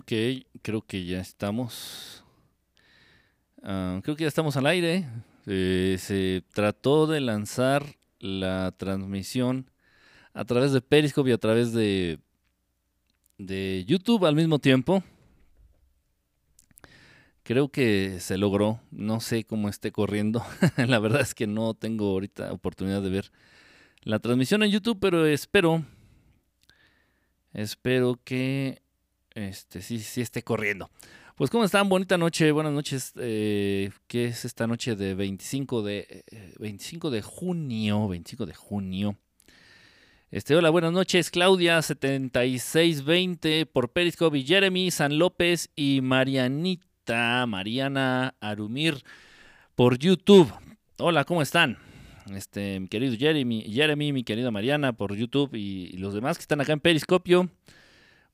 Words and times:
ok, 0.00 0.12
creo 0.62 0.80
que 0.80 1.04
ya 1.04 1.20
estamos. 1.20 2.24
creo 3.62 4.16
que 4.16 4.22
ya 4.22 4.28
estamos 4.28 4.56
al 4.56 4.66
aire. 4.66 5.06
Eh, 5.46 5.96
se 5.98 6.42
trató 6.54 7.06
de 7.06 7.20
lanzar 7.20 7.84
la 8.18 8.72
transmisión 8.72 9.70
a 10.32 10.44
través 10.44 10.72
de 10.72 10.80
Periscope 10.80 11.30
y 11.30 11.32
a 11.32 11.38
través 11.38 11.72
de, 11.72 12.18
de 13.36 13.84
YouTube 13.86 14.24
al 14.24 14.36
mismo 14.36 14.58
tiempo. 14.58 15.02
Creo 17.42 17.68
que 17.68 18.20
se 18.20 18.38
logró. 18.38 18.80
No 18.90 19.20
sé 19.20 19.44
cómo 19.44 19.68
esté 19.68 19.92
corriendo. 19.92 20.42
la 20.76 20.98
verdad 20.98 21.20
es 21.20 21.34
que 21.34 21.46
no 21.46 21.74
tengo 21.74 22.10
ahorita 22.10 22.52
oportunidad 22.52 23.02
de 23.02 23.10
ver 23.10 23.32
la 24.02 24.18
transmisión 24.18 24.62
en 24.62 24.70
YouTube, 24.70 24.98
pero 24.98 25.26
espero. 25.26 25.84
Espero 27.52 28.18
que 28.24 28.80
este 29.34 29.82
sí, 29.82 29.98
sí 29.98 30.20
esté 30.20 30.42
corriendo. 30.42 30.90
Pues 31.36 31.50
cómo 31.50 31.64
están, 31.64 31.88
bonita 31.88 32.18
noche, 32.18 32.52
buenas 32.52 32.72
noches. 32.72 33.12
Eh, 33.16 33.90
¿Qué 34.06 34.26
es 34.26 34.44
esta 34.44 34.66
noche 34.66 34.94
de 34.96 35.14
25 35.14 35.82
de 35.82 36.24
25 36.58 37.08
eh, 37.08 37.10
de 37.12 37.22
junio? 37.22 38.08
25 38.08 38.46
de 38.46 38.54
junio. 38.54 39.16
Este, 40.30 40.54
hola, 40.54 40.70
buenas 40.70 40.92
noches, 40.92 41.30
Claudia 41.30 41.82
7620 41.82 43.66
por 43.66 43.90
Periscope 43.90 44.38
y 44.38 44.44
Jeremy 44.44 44.92
San 44.92 45.18
López 45.18 45.70
y 45.74 46.02
Marianita 46.02 47.46
Mariana 47.48 48.36
Arumir 48.38 49.02
por 49.74 49.98
YouTube. 49.98 50.52
Hola, 50.98 51.24
¿cómo 51.24 51.42
están? 51.42 51.78
Este, 52.32 52.78
mi 52.78 52.86
querido 52.86 53.16
Jeremy, 53.16 53.62
Jeremy, 53.72 54.12
mi 54.12 54.22
querida 54.22 54.50
Mariana 54.50 54.92
por 54.92 55.16
YouTube 55.16 55.54
y, 55.54 55.96
los 55.96 56.14
demás 56.14 56.36
que 56.36 56.42
están 56.42 56.60
acá 56.60 56.74
en 56.74 56.80
Periscopio. 56.80 57.50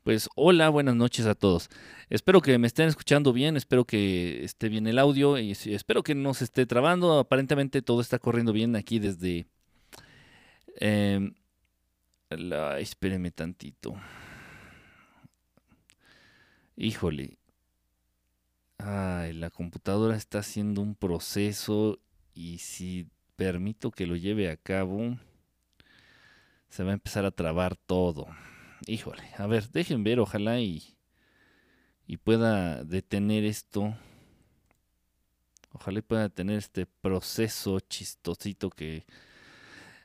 Pues 0.07 0.29
hola, 0.37 0.69
buenas 0.69 0.95
noches 0.95 1.27
a 1.27 1.35
todos. 1.35 1.69
Espero 2.11 2.41
que 2.41 2.57
me 2.59 2.69
estén 2.69 2.87
escuchando 2.87 3.33
bien, 3.33 3.57
espero 3.57 3.85
que 3.85 4.45
esté 4.45 4.69
bien 4.69 4.87
el 4.87 5.01
audio 5.01 5.37
y 5.37 5.51
espero 5.51 6.05
que 6.05 6.15
no 6.15 6.33
se 6.33 6.45
esté 6.45 6.65
trabando. 6.65 7.19
Aparentemente 7.19 7.83
todo 7.83 8.01
está 8.01 8.21
corriendo 8.21 8.53
bien 8.53 8.77
aquí 8.77 9.01
desde... 9.01 9.49
Eh, 10.79 11.33
la, 12.31 12.79
espéreme 12.79 13.33
tantito. 13.33 13.97
Híjole, 16.77 17.37
Ay, 18.79 19.33
la 19.33 19.51
computadora 19.51 20.15
está 20.15 20.39
haciendo 20.39 20.83
un 20.83 20.95
proceso 20.95 21.99
y 22.33 22.59
si 22.59 23.09
permito 23.35 23.91
que 23.91 24.07
lo 24.07 24.15
lleve 24.15 24.53
a 24.53 24.57
cabo, 24.57 25.19
se 26.69 26.85
va 26.85 26.91
a 26.91 26.95
empezar 26.95 27.25
a 27.25 27.33
trabar 27.33 27.75
todo. 27.75 28.29
Híjole, 28.87 29.23
a 29.39 29.47
ver, 29.47 29.69
dejen 29.71 30.05
ver, 30.05 30.21
ojalá 30.21 30.61
y, 30.61 30.97
y 32.07 32.19
pueda 32.19 32.85
detener 32.85 33.45
esto. 33.45 33.97
Ojalá 35.73 35.99
y 35.99 36.03
pueda 36.03 36.23
detener 36.23 36.59
este 36.59 36.87
proceso 36.87 37.81
chistosito 37.81 38.71
que... 38.71 39.05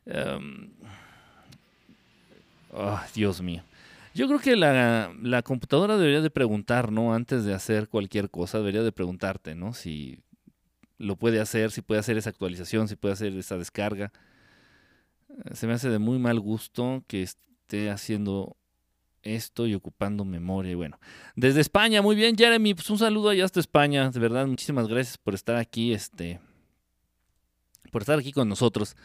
Um, 0.05 0.71
Dios 3.13 3.41
mío. 3.41 3.63
Yo 4.13 4.27
creo 4.27 4.39
que 4.39 4.55
la, 4.55 5.13
la, 5.21 5.41
computadora 5.41 5.97
debería 5.97 6.21
de 6.21 6.29
preguntar, 6.29 6.91
¿no? 6.91 7.13
Antes 7.13 7.45
de 7.45 7.53
hacer 7.53 7.87
cualquier 7.87 8.29
cosa, 8.29 8.57
debería 8.57 8.83
de 8.83 8.91
preguntarte, 8.91 9.55
¿no? 9.55 9.73
Si 9.73 10.19
lo 10.97 11.15
puede 11.15 11.39
hacer, 11.39 11.71
si 11.71 11.81
puede 11.81 11.99
hacer 11.99 12.17
esa 12.17 12.29
actualización, 12.29 12.87
si 12.87 12.95
puede 12.95 13.13
hacer 13.13 13.33
esa 13.33 13.57
descarga. 13.57 14.11
Se 15.53 15.65
me 15.65 15.73
hace 15.73 15.89
de 15.89 15.99
muy 15.99 16.19
mal 16.19 16.39
gusto 16.39 17.03
que 17.07 17.23
esté 17.23 17.89
haciendo 17.89 18.57
esto 19.23 19.67
y 19.67 19.75
ocupando 19.75 20.25
memoria. 20.25 20.75
Bueno, 20.75 20.99
desde 21.35 21.61
España, 21.61 22.01
muy 22.01 22.15
bien, 22.15 22.35
Jeremy, 22.35 22.73
pues 22.73 22.89
un 22.89 22.97
saludo 22.97 23.29
allá 23.29 23.45
hasta 23.45 23.59
España. 23.59 24.09
De 24.09 24.19
verdad, 24.19 24.47
muchísimas 24.47 24.87
gracias 24.87 25.17
por 25.17 25.33
estar 25.33 25.55
aquí, 25.55 25.93
este, 25.93 26.39
por 27.91 28.01
estar 28.01 28.19
aquí 28.19 28.31
con 28.31 28.49
nosotros. 28.49 28.95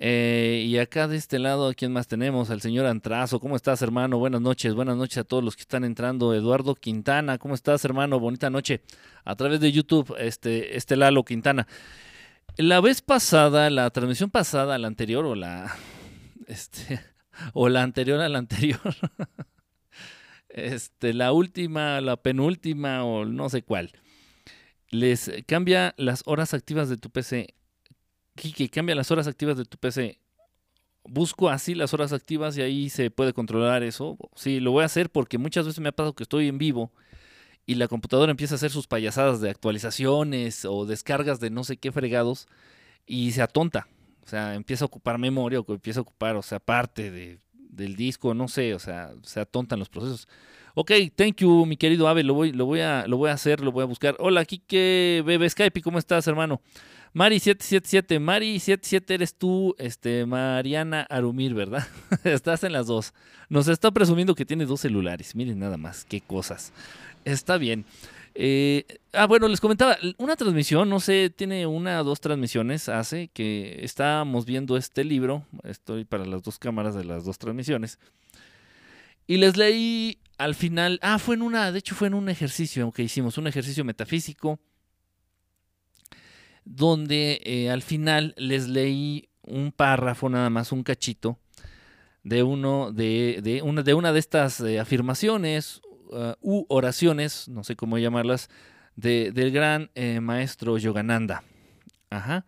Eh, 0.00 0.64
y 0.64 0.78
acá 0.78 1.08
de 1.08 1.16
este 1.16 1.40
lado, 1.40 1.68
¿a 1.68 1.74
quién 1.74 1.92
más 1.92 2.06
tenemos? 2.06 2.50
Al 2.50 2.60
señor 2.60 2.86
Antrazo. 2.86 3.40
¿Cómo 3.40 3.56
estás, 3.56 3.82
hermano? 3.82 4.18
Buenas 4.18 4.40
noches. 4.40 4.74
Buenas 4.74 4.96
noches 4.96 5.18
a 5.18 5.24
todos 5.24 5.42
los 5.42 5.56
que 5.56 5.62
están 5.62 5.82
entrando. 5.82 6.34
Eduardo 6.34 6.76
Quintana. 6.76 7.38
¿Cómo 7.38 7.54
estás, 7.54 7.84
hermano? 7.84 8.20
Bonita 8.20 8.48
noche. 8.48 8.82
A 9.24 9.34
través 9.34 9.58
de 9.58 9.72
YouTube, 9.72 10.14
este, 10.18 10.76
este 10.76 10.96
Lalo 10.96 11.24
Quintana. 11.24 11.66
La 12.56 12.80
vez 12.80 13.02
pasada, 13.02 13.70
la 13.70 13.90
transmisión 13.90 14.30
pasada, 14.30 14.78
la 14.78 14.86
anterior 14.86 15.24
o 15.26 15.34
la. 15.34 15.76
Este, 16.46 16.98
o 17.52 17.68
la 17.68 17.82
anterior 17.82 18.20
a 18.20 18.28
la 18.28 18.38
anterior. 18.38 18.80
este, 20.48 21.14
la 21.14 21.32
última, 21.32 22.00
la 22.00 22.16
penúltima 22.16 23.04
o 23.04 23.24
no 23.24 23.48
sé 23.48 23.62
cuál. 23.62 23.92
Les 24.90 25.30
cambia 25.46 25.94
las 25.98 26.22
horas 26.26 26.54
activas 26.54 26.88
de 26.88 26.96
tu 26.96 27.10
PC 27.10 27.54
que 28.38 28.68
cambia 28.68 28.94
las 28.94 29.10
horas 29.10 29.26
activas 29.26 29.56
de 29.56 29.64
tu 29.64 29.78
PC. 29.78 30.20
Busco 31.04 31.48
así 31.48 31.74
las 31.74 31.94
horas 31.94 32.12
activas 32.12 32.56
y 32.56 32.62
ahí 32.62 32.90
se 32.90 33.10
puede 33.10 33.32
controlar 33.32 33.82
eso. 33.82 34.16
Sí, 34.36 34.60
lo 34.60 34.72
voy 34.72 34.82
a 34.82 34.86
hacer 34.86 35.10
porque 35.10 35.38
muchas 35.38 35.66
veces 35.66 35.80
me 35.80 35.88
ha 35.88 35.92
pasado 35.92 36.14
que 36.14 36.22
estoy 36.22 36.48
en 36.48 36.58
vivo 36.58 36.92
y 37.66 37.74
la 37.74 37.88
computadora 37.88 38.30
empieza 38.30 38.54
a 38.54 38.56
hacer 38.56 38.70
sus 38.70 38.86
payasadas 38.86 39.40
de 39.40 39.50
actualizaciones 39.50 40.64
o 40.64 40.86
descargas 40.86 41.40
de 41.40 41.50
no 41.50 41.64
sé 41.64 41.76
qué 41.76 41.92
fregados 41.92 42.46
y 43.06 43.32
se 43.32 43.42
atonta. 43.42 43.88
O 44.28 44.30
sea, 44.30 44.54
empieza 44.54 44.84
a 44.84 44.88
ocupar 44.88 45.16
memoria 45.16 45.58
o 45.58 45.72
empieza 45.72 46.00
a 46.00 46.02
ocupar, 46.02 46.36
o 46.36 46.42
sea, 46.42 46.60
parte 46.60 47.10
de, 47.10 47.38
del 47.54 47.96
disco, 47.96 48.34
no 48.34 48.46
sé, 48.46 48.74
o 48.74 48.78
sea, 48.78 49.14
se 49.22 49.40
atontan 49.40 49.78
los 49.78 49.88
procesos. 49.88 50.28
Ok, 50.74 50.92
thank 51.16 51.36
you, 51.36 51.64
mi 51.64 51.78
querido 51.78 52.08
Ave, 52.08 52.22
lo 52.22 52.34
voy, 52.34 52.52
lo 52.52 52.66
voy, 52.66 52.80
a, 52.80 53.06
lo 53.06 53.16
voy 53.16 53.30
a 53.30 53.32
hacer, 53.32 53.60
lo 53.60 53.72
voy 53.72 53.84
a 53.84 53.86
buscar. 53.86 54.16
Hola, 54.18 54.44
Kike 54.44 55.22
Bebe 55.24 55.48
Skype, 55.48 55.80
¿cómo 55.80 55.98
estás, 55.98 56.26
hermano? 56.26 56.60
Mari777, 57.14 58.20
Mari77 58.20 59.10
eres 59.12 59.34
tú, 59.34 59.74
este, 59.78 60.26
Mariana 60.26 61.06
Arumir, 61.08 61.54
¿verdad? 61.54 61.88
Estás 62.24 62.64
en 62.64 62.72
las 62.72 62.86
dos. 62.86 63.14
Nos 63.48 63.66
está 63.66 63.90
presumiendo 63.92 64.34
que 64.34 64.44
tiene 64.44 64.66
dos 64.66 64.82
celulares. 64.82 65.34
Miren 65.34 65.58
nada 65.58 65.78
más, 65.78 66.04
qué 66.04 66.20
cosas. 66.20 66.74
Está 67.24 67.56
bien. 67.56 67.86
Eh, 68.40 68.86
ah, 69.14 69.26
bueno, 69.26 69.48
les 69.48 69.60
comentaba, 69.60 69.98
una 70.16 70.36
transmisión, 70.36 70.88
no 70.88 71.00
sé, 71.00 71.28
tiene 71.28 71.66
una 71.66 72.00
o 72.00 72.04
dos 72.04 72.20
transmisiones, 72.20 72.88
hace 72.88 73.26
que 73.34 73.80
estábamos 73.82 74.44
viendo 74.44 74.76
este 74.76 75.02
libro, 75.02 75.44
estoy 75.64 76.04
para 76.04 76.24
las 76.24 76.44
dos 76.44 76.56
cámaras 76.56 76.94
de 76.94 77.02
las 77.02 77.24
dos 77.24 77.36
transmisiones, 77.36 77.98
y 79.26 79.38
les 79.38 79.56
leí 79.56 80.20
al 80.38 80.54
final, 80.54 81.00
ah, 81.02 81.18
fue 81.18 81.34
en 81.34 81.42
una, 81.42 81.72
de 81.72 81.80
hecho 81.80 81.96
fue 81.96 82.06
en 82.06 82.14
un 82.14 82.28
ejercicio 82.28 82.92
que 82.92 83.02
hicimos, 83.02 83.38
un 83.38 83.48
ejercicio 83.48 83.84
metafísico, 83.84 84.60
donde 86.64 87.40
eh, 87.42 87.70
al 87.72 87.82
final 87.82 88.34
les 88.36 88.68
leí 88.68 89.30
un 89.42 89.72
párrafo, 89.72 90.28
nada 90.28 90.48
más 90.48 90.70
un 90.70 90.84
cachito, 90.84 91.40
de, 92.22 92.44
uno, 92.44 92.92
de, 92.92 93.62
una, 93.64 93.82
de 93.82 93.94
una 93.94 94.12
de 94.12 94.20
estas 94.20 94.60
eh, 94.60 94.78
afirmaciones 94.78 95.80
uh, 96.10 96.34
u 96.40 96.66
oraciones, 96.68 97.48
no 97.48 97.64
sé 97.64 97.76
cómo 97.76 97.98
llamarlas, 97.98 98.48
de, 98.96 99.32
del 99.32 99.52
gran 99.52 99.90
eh, 99.94 100.20
maestro 100.20 100.76
Yogananda. 100.78 101.44
Ajá. 102.10 102.44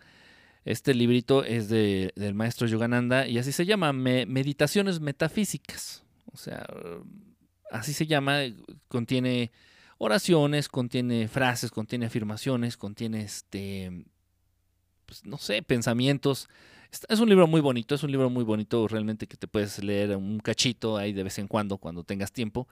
Este 0.65 0.95
librito 0.95 1.45
es 1.45 1.69
de, 1.69 2.13
del 2.17 2.35
maestro 2.35 2.67
Yogananda 2.67 3.27
y 3.27 3.39
así 3.39 3.53
se 3.53 3.67
llama, 3.67 3.93
Meditaciones 3.93 5.01
Metafísicas. 5.01 6.05
O 6.33 6.37
sea, 6.37 6.67
así 7.71 7.93
se 7.93 8.07
llama, 8.07 8.41
contiene 8.89 9.51
oraciones, 9.99 10.69
contiene 10.69 11.29
frases, 11.29 11.71
contiene 11.71 12.07
afirmaciones, 12.07 12.77
contiene 12.77 13.23
este, 13.23 14.05
pues, 15.07 15.25
no 15.25 15.39
sé, 15.39 15.63
pensamientos. 15.63 16.49
Es 17.09 17.21
un 17.21 17.29
libro 17.29 17.47
muy 17.47 17.61
bonito, 17.61 17.95
es 17.95 18.03
un 18.03 18.11
libro 18.11 18.31
muy 18.31 18.43
bonito 18.43 18.89
realmente 18.89 19.27
que 19.27 19.37
te 19.37 19.47
puedes 19.47 19.83
leer 19.83 20.17
un 20.17 20.41
cachito 20.41 20.97
ahí 20.97 21.13
de 21.13 21.23
vez 21.23 21.39
en 21.39 21.47
cuando, 21.47 21.79
cuando 21.79 22.03
tengas 22.03 22.33
tiempo. 22.33 22.67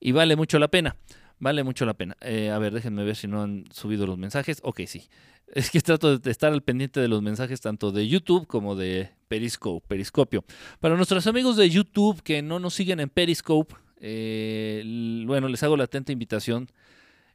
Y 0.00 0.12
vale 0.12 0.34
mucho 0.34 0.58
la 0.58 0.68
pena, 0.68 0.96
vale 1.38 1.62
mucho 1.62 1.84
la 1.84 1.94
pena. 1.94 2.16
Eh, 2.22 2.50
a 2.50 2.58
ver, 2.58 2.72
déjenme 2.72 3.04
ver 3.04 3.16
si 3.16 3.28
no 3.28 3.42
han 3.42 3.64
subido 3.72 4.06
los 4.06 4.18
mensajes. 4.18 4.60
Ok, 4.62 4.80
sí. 4.86 5.08
Es 5.52 5.70
que 5.70 5.80
trato 5.80 6.16
de 6.16 6.30
estar 6.30 6.52
al 6.52 6.62
pendiente 6.62 7.00
de 7.00 7.08
los 7.08 7.22
mensajes 7.22 7.60
tanto 7.60 7.90
de 7.90 8.06
YouTube 8.06 8.46
como 8.46 8.76
de 8.76 9.10
Periscope, 9.26 9.84
Periscopio. 9.88 10.44
Para 10.78 10.94
nuestros 10.94 11.26
amigos 11.26 11.56
de 11.56 11.68
YouTube 11.68 12.22
que 12.22 12.40
no 12.40 12.60
nos 12.60 12.74
siguen 12.74 13.00
en 13.00 13.08
Periscope, 13.08 13.74
eh, 14.00 15.24
bueno, 15.26 15.48
les 15.48 15.60
hago 15.64 15.76
la 15.76 15.84
atenta 15.84 16.12
invitación. 16.12 16.68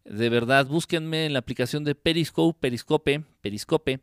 De 0.06 0.30
verdad, 0.30 0.66
búsquenme 0.66 1.26
en 1.26 1.34
la 1.34 1.40
aplicación 1.40 1.84
de 1.84 1.94
Periscope, 1.94 2.58
Periscope, 2.58 3.24
Periscope. 3.42 4.00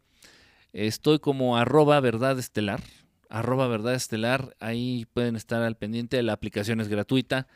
Estoy 0.72 1.18
como 1.18 1.56
arroba 1.56 1.98
verdad 2.00 2.38
estelar, 2.38 2.82
arroba 3.28 3.66
verdad 3.68 3.94
estelar. 3.94 4.54
Ahí 4.60 5.06
pueden 5.14 5.36
estar 5.36 5.62
al 5.62 5.76
pendiente. 5.76 6.22
La 6.22 6.32
aplicación 6.34 6.80
es 6.80 6.88
gratuita. 6.88 7.46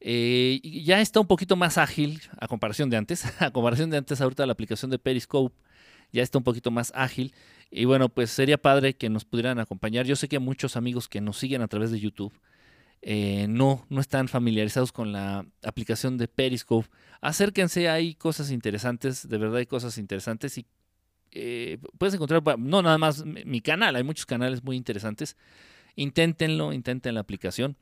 Eh, 0.00 0.60
ya 0.62 1.00
está 1.00 1.20
un 1.20 1.26
poquito 1.26 1.56
más 1.56 1.76
ágil 1.76 2.20
a 2.38 2.48
comparación 2.48 2.90
de 2.90 2.96
antes. 2.96 3.24
a 3.42 3.50
comparación 3.50 3.90
de 3.90 3.98
antes, 3.98 4.20
ahorita 4.20 4.46
la 4.46 4.52
aplicación 4.52 4.90
de 4.90 4.98
Periscope 4.98 5.56
ya 6.12 6.22
está 6.22 6.38
un 6.38 6.44
poquito 6.44 6.70
más 6.70 6.92
ágil. 6.94 7.34
Y 7.70 7.84
bueno, 7.84 8.08
pues 8.08 8.30
sería 8.30 8.58
padre 8.58 8.94
que 8.94 9.10
nos 9.10 9.24
pudieran 9.24 9.58
acompañar. 9.58 10.06
Yo 10.06 10.16
sé 10.16 10.28
que 10.28 10.38
muchos 10.38 10.76
amigos 10.76 11.08
que 11.08 11.20
nos 11.20 11.38
siguen 11.38 11.62
a 11.62 11.68
través 11.68 11.90
de 11.90 12.00
YouTube 12.00 12.32
eh, 13.02 13.46
no, 13.48 13.86
no 13.88 14.00
están 14.00 14.28
familiarizados 14.28 14.90
con 14.90 15.12
la 15.12 15.46
aplicación 15.62 16.16
de 16.18 16.28
Periscope. 16.28 16.88
Acérquense, 17.20 17.88
hay 17.88 18.14
cosas 18.14 18.50
interesantes, 18.50 19.28
de 19.28 19.38
verdad 19.38 19.58
hay 19.58 19.66
cosas 19.66 19.98
interesantes 19.98 20.58
y 20.58 20.66
eh, 21.32 21.78
puedes 21.98 22.14
encontrar, 22.14 22.42
no 22.58 22.82
nada 22.82 22.98
más 22.98 23.24
mi 23.24 23.60
canal, 23.60 23.96
hay 23.96 24.02
muchos 24.02 24.26
canales 24.26 24.64
muy 24.64 24.76
interesantes. 24.76 25.36
Inténtenlo, 25.94 26.72
intenten 26.72 27.14
la 27.14 27.20
aplicación. 27.20 27.76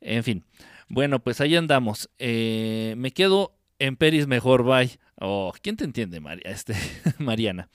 En 0.00 0.22
fin, 0.22 0.44
bueno, 0.88 1.20
pues 1.20 1.40
ahí 1.40 1.56
andamos. 1.56 2.10
Eh, 2.18 2.94
me 2.96 3.12
quedo 3.12 3.56
en 3.78 3.96
Peris 3.96 4.26
mejor, 4.26 4.64
bye. 4.64 4.98
Oh, 5.20 5.52
¿quién 5.62 5.76
te 5.76 5.84
entiende, 5.84 6.20
María? 6.20 6.42
Este, 6.50 6.74
Mariana? 7.18 7.68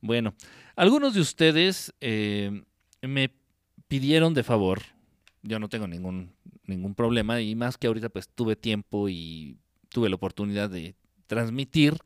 Bueno, 0.00 0.34
algunos 0.76 1.14
de 1.14 1.20
ustedes 1.20 1.94
eh, 2.00 2.62
me 3.00 3.30
pidieron 3.88 4.34
de 4.34 4.42
favor, 4.42 4.82
yo 5.42 5.58
no 5.58 5.68
tengo 5.68 5.86
ningún, 5.86 6.32
ningún 6.66 6.94
problema, 6.94 7.40
y 7.40 7.54
más 7.54 7.76
que 7.76 7.86
ahorita 7.86 8.08
pues 8.08 8.28
tuve 8.28 8.56
tiempo 8.56 9.08
y 9.08 9.58
tuve 9.88 10.08
la 10.08 10.16
oportunidad 10.16 10.70
de 10.70 10.94
transmitir 11.26 11.98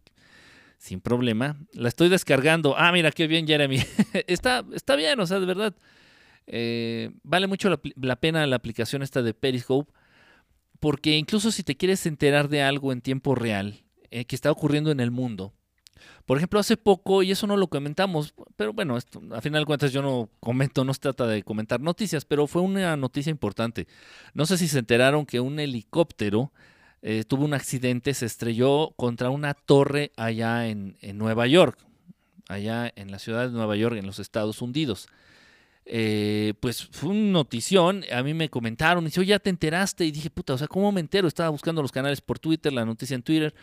sin 0.79 1.01
problema. 1.01 1.57
La 1.73 1.89
estoy 1.89 2.09
descargando. 2.09 2.77
Ah, 2.77 2.93
mira, 2.93 3.11
qué 3.11 3.27
bien, 3.27 3.47
Jeremy. 3.47 3.79
está, 4.27 4.65
está 4.73 4.97
bien, 4.97 5.19
o 5.21 5.27
sea, 5.27 5.41
de 5.41 5.47
verdad. 5.47 5.75
Eh, 6.47 7.11
vale 7.23 7.47
mucho 7.47 7.69
la, 7.97 8.17
pena 8.17 8.47
la 8.47 8.57
aplicación 8.57 9.03
esta 9.03 9.23
de 9.23 9.35
Periscope, 9.35 9.93
porque 10.81 11.17
incluso 11.17 11.51
si 11.51 11.63
te 11.63 11.77
quieres 11.77 12.07
enterar 12.07 12.49
de 12.49 12.63
algo 12.63 12.93
en 12.93 13.01
tiempo 13.01 13.35
real 13.35 13.83
eh, 14.11 14.25
que 14.25 14.37
está 14.37 14.51
ocurriendo 14.51 14.91
en 14.91 15.01
el 15.01 15.11
mundo, 15.11 15.53
por 16.25 16.37
ejemplo, 16.37 16.59
hace 16.59 16.77
poco, 16.77 17.23
y 17.23 17.31
eso 17.31 17.47
no 17.47 17.57
lo 17.57 17.69
comentamos, 17.69 18.35
pero 18.57 18.73
bueno, 18.73 18.97
esto, 18.97 19.23
a 19.33 19.41
final 19.41 19.63
de 19.63 19.67
cuentas 19.67 19.93
yo 19.93 20.03
no 20.03 20.29
comento, 20.41 20.85
no 20.85 20.93
se 20.93 21.01
trata 21.01 21.27
de 21.27 21.43
comentar 21.43 21.81
noticias, 21.81 22.25
pero 22.25 22.47
fue 22.47 22.63
una 22.63 22.97
noticia 22.97 23.31
importante. 23.31 23.87
No 24.35 24.47
sé 24.47 24.59
si 24.59 24.69
se 24.69 24.79
enteraron 24.79 25.25
que 25.25 25.41
un 25.41 25.59
helicóptero 25.61 26.53
eh, 27.03 27.25
tuvo 27.27 27.45
un 27.45 27.55
accidente, 27.55 28.15
se 28.15 28.27
estrelló 28.27 28.93
contra 28.97 29.31
una 29.31 29.55
torre 29.55 30.13
allá 30.17 30.69
en, 30.69 30.97
Nueva 31.15 31.47
York, 31.47 31.79
allá 32.49 32.93
en 32.97 33.11
la 33.13 33.19
ciudad 33.19 33.47
de 33.47 33.53
Nueva 33.53 33.77
York, 33.77 33.97
en 33.97 34.07
los 34.07 34.19
Estados 34.19 34.63
Unidos. 34.63 35.09
Eh, 35.89 36.55
pues 36.59 36.89
fue 36.91 37.11
una 37.11 37.31
notición, 37.31 38.05
a 38.13 38.23
mí 38.25 38.35
me 38.35 38.51
comentaron, 38.51 39.05
y 39.05 39.07
dice, 39.07 39.21
oye, 39.21 39.31
ya 39.31 39.39
te 39.39 39.51
enteraste, 39.51 40.05
y 40.05 40.11
dije, 40.11 40.31
puta, 40.31 40.55
o 40.55 40.59
sea, 40.59 40.67
¿cómo 40.67 40.91
me 40.91 41.01
entero? 41.01 41.29
Estaba 41.29 41.49
buscando 41.51 41.81
los 41.81 41.93
canales 41.93 42.21
por 42.21 42.41
Twitter, 42.41 42.73
la 42.73 42.85
noticia 42.85 43.15
en 43.15 43.23
Twitter, 43.23 43.55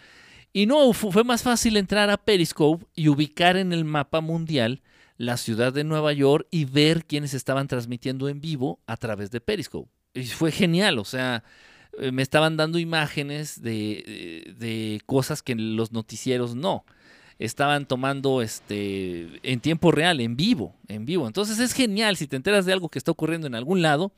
y 0.53 0.65
no, 0.65 0.93
fue 0.93 1.23
más 1.23 1.41
fácil 1.41 1.75
entrar 1.77 2.09
a 2.09 2.17
Periscope 2.17 2.85
y 2.95 3.09
ubicar 3.09 3.57
en 3.57 3.73
el 3.73 3.85
mapa 3.85 4.21
mundial 4.21 4.81
la 5.17 5.37
ciudad 5.37 5.73
de 5.73 5.83
Nueva 5.83 6.13
York 6.13 6.47
y 6.51 6.65
ver 6.65 7.05
quiénes 7.05 7.33
estaban 7.33 7.67
transmitiendo 7.67 8.29
en 8.29 8.39
vivo 8.39 8.79
a 8.85 8.95
través 8.95 9.31
de 9.31 9.41
Periscope. 9.41 9.89
Y 10.13 10.25
fue 10.25 10.51
genial, 10.51 10.99
o 10.99 11.05
sea, 11.05 11.43
eh, 11.97 12.11
me 12.11 12.21
estaban 12.21 12.55
dando 12.55 12.77
imágenes 12.77 13.61
de, 13.61 14.53
de 14.57 15.01
cosas 15.07 15.41
que 15.41 15.55
los 15.55 15.91
noticieros 15.91 16.55
no. 16.55 16.85
Estaban 17.39 17.85
tomando 17.87 18.41
este 18.41 19.39
en 19.43 19.59
tiempo 19.59 19.91
real, 19.91 20.19
en 20.19 20.35
vivo, 20.35 20.75
en 20.87 21.05
vivo. 21.05 21.27
Entonces 21.27 21.59
es 21.59 21.73
genial 21.73 22.17
si 22.17 22.27
te 22.27 22.35
enteras 22.35 22.65
de 22.65 22.73
algo 22.73 22.89
que 22.89 22.99
está 22.99 23.11
ocurriendo 23.11 23.47
en 23.47 23.55
algún 23.55 23.81
lado, 23.81 24.11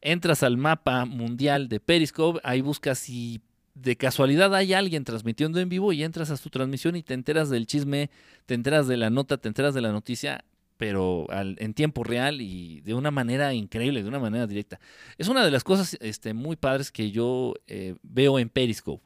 entras 0.00 0.42
al 0.42 0.56
mapa 0.56 1.04
mundial 1.04 1.68
de 1.68 1.80
Periscope, 1.80 2.40
ahí 2.42 2.60
buscas 2.60 2.98
si 2.98 3.40
de 3.74 3.96
casualidad 3.96 4.54
hay 4.54 4.72
alguien 4.74 5.04
transmitiendo 5.04 5.60
en 5.60 5.68
vivo 5.68 5.92
y 5.92 6.02
entras 6.02 6.30
a 6.30 6.36
su 6.36 6.50
transmisión 6.50 6.96
y 6.96 7.02
te 7.02 7.14
enteras 7.14 7.50
del 7.50 7.66
chisme, 7.66 8.10
te 8.46 8.54
enteras 8.54 8.88
de 8.88 8.96
la 8.96 9.10
nota, 9.10 9.38
te 9.38 9.48
enteras 9.48 9.74
de 9.74 9.80
la 9.80 9.92
noticia, 9.92 10.44
pero 10.76 11.26
en 11.30 11.74
tiempo 11.74 12.04
real 12.04 12.40
y 12.40 12.80
de 12.80 12.94
una 12.94 13.10
manera 13.10 13.52
increíble, 13.52 14.02
de 14.02 14.08
una 14.08 14.18
manera 14.18 14.46
directa. 14.46 14.80
Es 15.18 15.28
una 15.28 15.44
de 15.44 15.50
las 15.50 15.62
cosas 15.64 15.96
este, 16.00 16.34
muy 16.34 16.56
padres 16.56 16.90
que 16.90 17.10
yo 17.10 17.54
eh, 17.66 17.96
veo 18.02 18.38
en 18.38 18.48
Periscope. 18.48 19.04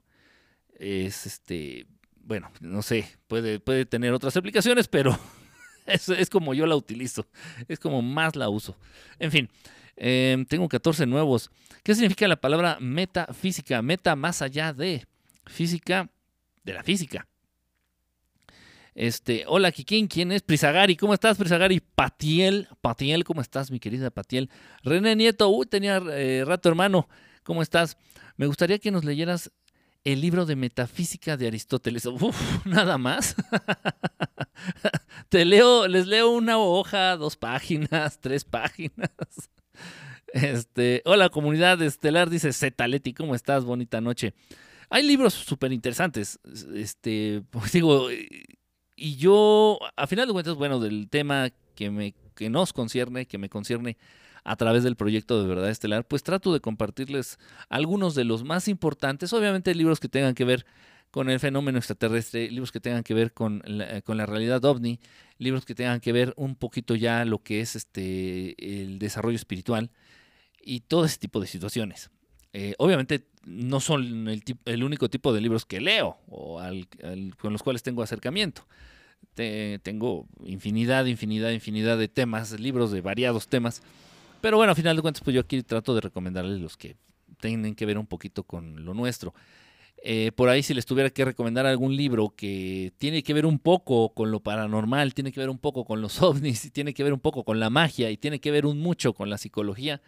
Es 0.79 1.27
este, 1.27 1.87
bueno, 2.25 2.51
no 2.61 2.83
sé, 2.83 3.09
puede, 3.27 3.61
puede 3.61 3.87
tener 3.87 4.13
otras 4.13 4.37
aplicaciones, 4.37 4.89
pero 4.89 5.19
es, 5.87 6.09
es 6.09 6.31
como 6.31 6.55
yo 6.55 6.67
la 6.67 6.77
utilizo, 6.77 7.27
es 7.69 7.79
como 7.79 8.03
más 8.03 8.37
la 8.37 8.49
uso. 8.49 8.77
En 9.19 9.31
fin, 9.31 9.49
Em, 9.97 10.45
tengo 10.45 10.69
14 10.69 11.07
nuevos. 11.07 11.51
¿Qué 11.83 11.95
significa 11.95 12.27
la 12.27 12.37
palabra 12.37 12.79
metafísica? 12.81 13.83
Meta 13.83 14.17
más 14.17 14.43
allá 14.43 14.73
de 14.73 15.07
física, 15.47 16.11
de 16.65 16.73
la 16.73 16.83
física. 16.83 17.29
Este, 18.95 19.45
hola 19.49 19.73
Kikín, 19.73 20.07
¿quién 20.07 20.31
es? 20.31 20.43
Prisagari, 20.43 20.97
¿cómo 20.97 21.15
estás 21.15 21.37
Prisagari? 21.37 21.81
Patiel, 21.81 22.69
Patiel, 22.81 23.25
¿cómo 23.25 23.41
estás 23.41 23.73
mi 23.73 23.81
querida 23.81 24.11
Patiel? 24.11 24.51
René 24.85 25.17
Nieto, 25.17 25.49
uy, 25.49 25.67
tenía 25.67 26.01
eh, 26.13 26.45
rato 26.47 26.69
hermano, 26.69 27.09
¿cómo 27.43 27.61
estás? 27.61 27.97
Me 28.37 28.47
gustaría 28.47 28.79
que 28.79 28.93
nos 28.93 29.05
leyeras 29.05 29.51
el 30.05 30.21
libro 30.21 30.45
de 30.45 30.55
metafísica 30.55 31.37
de 31.37 31.47
Aristóteles. 31.47 32.07
Uf, 32.07 32.67
nada 32.67 32.99
más. 32.99 33.35
Te 35.29 35.45
leo, 35.45 35.89
les 35.89 36.07
leo 36.07 36.31
una 36.31 36.59
hoja, 36.59 37.17
dos 37.17 37.37
páginas, 37.37 38.19
tres 38.21 38.45
páginas. 38.45 39.11
Este, 40.33 41.03
hola 41.05 41.29
comunidad 41.29 41.81
estelar, 41.83 42.29
dice 42.29 42.53
Zetaleti, 42.53 43.15
¿cómo 43.15 43.35
estás? 43.35 43.65
Bonita 43.65 44.01
noche. 44.01 44.35
Hay 44.91 45.03
libros 45.03 45.33
súper 45.33 45.73
interesantes, 45.73 46.39
este, 46.75 47.43
pues 47.51 47.73
digo, 47.73 48.09
y 48.97 49.17
yo, 49.17 49.79
a 49.97 50.07
final 50.07 50.27
de 50.27 50.33
cuentas, 50.33 50.55
bueno, 50.55 50.79
del 50.79 51.09
tema 51.09 51.51
que, 51.75 51.91
me, 51.91 52.15
que 52.35 52.51
nos 52.51 52.73
concierne, 52.73 53.27
que 53.27 53.39
me 53.39 53.49
concierne 53.49 53.97
a 54.45 54.57
través 54.57 54.85
del 54.85 54.97
proyecto 54.97 55.43
de 55.43 55.49
Verdad 55.49 55.71
Estelar, 55.71 56.07
pues 56.07 56.23
trato 56.23 56.53
de 56.53 56.61
compartirles 56.61 57.39
algunos 57.69 58.15
de 58.15 58.25
los 58.25 58.45
más 58.45 58.69
importantes, 58.69 59.33
obviamente 59.33 59.75
libros 59.75 60.01
que 60.01 60.09
tengan 60.09 60.35
que 60.35 60.45
ver 60.45 60.67
con 61.11 61.31
el 61.31 61.41
fenómeno 61.41 61.79
extraterrestre, 61.79 62.51
libros 62.51 62.73
que 62.73 62.81
tengan 62.81 63.05
que 63.05 63.15
ver 63.15 63.33
con 63.33 63.63
la, 63.65 64.01
con 64.03 64.17
la 64.17 64.27
realidad 64.27 64.65
ovni, 64.65 65.01
libros 65.39 65.65
que 65.65 65.75
tengan 65.75 66.01
que 66.01 66.13
ver 66.13 66.35
un 66.37 66.57
poquito 66.57 66.95
ya 66.95 67.25
lo 67.25 67.43
que 67.43 67.61
es 67.61 67.77
este 67.77 68.83
el 68.83 68.99
desarrollo 68.99 69.37
espiritual 69.37 69.91
y 70.61 70.81
todo 70.81 71.05
ese 71.05 71.19
tipo 71.19 71.41
de 71.41 71.47
situaciones. 71.47 72.11
Eh, 72.53 72.75
obviamente 72.79 73.27
no 73.45 73.81
son 73.81 74.29
el, 74.29 74.85
único 74.85 75.11
tipo 75.11 75.33
de 75.33 75.41
libros 75.41 75.67
que 75.67 75.81
leo 75.81 76.17
o 76.29 76.61
con 77.39 77.53
los 77.53 77.63
cuales 77.63 77.83
tengo 77.83 78.03
acercamiento. 78.03 78.67
tengo 79.35 80.27
infinidad, 80.45 81.07
infinidad, 81.07 81.51
infinidad 81.51 81.99
de 81.99 82.09
temas, 82.09 82.59
libros 82.59 82.93
de 82.93 83.01
variados 83.01 83.49
temas. 83.49 83.83
Pero 84.45 84.59
bueno, 84.59 84.73
a 84.73 84.75
final 84.75 84.95
de 84.95 85.01
cuentas, 85.01 85.23
pues 85.25 85.33
yo 85.33 85.41
aquí 85.41 85.63
trato 85.63 85.95
de 85.95 86.03
recomendarles 86.03 86.61
los 86.61 86.77
que 86.77 86.99
tienen 87.41 87.75
que 87.75 87.87
ver 87.87 87.97
un 87.97 88.07
poquito 88.07 88.43
con 88.43 88.85
lo 88.85 88.93
nuestro. 88.93 89.33
Eh, 90.03 90.33
por 90.37 90.51
ahí 90.51 90.63
si 90.63 90.75
les 90.75 90.85
tuviera 90.85 91.09
que 91.09 91.25
recomendar 91.25 91.65
algún 91.65 91.97
libro 91.97 92.35
que 92.37 92.93
tiene 92.99 93.23
que 93.23 93.33
ver 93.33 93.47
un 93.47 93.59
poco 93.59 94.13
con 94.13 94.31
lo 94.31 94.41
paranormal, 94.41 95.15
tiene 95.15 95.33
que 95.33 95.41
ver 95.41 95.49
un 95.49 95.57
poco 95.57 95.87
con 95.87 96.03
los 96.03 96.21
ovnis, 96.23 96.71
tiene 96.75 96.93
que 96.93 97.03
ver 97.03 97.15
un 97.15 97.21
poco 97.21 97.43
con 97.43 97.59
la 97.59 97.71
magia 97.71 98.11
y 98.11 98.19
tiene 98.19 98.39
que 98.39 98.51
ver 98.51 98.67
un 98.67 98.81
mucho 98.81 99.15
con 99.15 99.31
la 99.31 99.39
psicología, 99.39 100.03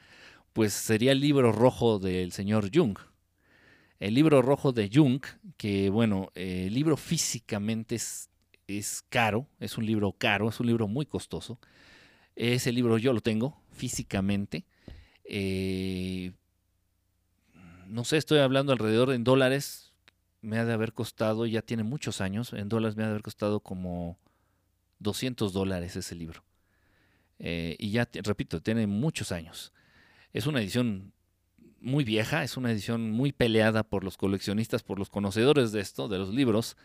pues 0.52 0.75
sería 0.75 1.12
el 1.12 1.21
libro 1.21 1.50
rojo 1.50 1.99
del 1.99 2.31
señor 2.31 2.69
Jung. 2.71 2.99
El 4.00 4.12
libro 4.12 4.43
rojo 4.43 4.71
de 4.71 4.90
Jung, 4.93 5.23
que 5.57 5.88
bueno, 5.88 6.31
el 6.35 6.75
libro 6.75 6.99
físicamente 6.99 7.95
es, 7.95 8.28
es 8.66 9.02
caro, 9.09 9.47
es 9.61 9.78
un 9.78 9.87
libro 9.87 10.12
caro, 10.12 10.50
es 10.50 10.61
un 10.61 10.66
libro 10.66 10.88
muy 10.88 11.07
costoso. 11.07 11.59
Ese 12.35 12.71
libro 12.71 12.99
yo 12.99 13.14
lo 13.14 13.23
tengo 13.23 13.62
físicamente. 13.76 14.64
Eh, 15.25 16.33
no 17.87 18.04
sé, 18.04 18.16
estoy 18.16 18.38
hablando 18.38 18.73
alrededor 18.73 19.12
en 19.12 19.25
dólares. 19.25 19.92
Me 20.40 20.59
ha 20.59 20.64
de 20.64 20.73
haber 20.73 20.92
costado, 20.92 21.47
ya 21.47 21.62
tiene 21.62 21.83
muchos 21.83 22.21
años, 22.21 22.52
en 22.52 22.68
dólares 22.68 22.97
me 22.97 23.02
ha 23.02 23.06
de 23.06 23.12
haber 23.12 23.23
costado 23.23 23.61
como 23.61 24.18
200 25.00 25.52
dólares 25.52 25.97
ese 25.97 26.14
libro. 26.14 26.45
Eh, 27.38 27.76
y 27.78 27.90
ya, 27.90 28.09
repito, 28.12 28.61
tiene 28.62 28.87
muchos 28.87 29.33
años. 29.33 29.73
Es 30.33 30.47
una 30.47 30.61
edición 30.61 31.12
muy 31.80 32.04
vieja, 32.04 32.42
es 32.45 32.56
una 32.56 32.73
edición 32.73 33.11
muy 33.11 33.33
peleada 33.33 33.83
por 33.83 34.04
los 34.04 34.16
coleccionistas, 34.16 34.83
por 34.83 34.99
los 34.99 35.11
conocedores 35.11 35.73
de 35.73 35.80
esto, 35.80 36.09
de 36.09 36.18
los 36.18 36.33
libros. 36.33 36.76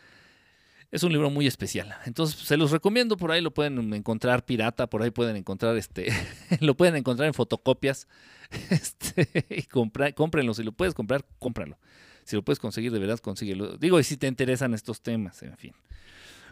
Es 0.91 1.03
un 1.03 1.13
libro 1.13 1.29
muy 1.29 1.47
especial. 1.47 1.95
Entonces, 2.05 2.37
se 2.39 2.57
los 2.57 2.71
recomiendo, 2.71 3.15
por 3.15 3.31
ahí 3.31 3.41
lo 3.41 3.53
pueden 3.53 3.93
encontrar 3.93 4.43
pirata, 4.43 4.87
por 4.87 5.01
ahí 5.01 5.09
pueden 5.09 5.37
encontrar 5.37 5.77
este, 5.77 6.11
lo 6.59 6.75
pueden 6.75 6.97
encontrar 6.97 7.27
en 7.27 7.33
fotocopias. 7.33 8.07
Este, 8.69 9.29
y 9.49 9.61
compra, 9.63 10.11
cómprenlo. 10.11 10.53
Si 10.53 10.61
lo 10.61 10.73
puedes 10.73 10.93
comprar, 10.93 11.25
cómpralo. 11.39 11.77
Si 12.25 12.35
lo 12.35 12.43
puedes 12.43 12.59
conseguir, 12.59 12.91
de 12.91 12.99
verdad, 12.99 13.17
consíguelo. 13.19 13.77
Digo, 13.77 13.97
y 13.97 14.03
si 14.03 14.17
te 14.17 14.27
interesan 14.27 14.73
estos 14.73 15.01
temas, 15.01 15.41
en 15.41 15.55
fin. 15.55 15.73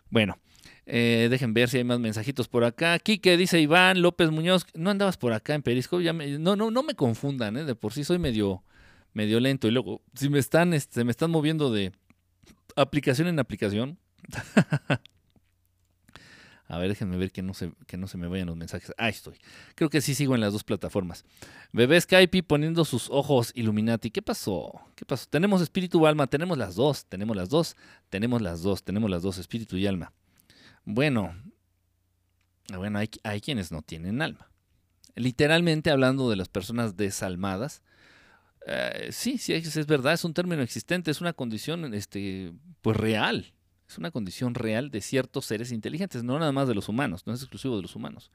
Bueno, 0.09 0.37
eh, 0.85 1.27
dejen 1.29 1.53
ver 1.53 1.69
si 1.69 1.77
hay 1.77 1.83
más 1.83 1.99
mensajitos 1.99 2.47
por 2.47 2.63
acá. 2.63 2.97
Quique 2.99 3.37
dice 3.37 3.59
Iván 3.59 4.01
López 4.01 4.31
Muñoz, 4.31 4.65
¿no 4.73 4.89
andabas 4.89 5.17
por 5.17 5.33
acá 5.33 5.53
en 5.53 5.61
Periscope? 5.61 6.03
Ya 6.03 6.13
no, 6.13 6.55
no, 6.55 6.71
no 6.71 6.83
me 6.83 6.95
confundan, 6.95 7.57
¿eh? 7.57 7.65
de 7.65 7.75
por 7.75 7.93
sí 7.93 8.03
soy 8.03 8.17
medio, 8.17 8.63
medio 9.13 9.39
lento. 9.39 9.67
Y 9.67 9.71
luego, 9.71 10.01
si 10.15 10.29
me 10.29 10.39
están, 10.39 10.73
este, 10.73 11.03
me 11.03 11.11
están 11.11 11.31
moviendo 11.31 11.71
de 11.71 11.91
aplicación 12.75 13.27
en 13.27 13.39
aplicación. 13.39 13.99
A 16.69 16.77
ver, 16.77 16.89
déjenme 16.89 17.17
ver 17.17 17.31
que 17.31 17.41
no, 17.41 17.55
se, 17.55 17.71
que 17.87 17.97
no 17.97 18.07
se 18.07 18.15
me 18.19 18.27
vayan 18.27 18.45
los 18.45 18.55
mensajes. 18.55 18.93
Ahí 18.99 19.09
estoy. 19.09 19.39
Creo 19.73 19.89
que 19.89 20.01
sí 20.01 20.13
sigo 20.13 20.35
en 20.35 20.41
las 20.41 20.53
dos 20.53 20.63
plataformas. 20.63 21.25
Bebé 21.73 21.99
Skype 21.99 22.43
poniendo 22.43 22.85
sus 22.85 23.09
ojos 23.09 23.51
Illuminati. 23.55 24.11
¿Qué 24.11 24.21
pasó? 24.21 24.79
¿Qué 24.95 25.03
pasó? 25.03 25.25
Tenemos 25.31 25.63
espíritu 25.63 26.05
alma. 26.05 26.27
Tenemos 26.27 26.59
las 26.59 26.75
dos. 26.75 27.07
Tenemos 27.07 27.35
las 27.35 27.49
dos. 27.49 27.75
Tenemos 28.11 28.43
las 28.43 28.61
dos. 28.61 28.83
Tenemos 28.83 29.09
las 29.09 29.23
dos. 29.23 29.39
Espíritu 29.39 29.77
y 29.77 29.87
alma. 29.87 30.13
Bueno. 30.85 31.35
Bueno, 32.71 32.99
hay, 32.99 33.09
hay 33.23 33.41
quienes 33.41 33.71
no 33.71 33.81
tienen 33.81 34.21
alma. 34.21 34.51
Literalmente 35.15 35.89
hablando 35.89 36.29
de 36.29 36.35
las 36.35 36.49
personas 36.49 36.95
desalmadas. 36.95 37.81
Eh, 38.67 39.09
sí, 39.11 39.39
sí, 39.39 39.53
es, 39.53 39.75
es 39.75 39.87
verdad. 39.87 40.13
Es 40.13 40.23
un 40.23 40.35
término 40.35 40.61
existente. 40.61 41.09
Es 41.09 41.19
una 41.19 41.33
condición 41.33 41.95
este, 41.95 42.53
pues 42.83 42.95
real 42.95 43.55
es 43.89 43.97
una 43.97 44.11
condición 44.11 44.53
real 44.53 44.91
de 44.91 45.01
ciertos 45.01 45.45
seres 45.45 45.71
inteligentes, 45.71 46.23
no 46.23 46.37
nada 46.37 46.51
más 46.51 46.67
de 46.67 46.75
los 46.75 46.89
humanos, 46.89 47.25
no 47.25 47.33
es 47.33 47.41
exclusivo 47.41 47.75
de 47.75 47.81
los 47.81 47.95
humanos. 47.95 48.29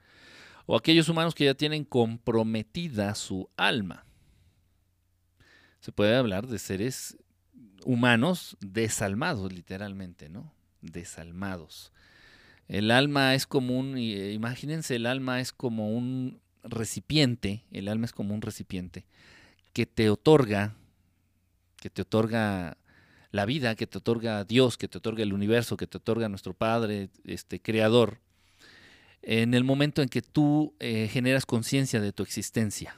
O 0.66 0.76
aquellos 0.76 1.08
humanos 1.08 1.34
que 1.34 1.44
ya 1.44 1.54
tienen 1.54 1.84
comprometida 1.84 3.14
su 3.14 3.48
alma. 3.56 4.04
Se 5.78 5.92
puede 5.92 6.16
hablar 6.16 6.48
de 6.48 6.58
seres 6.58 7.16
humanos 7.84 8.56
desalmados, 8.60 9.52
literalmente, 9.52 10.28
¿no? 10.28 10.52
Desalmados. 10.80 11.92
El 12.66 12.90
alma 12.90 13.34
es 13.34 13.46
como 13.46 13.78
un, 13.78 13.96
eh, 13.96 14.32
imagínense, 14.32 14.96
el 14.96 15.06
alma 15.06 15.38
es 15.40 15.52
como 15.52 15.94
un 15.94 16.40
recipiente, 16.64 17.62
el 17.70 17.86
alma 17.88 18.06
es 18.06 18.12
como 18.12 18.34
un 18.34 18.42
recipiente 18.42 19.04
que 19.72 19.86
te 19.86 20.10
otorga, 20.10 20.74
que 21.76 21.90
te 21.90 22.02
otorga 22.02 22.76
la 23.34 23.46
vida 23.46 23.74
que 23.74 23.88
te 23.88 23.98
otorga 23.98 24.44
Dios, 24.44 24.76
que 24.76 24.86
te 24.86 24.98
otorga 24.98 25.24
el 25.24 25.32
universo, 25.32 25.76
que 25.76 25.88
te 25.88 25.96
otorga 25.96 26.28
nuestro 26.28 26.54
Padre, 26.54 27.08
este 27.24 27.60
Creador, 27.60 28.20
en 29.22 29.54
el 29.54 29.64
momento 29.64 30.02
en 30.02 30.08
que 30.08 30.22
tú 30.22 30.76
eh, 30.78 31.08
generas 31.10 31.44
conciencia 31.44 32.00
de 32.00 32.12
tu 32.12 32.22
existencia. 32.22 32.96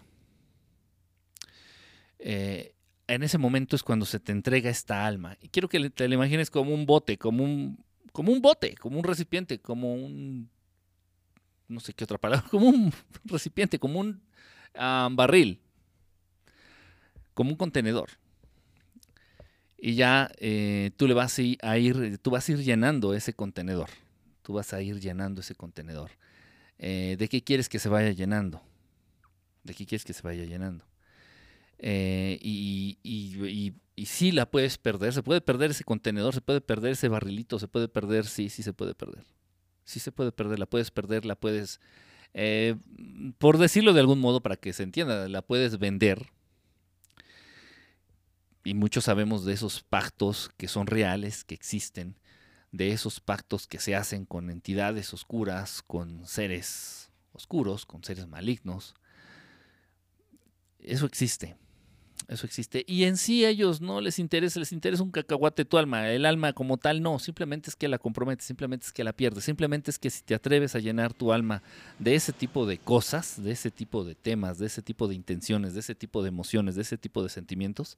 Eh, 2.19 2.75
en 3.07 3.23
ese 3.23 3.39
momento 3.39 3.77
es 3.77 3.83
cuando 3.83 4.05
se 4.05 4.21
te 4.21 4.31
entrega 4.31 4.69
esta 4.69 5.07
alma. 5.07 5.39
Y 5.41 5.49
quiero 5.49 5.71
que 5.71 5.89
te 5.89 6.07
la 6.07 6.17
imagines 6.17 6.51
como 6.51 6.75
un 6.75 6.85
bote, 6.85 7.17
como 7.17 7.43
un, 7.43 7.83
como 8.13 8.31
un 8.31 8.43
bote, 8.43 8.75
como 8.75 8.99
un 8.99 9.05
recipiente, 9.05 9.59
como 9.59 9.95
un, 9.95 10.51
no 11.67 11.81
sé 11.81 11.95
qué 11.95 12.05
otra 12.05 12.19
palabra, 12.19 12.47
como 12.51 12.69
un 12.69 12.93
recipiente, 13.25 13.79
como 13.79 14.01
un 14.01 14.21
ah, 14.75 15.09
barril, 15.11 15.63
como 17.33 17.49
un 17.49 17.57
contenedor 17.57 18.11
y 19.79 19.95
ya 19.95 20.31
eh, 20.39 20.91
tú 20.97 21.07
le 21.07 21.15
vas 21.15 21.39
a 21.39 21.79
ir, 21.79 22.19
tú 22.19 22.31
vas 22.31 22.49
a 22.49 22.53
ir 22.53 22.59
llenando 22.59 23.15
ese 23.15 23.35
contenedor. 23.35 23.91
Tú 24.43 24.55
vas 24.55 24.73
a 24.73 24.81
ir 24.81 25.01
llenando 25.01 25.41
ese 25.41 25.55
contenedor. 25.55 26.11
Eh, 26.79 27.17
¿De 27.19 27.29
qué 27.29 27.43
quieres 27.43 27.69
que 27.69 27.79
se 27.79 27.89
vaya 27.89 28.11
llenando? 28.13 28.63
¿De 29.65 29.75
qué 29.75 29.85
quieres 29.87 30.05
que 30.05 30.13
se 30.13 30.23
vaya 30.23 30.45
llenando? 30.45 30.85
Eh, 31.79 32.39
y, 32.41 32.99
y, 33.03 33.75
y, 33.97 34.07
sí 34.07 34.33
la 34.33 34.51
puedes 34.51 34.79
perder, 34.79 35.13
se 35.13 35.23
puede 35.23 35.43
perder 35.43 35.73
ese 35.73 35.85
contenedor, 35.85 36.33
se 36.33 36.41
puede 36.41 36.63
perder 36.63 36.93
ese 36.93 37.09
barrilito, 37.09 37.59
se 37.59 37.69
puede 37.69 37.89
perder, 37.89 38.25
sí, 38.25 38.49
sí 38.49 38.63
se 38.63 38.73
puede 38.73 38.95
perder. 38.95 39.25
Sí 39.85 40.01
se 40.01 40.11
puede 40.11 40.33
perder, 40.33 40.59
la 40.59 40.67
puedes 40.67 40.91
perder, 40.91 41.27
la 41.27 41.35
puedes, 41.35 41.81
por 43.39 43.59
decirlo 43.59 43.93
de 43.93 44.01
algún 44.01 44.21
modo 44.21 44.43
para 44.43 44.57
que 44.57 44.73
se 44.73 44.83
entienda, 44.83 45.29
la 45.29 45.43
puedes 45.43 45.79
vender, 45.79 46.27
y 48.67 48.75
muchos 48.75 49.05
sabemos 49.05 49.45
de 49.45 49.53
esos 49.53 49.85
pactos 49.85 50.51
que 50.57 50.67
son 50.67 50.89
reales, 50.89 51.45
que 51.45 51.55
existen, 51.55 52.19
de 52.73 52.91
esos 52.91 53.21
pactos 53.21 53.69
que 53.69 53.79
se 53.79 53.95
hacen 53.95 54.25
con 54.25 54.51
entidades 54.51 55.15
oscuras, 55.15 55.83
con 55.83 56.27
seres 56.27 57.13
oscuros, 57.31 57.87
con 57.87 58.03
seres 58.03 58.27
malignos. 58.27 58.97
Eso 60.81 61.07
existe. 61.07 61.55
Eso 62.27 62.45
existe. 62.45 62.85
Y 62.89 63.05
en 63.05 63.19
sí 63.19 63.45
a 63.45 63.51
ellos 63.51 63.81
no 63.81 64.01
les 64.01 64.19
interesa, 64.19 64.59
les 64.59 64.73
interesa 64.73 65.05
un 65.05 65.13
cacahuate 65.13 65.65
tu 65.65 65.79
alma. 65.79 66.11
El 66.11 66.27
alma 66.27 66.53
como 66.53 66.77
tal 66.77 67.03
no, 67.03 67.21
simplemente 67.21 67.71
es 67.71 67.77
que 67.77 67.87
la 67.87 67.99
comprometes, 67.99 68.47
simplemente 68.47 68.87
es 68.87 68.93
que 68.93 69.05
la 69.05 69.13
pierdes, 69.13 69.45
simplemente 69.45 69.93
es 69.93 69.99
que 70.01 70.11
si 70.11 70.25
te 70.25 70.35
atreves 70.35 70.75
a 70.75 70.81
llenar 70.81 71.15
tu 71.15 71.33
alma 71.33 71.63
de 72.01 72.17
ese 72.17 72.33
tipo 72.33 72.67
de 72.67 72.79
cosas, 72.79 73.41
de 73.41 73.53
ese 73.53 73.71
tipo 73.71 74.03
de 74.03 74.17
temas, 74.17 74.59
de 74.59 74.67
ese 74.67 74.83
tipo 74.83 75.07
de 75.07 75.15
intenciones, 75.15 75.75
de 75.75 75.81
ese 75.81 75.95
tipo 75.95 76.21
de 76.21 76.31
emociones, 76.31 76.75
de 76.75 76.83
ese 76.83 76.99
tipo 76.99 77.23
de 77.23 77.29
sentimientos, 77.29 77.97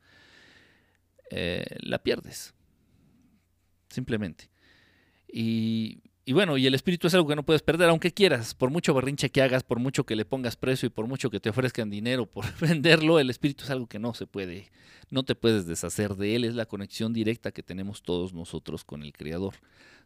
eh, 1.31 1.65
la 1.81 1.99
pierdes. 2.03 2.55
Simplemente. 3.89 4.51
Y, 5.31 6.01
bueno, 6.33 6.57
y 6.57 6.67
el 6.67 6.75
espíritu 6.75 7.07
es 7.07 7.15
algo 7.15 7.29
que 7.29 7.37
no 7.37 7.43
puedes 7.43 7.63
perder, 7.63 7.89
aunque 7.89 8.13
quieras, 8.13 8.55
por 8.55 8.71
mucho 8.71 8.95
berrinche 8.95 9.31
que 9.31 9.43
hagas, 9.43 9.63
por 9.63 9.79
mucho 9.79 10.05
que 10.05 10.17
le 10.17 10.25
pongas 10.25 10.57
precio 10.57 10.87
y 10.87 10.91
por 10.91 11.07
mucho 11.07 11.31
que 11.31 11.41
te 11.41 11.51
ofrezcan 11.51 11.91
dinero 11.91 12.27
por 12.27 12.45
venderlo, 12.61 13.19
el 13.19 13.31
espíritu 13.31 13.65
es 13.65 13.71
algo 13.71 13.87
que 13.87 13.99
no 13.99 14.15
se 14.15 14.27
puede, 14.27 14.71
no 15.11 15.23
te 15.23 15.35
puedes 15.35 15.67
deshacer 15.67 16.17
de 16.17 16.37
él, 16.37 16.45
es 16.45 16.55
la 16.55 16.67
conexión 16.67 17.13
directa 17.13 17.53
que 17.53 17.63
tenemos 17.63 18.03
todos 18.03 18.35
nosotros 18.35 18.85
con 18.85 19.03
el 19.03 19.13
Creador, 19.13 19.55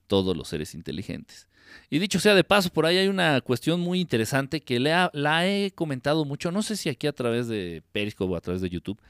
todos 0.07 0.37
los 0.37 0.49
seres 0.49 0.75
inteligentes. 0.75 1.49
Y 1.91 1.99
dicho 1.99 2.21
sea 2.21 2.35
de 2.35 2.45
paso, 2.45 2.71
por 2.71 2.87
ahí 2.87 2.99
hay 2.99 3.09
una 3.09 3.41
cuestión 3.41 3.81
muy 3.81 4.00
interesante 4.00 4.61
que 4.61 4.81
la 4.81 5.11
he 5.47 5.73
comentado 5.73 6.25
mucho, 6.25 6.50
no 6.50 6.62
sé 6.62 6.76
si 6.76 6.88
aquí 6.88 7.07
a 7.07 7.12
través 7.12 7.49
de 7.49 7.83
Periscope 7.93 8.33
o 8.33 8.37
a 8.37 8.41
través 8.41 8.61
de 8.61 8.71
YouTube, 8.71 9.00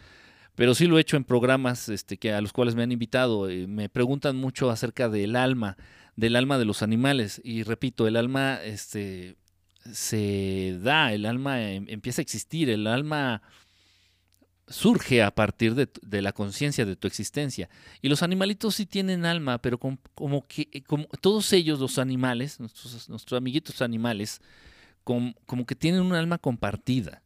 pero 0.54 0.75
sí 0.75 0.87
lo 0.87 0.99
he 0.99 1.00
hecho 1.00 1.16
en 1.16 1.25
programas 1.25 1.88
este, 1.88 2.18
que 2.18 2.32
a 2.32 2.40
los 2.40 2.52
cuales 2.52 2.75
me 2.75 2.82
han 2.82 2.92
invitado. 2.92 3.49
Eh, 3.49 3.66
me 3.66 3.88
preguntan 3.88 4.37
mucho 4.37 4.71
acerca 4.71 5.09
del 5.09 5.37
alma, 5.37 5.76
del 6.16 6.37
alma 6.37 6.59
de 6.59 6.64
los 6.64 6.82
animales. 6.82 7.40
Y 7.42 7.62
repito, 7.62 8.06
el 8.06 8.16
alma 8.16 8.62
este, 8.62 9.37
se 9.90 10.78
da, 10.82 11.12
el 11.12 11.25
alma 11.25 11.62
em, 11.62 11.87
empieza 11.88 12.21
a 12.21 12.25
existir, 12.25 12.68
el 12.68 12.87
alma 12.87 13.42
surge 14.68 15.23
a 15.23 15.35
partir 15.35 15.75
de, 15.75 16.23
la 16.23 16.32
conciencia 16.32 16.85
de 16.85 16.97
tu 16.97 17.06
existencia. 17.06 17.68
Y 18.00 18.09
los 18.09 18.23
animalitos 18.23 18.75
sí 18.75 18.87
tienen 18.87 19.25
alma, 19.25 19.59
pero 19.59 19.78
como 19.78 20.47
que 20.47 20.82
como 20.87 21.06
todos 21.21 21.52
ellos, 21.52 21.80
los 21.80 21.99
animales, 21.99 22.61
nuestros, 22.61 23.09
nuestros 23.09 23.38
amiguitos 23.38 23.82
animales, 23.82 24.40
como, 25.04 25.35
como 25.47 25.66
que 25.66 25.75
tienen 25.75 26.02
un 26.02 26.14
alma 26.14 26.38
compartida. 26.38 27.23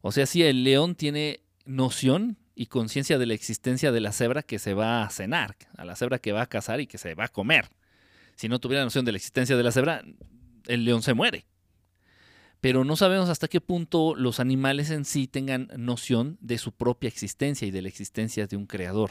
O 0.00 0.12
sea, 0.12 0.26
sí, 0.26 0.42
el 0.42 0.62
león 0.62 0.94
tiene 0.94 1.40
noción 1.64 2.38
y 2.56 2.66
conciencia 2.66 3.18
de 3.18 3.26
la 3.26 3.34
existencia 3.34 3.92
de 3.92 4.00
la 4.00 4.12
cebra 4.12 4.42
que 4.42 4.58
se 4.58 4.72
va 4.72 5.04
a 5.04 5.10
cenar, 5.10 5.56
a 5.76 5.84
la 5.84 5.94
cebra 5.94 6.18
que 6.18 6.32
va 6.32 6.42
a 6.42 6.48
cazar 6.48 6.80
y 6.80 6.86
que 6.86 6.96
se 6.96 7.14
va 7.14 7.26
a 7.26 7.28
comer. 7.28 7.68
Si 8.34 8.48
no 8.48 8.58
tuviera 8.58 8.82
noción 8.82 9.04
de 9.04 9.12
la 9.12 9.18
existencia 9.18 9.56
de 9.56 9.62
la 9.62 9.70
cebra, 9.70 10.02
el 10.66 10.84
león 10.84 11.02
se 11.02 11.12
muere. 11.12 11.46
Pero 12.62 12.82
no 12.84 12.96
sabemos 12.96 13.28
hasta 13.28 13.46
qué 13.46 13.60
punto 13.60 14.14
los 14.16 14.40
animales 14.40 14.90
en 14.90 15.04
sí 15.04 15.28
tengan 15.28 15.68
noción 15.76 16.38
de 16.40 16.56
su 16.56 16.72
propia 16.72 17.08
existencia 17.08 17.68
y 17.68 17.70
de 17.70 17.82
la 17.82 17.88
existencia 17.88 18.46
de 18.46 18.56
un 18.56 18.66
creador. 18.66 19.10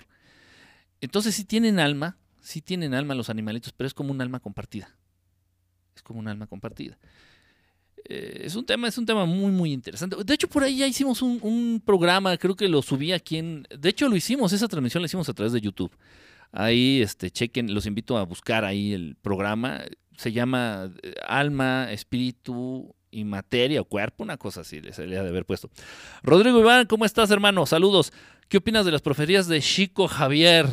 Entonces 0.99 1.35
sí 1.35 1.45
tienen 1.45 1.79
alma, 1.79 2.17
sí 2.41 2.61
tienen 2.61 2.95
alma 2.95 3.13
los 3.13 3.29
animalitos, 3.29 3.73
pero 3.73 3.87
es 3.87 3.93
como 3.93 4.11
un 4.11 4.21
alma 4.21 4.39
compartida. 4.39 4.89
Es 5.95 6.01
como 6.01 6.19
un 6.19 6.27
alma 6.27 6.47
compartida. 6.47 6.97
Eh, 8.07 8.41
es 8.43 8.55
un 8.55 8.65
tema, 8.65 8.87
es 8.87 8.97
un 8.97 9.05
tema 9.05 9.25
muy, 9.25 9.51
muy 9.51 9.73
interesante. 9.73 10.15
De 10.23 10.33
hecho, 10.33 10.47
por 10.47 10.63
ahí 10.63 10.77
ya 10.77 10.87
hicimos 10.87 11.21
un, 11.21 11.81
programa, 11.83 12.37
creo 12.37 12.55
que 12.55 12.67
lo 12.67 12.81
subí 12.81 13.11
aquí 13.11 13.37
en. 13.37 13.67
De 13.77 13.89
hecho, 13.89 14.07
lo 14.07 14.15
hicimos, 14.15 14.53
esa 14.53 14.67
transmisión 14.67 15.01
la 15.01 15.07
hicimos 15.07 15.27
a 15.29 15.33
través 15.33 15.53
de 15.53 15.61
YouTube. 15.61 15.91
Ahí, 16.51 17.01
este, 17.01 17.31
chequen, 17.31 17.73
los 17.73 17.85
invito 17.85 18.17
a 18.17 18.23
buscar 18.23 18.63
ahí 18.63 18.93
el 18.93 19.15
programa. 19.21 19.81
Se 20.17 20.31
llama 20.31 20.91
eh, 21.01 21.15
Alma, 21.27 21.91
Espíritu 21.91 22.95
y 23.11 23.23
Materia 23.23 23.81
o 23.81 23.85
Cuerpo, 23.85 24.23
una 24.23 24.37
cosa 24.37 24.61
así, 24.61 24.81
les 24.81 24.99
habría 24.99 25.23
de 25.23 25.29
haber 25.29 25.45
puesto. 25.45 25.69
Rodrigo 26.21 26.59
Iván, 26.59 26.85
¿cómo 26.85 27.05
estás, 27.05 27.31
hermano? 27.31 27.65
Saludos. 27.65 28.13
¿Qué 28.49 28.57
opinas 28.57 28.85
de 28.85 28.91
las 28.91 29.01
profecías 29.01 29.47
de 29.47 29.59
Chico 29.61 30.07
Javier? 30.07 30.67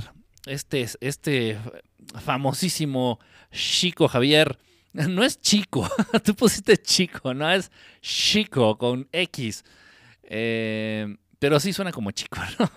Este, 0.46 0.86
este 1.00 1.58
famosísimo 2.20 3.18
Chico 3.50 4.08
Javier. 4.08 4.58
No 5.08 5.24
es 5.24 5.40
chico, 5.40 5.88
tú 6.24 6.34
pusiste 6.34 6.76
chico, 6.76 7.34
no 7.34 7.50
es 7.50 7.70
chico 8.00 8.76
con 8.78 9.08
X. 9.12 9.64
Eh, 10.22 11.16
pero 11.38 11.58
sí 11.60 11.72
suena 11.72 11.92
como 11.92 12.10
chico, 12.10 12.38
¿no? 12.58 12.70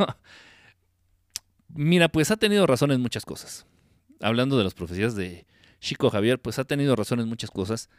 Mira, 1.70 2.08
pues 2.08 2.32
ha 2.32 2.38
tenido 2.38 2.66
razón 2.66 2.92
en 2.92 3.02
muchas 3.02 3.26
cosas. 3.26 3.66
Hablando 4.22 4.58
de 4.58 4.64
las 4.64 4.74
profecías 4.74 5.16
de 5.16 5.46
Chico 5.82 6.10
Javier, 6.10 6.40
pues 6.40 6.58
ha 6.58 6.64
tenido 6.64 6.96
razón 6.96 7.20
en 7.20 7.28
muchas 7.28 7.52
cosas. 7.52 7.90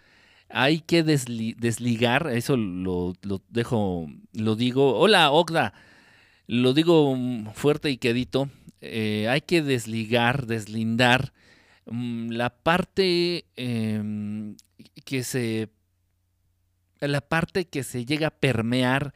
Hay 0.49 0.81
que 0.81 1.03
desligar, 1.03 2.29
eso 2.29 2.57
lo, 2.57 3.15
dejo, 3.51 4.09
lo 4.33 4.57
digo. 4.57 4.99
Hola, 4.99 5.31
Ogda, 5.31 5.75
lo 6.47 6.73
digo 6.73 7.17
fuerte 7.55 7.91
y 7.91 7.99
quedito. 7.99 8.49
Eh, 8.81 9.29
hay 9.29 9.43
que 9.43 9.61
desligar, 9.63 10.47
deslindar 10.47 11.33
Mm, 11.33 11.46
la 11.87 12.51
parte 12.51 13.47
em, 13.57 14.57
que 15.05 15.23
se 15.23 15.69
la 17.01 17.21
parte 17.21 17.67
que 17.67 17.85
se 17.85 18.05
llega 18.05 18.29
a 18.29 18.31
permear 18.31 19.15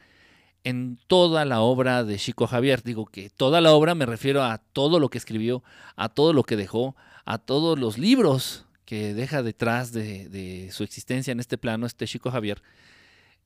en 0.63 0.99
toda 1.07 1.45
la 1.45 1.61
obra 1.61 2.03
de 2.03 2.17
Chico 2.17 2.47
Javier. 2.47 2.83
Digo 2.83 3.05
que 3.05 3.29
toda 3.29 3.61
la 3.61 3.71
obra 3.71 3.95
me 3.95 4.05
refiero 4.05 4.43
a 4.43 4.59
todo 4.59 4.99
lo 4.99 5.09
que 5.09 5.17
escribió, 5.17 5.63
a 5.95 6.09
todo 6.09 6.33
lo 6.33 6.43
que 6.43 6.55
dejó, 6.55 6.95
a 7.25 7.39
todos 7.39 7.79
los 7.79 7.97
libros 7.97 8.65
que 8.85 9.13
deja 9.13 9.41
detrás 9.41 9.91
de, 9.91 10.69
su 10.71 10.83
existencia 10.83 11.31
en 11.31 11.39
este 11.39 11.57
plano, 11.57 11.85
este 11.85 12.05
Chico 12.05 12.29
Javier, 12.29 12.61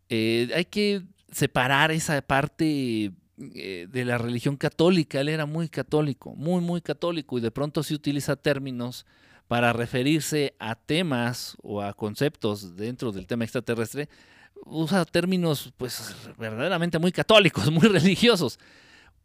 eh, 0.09 0.49
hay 0.55 0.65
que 0.65 1.03
separar 1.31 1.91
esa 1.91 2.21
parte 2.21 3.11
eh, 3.37 3.87
de 3.89 4.05
la 4.05 4.17
religión 4.17 4.55
católica. 4.55 5.19
Él 5.19 5.27
era 5.27 5.45
muy 5.45 5.67
católico, 5.67 6.33
muy, 6.35 6.61
muy 6.61 6.81
católico, 6.81 7.37
y 7.37 7.41
de 7.41 7.51
pronto 7.51 7.83
se 7.83 7.93
utiliza 7.93 8.37
términos 8.37 9.05
para 9.47 9.73
referirse 9.73 10.55
a 10.57 10.75
temas 10.75 11.57
o 11.61 11.81
a 11.81 11.93
conceptos 11.93 12.77
dentro 12.77 13.11
del 13.11 13.27
tema 13.27 13.43
extraterrestre, 13.43 14.09
usa 14.65 15.03
términos 15.05 15.73
pues 15.77 16.15
verdaderamente 16.37 16.97
muy 16.97 17.11
católicos, 17.11 17.69
muy 17.71 17.87
religiosos. 17.87 18.57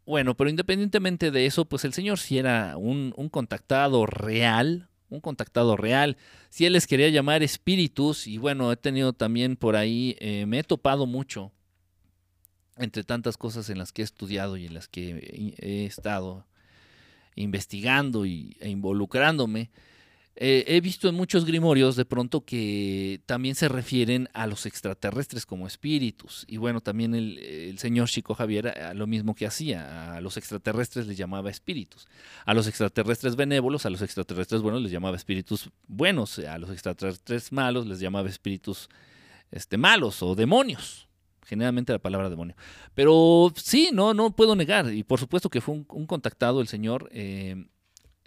Bueno, 0.05 0.35
pero 0.35 0.49
independientemente 0.49 1.31
de 1.31 1.45
eso, 1.45 1.65
pues 1.65 1.85
el 1.85 1.93
Señor 1.93 2.19
si 2.19 2.37
era 2.37 2.75
un, 2.75 3.13
contactado 3.31 4.05
real, 4.05 4.89
un 5.09 5.21
contactado 5.21 5.77
real. 5.77 6.17
Si 6.49 6.65
Él 6.65 6.73
les 6.73 6.85
quería 6.85 7.07
llamar 7.09 7.43
espíritus, 7.43 8.27
y 8.27 8.37
bueno, 8.37 8.71
he 8.71 8.77
tenido 8.77 9.13
también 9.13 9.55
por 9.55 9.75
ahí, 9.77 10.17
eh, 10.19 10.45
me 10.47 10.59
he 10.59 10.63
topado 10.63 11.05
mucho 11.05 11.53
entre 12.77 13.03
tantas 13.03 13.37
cosas 13.37 13.69
en 13.69 13.77
las 13.77 13.91
que 13.91 14.01
he 14.01 14.05
estudiado 14.05 14.57
y 14.57 14.65
en 14.65 14.73
las 14.73 14.87
que 14.87 15.55
he 15.57 15.85
estado 15.85 16.45
investigando 17.35 18.25
y, 18.25 18.57
e 18.59 18.69
involucrándome, 18.69 19.71
eh, 20.37 20.63
he 20.67 20.81
visto 20.81 21.09
en 21.09 21.15
muchos 21.15 21.45
grimorios 21.45 21.97
de 21.97 22.05
pronto 22.05 22.45
que 22.45 23.21
también 23.25 23.53
se 23.53 23.67
refieren 23.67 24.29
a 24.33 24.47
los 24.47 24.65
extraterrestres 24.65 25.45
como 25.45 25.67
espíritus. 25.67 26.45
Y 26.47 26.57
bueno, 26.57 26.79
también 26.79 27.13
el, 27.13 27.77
señor 27.79 28.07
Chico 28.07 28.33
Javier 28.33 28.69
a 28.69 28.93
lo 28.93 29.07
mismo 29.07 29.35
que 29.35 29.45
hacía. 29.45 30.15
A 30.15 30.21
los 30.21 30.37
extraterrestres 30.37 31.05
les 31.07 31.17
llamaba 31.17 31.49
espíritus. 31.49 32.07
A 32.45 32.53
los 32.53 32.67
extraterrestres 32.67 33.35
benévolos, 33.35 33.85
a 33.85 33.89
los 33.89 34.01
extraterrestres 34.01 34.61
buenos 34.61 34.81
les 34.81 34.91
llamaba 34.91 35.17
espíritus 35.17 35.69
buenos. 35.87 36.39
A 36.39 36.57
los 36.57 36.71
extraterrestres 36.71 37.51
malos 37.51 37.85
les 37.85 37.99
llamaba 37.99 38.29
espíritus 38.29 38.89
este, 39.51 39.77
malos 39.77 40.23
o 40.23 40.33
demonios 40.33 41.10
generalmente 41.45 41.93
la 41.93 41.99
palabra 41.99 42.29
demonio. 42.29 42.55
Pero 42.93 43.51
sí, 43.55 43.89
no, 43.93 44.13
no 44.13 44.35
puedo 44.35 44.55
negar. 44.55 44.91
Y 44.93 45.03
por 45.03 45.19
supuesto 45.19 45.49
que 45.49 45.61
fue 45.61 45.75
un, 45.75 46.05
contactado 46.05 46.61
el 46.61 46.67
señor. 46.67 47.09
Eh, 47.11 47.65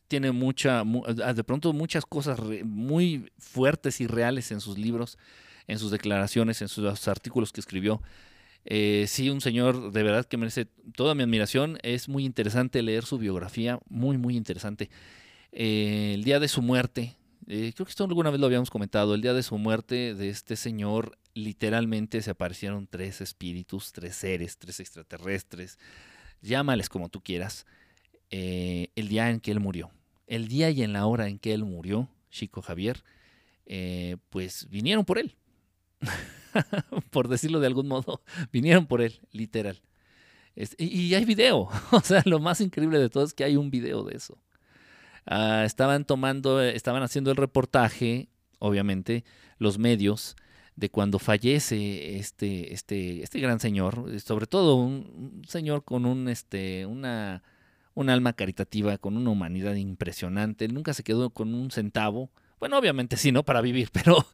tiene 0.08 0.32
mucha, 0.32 0.80
ah, 1.24 1.32
de 1.32 1.44
pronto 1.44 1.72
muchas 1.72 2.04
cosas 2.04 2.38
muy 2.64 3.32
fuertes 3.38 4.00
y 4.00 4.06
reales 4.06 4.52
en 4.52 4.60
sus 4.60 4.78
libros, 4.78 5.18
en 5.66 5.78
sus 5.78 5.90
declaraciones, 5.90 6.60
en 6.60 6.68
sus 6.68 7.08
artículos 7.08 7.52
que 7.52 7.60
escribió. 7.60 8.02
Eh, 8.66 9.06
sí, 9.08 9.30
un 9.30 9.40
señor 9.40 9.92
de 9.92 10.02
verdad 10.02 10.24
que 10.24 10.36
merece 10.36 10.66
toda 10.94 11.14
mi 11.14 11.22
admiración. 11.22 11.78
Es 11.82 12.08
muy 12.08 12.24
interesante 12.24 12.82
leer 12.82 13.04
su 13.04 13.18
biografía, 13.18 13.78
muy, 13.88 14.18
muy 14.18 14.36
interesante. 14.36 14.90
Eh, 15.52 16.12
el 16.14 16.24
día 16.24 16.40
de 16.40 16.48
su 16.48 16.60
muerte, 16.60 17.16
creo 17.46 17.72
que 17.72 17.90
esto 17.90 18.04
alguna 18.04 18.30
vez 18.30 18.40
lo 18.40 18.46
habíamos 18.46 18.70
comentado, 18.70 19.14
el 19.14 19.22
día 19.22 19.34
de 19.34 19.42
su 19.42 19.56
muerte 19.56 20.14
de 20.14 20.28
este 20.28 20.56
señor, 20.56 21.16
literalmente 21.34 22.22
se 22.22 22.30
aparecieron 22.30 22.86
tres 22.86 23.20
espíritus, 23.20 23.92
tres 23.92 24.16
seres, 24.16 24.58
tres 24.58 24.80
extraterrestres, 24.80 25.78
llámales 26.40 26.88
como 26.88 27.08
tú 27.08 27.22
quieras, 27.22 27.66
el 28.30 29.08
día 29.08 29.30
en 29.30 29.40
que 29.40 29.50
él 29.50 29.60
murió 29.60 29.90
el 30.26 30.48
día 30.48 30.70
y 30.70 30.82
en 30.82 30.92
la 30.92 31.06
hora 31.06 31.28
en 31.28 31.38
que 31.38 31.54
él 31.54 31.64
murió, 31.64 32.08
Chico 32.30 32.62
Javier, 32.62 33.04
eh, 33.66 34.16
pues 34.30 34.68
vinieron 34.70 35.04
por 35.04 35.18
él. 35.18 35.36
por 37.10 37.28
decirlo 37.28 37.60
de 37.60 37.66
algún 37.66 37.88
modo, 37.88 38.22
vinieron 38.52 38.86
por 38.86 39.02
él, 39.02 39.20
literal. 39.30 39.80
y, 40.78 41.14
hay 41.14 41.24
video. 41.24 41.68
o 41.90 42.00
sea, 42.00 42.22
lo 42.26 42.40
más 42.40 42.60
increíble 42.60 42.98
de 42.98 43.10
todo 43.10 43.24
es 43.24 43.34
que 43.34 43.44
hay 43.44 43.56
un 43.56 43.70
video 43.70 44.04
de 44.04 44.16
eso. 44.16 44.38
Ah, 45.26 45.64
estaban 45.64 46.04
tomando, 46.04 46.60
estaban 46.62 47.02
haciendo 47.02 47.30
el 47.30 47.36
reportaje, 47.36 48.28
obviamente, 48.58 49.24
los 49.58 49.78
medios, 49.78 50.36
de 50.76 50.90
cuando 50.90 51.18
fallece 51.18 52.16
este, 52.16 52.72
este, 52.72 53.22
este 53.22 53.40
gran 53.40 53.60
señor, 53.60 54.20
sobre 54.20 54.46
todo 54.46 54.76
un, 54.76 55.40
un 55.40 55.44
señor 55.46 55.84
con 55.84 56.06
un, 56.06 56.28
este, 56.28 56.86
una 56.86 57.42
un 57.94 58.10
alma 58.10 58.32
caritativa, 58.32 58.98
con 58.98 59.16
una 59.16 59.30
humanidad 59.30 59.74
impresionante. 59.74 60.68
Nunca 60.68 60.94
se 60.94 61.04
quedó 61.04 61.30
con 61.30 61.54
un 61.54 61.70
centavo. 61.70 62.30
Bueno, 62.58 62.76
obviamente 62.76 63.16
sí, 63.16 63.32
¿no? 63.32 63.44
Para 63.44 63.60
vivir, 63.60 63.90
pero 63.92 64.26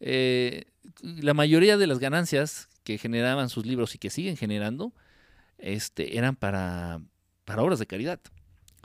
eh, 0.00 0.66
la 1.02 1.34
mayoría 1.34 1.76
de 1.76 1.86
las 1.86 1.98
ganancias 1.98 2.68
que 2.84 2.96
generaban 2.98 3.48
sus 3.48 3.66
libros 3.66 3.94
y 3.94 3.98
que 3.98 4.10
siguen 4.10 4.36
generando, 4.36 4.94
este, 5.58 6.16
eran 6.16 6.36
para, 6.36 7.02
para 7.44 7.62
obras 7.62 7.78
de 7.80 7.86
caridad. 7.86 8.20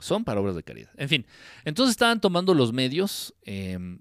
Son 0.00 0.24
para 0.24 0.40
obras 0.40 0.56
de 0.56 0.64
caridad. 0.64 0.90
En 0.96 1.08
fin, 1.08 1.26
entonces 1.64 1.92
estaban 1.92 2.20
tomando 2.20 2.52
los 2.52 2.72
medios. 2.72 3.34
Em, 3.42 4.00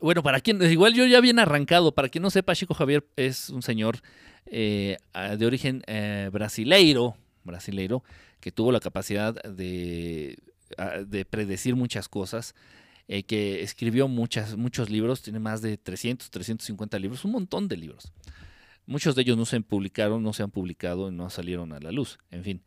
bueno, 0.00 0.22
para 0.22 0.40
quien, 0.40 0.62
igual 0.62 0.94
yo 0.94 1.06
ya 1.06 1.20
bien 1.20 1.38
arrancado, 1.38 1.94
para 1.94 2.08
quien 2.08 2.22
no 2.22 2.30
sepa, 2.30 2.54
Chico 2.54 2.74
Javier 2.74 3.06
es 3.16 3.50
un 3.50 3.62
señor 3.62 4.00
eh, 4.46 4.98
de 5.38 5.46
origen 5.46 5.82
eh, 5.86 6.28
brasileiro, 6.32 7.16
brasileiro, 7.44 8.02
que 8.40 8.52
tuvo 8.52 8.72
la 8.72 8.80
capacidad 8.80 9.34
de, 9.42 10.38
de 11.06 11.24
predecir 11.24 11.76
muchas 11.76 12.08
cosas, 12.08 12.54
eh, 13.08 13.22
que 13.22 13.62
escribió 13.62 14.08
muchas, 14.08 14.56
muchos 14.56 14.90
libros, 14.90 15.22
tiene 15.22 15.38
más 15.38 15.62
de 15.62 15.76
300, 15.76 16.30
350 16.30 16.98
libros, 16.98 17.24
un 17.24 17.32
montón 17.32 17.68
de 17.68 17.76
libros. 17.76 18.12
Muchos 18.86 19.14
de 19.14 19.22
ellos 19.22 19.36
no 19.36 19.46
se 19.46 19.60
publicaron, 19.60 20.22
no 20.22 20.32
se 20.32 20.42
han 20.42 20.50
publicado, 20.50 21.10
no 21.10 21.30
salieron 21.30 21.72
a 21.72 21.80
la 21.80 21.90
luz. 21.90 22.18
En 22.30 22.44
fin, 22.44 22.62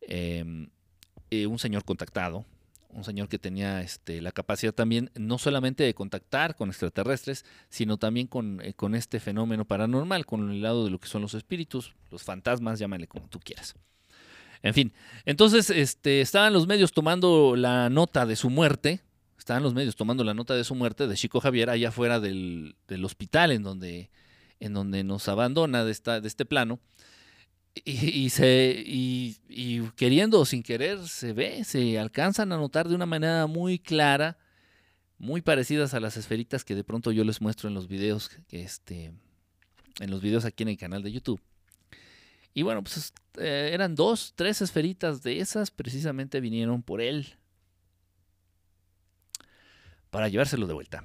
em, 0.00 0.68
un 1.30 1.58
señor 1.58 1.84
contactado, 1.84 2.46
un 2.90 3.04
señor 3.04 3.28
que 3.28 3.38
tenía 3.38 3.80
este, 3.82 4.20
la 4.20 4.32
capacidad 4.32 4.72
también 4.72 5.10
no 5.14 5.38
solamente 5.38 5.84
de 5.84 5.94
contactar 5.94 6.56
con 6.56 6.70
extraterrestres, 6.70 7.44
sino 7.68 7.98
también 7.98 8.26
con, 8.26 8.60
eh, 8.62 8.74
con 8.74 8.94
este 8.94 9.20
fenómeno 9.20 9.64
paranormal, 9.64 10.26
con 10.26 10.50
el 10.50 10.62
lado 10.62 10.84
de 10.84 10.90
lo 10.90 10.98
que 10.98 11.08
son 11.08 11.22
los 11.22 11.34
espíritus, 11.34 11.94
los 12.10 12.22
fantasmas, 12.22 12.78
llámale 12.78 13.06
como 13.06 13.28
tú 13.28 13.40
quieras. 13.40 13.74
En 14.62 14.74
fin, 14.74 14.92
entonces 15.24 15.70
este, 15.70 16.20
estaban 16.20 16.52
los 16.52 16.66
medios 16.66 16.92
tomando 16.92 17.54
la 17.56 17.90
nota 17.90 18.26
de 18.26 18.36
su 18.36 18.50
muerte, 18.50 19.00
estaban 19.38 19.62
los 19.62 19.74
medios 19.74 19.94
tomando 19.94 20.24
la 20.24 20.34
nota 20.34 20.54
de 20.54 20.64
su 20.64 20.74
muerte 20.74 21.06
de 21.06 21.14
Chico 21.14 21.40
Javier 21.40 21.70
allá 21.70 21.88
afuera 21.88 22.18
del, 22.20 22.74
hospital 23.04 23.52
en 23.52 23.62
donde, 23.62 24.10
en 24.58 24.74
donde 24.74 25.04
nos 25.04 25.28
abandona 25.28 25.84
de, 25.84 25.92
esta, 25.92 26.20
de 26.20 26.28
este 26.28 26.44
plano. 26.44 26.80
Y, 27.84 28.30
se, 28.30 28.82
y, 28.86 29.90
queriendo 29.96 30.40
o 30.40 30.44
sin 30.44 30.62
querer 30.62 31.06
se 31.06 31.32
ve, 31.32 31.64
se 31.64 31.98
alcanzan 31.98 32.52
a 32.52 32.56
notar 32.56 32.88
de 32.88 32.94
una 32.94 33.06
manera 33.06 33.46
muy 33.46 33.78
clara, 33.78 34.38
muy 35.18 35.42
parecidas 35.42 35.94
a 35.94 36.00
las 36.00 36.16
esferitas 36.16 36.64
que 36.64 36.74
de 36.74 36.84
pronto 36.84 37.12
yo 37.12 37.24
les 37.24 37.40
muestro 37.40 37.68
en 37.68 37.74
los 37.74 37.88
videos, 37.88 38.30
este, 38.50 39.12
en 40.00 40.10
los 40.10 40.22
videos 40.22 40.44
aquí 40.44 40.62
en 40.62 40.70
el 40.70 40.78
canal 40.78 41.02
de 41.02 41.12
YouTube. 41.12 41.40
Y 42.54 42.62
bueno, 42.62 42.82
pues 42.82 43.12
eh, 43.38 43.70
eran 43.72 43.94
dos, 43.94 44.32
tres 44.34 44.62
esferitas 44.62 45.22
de 45.22 45.40
esas, 45.40 45.70
precisamente 45.70 46.40
vinieron 46.40 46.82
por 46.82 47.00
él 47.00 47.36
para 50.10 50.28
llevárselo 50.28 50.66
de 50.66 50.74
vuelta. 50.74 51.04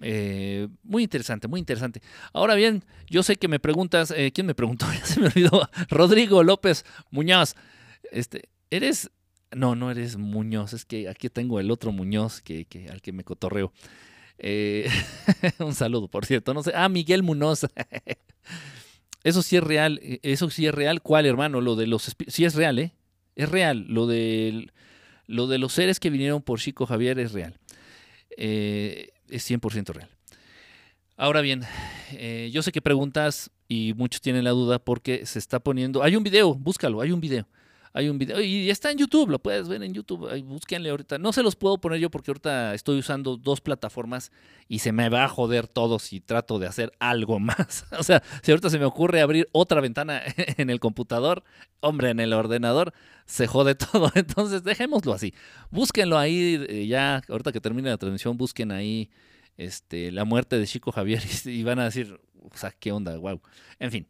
Eh, 0.00 0.68
muy 0.82 1.02
interesante, 1.02 1.48
muy 1.48 1.60
interesante. 1.60 2.00
Ahora 2.32 2.54
bien, 2.54 2.84
yo 3.08 3.22
sé 3.22 3.36
que 3.36 3.48
me 3.48 3.60
preguntas, 3.60 4.12
eh, 4.16 4.32
¿quién 4.32 4.46
me 4.46 4.54
preguntó? 4.54 4.86
Se 5.04 5.20
me 5.20 5.26
olvidó. 5.26 5.68
Rodrigo 5.88 6.42
López 6.42 6.84
Muñoz. 7.10 7.54
Este, 8.12 8.48
¿Eres? 8.70 9.10
No, 9.50 9.74
no 9.74 9.90
eres 9.90 10.16
Muñoz, 10.18 10.74
es 10.74 10.84
que 10.84 11.08
aquí 11.08 11.30
tengo 11.30 11.58
el 11.58 11.70
otro 11.70 11.90
Muñoz 11.90 12.42
que, 12.42 12.66
al 12.90 13.00
que 13.00 13.12
me 13.12 13.24
cotorreo. 13.24 13.72
un 15.58 15.74
saludo, 15.74 16.08
por 16.08 16.26
cierto. 16.26 16.54
No 16.54 16.62
sé. 16.62 16.72
Ah, 16.74 16.88
Miguel 16.88 17.22
Muñoz. 17.22 17.66
Eso 19.24 19.42
sí 19.42 19.56
es 19.56 19.62
real, 19.62 20.00
eh, 20.02 20.20
eso 20.22 20.48
sí 20.48 20.66
es 20.66 20.74
real. 20.74 21.02
¿Cuál, 21.02 21.26
hermano? 21.26 21.60
Lo 21.60 21.76
de 21.76 21.86
los 21.86 22.16
sí 22.28 22.44
es 22.44 22.54
real, 22.54 22.78
¿eh? 22.78 22.94
Es 23.36 23.48
real. 23.48 23.84
Lo 23.88 24.06
de, 24.06 24.70
lo 25.26 25.46
de 25.46 25.58
los 25.58 25.72
seres 25.72 26.00
que 26.00 26.10
vinieron 26.10 26.42
por 26.42 26.60
Chico 26.60 26.86
Javier 26.86 27.18
es 27.18 27.32
real. 27.32 27.58
Eh, 28.36 29.10
es 29.30 29.50
100% 29.50 29.92
real. 29.92 30.10
Ahora 31.16 31.40
bien, 31.40 31.62
eh, 32.12 32.50
yo 32.52 32.62
sé 32.62 32.70
que 32.70 32.80
preguntas 32.80 33.50
y 33.68 33.92
muchos 33.94 34.20
tienen 34.20 34.44
la 34.44 34.50
duda 34.50 34.78
porque 34.78 35.26
se 35.26 35.38
está 35.38 35.58
poniendo. 35.58 36.02
Hay 36.02 36.14
un 36.16 36.22
video, 36.22 36.54
búscalo, 36.54 37.00
hay 37.00 37.12
un 37.12 37.20
video 37.20 37.46
hay 37.92 38.08
un 38.08 38.18
video 38.18 38.40
y 38.40 38.70
está 38.70 38.90
en 38.90 38.98
YouTube, 38.98 39.30
lo 39.30 39.38
puedes 39.38 39.68
ver 39.68 39.82
en 39.82 39.94
YouTube, 39.94 40.30
búsquenle 40.42 40.90
ahorita. 40.90 41.18
No 41.18 41.32
se 41.32 41.42
los 41.42 41.56
puedo 41.56 41.78
poner 41.78 42.00
yo 42.00 42.10
porque 42.10 42.30
ahorita 42.30 42.74
estoy 42.74 42.98
usando 42.98 43.36
dos 43.36 43.60
plataformas 43.60 44.30
y 44.68 44.80
se 44.80 44.92
me 44.92 45.08
va 45.08 45.24
a 45.24 45.28
joder 45.28 45.66
todo 45.66 45.98
si 45.98 46.20
trato 46.20 46.58
de 46.58 46.66
hacer 46.66 46.92
algo 46.98 47.38
más. 47.40 47.86
o 47.98 48.02
sea, 48.02 48.22
si 48.42 48.50
ahorita 48.50 48.70
se 48.70 48.78
me 48.78 48.84
ocurre 48.84 49.20
abrir 49.20 49.48
otra 49.52 49.80
ventana 49.80 50.22
en 50.56 50.70
el 50.70 50.80
computador, 50.80 51.44
hombre, 51.80 52.10
en 52.10 52.20
el 52.20 52.32
ordenador, 52.32 52.92
se 53.26 53.46
jode 53.46 53.74
todo. 53.92 54.10
Entonces, 54.14 54.62
dejémoslo 54.62 55.12
así. 55.12 55.34
Búsquenlo 55.70 56.18
ahí 56.18 56.64
eh, 56.68 56.86
ya, 56.86 57.22
ahorita 57.28 57.52
que 57.52 57.60
termine 57.60 57.90
la 57.90 57.98
transmisión, 57.98 58.36
busquen 58.36 58.72
ahí 58.72 59.10
este, 59.56 60.12
la 60.12 60.24
muerte 60.24 60.58
de 60.58 60.66
Chico 60.66 60.92
Javier 60.92 61.22
y, 61.44 61.62
van 61.64 61.78
a 61.80 61.84
decir, 61.84 62.20
o 62.40 62.56
sea, 62.56 62.70
¿qué 62.70 62.92
onda? 62.92 63.16
Wow. 63.16 63.40
En 63.78 63.90
fin. 63.90 64.06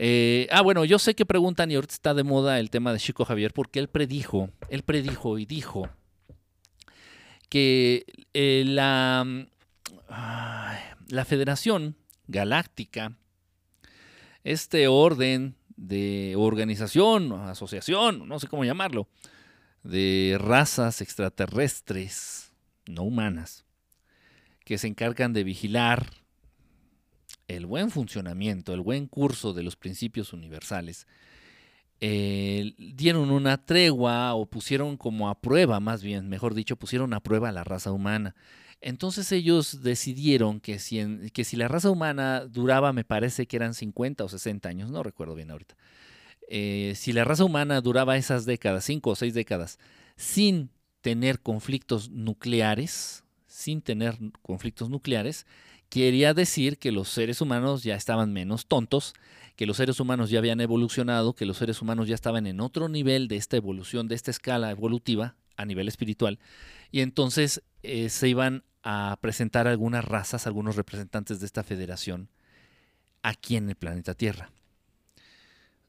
Eh, 0.00 0.46
ah, 0.52 0.62
bueno, 0.62 0.84
yo 0.84 1.00
sé 1.00 1.16
que 1.16 1.26
preguntan 1.26 1.72
y 1.72 1.74
ahorita 1.74 1.92
está 1.92 2.14
de 2.14 2.22
moda 2.22 2.60
el 2.60 2.70
tema 2.70 2.92
de 2.92 3.00
Chico 3.00 3.24
Javier 3.24 3.52
porque 3.52 3.80
él 3.80 3.88
predijo, 3.88 4.48
él 4.70 4.84
predijo 4.84 5.40
y 5.40 5.44
dijo 5.44 5.90
que 7.48 8.04
eh, 8.32 8.62
la, 8.64 9.26
la 11.08 11.24
Federación 11.24 11.96
Galáctica, 12.28 13.16
este 14.44 14.86
orden 14.86 15.56
de 15.76 16.34
organización, 16.36 17.32
asociación, 17.32 18.28
no 18.28 18.38
sé 18.38 18.46
cómo 18.46 18.64
llamarlo, 18.64 19.08
de 19.82 20.36
razas 20.38 21.00
extraterrestres 21.00 22.52
no 22.86 23.02
humanas, 23.02 23.64
que 24.64 24.78
se 24.78 24.86
encargan 24.86 25.32
de 25.32 25.42
vigilar 25.42 26.06
el 27.48 27.66
buen 27.66 27.90
funcionamiento, 27.90 28.74
el 28.74 28.80
buen 28.82 29.06
curso 29.06 29.52
de 29.54 29.62
los 29.62 29.76
principios 29.76 30.32
universales, 30.32 31.06
eh, 32.00 32.74
dieron 32.78 33.30
una 33.30 33.64
tregua 33.64 34.34
o 34.34 34.46
pusieron 34.46 34.96
como 34.96 35.28
a 35.28 35.40
prueba, 35.40 35.80
más 35.80 36.02
bien, 36.02 36.28
mejor 36.28 36.54
dicho, 36.54 36.76
pusieron 36.76 37.12
a 37.12 37.20
prueba 37.20 37.48
a 37.48 37.52
la 37.52 37.64
raza 37.64 37.90
humana. 37.90 38.36
Entonces 38.80 39.32
ellos 39.32 39.82
decidieron 39.82 40.60
que 40.60 40.78
si, 40.78 41.56
la 41.56 41.66
raza 41.66 41.90
humana 41.90 42.44
duraba, 42.46 42.92
me 42.92 43.02
parece 43.02 43.46
que 43.46 43.56
eran 43.56 43.74
50 43.74 44.22
o 44.22 44.28
60 44.28 44.68
años, 44.68 44.90
no 44.90 45.02
recuerdo 45.02 45.34
bien 45.34 45.50
ahorita, 45.50 45.76
eh, 46.48 46.92
si 46.94 47.12
la 47.12 47.24
raza 47.24 47.44
humana 47.44 47.80
duraba 47.80 48.16
esas 48.16 48.44
décadas, 48.44 48.84
5 48.84 49.10
o 49.10 49.16
6 49.16 49.34
décadas, 49.34 49.78
sin 50.16 50.70
tener 51.00 51.40
conflictos 51.40 52.10
nucleares, 52.10 53.24
sin 53.46 53.82
tener 53.82 54.16
conflictos 54.42 54.90
nucleares, 54.90 55.46
quería 55.88 56.34
decir 56.34 56.78
que 56.78 56.92
los 56.92 57.08
seres 57.08 57.40
humanos 57.40 57.82
ya 57.82 57.94
estaban 57.94 58.32
menos 58.32 58.66
tontos, 58.66 59.14
que 59.56 59.66
los 59.66 59.76
seres 59.76 60.00
humanos 60.00 60.30
ya 60.30 60.38
habían 60.38 60.60
evolucionado, 60.60 61.34
que 61.34 61.46
los 61.46 61.56
seres 61.56 61.82
humanos 61.82 62.08
ya 62.08 62.14
estaban 62.14 62.46
en 62.46 62.60
otro 62.60 62.88
nivel 62.88 63.28
de 63.28 63.36
esta 63.36 63.56
evolución, 63.56 64.06
de 64.08 64.14
esta 64.14 64.30
escala 64.30 64.70
evolutiva 64.70 65.34
a 65.56 65.64
nivel 65.64 65.88
espiritual, 65.88 66.38
y 66.92 67.00
entonces 67.00 67.62
eh, 67.82 68.08
se 68.08 68.28
iban 68.28 68.62
a 68.82 69.18
presentar 69.20 69.66
algunas 69.66 70.04
razas, 70.04 70.46
algunos 70.46 70.76
representantes 70.76 71.40
de 71.40 71.46
esta 71.46 71.64
federación 71.64 72.28
aquí 73.22 73.56
en 73.56 73.68
el 73.68 73.74
planeta 73.74 74.14
Tierra. 74.14 74.50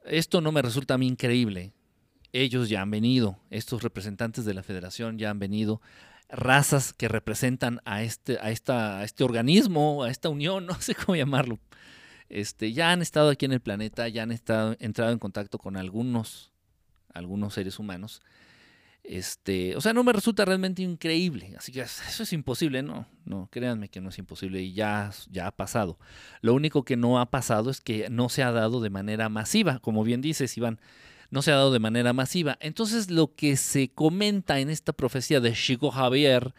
Esto 0.05 0.41
no 0.41 0.51
me 0.51 0.62
resulta 0.62 0.95
a 0.95 0.97
mí 0.97 1.07
increíble. 1.07 1.73
Ellos 2.33 2.69
ya 2.69 2.81
han 2.81 2.91
venido, 2.91 3.39
estos 3.49 3.83
representantes 3.83 4.45
de 4.45 4.53
la 4.53 4.63
federación 4.63 5.17
ya 5.17 5.29
han 5.29 5.39
venido, 5.39 5.81
razas 6.29 6.93
que 6.93 7.07
representan 7.07 7.81
a 7.85 8.03
este, 8.03 8.37
a 8.41 8.51
esta, 8.51 8.99
a 8.99 9.03
este 9.03 9.23
organismo, 9.23 10.03
a 10.03 10.11
esta 10.11 10.29
unión, 10.29 10.65
no 10.67 10.79
sé 10.81 10.95
cómo 10.95 11.15
llamarlo. 11.15 11.59
Este, 12.29 12.73
ya 12.73 12.91
han 12.91 13.01
estado 13.01 13.29
aquí 13.29 13.45
en 13.45 13.53
el 13.53 13.59
planeta, 13.59 14.07
ya 14.07 14.23
han 14.23 14.31
estado, 14.31 14.75
entrado 14.79 15.11
en 15.11 15.19
contacto 15.19 15.57
con 15.57 15.77
algunos, 15.77 16.51
algunos 17.13 17.55
seres 17.55 17.79
humanos 17.79 18.21
este, 19.09 19.75
o 19.75 19.81
sea, 19.81 19.91
no 19.91 20.03
me 20.03 20.13
resulta 20.13 20.45
realmente 20.45 20.83
increíble. 20.83 21.55
Así 21.57 21.71
que 21.71 21.81
eso 21.81 22.23
es 22.23 22.31
imposible, 22.31 22.83
no, 22.83 23.07
no, 23.25 23.47
créanme 23.51 23.89
que 23.89 24.01
no 24.01 24.09
es 24.09 24.19
imposible 24.19 24.61
y 24.61 24.73
ya, 24.73 25.11
ya 25.31 25.47
ha 25.47 25.51
pasado. 25.51 25.97
Lo 26.41 26.53
único 26.53 26.83
que 26.83 26.95
no 26.95 27.19
ha 27.19 27.31
pasado 27.31 27.71
es 27.71 27.81
que 27.81 28.07
no 28.11 28.29
se 28.29 28.43
ha 28.43 28.51
dado 28.51 28.81
de 28.81 28.91
manera 28.91 29.27
masiva, 29.27 29.79
como 29.79 30.03
bien 30.03 30.21
dices, 30.21 30.55
Iván, 30.57 30.79
no 31.31 31.41
se 31.41 31.51
ha 31.51 31.55
dado 31.55 31.71
de 31.71 31.79
manera 31.79 32.13
masiva. 32.13 32.57
Entonces, 32.61 33.09
lo 33.09 33.35
que 33.35 33.55
se 33.57 33.89
comenta 33.89 34.59
en 34.59 34.69
esta 34.69 34.93
profecía 34.93 35.39
de 35.39 35.53
Chico 35.53 35.91
Javier 35.91 36.53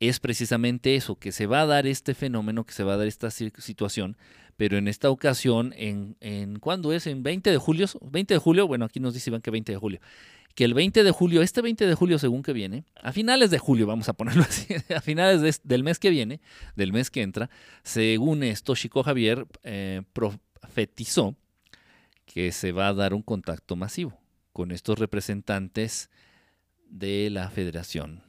es 0.00 0.20
precisamente 0.20 0.96
eso, 0.96 1.16
que 1.16 1.32
se 1.32 1.46
va 1.46 1.62
a 1.62 1.66
dar 1.66 1.86
este 1.86 2.14
fenómeno, 2.14 2.64
que 2.64 2.74
se 2.74 2.84
va 2.84 2.94
a 2.94 2.96
dar 2.96 3.06
esta 3.06 3.30
situación, 3.30 4.16
pero 4.56 4.76
en 4.76 4.88
esta 4.88 5.10
ocasión, 5.10 5.72
en, 5.76 6.16
en 6.20 6.58
¿cuándo 6.58 6.92
es? 6.92 7.06
¿En 7.06 7.22
20 7.22 7.50
de 7.50 7.58
julio? 7.58 7.86
20 8.02 8.34
de 8.34 8.38
julio, 8.38 8.66
bueno, 8.66 8.84
aquí 8.84 9.00
nos 9.00 9.14
dice 9.14 9.30
Iván 9.30 9.40
que 9.42 9.50
20 9.50 9.72
de 9.72 9.78
julio 9.78 10.00
que 10.54 10.64
el 10.64 10.74
20 10.74 11.02
de 11.02 11.10
julio, 11.10 11.42
este 11.42 11.62
20 11.62 11.86
de 11.86 11.94
julio 11.94 12.18
según 12.18 12.42
que 12.42 12.52
viene, 12.52 12.84
a 13.02 13.12
finales 13.12 13.50
de 13.50 13.58
julio, 13.58 13.86
vamos 13.86 14.08
a 14.08 14.12
ponerlo 14.12 14.42
así, 14.48 14.74
a 14.94 15.00
finales 15.00 15.60
del 15.64 15.82
mes 15.82 15.98
que 15.98 16.10
viene, 16.10 16.40
del 16.76 16.92
mes 16.92 17.10
que 17.10 17.22
entra, 17.22 17.50
según 17.82 18.42
esto, 18.42 18.74
Chico 18.74 19.02
Javier 19.02 19.46
eh, 19.64 20.02
profetizó 20.12 21.34
que 22.34 22.50
se 22.50 22.72
va 22.72 22.88
a 22.88 22.94
dar 22.94 23.14
un 23.14 23.22
contacto 23.22 23.76
masivo 23.76 24.20
con 24.52 24.72
estos 24.72 24.98
representantes 24.98 26.10
de 26.90 27.30
la 27.30 27.48
Federación 27.48 28.24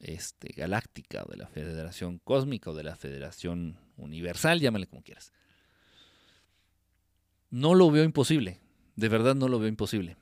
este, 0.00 0.52
Galáctica, 0.54 1.24
de 1.28 1.36
la 1.36 1.48
Federación 1.48 2.20
Cósmica 2.22 2.70
o 2.70 2.74
de 2.74 2.84
la 2.84 2.96
Federación 2.96 3.78
Universal, 3.96 4.60
llámale 4.60 4.86
como 4.86 5.02
quieras. 5.02 5.32
No 7.50 7.74
lo 7.74 7.90
veo 7.90 8.04
imposible, 8.04 8.60
de 8.96 9.08
verdad 9.08 9.34
no 9.34 9.48
lo 9.48 9.58
veo 9.58 9.68
imposible 9.68 10.16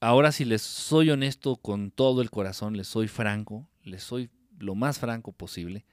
ahora 0.00 0.32
si 0.32 0.44
les 0.44 0.62
soy 0.62 1.10
honesto 1.10 1.56
con 1.56 1.90
todo 1.90 2.22
el 2.22 2.30
corazón, 2.30 2.76
les 2.76 2.88
soy 2.88 3.08
franco, 3.08 3.68
les 3.82 4.02
soy 4.02 4.30
lo 4.58 4.74
más 4.74 4.98
franco 4.98 5.32
posible, 5.32 5.84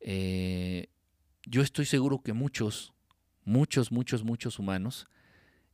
eh, 0.00 0.88
yo 1.46 1.62
estoy 1.62 1.86
seguro 1.86 2.22
que 2.22 2.32
muchos, 2.32 2.92
muchos, 3.44 3.92
muchos, 3.92 4.24
muchos 4.24 4.58
humanos 4.58 5.06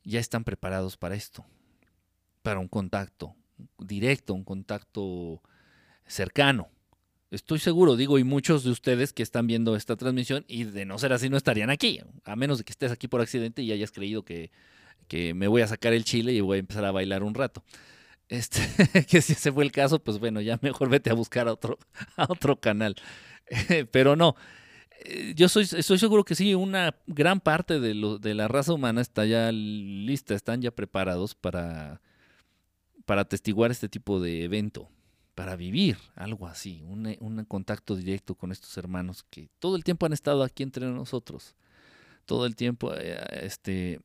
ya 0.07 0.19
están 0.19 0.43
preparados 0.43 0.97
para 0.97 1.15
esto, 1.15 1.45
para 2.41 2.59
un 2.59 2.67
contacto 2.67 3.35
directo, 3.77 4.33
un 4.33 4.43
contacto 4.43 5.41
cercano. 6.05 6.69
Estoy 7.29 7.59
seguro, 7.59 7.95
digo, 7.95 8.19
y 8.19 8.23
muchos 8.23 8.63
de 8.63 8.69
ustedes 8.69 9.11
que 9.11 9.23
están 9.23 9.47
viendo 9.47 9.75
esta 9.75 9.95
transmisión 9.95 10.45
y 10.47 10.63
de 10.63 10.85
no 10.85 10.97
ser 10.97 11.11
así 11.11 11.29
no 11.29 11.35
estarían 11.37 11.69
aquí, 11.69 11.99
a 12.23 12.35
menos 12.35 12.57
de 12.57 12.63
que 12.63 12.71
estés 12.71 12.91
aquí 12.91 13.07
por 13.07 13.19
accidente 13.19 13.61
y 13.61 13.71
hayas 13.71 13.91
creído 13.91 14.23
que 14.23 14.51
que 15.07 15.33
me 15.33 15.47
voy 15.47 15.61
a 15.61 15.67
sacar 15.67 15.93
el 15.93 16.03
chile 16.03 16.33
y 16.33 16.41
voy 16.41 16.57
a 16.57 16.59
empezar 16.59 16.85
a 16.85 16.91
bailar 16.91 17.23
un 17.23 17.33
rato. 17.33 17.63
Este, 18.29 18.59
que 19.09 19.21
si 19.21 19.33
ese 19.33 19.51
fue 19.51 19.63
el 19.63 19.71
caso, 19.71 19.99
pues 19.99 20.19
bueno, 20.19 20.41
ya 20.41 20.59
mejor 20.61 20.89
vete 20.89 21.09
a 21.09 21.13
buscar 21.13 21.47
a 21.47 21.53
otro, 21.53 21.77
a 22.17 22.25
otro 22.29 22.59
canal. 22.59 22.95
Pero 23.91 24.15
no, 24.15 24.35
yo 25.35 25.49
soy, 25.49 25.63
estoy 25.63 25.97
seguro 25.97 26.23
que 26.23 26.35
sí, 26.35 26.55
una 26.55 26.95
gran 27.05 27.39
parte 27.39 27.79
de, 27.79 27.93
lo, 27.93 28.17
de 28.17 28.33
la 28.33 28.47
raza 28.47 28.73
humana 28.73 29.01
está 29.01 29.25
ya 29.25 29.51
lista, 29.51 30.35
están 30.35 30.61
ya 30.61 30.71
preparados 30.71 31.35
para, 31.35 32.01
para 33.05 33.21
atestiguar 33.21 33.71
este 33.71 33.89
tipo 33.89 34.19
de 34.19 34.43
evento, 34.43 34.89
para 35.35 35.55
vivir 35.55 35.97
algo 36.15 36.47
así, 36.47 36.81
un, 36.83 37.15
un 37.19 37.45
contacto 37.45 37.95
directo 37.95 38.35
con 38.35 38.51
estos 38.51 38.75
hermanos 38.77 39.23
que 39.29 39.49
todo 39.59 39.75
el 39.75 39.83
tiempo 39.83 40.05
han 40.05 40.13
estado 40.13 40.43
aquí 40.43 40.63
entre 40.63 40.85
nosotros, 40.87 41.55
todo 42.25 42.45
el 42.45 42.55
tiempo, 42.55 42.93
eh, 42.95 43.19
este, 43.43 44.01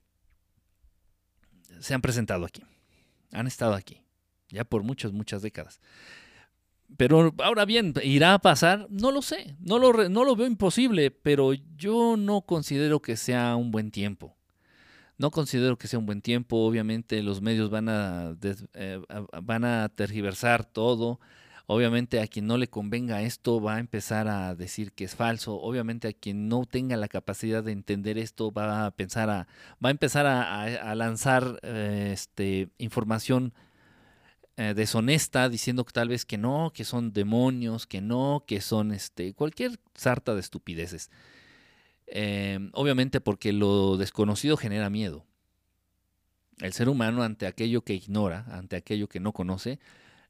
se 1.81 1.95
han 1.95 2.03
presentado 2.03 2.45
aquí, 2.45 2.63
han 3.33 3.47
estado 3.47 3.75
aquí, 3.75 4.03
ya 4.51 4.65
por 4.65 4.83
muchas, 4.83 5.13
muchas 5.13 5.43
décadas. 5.43 5.81
Pero 6.97 7.35
ahora 7.39 7.65
bien, 7.65 7.95
¿irá 8.03 8.35
a 8.35 8.39
pasar? 8.39 8.87
No 8.91 9.11
lo 9.11 9.23
sé, 9.23 9.57
no 9.61 9.79
lo, 9.79 10.09
no 10.09 10.25
lo 10.25 10.37
veo 10.37 10.47
imposible, 10.47 11.11
pero 11.11 11.53
yo 11.77 12.17
no 12.17 12.43
considero 12.43 13.01
que 13.01 13.17
sea 13.17 13.57
un 13.57 13.71
buen 13.71 13.91
tiempo. 13.91 14.37
No 15.19 15.31
considero 15.31 15.77
que 15.77 15.89
sea 15.89 15.99
un 15.99 16.07
buen 16.07 16.23
tiempo, 16.23 16.57
obviamente 16.57 17.23
los 17.23 17.41
medios 17.43 17.71
van 17.71 17.89
a, 17.89 18.37
eh, 18.75 19.01
van 19.43 19.65
a 19.65 19.89
tergiversar 19.89 20.65
todo, 20.65 21.21
Obviamente 21.67 22.21
a 22.21 22.27
quien 22.27 22.47
no 22.47 22.59
le 22.59 22.69
convenga 22.69 23.23
esto 23.23 23.61
va 23.61 23.77
a 23.77 23.79
empezar 23.79 24.29
a 24.29 24.55
decir 24.55 24.93
que 24.93 25.05
es 25.05 25.15
falso. 25.15 25.55
Obviamente 25.61 26.09
a 26.09 26.13
quien 26.13 26.49
no 26.49 26.67
tenga 26.67 26.97
la 26.97 27.09
capacidad 27.09 27.63
de 27.63 27.73
entender 27.73 28.19
esto 28.19 28.53
va 28.53 28.87
a 28.87 28.91
pensar 28.91 29.31
a, 29.31 29.47
va 29.83 29.89
a 29.89 29.91
empezar 29.91 30.27
a, 30.27 30.95
lanzar 30.95 31.61
eh, 31.63 32.11
este, 32.13 32.69
información 32.79 33.55
eh, 34.57 34.75
deshonesta 34.75 35.49
diciendo 35.49 35.85
que 35.85 35.93
tal 35.93 36.09
vez 36.09 36.27
que 36.27 36.37
no, 36.37 36.73
que 36.75 36.85
son 36.85 37.13
demonios, 37.13 37.87
que 37.87 38.01
no, 38.01 38.45
que 38.47 38.61
son 38.61 38.93
este, 38.93 39.33
cualquier 39.35 39.81
sarta 39.95 40.35
de 40.35 40.41
estupideces. 40.41 41.11
Em, 42.07 42.71
obviamente 42.75 43.23
porque 43.23 43.53
lo 43.53 43.97
desconocido 43.97 44.59
genera 44.59 44.91
miedo. 44.91 45.25
El 46.59 46.75
ser 46.75 46.91
humano 46.91 47.23
ante 47.23 47.47
aquello 47.47 47.83
que 47.83 47.95
ignora, 47.95 48.45
ante 48.51 48.77
aquello 48.77 49.09
que 49.09 49.21
no 49.21 49.33
conoce, 49.33 49.81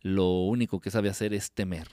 lo 0.01 0.43
único 0.43 0.81
que 0.81 0.93
sabe 0.93 1.09
hacer 1.09 1.35
es 1.35 1.51
temer, 1.51 1.89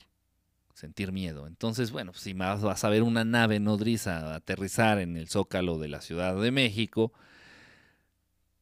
sentir 0.75 1.11
miedo. 1.11 1.47
Entonces, 1.47 1.91
bueno, 1.91 2.13
si 2.13 2.33
vas 2.33 2.83
a 2.83 2.89
ver 2.89 3.01
una 3.01 3.25
nave 3.25 3.59
nodriza 3.59 4.35
aterrizar 4.35 4.99
en 4.99 5.17
el 5.17 5.27
zócalo 5.27 5.79
de 5.79 5.87
la 5.87 6.01
Ciudad 6.01 6.39
de 6.39 6.51
México, 6.51 7.11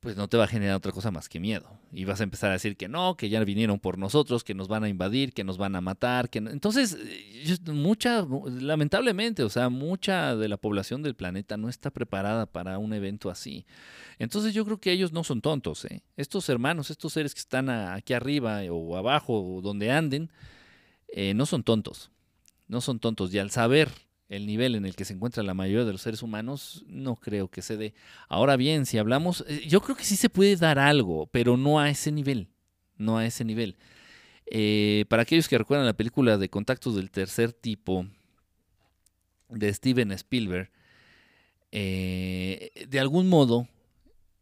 pues 0.07 0.15
no 0.15 0.29
te 0.29 0.37
va 0.37 0.45
a 0.45 0.47
generar 0.47 0.77
otra 0.77 0.93
cosa 0.93 1.11
más 1.11 1.27
que 1.27 1.37
miedo. 1.37 1.69
Y 1.91 2.05
vas 2.05 2.21
a 2.21 2.23
empezar 2.23 2.49
a 2.49 2.53
decir 2.53 2.77
que 2.77 2.87
no, 2.87 3.17
que 3.17 3.27
ya 3.27 3.43
vinieron 3.43 3.77
por 3.77 3.97
nosotros, 3.97 4.45
que 4.45 4.53
nos 4.53 4.69
van 4.69 4.85
a 4.85 4.87
invadir, 4.87 5.33
que 5.33 5.43
nos 5.43 5.57
van 5.57 5.75
a 5.75 5.81
matar. 5.81 6.29
Que 6.29 6.37
Entonces, 6.37 6.97
mucha, 7.65 8.25
lamentablemente, 8.45 9.43
o 9.43 9.49
sea, 9.49 9.67
mucha 9.67 10.37
de 10.37 10.47
la 10.47 10.55
población 10.55 11.03
del 11.03 11.13
planeta 11.13 11.57
no 11.57 11.67
está 11.67 11.91
preparada 11.91 12.45
para 12.45 12.77
un 12.77 12.93
evento 12.93 13.29
así. 13.29 13.65
Entonces 14.17 14.53
yo 14.53 14.63
creo 14.63 14.79
que 14.79 14.93
ellos 14.93 15.11
no 15.11 15.25
son 15.25 15.41
tontos. 15.41 15.83
¿eh? 15.83 16.03
Estos 16.15 16.47
hermanos, 16.47 16.89
estos 16.89 17.11
seres 17.11 17.33
que 17.33 17.41
están 17.41 17.69
aquí 17.69 18.13
arriba 18.13 18.61
o 18.71 18.95
abajo 18.95 19.57
o 19.57 19.61
donde 19.61 19.91
anden, 19.91 20.31
eh, 21.09 21.33
no 21.33 21.45
son 21.45 21.63
tontos. 21.63 22.11
No 22.69 22.79
son 22.79 22.99
tontos. 22.99 23.33
Y 23.33 23.39
al 23.39 23.51
saber 23.51 23.89
el 24.29 24.45
nivel 24.45 24.75
en 24.75 24.85
el 24.85 24.95
que 24.95 25.05
se 25.05 25.13
encuentra 25.13 25.43
la 25.43 25.53
mayoría 25.53 25.85
de 25.85 25.91
los 25.93 26.01
seres 26.01 26.21
humanos, 26.21 26.83
no 26.87 27.15
creo 27.15 27.47
que 27.49 27.61
se 27.61 27.77
dé. 27.77 27.93
Ahora 28.27 28.57
bien, 28.57 28.85
si 28.85 28.97
hablamos, 28.97 29.45
eh, 29.47 29.63
yo 29.67 29.81
creo 29.81 29.95
que 29.95 30.03
sí 30.03 30.15
se 30.15 30.29
puede 30.29 30.55
dar 30.57 30.79
algo, 30.79 31.27
pero 31.27 31.55
no 31.55 31.79
a 31.79 31.89
ese 31.89 32.11
nivel, 32.11 32.49
no 32.97 33.17
a 33.17 33.25
ese 33.25 33.45
nivel. 33.45 33.77
Eh, 34.45 35.05
para 35.09 35.23
aquellos 35.23 35.47
que 35.47 35.57
recuerdan 35.57 35.85
la 35.85 35.93
película 35.93 36.37
de 36.37 36.49
Contactos 36.49 36.95
del 36.95 37.11
Tercer 37.11 37.53
Tipo 37.53 38.05
de 39.49 39.73
Steven 39.73 40.11
Spielberg, 40.11 40.71
eh, 41.71 42.71
de 42.87 42.99
algún 42.99 43.27
modo 43.29 43.67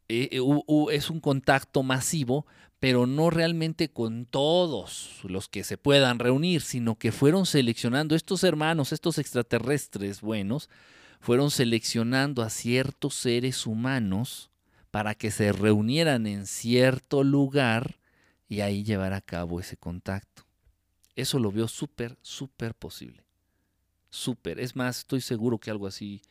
es 0.07 1.09
un 1.09 1.19
contacto 1.19 1.81
masivo, 1.81 2.45
pero 2.79 3.07
no 3.07 3.29
realmente 3.29 3.89
con 3.89 4.25
todos 4.25 5.19
los 5.23 5.47
que 5.47 5.63
se 5.63 5.77
puedan 5.77 6.19
reunir, 6.19 6.61
sino 6.61 6.95
que 6.95 7.11
fueron 7.11 7.45
seleccionando 7.45 8.15
estos 8.15 8.43
hermanos, 8.43 8.91
estos 8.91 9.17
extraterrestres 9.17 10.21
buenos, 10.21 10.69
fueron 11.19 11.51
seleccionando 11.51 12.41
a 12.43 12.49
ciertos 12.49 13.15
seres 13.15 13.65
humanos 13.65 14.51
para 14.91 15.15
que 15.15 15.31
se 15.31 15.51
reunieran 15.51 16.27
en 16.27 16.45
cierto 16.45 17.23
lugar 17.23 17.99
y 18.47 18.61
ahí 18.61 18.83
llevar 18.83 19.13
a 19.13 19.21
cabo 19.21 19.59
ese 19.59 19.77
contacto. 19.77 20.45
Eso 21.15 21.39
lo 21.39 21.51
veo 21.51 21.67
súper, 21.67 22.17
súper 22.21 22.75
posible. 22.75 23.23
Súper. 24.09 24.59
Es 24.59 24.75
más, 24.75 24.99
estoy 24.99 25.21
seguro 25.21 25.57
que 25.57 25.71
algo 25.71 25.87
así 25.87 26.21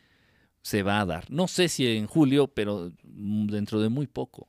se 0.62 0.82
va 0.82 1.00
a 1.00 1.06
dar. 1.06 1.30
No 1.30 1.48
sé 1.48 1.68
si 1.68 1.86
en 1.86 2.06
julio, 2.06 2.48
pero 2.48 2.92
dentro 3.02 3.80
de 3.80 3.88
muy 3.88 4.06
poco. 4.06 4.48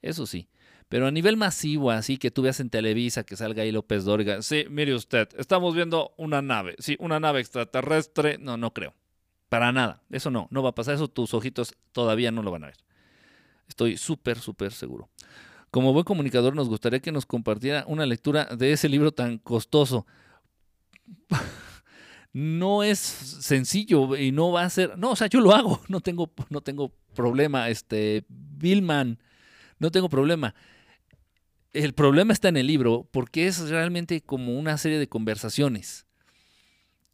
Eso 0.00 0.26
sí. 0.26 0.48
Pero 0.92 1.06
a 1.06 1.10
nivel 1.10 1.38
masivo, 1.38 1.90
así 1.90 2.18
que 2.18 2.30
tú 2.30 2.42
veas 2.42 2.60
en 2.60 2.68
Televisa 2.68 3.24
que 3.24 3.34
salga 3.34 3.62
ahí 3.62 3.72
López 3.72 4.04
Dóriga. 4.04 4.42
Sí, 4.42 4.66
mire 4.68 4.94
usted, 4.94 5.26
estamos 5.38 5.74
viendo 5.74 6.12
una 6.18 6.42
nave. 6.42 6.76
Sí, 6.80 6.98
una 7.00 7.18
nave 7.18 7.40
extraterrestre. 7.40 8.36
No, 8.36 8.58
no 8.58 8.74
creo. 8.74 8.92
Para 9.48 9.72
nada. 9.72 10.02
Eso 10.10 10.30
no, 10.30 10.48
no 10.50 10.62
va 10.62 10.68
a 10.68 10.74
pasar. 10.74 10.96
Eso 10.96 11.08
tus 11.08 11.32
ojitos 11.32 11.72
todavía 11.92 12.30
no 12.30 12.42
lo 12.42 12.50
van 12.50 12.64
a 12.64 12.66
ver. 12.66 12.76
Estoy 13.68 13.96
súper, 13.96 14.38
súper 14.38 14.70
seguro. 14.70 15.08
Como 15.70 15.94
buen 15.94 16.04
comunicador, 16.04 16.54
nos 16.54 16.68
gustaría 16.68 17.00
que 17.00 17.10
nos 17.10 17.24
compartiera 17.24 17.86
una 17.88 18.04
lectura 18.04 18.44
de 18.44 18.72
ese 18.72 18.90
libro 18.90 19.12
tan 19.12 19.38
costoso. 19.38 20.06
no 22.34 22.82
es 22.82 22.98
sencillo 22.98 24.14
y 24.14 24.30
no 24.30 24.52
va 24.52 24.64
a 24.64 24.68
ser. 24.68 24.98
No, 24.98 25.12
o 25.12 25.16
sea, 25.16 25.28
yo 25.28 25.40
lo 25.40 25.54
hago. 25.54 25.80
No 25.88 26.02
tengo, 26.02 26.30
no 26.50 26.60
tengo 26.60 26.92
problema. 27.14 27.70
Este, 27.70 28.26
Billman, 28.28 29.18
no 29.78 29.90
tengo 29.90 30.10
problema. 30.10 30.54
El 31.72 31.94
problema 31.94 32.32
está 32.32 32.48
en 32.48 32.58
el 32.58 32.66
libro 32.66 33.08
porque 33.10 33.46
es 33.46 33.70
realmente 33.70 34.20
como 34.20 34.58
una 34.58 34.76
serie 34.76 34.98
de 34.98 35.08
conversaciones. 35.08 36.06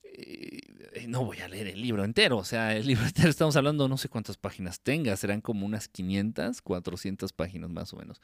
Eh, 0.02 1.06
no 1.06 1.24
voy 1.24 1.38
a 1.38 1.48
leer 1.48 1.68
el 1.68 1.80
libro 1.80 2.04
entero, 2.04 2.38
o 2.38 2.44
sea, 2.44 2.74
el 2.74 2.86
libro 2.86 3.04
entero 3.06 3.28
estamos 3.28 3.54
hablando 3.54 3.88
no 3.88 3.96
sé 3.96 4.08
cuántas 4.08 4.36
páginas 4.36 4.80
tenga, 4.80 5.16
serán 5.16 5.40
como 5.40 5.64
unas 5.64 5.86
500, 5.88 6.60
400 6.60 7.32
páginas 7.32 7.70
más 7.70 7.92
o 7.92 7.96
menos. 7.96 8.20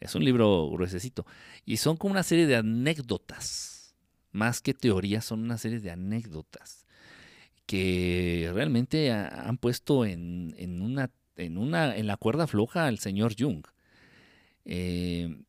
Es 0.00 0.14
un 0.16 0.24
libro 0.24 0.68
gruesecito 0.70 1.24
y 1.64 1.76
son 1.76 1.96
como 1.96 2.12
una 2.12 2.24
serie 2.24 2.46
de 2.46 2.56
anécdotas, 2.56 3.94
más 4.32 4.60
que 4.60 4.74
teorías, 4.74 5.24
son 5.24 5.40
una 5.40 5.56
serie 5.56 5.78
de 5.78 5.92
anécdotas 5.92 6.84
que 7.66 8.50
realmente 8.54 9.12
han 9.12 9.58
puesto 9.58 10.04
en, 10.04 10.54
una, 10.80 11.10
en, 11.36 11.58
una, 11.58 11.96
en 11.96 12.06
la 12.06 12.16
cuerda 12.16 12.46
floja 12.46 12.86
al 12.86 12.98
señor 12.98 13.34
Jung. 13.38 13.64
Eh, 14.64 15.42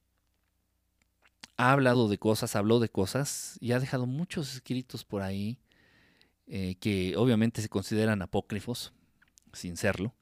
ha 1.58 1.72
hablado 1.72 2.08
de 2.08 2.17
cosas, 2.17 2.56
habló 2.56 2.80
de 2.80 2.89
cosas 2.89 3.58
y 3.60 3.72
ha 3.72 3.80
dejado 3.80 4.06
muchos 4.06 4.54
escritos 4.54 5.04
por 5.04 5.22
ahí 5.22 5.60
eh, 6.48 6.76
que 6.80 7.17
obviamente 7.17 7.62
se 7.62 7.70
consideran 7.70 8.22
apócrifos, 8.22 8.93
sin 9.54 9.76
serlo, 9.76 10.15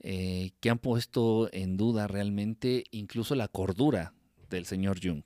eh, 0.00 0.52
que 0.60 0.70
han 0.70 0.78
puesto 0.78 1.48
en 1.52 1.76
duda 1.76 2.08
realmente 2.08 2.84
incluso 2.90 3.34
la 3.34 3.48
cordura 3.48 4.14
del 4.50 4.66
señor 4.66 4.98
Jung 5.02 5.22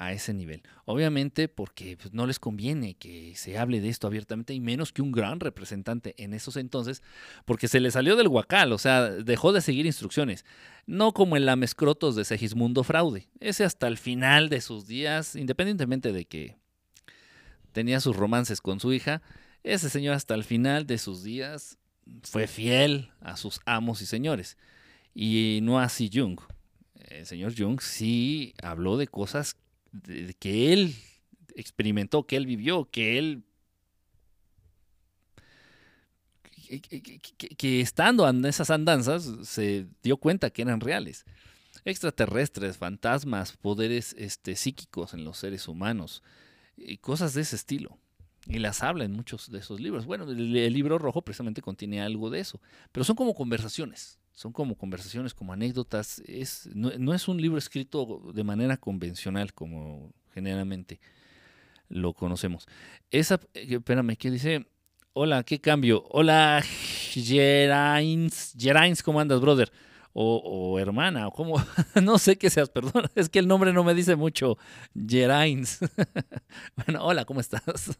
a 0.00 0.14
ese 0.14 0.32
nivel. 0.32 0.62
Obviamente 0.86 1.46
porque 1.46 1.98
pues, 1.98 2.14
no 2.14 2.26
les 2.26 2.38
conviene 2.38 2.94
que 2.94 3.34
se 3.36 3.58
hable 3.58 3.82
de 3.82 3.90
esto 3.90 4.06
abiertamente 4.06 4.54
y 4.54 4.58
menos 4.58 4.94
que 4.94 5.02
un 5.02 5.12
gran 5.12 5.40
representante 5.40 6.14
en 6.16 6.32
esos 6.32 6.56
entonces, 6.56 7.02
porque 7.44 7.68
se 7.68 7.80
le 7.80 7.90
salió 7.90 8.16
del 8.16 8.30
guacal, 8.30 8.72
o 8.72 8.78
sea, 8.78 9.10
dejó 9.10 9.52
de 9.52 9.60
seguir 9.60 9.84
instrucciones. 9.84 10.46
No 10.86 11.12
como 11.12 11.36
el 11.36 11.44
lamescrotos 11.44 12.16
de 12.16 12.24
Segismundo 12.24 12.82
Fraude. 12.82 13.28
Ese 13.40 13.62
hasta 13.62 13.88
el 13.88 13.98
final 13.98 14.48
de 14.48 14.62
sus 14.62 14.86
días, 14.86 15.36
independientemente 15.36 16.14
de 16.14 16.24
que 16.24 16.56
tenía 17.72 18.00
sus 18.00 18.16
romances 18.16 18.62
con 18.62 18.80
su 18.80 18.94
hija, 18.94 19.20
ese 19.64 19.90
señor 19.90 20.14
hasta 20.14 20.34
el 20.34 20.44
final 20.44 20.86
de 20.86 20.96
sus 20.96 21.22
días 21.22 21.76
fue 22.22 22.46
fiel 22.46 23.10
a 23.20 23.36
sus 23.36 23.60
amos 23.66 24.00
y 24.00 24.06
señores. 24.06 24.56
Y 25.14 25.60
no 25.62 25.78
así 25.78 26.10
Jung. 26.10 26.40
El 26.94 27.26
señor 27.26 27.52
Jung 27.54 27.82
sí 27.82 28.54
habló 28.62 28.96
de 28.96 29.06
cosas 29.06 29.56
que 30.38 30.72
él 30.72 30.94
experimentó, 31.54 32.26
que 32.26 32.36
él 32.36 32.46
vivió, 32.46 32.88
que 32.90 33.18
él 33.18 33.44
que, 37.56 37.80
estando 37.80 38.28
en 38.28 38.44
esas 38.44 38.70
andanzas 38.70 39.28
se 39.42 39.86
dio 40.02 40.16
cuenta 40.18 40.50
que 40.50 40.62
eran 40.62 40.80
reales. 40.80 41.24
Extraterrestres, 41.84 42.76
fantasmas, 42.76 43.56
poderes 43.56 44.14
este, 44.18 44.54
psíquicos 44.54 45.14
en 45.14 45.24
los 45.24 45.38
seres 45.38 45.66
humanos, 45.66 46.22
y 46.76 46.98
cosas 46.98 47.34
de 47.34 47.42
ese 47.42 47.56
estilo. 47.56 47.98
Y 48.46 48.58
las 48.58 48.82
habla 48.82 49.04
en 49.04 49.12
muchos 49.12 49.50
de 49.50 49.58
esos 49.58 49.80
libros. 49.80 50.06
Bueno, 50.06 50.30
el, 50.30 50.72
libro 50.72 50.98
rojo 50.98 51.22
precisamente 51.22 51.60
contiene 51.60 52.00
algo 52.00 52.30
de 52.30 52.40
eso, 52.40 52.60
pero 52.92 53.04
son 53.04 53.16
como 53.16 53.34
conversaciones, 53.34 54.19
son 54.40 54.52
como 54.52 54.74
conversaciones, 54.74 55.34
como 55.34 55.52
anécdotas. 55.52 56.22
Es, 56.24 56.66
no, 56.72 57.12
es 57.12 57.28
un 57.28 57.38
libro 57.42 57.58
escrito 57.58 58.32
de 58.32 58.42
manera 58.42 58.78
convencional 58.78 59.52
como 59.52 60.14
generalmente 60.32 60.98
lo 61.90 62.14
conocemos. 62.14 62.66
Esa, 63.10 63.38
eh, 63.52 63.66
espérame, 63.68 64.16
¿qué 64.16 64.30
dice? 64.30 64.66
Hola, 65.12 65.42
¿qué 65.42 65.60
cambio? 65.60 66.06
Hola, 66.08 66.62
Gerains. 66.64 68.54
Gerains, 68.58 69.02
¿cómo 69.02 69.20
andas, 69.20 69.42
brother? 69.42 69.70
O, 70.14 70.78
hermana, 70.78 71.28
o 71.28 71.32
cómo, 71.32 71.62
no 72.02 72.16
sé 72.16 72.38
qué 72.38 72.48
seas, 72.48 72.70
perdón, 72.70 73.10
es 73.14 73.28
que 73.28 73.40
el 73.40 73.46
nombre 73.46 73.74
no 73.74 73.84
me 73.84 73.92
dice 73.92 74.16
mucho. 74.16 74.56
Gerains. 75.06 75.80
bueno, 76.76 77.04
hola, 77.04 77.26
¿cómo 77.26 77.40
estás? 77.40 77.98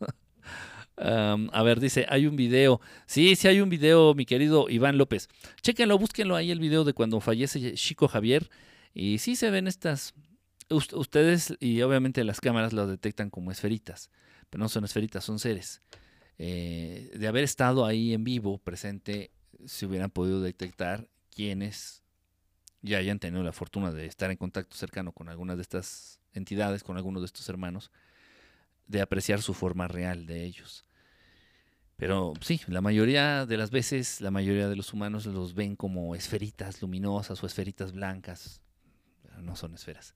A 0.96 1.62
ver, 1.62 1.80
dice, 1.80 2.06
hay 2.08 2.26
un 2.26 2.36
video. 2.36 2.80
Sí, 3.06 3.36
sí 3.36 3.48
hay 3.48 3.60
un 3.60 3.68
video, 3.68 4.14
mi 4.14 4.26
querido 4.26 4.68
Iván 4.68 4.98
López. 4.98 5.28
Chéquenlo, 5.62 5.98
búsquenlo 5.98 6.36
ahí 6.36 6.50
el 6.50 6.60
video 6.60 6.84
de 6.84 6.92
cuando 6.92 7.20
fallece 7.20 7.74
Chico 7.74 8.08
Javier. 8.08 8.50
Y 8.94 9.18
sí 9.18 9.36
se 9.36 9.50
ven 9.50 9.66
estas. 9.66 10.14
Ustedes 10.68 11.56
y 11.58 11.82
obviamente 11.82 12.22
las 12.22 12.40
cámaras 12.40 12.72
lo 12.72 12.86
detectan 12.86 13.28
como 13.28 13.50
esferitas, 13.50 14.08
pero 14.50 14.62
no 14.62 14.68
son 14.68 14.84
esferitas, 14.84 15.24
son 15.24 15.40
seres. 15.40 15.82
Eh, 16.38 17.10
de 17.12 17.26
haber 17.26 17.42
estado 17.42 17.84
ahí 17.84 18.14
en 18.14 18.22
vivo, 18.22 18.58
presente, 18.58 19.32
se 19.66 19.86
hubieran 19.86 20.10
podido 20.10 20.40
detectar 20.40 21.08
quienes 21.34 22.04
ya 22.82 22.98
hayan 22.98 23.18
tenido 23.18 23.42
la 23.42 23.52
fortuna 23.52 23.92
de 23.92 24.06
estar 24.06 24.30
en 24.30 24.36
contacto 24.36 24.76
cercano 24.76 25.12
con 25.12 25.28
algunas 25.28 25.56
de 25.56 25.62
estas 25.62 26.20
entidades, 26.32 26.82
con 26.84 26.96
algunos 26.96 27.22
de 27.22 27.26
estos 27.26 27.48
hermanos, 27.48 27.90
de 28.90 29.00
apreciar 29.00 29.40
su 29.40 29.54
forma 29.54 29.88
real 29.88 30.26
de 30.26 30.44
ellos. 30.44 30.84
Pero 31.96 32.32
sí, 32.40 32.60
la 32.66 32.80
mayoría 32.80 33.46
de 33.46 33.56
las 33.56 33.70
veces, 33.70 34.20
la 34.20 34.30
mayoría 34.30 34.68
de 34.68 34.76
los 34.76 34.92
humanos 34.92 35.26
los 35.26 35.54
ven 35.54 35.76
como 35.76 36.14
esferitas 36.14 36.82
luminosas 36.82 37.42
o 37.42 37.46
esferitas 37.46 37.92
blancas. 37.92 38.62
no 39.42 39.54
son 39.54 39.74
esferas. 39.74 40.14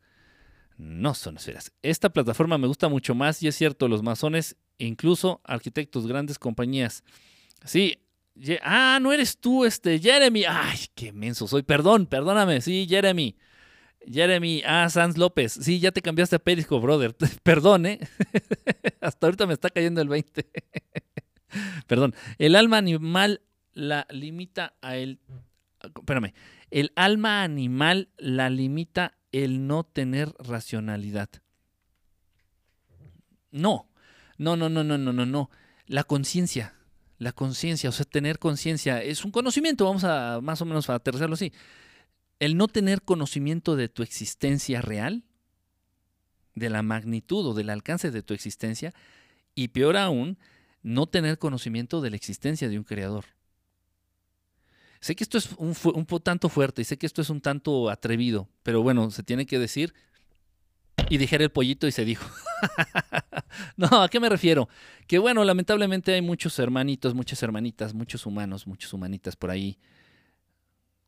No 0.76 1.14
son 1.14 1.36
esferas. 1.36 1.72
Esta 1.82 2.10
plataforma 2.10 2.58
me 2.58 2.66
gusta 2.66 2.88
mucho 2.88 3.14
más 3.14 3.42
y 3.42 3.48
es 3.48 3.54
cierto, 3.54 3.86
los 3.86 4.02
masones, 4.02 4.56
incluso 4.78 5.40
arquitectos, 5.44 6.06
grandes 6.06 6.38
compañías. 6.38 7.04
Sí, 7.64 7.98
ah, 8.62 8.98
no 9.00 9.12
eres 9.12 9.38
tú, 9.38 9.64
este, 9.64 10.00
Jeremy. 10.00 10.44
Ay, 10.48 10.78
qué 10.94 11.12
menso 11.12 11.46
soy. 11.46 11.62
Perdón, 11.62 12.06
perdóname. 12.06 12.60
Sí, 12.60 12.86
Jeremy. 12.88 13.36
Jeremy, 14.10 14.62
ah, 14.66 14.88
Sanz 14.90 15.16
López. 15.16 15.52
Sí, 15.52 15.80
ya 15.80 15.92
te 15.92 16.02
cambiaste 16.02 16.36
a 16.36 16.38
Perisco, 16.38 16.80
brother. 16.80 17.14
Perdón, 17.42 17.86
¿eh? 17.86 18.00
Hasta 19.00 19.26
ahorita 19.26 19.46
me 19.46 19.54
está 19.54 19.70
cayendo 19.70 20.00
el 20.00 20.08
20. 20.08 20.46
Perdón. 21.86 22.14
El 22.38 22.56
alma 22.56 22.78
animal 22.78 23.42
la 23.72 24.06
limita 24.10 24.74
a 24.80 24.96
el. 24.96 25.20
Espérame. 25.82 26.32
El 26.70 26.92
alma 26.96 27.42
animal 27.42 28.08
la 28.18 28.50
limita 28.50 29.14
el 29.32 29.66
no 29.66 29.84
tener 29.84 30.32
racionalidad. 30.38 31.28
No. 33.50 33.90
No, 34.38 34.56
no, 34.56 34.68
no, 34.68 34.82
no, 34.82 34.98
no, 34.98 35.12
no, 35.12 35.26
no. 35.26 35.50
La 35.86 36.04
conciencia. 36.04 36.74
La 37.18 37.32
conciencia, 37.32 37.88
o 37.88 37.92
sea, 37.92 38.04
tener 38.04 38.38
conciencia 38.38 39.00
es 39.00 39.24
un 39.24 39.30
conocimiento, 39.30 39.84
vamos 39.84 40.02
a 40.02 40.40
más 40.42 40.60
o 40.60 40.64
menos 40.64 40.90
a 40.90 40.96
aterrizarlo 40.96 41.34
así 41.34 41.52
el 42.38 42.56
no 42.56 42.68
tener 42.68 43.02
conocimiento 43.02 43.76
de 43.76 43.88
tu 43.88 44.02
existencia 44.02 44.80
real, 44.82 45.24
de 46.54 46.70
la 46.70 46.82
magnitud 46.82 47.46
o 47.46 47.54
del 47.54 47.70
alcance 47.70 48.10
de 48.10 48.22
tu 48.22 48.34
existencia, 48.34 48.94
y 49.54 49.68
peor 49.68 49.96
aún, 49.96 50.38
no 50.82 51.06
tener 51.06 51.38
conocimiento 51.38 52.00
de 52.00 52.10
la 52.10 52.16
existencia 52.16 52.68
de 52.68 52.78
un 52.78 52.84
creador. 52.84 53.24
Sé 55.00 55.14
que 55.14 55.24
esto 55.24 55.36
es 55.36 55.50
un, 55.58 55.74
tanto 56.22 56.48
fuerte 56.48 56.80
y 56.82 56.84
sé 56.84 56.96
que 56.96 57.06
esto 57.06 57.20
es 57.20 57.28
un 57.28 57.40
tanto 57.40 57.90
atrevido, 57.90 58.48
pero 58.62 58.82
bueno, 58.82 59.10
se 59.10 59.22
tiene 59.22 59.44
que 59.44 59.58
decir 59.58 59.92
y 61.10 61.18
dijera 61.18 61.44
el 61.44 61.50
pollito 61.50 61.86
y 61.86 61.92
se 61.92 62.06
dijo. 62.06 62.26
no, 63.76 64.02
¿a 64.02 64.08
qué 64.08 64.18
me 64.18 64.30
refiero? 64.30 64.68
Que 65.06 65.18
bueno, 65.18 65.44
lamentablemente 65.44 66.14
hay 66.14 66.22
muchos 66.22 66.58
hermanitos, 66.58 67.14
muchas 67.14 67.42
hermanitas, 67.42 67.92
muchos 67.92 68.24
humanos, 68.24 68.66
muchas 68.66 68.94
humanitas 68.94 69.36
por 69.36 69.50
ahí, 69.50 69.78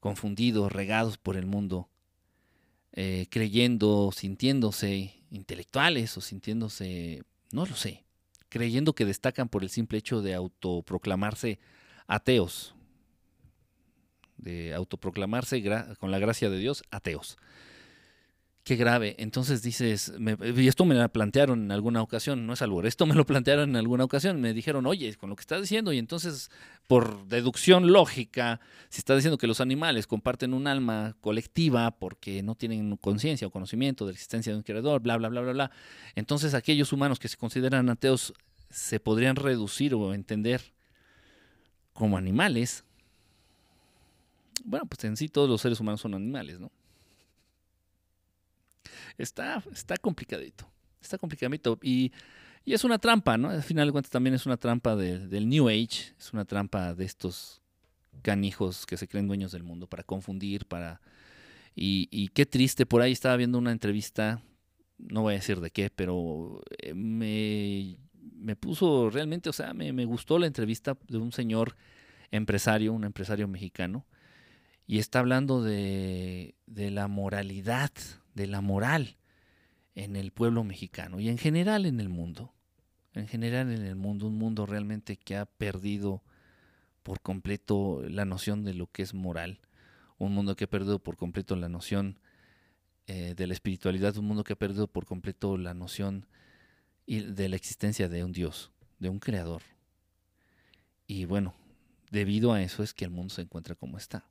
confundidos, 0.00 0.72
regados 0.72 1.18
por 1.18 1.37
el 1.37 1.46
mundo, 1.46 1.88
eh, 2.92 3.26
creyendo, 3.30 4.11
sintiéndose 4.12 5.14
intelectuales 5.30 6.16
o 6.16 6.20
sintiéndose, 6.20 7.22
no 7.52 7.66
lo 7.66 7.74
sé, 7.74 8.04
creyendo 8.48 8.94
que 8.94 9.04
destacan 9.04 9.48
por 9.48 9.62
el 9.62 9.70
simple 9.70 9.98
hecho 9.98 10.22
de 10.22 10.35
autoproclamarse 10.35 11.59
ateos, 12.06 12.74
de 14.37 14.74
autoproclamarse 14.74 15.62
con 15.98 16.11
la 16.11 16.18
gracia 16.18 16.50
de 16.50 16.59
Dios 16.59 16.82
ateos. 16.90 17.37
Qué 18.66 18.74
grave. 18.74 19.14
Entonces 19.18 19.62
dices, 19.62 20.12
y 20.57 20.66
esto 20.66 20.85
me 20.85 20.96
lo 20.96 21.09
plantearon 21.09 21.62
en 21.62 21.70
alguna 21.70 22.02
ocasión, 22.02 22.48
no 22.48 22.52
es 22.52 22.62
algo, 22.62 22.83
esto 22.83 23.07
me 23.07 23.14
lo 23.14 23.24
plantearon 23.24 23.70
en 23.70 23.76
alguna 23.76 24.02
ocasión, 24.02 24.40
me 24.40 24.52
dijeron, 24.52 24.87
oye, 24.87 25.14
con 25.14 25.31
lo 25.31 25.37
que 25.37 25.42
estás 25.42 25.61
diciendo, 25.61 25.92
y 25.92 25.98
entonces, 25.98 26.50
por 26.88 27.29
deducción 27.29 27.92
lógica, 27.92 28.59
si 28.88 28.98
estás 28.98 29.18
diciendo 29.18 29.38
que 29.38 29.46
los 29.46 29.61
animales 29.61 30.09
comparten 30.09 30.52
un 30.52 30.66
alma 30.66 31.16
colectiva 31.20 31.92
porque 31.92 32.42
no 32.42 32.57
tienen 32.57 32.96
conciencia 32.96 33.46
o 33.46 33.52
conocimiento 33.52 34.05
de 34.05 34.11
la 34.11 34.14
existencia 34.14 34.50
de 34.50 34.59
un 34.59 34.64
creador, 34.64 35.00
bla, 35.00 35.16
bla, 35.16 35.29
bla, 35.29 35.42
bla, 35.42 35.52
bla, 35.52 35.70
entonces 36.16 36.52
aquellos 36.52 36.92
humanos 36.92 37.20
que 37.20 37.29
se 37.29 37.37
consideran 37.37 37.88
ateos 37.88 38.35
se 38.68 38.98
podrían 38.98 39.37
reducir 39.37 39.94
o 39.94 40.12
entender 40.12 40.72
como 41.92 42.18
animales. 42.18 42.83
Bueno, 44.64 44.87
pues 44.87 45.05
en 45.05 45.16
sí 45.16 45.29
todos 45.29 45.48
los 45.48 45.61
seres 45.61 45.79
humanos 45.79 46.00
son 46.00 46.14
animales, 46.14 46.59
¿no? 46.59 46.72
Está, 49.18 49.62
está 49.72 49.96
complicadito. 49.96 50.68
Está 51.01 51.18
complicadito. 51.18 51.79
Y, 51.83 52.12
y, 52.64 52.75
es 52.75 52.85
una 52.85 52.99
trampa, 52.99 53.37
¿no? 53.37 53.51
Al 53.51 53.62
final 53.62 53.87
de 53.87 53.92
cuentas 53.92 54.11
también 54.11 54.35
es 54.35 54.46
una 54.46 54.57
trampa 54.57 54.96
del 54.96 55.49
New 55.49 55.68
Age, 55.68 56.14
es 56.18 56.33
una 56.33 56.44
trampa 56.44 56.94
de 56.94 57.05
estos 57.05 57.62
canijos 58.22 58.87
que 58.87 58.96
se 58.96 59.07
creen 59.07 59.29
dueños 59.29 59.53
del 59.53 59.62
mundo 59.62 59.87
para 59.87 60.03
confundir, 60.03 60.66
para... 60.66 61.01
Y, 61.75 62.09
y 62.11 62.29
qué 62.29 62.46
triste, 62.46 62.87
por 62.87 63.03
ahí 63.03 63.12
estaba 63.12 63.37
viendo 63.37 63.59
una 63.59 63.70
entrevista, 63.70 64.42
no 64.96 65.22
voy 65.22 65.35
a 65.35 65.37
decir 65.37 65.61
de 65.61 65.70
qué, 65.70 65.90
pero 65.90 66.62
eh, 66.79 66.94
me, 66.94 67.99
me 68.35 68.57
puso 68.57 69.11
realmente, 69.11 69.51
o 69.51 69.53
sea, 69.53 69.75
me, 69.75 69.92
me 69.92 70.07
gustó 70.07 70.38
la 70.38 70.46
entrevista 70.46 70.96
de 71.07 71.18
un 71.18 71.33
señor 71.33 71.77
empresario, 72.31 72.92
un 72.92 73.05
empresario 73.05 73.46
mexicano, 73.46 74.07
y 74.87 74.99
está 74.99 75.18
hablando 75.18 75.62
de, 75.62 76.55
de 76.66 76.90
la 76.90 77.09
moralidad 77.09 77.90
de 78.37 78.46
la 78.46 78.61
moral 78.61 79.16
en 79.94 80.14
el 80.14 80.31
pueblo 80.31 80.62
mexicano 80.62 81.18
y 81.18 81.29
en 81.31 81.38
general 81.38 81.87
en 81.87 81.99
el 81.99 82.11
mundo. 82.11 82.53
En 83.14 83.27
general 83.27 83.72
en 83.72 83.83
el 83.83 83.96
mundo, 83.96 84.27
un 84.27 84.37
mundo 84.37 84.66
realmente 84.66 85.16
que 85.16 85.37
ha 85.37 85.46
perdido 85.46 86.22
por 87.03 87.20
completo 87.22 88.03
la 88.07 88.27
noción 88.27 88.62
de 88.62 88.75
lo 88.75 88.88
que 88.88 89.03
es 89.03 89.14
moral, 89.14 89.59
un 90.18 90.35
mundo 90.35 90.55
que 90.55 90.64
ha 90.64 90.70
perdido 90.70 90.99
por 90.99 91.16
completo 91.16 91.57
la 91.57 91.70
noción 91.70 92.18
eh, 93.07 93.35
de 93.35 93.46
la 93.46 93.55
espiritualidad, 93.55 94.18
un 94.18 94.27
mundo 94.27 94.44
que 94.44 94.53
ha 94.53 94.59
perdido 94.59 94.87
por 94.87 95.07
completo 95.07 95.57
la 95.57 95.72
noción 95.72 96.27
de 97.07 97.49
la 97.49 97.57
existencia 97.57 98.11
de 98.11 98.22
un 98.22 98.33
Dios, 98.33 98.70
de 98.99 99.09
un 99.09 99.18
creador. 99.18 99.62
Y 101.07 101.25
bueno, 101.25 101.55
debido 102.11 102.53
a 102.53 102.62
eso 102.62 102.83
es 102.83 102.92
que 102.92 103.07
el 103.07 103.12
mundo 103.12 103.33
se 103.33 103.42
encuentra 103.42 103.77
como 103.77 103.96
está. 103.96 104.29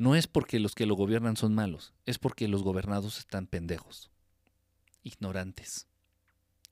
No 0.00 0.14
es 0.14 0.26
porque 0.26 0.60
los 0.60 0.74
que 0.74 0.86
lo 0.86 0.94
gobiernan 0.94 1.36
son 1.36 1.54
malos, 1.54 1.92
es 2.06 2.18
porque 2.18 2.48
los 2.48 2.62
gobernados 2.62 3.18
están 3.18 3.46
pendejos, 3.46 4.10
ignorantes. 5.02 5.88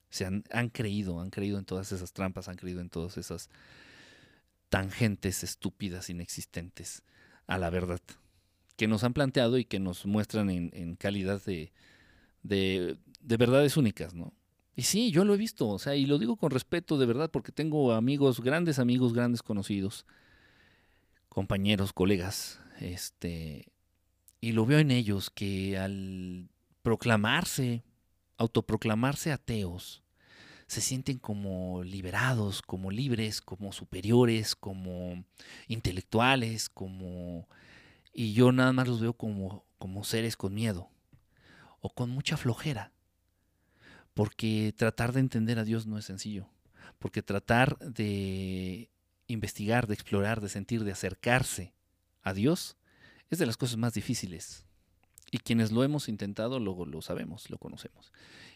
Se 0.09 0.25
han, 0.25 0.45
han 0.51 0.71
creído, 0.71 1.21
han 1.21 1.29
creído 1.29 1.59
en 1.59 1.67
todas 1.67 1.93
esas 1.93 2.15
trampas, 2.15 2.49
han 2.49 2.57
creído 2.57 2.81
en 2.81 2.89
todas 2.89 3.19
esas 3.19 3.51
tangentes 4.71 5.45
estúpidas, 5.45 6.09
inexistentes 6.09 7.03
a 7.47 7.59
la 7.59 7.69
verdad, 7.69 8.01
que 8.77 8.89
nos 8.89 9.05
han 9.05 9.13
planteado 9.13 9.59
y 9.59 9.67
que 9.67 9.79
nos 9.79 10.07
muestran 10.07 10.49
en, 10.49 10.97
calidad 10.97 11.45
de, 11.45 11.71
de, 12.43 12.97
de, 13.21 13.37
verdades 13.37 13.77
únicas, 13.77 14.15
¿no? 14.15 14.33
Y 14.75 14.85
sí, 14.85 15.11
yo 15.11 15.27
lo 15.27 15.35
he 15.35 15.37
visto, 15.37 15.69
o 15.69 15.79
sea, 15.79 15.97
y 15.97 16.07
lo 16.07 16.17
digo 16.17 16.37
con 16.37 16.51
respeto 16.51 16.97
de 16.97 17.05
verdad, 17.05 17.31
porque 17.31 17.53
tengo 17.53 17.93
amigos, 17.93 18.41
grandes 18.41 18.79
amigos, 18.79 19.13
grandes 19.13 19.43
conocidos, 19.43 20.07
compañeros, 21.29 21.93
colegas, 21.93 22.63
este, 22.81 23.73
y 24.41 24.53
lo 24.53 24.67
veo 24.67 24.79
en 24.79 24.91
ellos 24.91 25.31
que 25.31 25.79
al 25.79 26.49
proclamarse, 26.83 27.85
autoproclamarse 28.37 29.33
ateos, 29.33 30.03
se 30.67 30.81
sienten 30.81 31.19
como 31.19 31.83
liberados, 31.83 32.63
como 32.63 32.91
libres, 32.91 33.41
como 33.41 33.73
superiores, 33.73 34.55
como 34.55 35.25
intelectuales, 35.67 36.69
como... 36.69 37.49
Y 38.13 38.35
yo 38.35 38.53
nada 38.53 38.73
más 38.73 38.87
los 38.87 39.01
veo 39.01 39.15
como, 39.15 39.65
como 39.79 40.05
seres 40.05 40.37
con 40.37 40.55
miedo 40.55 40.91
o 41.81 41.91
con 41.91 42.11
mucha 42.11 42.37
flojera. 42.37 42.93
Porque 44.13 44.75
tratar 44.77 45.13
de 45.13 45.21
entender 45.21 45.59
a 45.59 45.65
Dios 45.65 45.87
no 45.87 45.97
es 45.97 46.05
sencillo. 46.05 46.49
Porque 46.99 47.23
tratar 47.23 47.79
de 47.79 48.91
investigar, 49.27 49.87
de 49.87 49.95
explorar, 49.95 50.41
de 50.41 50.49
sentir, 50.49 50.85
de 50.85 50.93
acercarse 50.93 51.73
a 52.29 52.35
Dios 52.35 52.77
es 53.31 53.39
de 53.39 53.47
las 53.47 53.57
cosas 53.57 53.77
más 53.77 53.95
difíciles. 53.95 54.65
Y 55.31 55.39
quienes 55.39 55.73
lo 55.73 55.85
hemos 55.85 56.09
intentado, 56.09 56.59
luego 56.59 56.87
lo 56.87 57.03
sabemos, 57.03 57.51
lo 57.51 57.59
conocemos. 57.59 58.13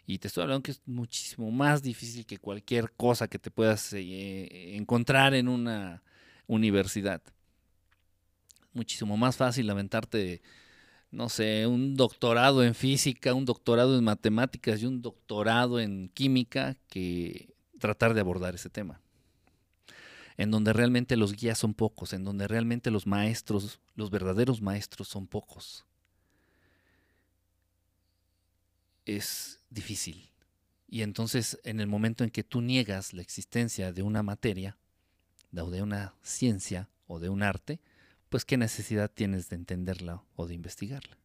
Y 0.06 0.18
te 0.18 0.28
estoy 0.28 0.42
hablando 0.42 0.62
que 0.62 0.70
es 0.70 0.80
muchísimo 0.86 1.50
más 1.50 1.82
difícil 1.82 2.24
que 2.24 2.38
cualquier 2.38 2.92
cosa 2.92 3.28
que 3.28 3.38
te 3.38 3.50
puedas 3.50 3.92
eh, 3.92 4.76
encontrar 4.76 5.34
en 5.34 5.48
una 5.48 6.02
universidad. 6.46 7.22
Muchísimo 8.72 9.18
más 9.18 9.36
fácil 9.36 9.66
lamentarte, 9.66 10.40
no 11.10 11.28
sé, 11.28 11.66
un 11.66 11.94
doctorado 11.94 12.64
en 12.64 12.74
física, 12.74 13.34
un 13.34 13.44
doctorado 13.44 13.98
en 13.98 14.04
matemáticas 14.04 14.80
y 14.80 14.86
un 14.86 15.02
doctorado 15.02 15.78
en 15.78 16.08
química 16.08 16.78
que 16.88 17.54
tratar 17.78 18.14
de 18.14 18.20
abordar 18.20 18.54
ese 18.54 18.70
tema 18.70 19.01
en 20.42 20.50
donde 20.50 20.72
realmente 20.72 21.16
los 21.16 21.36
guías 21.36 21.56
son 21.56 21.72
pocos, 21.72 22.12
en 22.12 22.24
donde 22.24 22.48
realmente 22.48 22.90
los 22.90 23.06
maestros, 23.06 23.78
los 23.94 24.10
verdaderos 24.10 24.60
maestros 24.60 25.06
son 25.06 25.28
pocos. 25.28 25.86
Es 29.06 29.60
difícil. 29.70 30.32
Y 30.88 31.02
entonces 31.02 31.60
en 31.62 31.78
el 31.78 31.86
momento 31.86 32.24
en 32.24 32.30
que 32.30 32.42
tú 32.42 32.60
niegas 32.60 33.12
la 33.12 33.22
existencia 33.22 33.92
de 33.92 34.02
una 34.02 34.24
materia, 34.24 34.76
o 35.56 35.70
de 35.70 35.80
una 35.80 36.16
ciencia, 36.22 36.88
o 37.06 37.20
de 37.20 37.28
un 37.28 37.44
arte, 37.44 37.78
pues 38.28 38.44
qué 38.44 38.56
necesidad 38.56 39.12
tienes 39.12 39.48
de 39.48 39.54
entenderla 39.54 40.24
o 40.34 40.48
de 40.48 40.54
investigarla. 40.54 41.18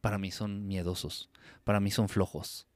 Para 0.00 0.18
mí 0.18 0.32
son 0.32 0.66
miedosos, 0.66 1.30
para 1.62 1.78
mí 1.78 1.92
son 1.92 2.08
flojos, 2.08 2.66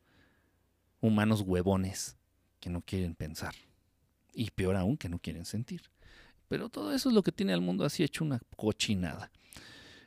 humanos 1.01 1.41
huevones 1.41 2.17
que 2.61 2.71
no 2.71 2.81
quieren 2.81 3.17
pensar. 3.17 3.57
Y 4.35 4.51
peor 4.51 4.77
aún, 4.77 4.97
que 4.97 5.09
no 5.09 5.19
quieren 5.19 5.45
sentir. 5.45 5.83
Pero 6.49 6.69
todo 6.69 6.93
eso 6.93 7.09
es 7.09 7.15
lo 7.15 7.23
que 7.23 7.33
tiene 7.33 7.53
al 7.53 7.61
mundo 7.61 7.85
así 7.85 8.03
hecho 8.03 8.25
una 8.25 8.41
cochinada. 8.57 9.31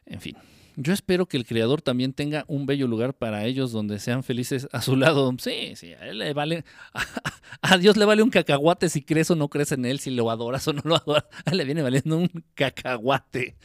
En 0.06 0.22
fin, 0.22 0.36
yo 0.78 0.94
espero 0.94 1.26
que 1.26 1.38
el 1.38 1.46
creador 1.46 1.82
también 1.82 2.14
tenga 2.14 2.44
un 2.48 2.66
bello 2.66 2.88
lugar 2.88 3.14
para 3.14 3.46
ellos 3.46 3.72
donde 3.72 3.98
sean 3.98 4.24
felices 4.24 4.68
a 4.72 4.82
su 4.82 4.98
lado. 4.98 5.34
Sí, 5.40 5.74
sí, 5.76 5.94
a 5.94 6.08
él 6.08 6.20
le 6.20 6.34
vale, 6.34 6.66
a, 7.62 7.78
Dios 7.78 7.96
le 7.96 8.06
vale 8.06 8.22
un 8.22 8.30
cacahuate 8.30 8.90
si 8.90 9.02
crees 9.02 9.32
o 9.32 9.36
no 9.36 9.50
crees 9.50 9.72
en 9.72 9.86
él, 9.86 10.00
si 10.00 10.12
lo 10.12 10.30
adoras 10.30 10.68
o 10.68 10.74
no 10.74 10.82
lo 10.84 10.98
adoras. 10.98 11.26
A 11.46 11.52
él 11.52 11.58
le 11.58 11.66
viene 11.66 11.82
valiendo 11.82 12.18
un 12.18 12.30
cacahuate, 12.56 13.56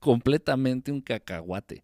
completamente 0.00 0.92
un 0.92 1.00
cacahuate. 1.00 1.82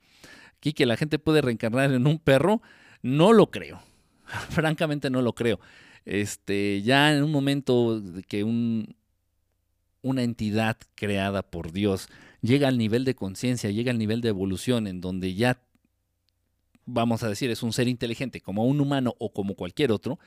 Aquí 0.58 0.74
que 0.74 0.84
la 0.84 0.98
gente 0.98 1.18
puede 1.18 1.40
reencarnar 1.40 1.90
en 1.92 2.06
un 2.06 2.18
perro, 2.18 2.60
no 3.02 3.32
lo 3.32 3.50
creo. 3.50 3.80
Francamente 4.50 5.08
no 5.08 5.22
lo 5.22 5.34
creo. 5.34 5.58
Este, 6.10 6.82
ya 6.82 7.14
en 7.14 7.22
un 7.22 7.30
momento 7.30 8.02
que 8.26 8.42
un, 8.42 8.96
una 10.02 10.24
entidad 10.24 10.76
creada 10.96 11.42
por 11.42 11.70
Dios 11.70 12.08
llega 12.42 12.66
al 12.66 12.78
nivel 12.78 13.04
de 13.04 13.14
conciencia, 13.14 13.70
llega 13.70 13.92
al 13.92 13.98
nivel 13.98 14.20
de 14.20 14.30
evolución 14.30 14.88
en 14.88 15.00
donde 15.00 15.36
ya, 15.36 15.62
vamos 16.84 17.22
a 17.22 17.28
decir, 17.28 17.48
es 17.52 17.62
un 17.62 17.72
ser 17.72 17.86
inteligente 17.86 18.40
como 18.40 18.66
un 18.66 18.80
humano 18.80 19.14
o 19.20 19.32
como 19.32 19.54
cualquier 19.54 19.92
otro, 19.92 20.18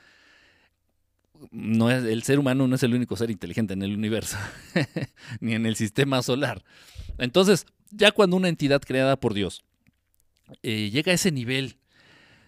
no 1.50 1.90
es, 1.90 2.02
el 2.02 2.22
ser 2.22 2.38
humano 2.38 2.66
no 2.66 2.76
es 2.76 2.82
el 2.82 2.94
único 2.94 3.14
ser 3.14 3.30
inteligente 3.30 3.74
en 3.74 3.82
el 3.82 3.94
universo, 3.94 4.38
ni 5.40 5.52
en 5.52 5.66
el 5.66 5.76
sistema 5.76 6.22
solar. 6.22 6.64
Entonces, 7.18 7.66
ya 7.90 8.10
cuando 8.10 8.36
una 8.36 8.48
entidad 8.48 8.80
creada 8.80 9.20
por 9.20 9.34
Dios 9.34 9.62
eh, 10.62 10.88
llega 10.90 11.12
a 11.12 11.16
ese 11.16 11.30
nivel 11.30 11.76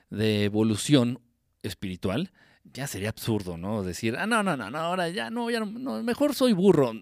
de 0.09 0.45
evolución 0.45 1.21
espiritual, 1.63 2.33
ya 2.73 2.87
sería 2.87 3.09
absurdo, 3.09 3.57
¿no? 3.57 3.83
Decir, 3.83 4.17
ah, 4.19 4.27
no, 4.27 4.43
no, 4.43 4.57
no, 4.57 4.71
no, 4.71 4.79
ahora 4.79 5.09
ya 5.09 5.31
no, 5.31 5.51
ya 5.51 5.61
no, 5.61 6.03
mejor 6.03 6.35
soy 6.35 6.53
burro. 6.53 6.93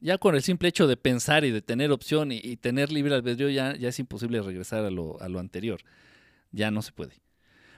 Ya 0.00 0.18
con 0.18 0.34
el 0.34 0.42
simple 0.42 0.68
hecho 0.68 0.86
de 0.86 0.96
pensar 0.96 1.44
y 1.44 1.50
de 1.50 1.62
tener 1.62 1.90
opción 1.90 2.30
y, 2.30 2.56
tener 2.56 2.92
libre 2.92 3.14
albedrío, 3.14 3.48
ya, 3.48 3.74
ya 3.76 3.88
es 3.88 3.98
imposible 3.98 4.42
regresar 4.42 4.84
a 4.84 4.90
lo, 4.90 5.38
anterior. 5.38 5.80
Ya 6.52 6.70
no 6.70 6.82
se 6.82 6.92
puede. 6.92 7.14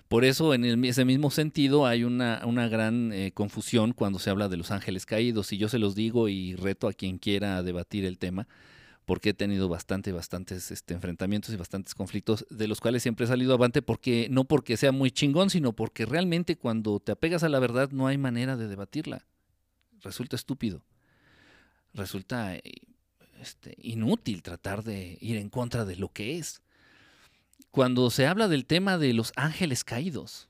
Por 0.08 0.24
eso, 0.24 0.54
en 0.54 0.84
ese 0.84 1.04
mismo 1.04 1.30
sentido, 1.30 1.86
hay 1.86 2.02
una, 2.02 2.42
una 2.44 2.66
gran 2.68 3.12
eh, 3.12 3.32
confusión 3.32 3.92
cuando 3.92 4.18
se 4.18 4.30
habla 4.30 4.48
de 4.48 4.56
los 4.56 4.70
ángeles 4.70 5.06
caídos. 5.06 5.52
Y 5.52 5.58
yo 5.58 5.68
se 5.68 5.78
los 5.78 5.94
digo 5.94 6.28
y 6.28 6.56
reto 6.56 6.88
a 6.88 6.92
quien 6.92 7.18
quiera 7.18 7.62
debatir 7.62 8.04
el 8.04 8.18
tema, 8.18 8.48
porque 9.08 9.30
he 9.30 9.34
tenido 9.34 9.68
bastante, 9.68 10.12
bastantes 10.12 10.70
este, 10.70 10.94
enfrentamientos 10.94 11.52
y 11.52 11.56
bastantes 11.56 11.96
conflictos, 11.96 12.46
de 12.48 12.68
los 12.68 12.80
cuales 12.80 13.02
siempre 13.02 13.24
he 13.24 13.28
salido 13.28 13.54
avante, 13.54 13.82
porque 13.82 14.28
no 14.30 14.44
porque 14.44 14.76
sea 14.76 14.92
muy 14.92 15.10
chingón, 15.10 15.50
sino 15.50 15.72
porque 15.72 16.06
realmente 16.06 16.54
cuando 16.56 17.00
te 17.00 17.10
apegas 17.10 17.42
a 17.42 17.48
la 17.48 17.58
verdad 17.58 17.90
no 17.90 18.06
hay 18.06 18.18
manera 18.18 18.56
de 18.56 18.68
debatirla. 18.68 19.26
Resulta 20.02 20.36
estúpido. 20.36 20.84
Resulta 21.92 22.54
eh, 22.54 22.62
este, 23.40 23.74
inútil 23.78 24.44
tratar 24.44 24.84
de 24.84 25.18
ir 25.20 25.38
en 25.38 25.48
contra 25.48 25.84
de 25.84 25.96
lo 25.96 26.12
que 26.12 26.38
es 26.38 26.62
cuando 27.70 28.10
se 28.10 28.26
habla 28.26 28.48
del 28.48 28.66
tema 28.66 28.98
de 28.98 29.12
los 29.12 29.32
ángeles 29.36 29.84
caídos, 29.84 30.48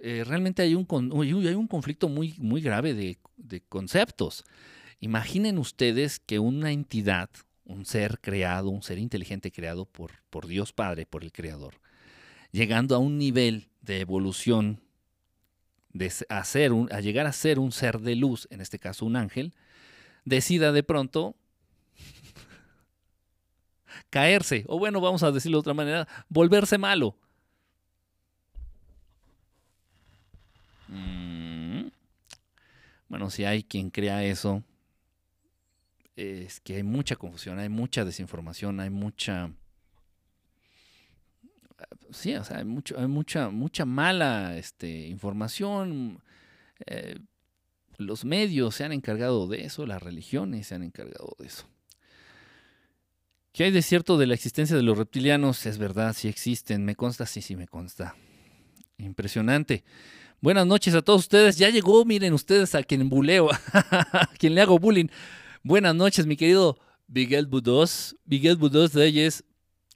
eh, 0.00 0.24
realmente 0.26 0.62
hay 0.62 0.74
un, 0.74 0.86
hay 1.12 1.54
un 1.54 1.66
conflicto 1.66 2.08
muy, 2.08 2.34
muy 2.38 2.60
grave 2.60 2.94
de, 2.94 3.18
conceptos. 3.68 4.44
Imaginen 5.00 5.58
ustedes 5.58 6.18
que 6.18 6.38
una 6.38 6.72
entidad, 6.72 7.30
un 7.64 7.86
ser 7.86 8.20
creado, 8.20 8.68
un 8.68 8.82
ser 8.82 8.98
inteligente 8.98 9.50
creado 9.50 9.86
por, 9.86 10.12
por 10.30 10.46
Dios 10.46 10.72
Padre, 10.72 11.06
por 11.06 11.24
el 11.24 11.32
Creador, 11.32 11.80
llegando 12.52 12.94
a 12.94 12.98
un 12.98 13.18
nivel 13.18 13.68
de 13.80 14.00
evolución, 14.00 14.80
de 15.92 16.12
hacer 16.28 16.72
a 16.90 17.00
llegar 17.00 17.26
a 17.26 17.32
ser 17.32 17.58
un 17.58 17.72
ser 17.72 18.00
de 18.00 18.16
luz, 18.16 18.46
en 18.50 18.60
este 18.60 18.78
caso 18.78 19.06
un 19.06 19.16
ángel, 19.16 19.54
decida 20.24 20.72
de 20.72 20.82
pronto 20.82 21.36
caerse, 24.10 24.64
o 24.66 24.78
bueno, 24.78 25.00
vamos 25.00 25.22
a 25.22 25.32
decirlo 25.32 25.58
de 25.58 25.60
otra 25.60 25.74
manera, 25.74 26.08
volverse 26.28 26.78
malo. 26.78 27.16
Mm. 30.88 31.88
Bueno, 33.08 33.30
si 33.30 33.44
hay 33.44 33.62
quien 33.62 33.90
crea 33.90 34.24
eso, 34.24 34.62
es 36.16 36.60
que 36.60 36.76
hay 36.76 36.82
mucha 36.82 37.16
confusión, 37.16 37.58
hay 37.58 37.68
mucha 37.68 38.04
desinformación, 38.04 38.80
hay 38.80 38.90
mucha... 38.90 39.52
Sí, 42.10 42.34
o 42.34 42.44
sea, 42.44 42.58
hay, 42.58 42.64
mucho, 42.64 42.98
hay 42.98 43.08
mucha, 43.08 43.50
mucha 43.50 43.84
mala 43.84 44.56
este, 44.56 45.08
información. 45.08 46.22
Eh, 46.86 47.18
los 47.98 48.24
medios 48.24 48.76
se 48.76 48.84
han 48.84 48.92
encargado 48.92 49.48
de 49.48 49.64
eso, 49.64 49.86
las 49.86 50.02
religiones 50.02 50.68
se 50.68 50.76
han 50.76 50.82
encargado 50.82 51.36
de 51.38 51.46
eso. 51.46 51.66
¿Qué 53.52 53.64
hay 53.64 53.70
de 53.70 53.82
cierto 53.82 54.18
de 54.18 54.26
la 54.26 54.34
existencia 54.34 54.76
de 54.76 54.82
los 54.82 54.98
reptilianos? 54.98 55.66
Es 55.66 55.78
verdad, 55.78 56.12
sí 56.12 56.26
existen. 56.28 56.84
Me 56.84 56.96
consta, 56.96 57.26
sí, 57.26 57.40
sí 57.40 57.54
me 57.54 57.68
consta. 57.68 58.16
Impresionante. 58.98 59.84
Buenas 60.40 60.66
noches 60.66 60.94
a 60.94 61.02
todos 61.02 61.20
ustedes. 61.22 61.56
Ya 61.56 61.70
llegó, 61.70 62.04
miren 62.04 62.32
ustedes, 62.32 62.74
a 62.74 62.82
quien 62.82 63.08
buleo, 63.08 63.50
a 63.72 64.28
quien 64.38 64.54
le 64.54 64.60
hago 64.60 64.78
bullying. 64.78 65.06
Buenas 65.66 65.94
noches, 65.94 66.26
mi 66.26 66.36
querido 66.36 66.78
Miguel 67.08 67.46
Budos. 67.46 68.14
Miguel 68.26 68.56
Budos 68.56 68.92
de 68.92 69.06
ellos. 69.06 69.44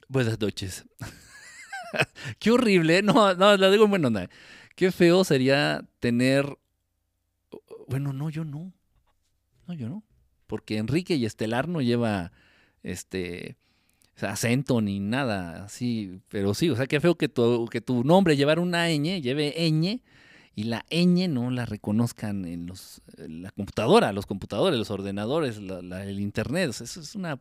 Buenas 0.07 0.41
noches. 0.41 0.83
Qué 2.39 2.49
horrible. 2.49 3.03
No, 3.03 3.35
no, 3.35 3.55
la 3.55 3.69
digo 3.69 3.83
en 3.83 3.91
buena 3.91 4.07
onda. 4.07 4.29
Qué 4.75 4.91
feo 4.91 5.23
sería 5.23 5.87
tener. 5.99 6.57
Bueno, 7.87 8.13
no, 8.13 8.31
yo 8.31 8.43
no. 8.45 8.73
No, 9.67 9.75
yo 9.75 9.89
no. 9.89 10.03
Porque 10.47 10.77
Enrique 10.77 11.13
y 11.17 11.25
Estelar 11.25 11.67
no 11.67 11.81
lleva 11.81 12.31
este 12.81 13.55
acento 14.19 14.81
ni 14.81 14.99
nada 14.99 15.65
así, 15.65 16.19
pero 16.29 16.55
sí, 16.55 16.71
o 16.71 16.75
sea, 16.75 16.87
qué 16.87 16.99
feo 16.99 17.13
que 17.13 17.29
tu, 17.29 17.67
que 17.67 17.79
tu 17.79 18.03
nombre 18.03 18.35
llevar 18.35 18.57
una 18.57 18.89
ñ, 18.89 19.21
lleve 19.21 19.53
ñ, 19.55 20.01
y 20.59 20.63
la 20.63 20.85
ñ 20.89 21.29
no 21.29 21.51
la 21.51 21.65
reconozcan 21.65 22.43
en, 22.43 22.65
los, 22.65 23.01
la 23.15 23.49
computadora, 23.51 24.11
los 24.11 24.25
computadores, 24.25 24.77
los 24.77 24.91
ordenadores, 24.91 25.55
el 25.55 26.19
internet, 26.19 26.71
eso 26.71 26.83
es 26.83 27.15
una 27.15 27.39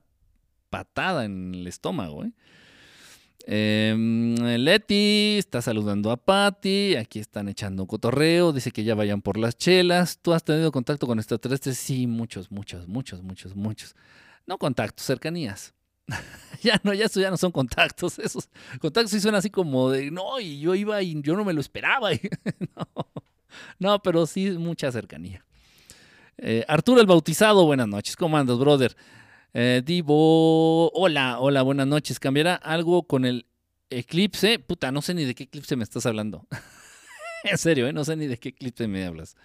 patada 0.71 1.25
en 1.25 1.53
el 1.53 1.67
estómago. 1.67 2.25
¿eh? 2.25 2.31
Em, 3.45 4.37
Leti 4.37 5.35
está 5.37 5.61
saludando 5.61 6.13
a 6.13 6.17
Patty. 6.17 6.95
Aquí 6.95 7.19
están 7.19 7.49
echando 7.49 7.89
cotorreo. 7.89 8.53
Dice 8.53 8.71
que 8.71 8.85
ya 8.85 8.95
vayan 8.95 9.21
por 9.21 9.37
las 9.37 9.57
chelas. 9.57 10.21
¿Tú 10.23 10.33
has 10.33 10.45
tenido 10.45 10.71
contacto 10.71 11.09
con 11.09 11.19
extraterrestres? 11.19 11.77
Sí, 11.77 12.07
muchos, 12.07 12.53
muchos, 12.53 12.87
muchos, 12.87 13.25
muchos, 13.25 13.57
muchos. 13.57 13.97
No 14.47 14.59
contactos, 14.59 15.05
cercanías. 15.05 15.75
ya 16.63 16.81
no, 16.83 16.95
ya 16.95 17.07
eso 17.07 17.21
ya 17.21 17.31
no 17.31 17.37
son 17.37 17.53
contactos. 17.53 18.19
Esos 18.19 18.49
contactos 18.81 19.11
sí 19.11 19.21
suenan 19.21 19.39
así 19.39 19.51
como 19.51 19.91
de, 19.91 20.11
no, 20.11 20.41
y 20.41 20.61
yo 20.61 20.75
iba 20.75 21.03
y 21.03 21.21
yo 21.23 21.37
no 21.37 21.45
me 21.45 21.53
lo 21.53 21.61
esperaba. 21.61 22.11
no, 23.79 24.03
pero 24.03 24.27
sí 24.27 24.51
mucha 24.53 24.91
cercanía. 24.93 25.45
Eh, 26.37 26.65
Arturo 26.69 27.01
el 27.01 27.07
Bautizado, 27.07 27.65
buenas 27.65 27.89
noches. 27.89 28.17
¿Cómo 28.17 28.37
andas, 28.37 28.59
brother? 28.59 28.97
Eh, 29.55 29.83
Divo, 29.85 30.91
hola, 30.93 31.41
hola, 31.41 31.63
buenas 31.63 31.87
noches. 31.87 32.21
¿Cambiará 32.21 32.55
algo 32.55 33.05
con 33.05 33.25
el 33.25 33.47
eclipse? 33.91 34.59
Puta, 34.59 34.93
no 34.93 35.03
sé 35.03 35.15
ni 35.15 35.25
de 35.25 35.35
qué 35.35 35.45
eclipse 35.45 35.77
me 35.77 35.85
estás 35.85 36.07
hablando. 36.07 36.47
en 37.45 37.59
serio, 37.59 37.89
¿eh? 37.89 37.93
no 37.93 38.05
sé 38.05 38.17
ni 38.17 38.27
de 38.27 38.39
qué 38.39 38.51
eclipse 38.51 38.87
me 38.87 39.05
hablas. 39.05 39.37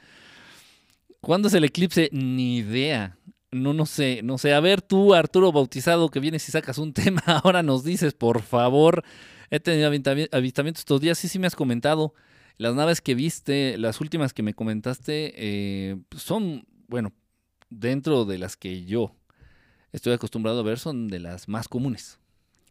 ¿Cuándo 1.21 1.47
es 1.47 1.53
el 1.53 1.63
eclipse? 1.63 2.09
Ni 2.11 2.57
idea 2.57 3.17
no, 3.53 3.73
no 3.73 3.85
sé, 3.85 4.21
no 4.23 4.37
sé. 4.37 4.53
A 4.53 4.59
ver, 4.59 4.81
tú, 4.81 5.13
Arturo 5.13 5.51
Bautizado, 5.51 6.09
que 6.09 6.19
vienes 6.19 6.47
y 6.47 6.51
sacas 6.51 6.77
un 6.77 6.93
tema, 6.93 7.21
ahora 7.25 7.63
nos 7.63 7.83
dices, 7.83 8.13
por 8.13 8.41
favor. 8.41 9.03
He 9.49 9.59
tenido 9.59 9.87
avistamientos 9.87 10.81
estos 10.81 10.99
días, 10.99 11.17
sí, 11.17 11.27
sí 11.27 11.37
me 11.37 11.47
has 11.47 11.55
comentado. 11.55 12.13
Las 12.57 12.75
naves 12.75 13.01
que 13.01 13.15
viste, 13.15 13.77
las 13.77 14.01
últimas 14.01 14.33
que 14.33 14.43
me 14.43 14.53
comentaste, 14.53 15.33
eh, 15.35 15.97
son, 16.15 16.65
bueno, 16.87 17.13
dentro 17.69 18.25
de 18.25 18.37
las 18.37 18.57
que 18.57 18.85
yo 18.85 19.15
estoy 19.91 20.13
acostumbrado 20.13 20.59
a 20.59 20.63
ver, 20.63 20.79
son 20.79 21.07
de 21.07 21.19
las 21.19 21.47
más 21.47 21.67
comunes. 21.67 22.19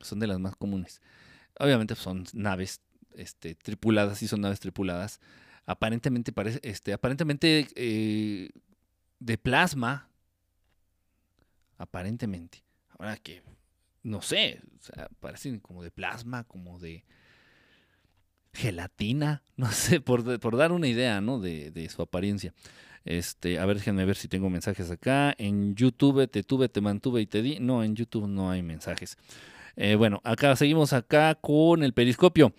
Son 0.00 0.18
de 0.18 0.26
las 0.26 0.40
más 0.40 0.56
comunes. 0.56 1.00
Obviamente 1.58 1.94
son 1.94 2.24
naves 2.32 2.80
este, 3.14 3.54
tripuladas, 3.54 4.18
sí 4.18 4.26
son 4.26 4.40
naves 4.40 4.60
tripuladas. 4.60 5.20
Aparentemente, 5.66 6.32
parece, 6.32 6.58
este, 6.62 6.92
aparentemente 6.92 7.68
eh, 7.76 8.50
de 9.20 9.38
plasma, 9.38 10.08
aparentemente. 11.82 12.62
Ahora 12.98 13.16
que, 13.16 13.42
no 14.02 14.22
sé, 14.22 14.60
o 14.96 15.14
parecen 15.20 15.58
como 15.58 15.82
de 15.82 15.90
plasma, 15.90 16.44
como 16.44 16.78
de 16.78 17.04
gelatina, 18.52 19.42
no 19.56 19.70
sé, 19.70 20.00
por, 20.00 20.56
dar 20.56 20.72
una 20.72 20.86
idea, 20.86 21.20
¿no? 21.20 21.40
De, 21.40 21.70
de, 21.70 21.88
su 21.88 22.02
apariencia. 22.02 22.54
Este, 23.04 23.58
a 23.58 23.66
ver, 23.66 23.78
déjenme 23.78 24.04
ver 24.04 24.16
si 24.16 24.28
tengo 24.28 24.48
mensajes 24.48 24.90
acá. 24.90 25.34
En 25.38 25.74
YouTube 25.74 26.28
te 26.28 26.44
tuve, 26.44 26.68
te 26.68 26.80
mantuve 26.80 27.20
y 27.20 27.26
te 27.26 27.42
di. 27.42 27.58
No, 27.58 27.82
en 27.82 27.96
YouTube 27.96 28.28
no 28.28 28.50
hay 28.50 28.62
mensajes. 28.62 29.16
Eh, 29.74 29.96
bueno, 29.96 30.20
acá 30.22 30.54
seguimos 30.54 30.92
acá 30.92 31.34
con 31.34 31.82
el 31.82 31.92
periscopio. 31.94 32.54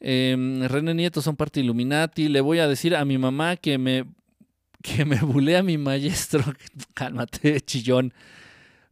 Eh, 0.00 0.66
René 0.68 0.94
Nieto 0.94 1.22
son 1.22 1.36
parte 1.36 1.60
Illuminati. 1.60 2.28
Le 2.28 2.40
voy 2.40 2.58
a 2.58 2.66
decir 2.66 2.96
a 2.96 3.04
mi 3.04 3.18
mamá 3.18 3.56
que 3.56 3.78
me 3.78 4.04
que 4.82 5.04
me 5.04 5.16
bulea 5.20 5.62
mi 5.62 5.78
maestro. 5.78 6.42
Cálmate, 6.94 7.60
chillón 7.60 8.12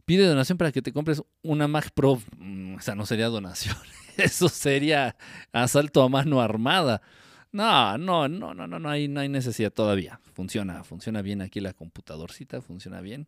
pide 0.05 0.25
donación 0.25 0.57
para 0.57 0.71
que 0.71 0.81
te 0.81 0.93
compres 0.93 1.21
una 1.41 1.67
Mac 1.67 1.91
Pro. 1.93 2.21
Mm, 2.37 2.75
o 2.75 2.81
sea, 2.81 2.95
no 2.95 3.05
sería 3.05 3.27
donación. 3.27 3.75
Eso 4.17 4.49
sería 4.49 5.15
asalto 5.51 6.01
a 6.03 6.09
mano 6.09 6.41
armada. 6.41 7.01
No, 7.51 7.97
no, 7.97 8.27
no, 8.27 8.53
no, 8.53 8.67
no, 8.67 8.79
no 8.79 8.89
hay, 8.89 9.07
no 9.07 9.19
hay 9.19 9.29
necesidad 9.29 9.71
todavía. 9.71 10.19
Funciona, 10.33 10.83
funciona 10.83 11.21
bien 11.21 11.41
aquí 11.41 11.59
la 11.59 11.73
computadorcita, 11.73 12.61
funciona 12.61 13.01
bien. 13.01 13.27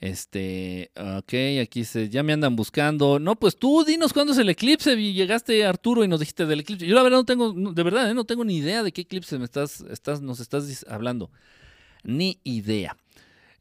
Este, 0.00 0.90
ok, 0.96 1.60
aquí 1.62 1.84
se, 1.84 2.08
ya 2.08 2.22
me 2.22 2.32
andan 2.32 2.56
buscando. 2.56 3.18
No, 3.18 3.36
pues 3.36 3.56
tú 3.56 3.84
dinos 3.84 4.14
cuándo 4.14 4.32
es 4.32 4.38
el 4.38 4.48
eclipse. 4.48 4.94
Y 4.94 5.12
llegaste 5.12 5.64
Arturo 5.66 6.04
y 6.04 6.08
nos 6.08 6.20
dijiste 6.20 6.46
del 6.46 6.60
eclipse. 6.60 6.86
Yo 6.86 6.94
la 6.94 7.02
verdad 7.02 7.18
no 7.18 7.24
tengo, 7.24 7.52
de 7.52 7.82
verdad, 7.82 8.10
eh, 8.10 8.14
no 8.14 8.24
tengo 8.24 8.44
ni 8.44 8.56
idea 8.56 8.82
de 8.82 8.92
qué 8.92 9.02
eclipse 9.02 9.38
me 9.38 9.44
estás, 9.44 9.82
estás, 9.90 10.22
nos 10.22 10.40
estás 10.40 10.86
hablando. 10.88 11.30
Ni 12.02 12.40
idea. 12.44 12.96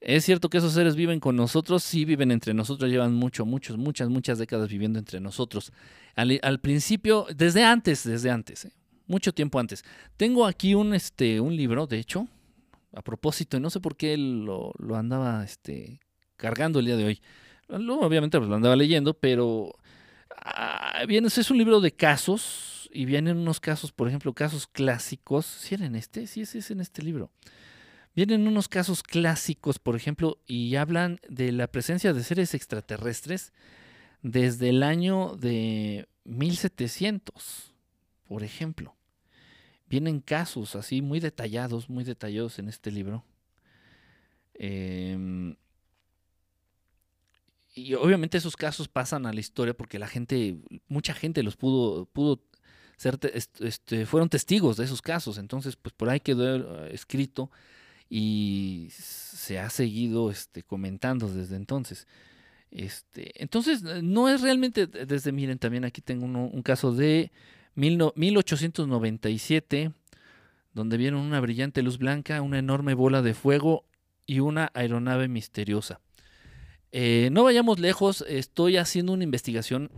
Es 0.01 0.23
cierto 0.23 0.49
que 0.49 0.59
esos 0.59 0.73
seres 0.73 0.95
viven 0.95 1.19
con 1.19 1.35
nosotros, 1.35 1.83
sí 1.83 2.05
viven 2.05 2.31
entre 2.31 2.53
nosotros, 2.53 2.89
llevan 2.89 3.13
mucho, 3.13 3.45
muchos, 3.45 3.77
muchas, 3.77 4.09
muchas 4.09 4.37
décadas 4.37 4.69
viviendo 4.69 4.97
entre 4.97 5.19
nosotros. 5.19 5.73
Al, 6.15 6.59
principio, 6.59 7.27
desde 7.35 7.65
antes, 7.65 8.05
desde 8.05 8.29
antes, 8.29 8.65
eh, 8.65 8.71
mucho 9.07 9.33
tiempo 9.33 9.59
antes. 9.59 9.83
Tengo 10.15 10.45
aquí 10.45 10.73
un, 10.73 10.93
este, 10.93 11.41
un 11.41 11.55
libro, 11.55 11.85
de 11.85 11.99
hecho, 11.99 12.27
a 12.93 13.01
propósito, 13.01 13.57
y 13.57 13.59
no 13.59 13.69
sé 13.69 13.81
por 13.81 13.97
qué 13.97 14.17
lo, 14.17 14.71
lo 14.77 14.95
andaba 14.95 15.43
este, 15.43 15.99
cargando 16.37 16.79
el 16.79 16.85
día 16.85 16.95
de 16.95 17.05
hoy. 17.05 17.21
Lo, 17.67 17.99
obviamente 17.99 18.37
pues, 18.37 18.49
lo 18.49 18.55
andaba 18.55 18.77
leyendo, 18.77 19.13
pero 19.13 19.75
ah, 20.37 21.03
es 21.07 21.51
un 21.51 21.57
libro 21.57 21.81
de 21.81 21.91
casos, 21.91 22.79
y 22.91 23.05
vienen 23.05 23.37
unos 23.37 23.59
casos, 23.59 23.91
por 23.91 24.07
ejemplo, 24.07 24.33
casos 24.33 24.67
clásicos. 24.67 25.45
¿Sí 25.45 25.75
en 25.75 25.95
este? 25.95 26.27
Sí, 26.27 26.45
sí 26.45 26.59
es 26.59 26.71
en 26.71 26.81
este 26.81 27.03
libro. 27.03 27.31
Vienen 28.19 28.49
unos 28.49 28.67
casos 28.67 29.01
clásicos, 29.01 29.79
por 29.79 29.95
ejemplo, 29.95 30.39
y 30.45 30.75
hablan 30.75 31.21
de 31.29 31.53
la 31.53 31.71
presencia 31.71 32.11
de 32.11 32.21
seres 32.21 32.53
extraterrestres 32.53 33.53
desde 34.21 34.67
el 34.67 34.83
año 34.83 35.37
de 35.37 36.09
1700, 36.25 37.73
por 38.27 38.43
ejemplo. 38.43 38.93
Vienen 39.87 40.19
casos 40.19 40.75
así 40.75 41.01
muy 41.01 41.21
detallados, 41.21 41.89
muy 41.89 42.03
detallados 42.03 42.59
en 42.59 42.67
este 42.67 42.91
libro. 42.91 43.23
Em, 44.53 45.55
y 47.73 47.93
obviamente 47.93 48.37
esos 48.37 48.57
casos 48.57 48.89
pasan 48.89 49.27
a 49.27 49.31
la 49.31 49.39
historia 49.39 49.73
porque 49.73 49.97
la 49.97 50.07
gente, 50.07 50.57
mucha 50.89 51.13
gente 51.13 51.41
los 51.41 51.55
pudo, 51.55 52.05
pudo 52.07 52.43
ser, 52.97 53.17
este, 53.61 54.05
fueron 54.05 54.27
testigos 54.27 54.75
de 54.75 54.83
esos 54.83 55.01
casos. 55.01 55.37
Entonces, 55.37 55.77
pues 55.77 55.93
por 55.93 56.09
ahí 56.09 56.19
quedó 56.19 56.83
eh, 56.83 56.93
escrito 56.93 57.49
y 58.09 58.89
se 58.91 59.59
ha 59.59 59.69
seguido 59.69 60.31
este, 60.31 60.63
comentando 60.63 61.31
desde 61.31 61.55
entonces. 61.55 62.07
Este, 62.71 63.41
entonces, 63.41 63.83
no 63.83 64.29
es 64.29 64.41
realmente 64.41 64.87
desde, 64.87 65.31
miren, 65.31 65.59
también 65.59 65.85
aquí 65.85 66.01
tengo 66.01 66.25
un 66.25 66.61
caso 66.61 66.91
de 66.91 67.31
1897, 67.75 69.91
donde 70.73 70.97
vieron 70.97 71.21
una 71.21 71.39
brillante 71.39 71.81
luz 71.81 71.97
blanca, 71.97 72.41
una 72.41 72.59
enorme 72.59 72.93
bola 72.93 73.21
de 73.21 73.33
fuego 73.33 73.85
y 74.25 74.39
una 74.39 74.71
aeronave 74.73 75.27
misteriosa. 75.27 75.99
Eh, 76.91 77.29
no 77.31 77.43
vayamos 77.43 77.79
lejos, 77.79 78.23
estoy 78.27 78.77
haciendo 78.77 79.13
una 79.13 79.23
investigación. 79.23 79.91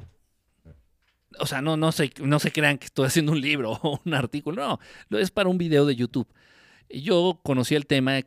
O 1.39 1.45
sea, 1.45 1.61
no, 1.61 1.77
no, 1.77 1.91
se, 1.91 2.11
no 2.21 2.39
se 2.39 2.51
crean 2.51 2.77
que 2.77 2.85
estoy 2.85 3.05
haciendo 3.05 3.31
un 3.31 3.41
libro 3.41 3.71
o 3.83 3.99
un 4.05 4.13
artículo, 4.13 4.79
no, 5.09 5.17
es 5.17 5.31
para 5.31 5.49
un 5.49 5.57
video 5.57 5.85
de 5.85 5.95
YouTube. 5.95 6.27
Yo 6.93 7.39
conocí 7.43 7.75
el 7.75 7.85
tema, 7.85 8.19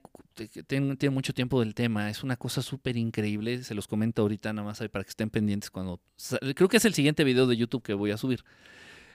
tiene, 0.67 1.11
mucho 1.11 1.35
tiempo 1.35 1.61
del 1.61 1.75
tema, 1.75 2.11
es 2.11 2.23
una 2.23 2.37
cosa 2.37 2.63
súper 2.63 2.97
increíble, 2.97 3.63
se 3.63 3.75
los 3.75 3.87
comento 3.87 4.23
ahorita 4.23 4.53
nada 4.53 4.67
más 4.67 4.79
para 4.91 5.05
que 5.05 5.11
estén 5.11 5.31
pendientes 5.31 5.71
cuando... 5.71 6.01
Creo 6.55 6.69
que 6.69 6.79
es 6.79 6.85
el 6.85 6.95
siguiente 6.95 7.25
video 7.25 7.47
de 7.47 7.57
YouTube 7.57 7.83
que 7.83 7.95
voy 7.95 8.11
a 8.11 8.17
subir. 8.17 8.45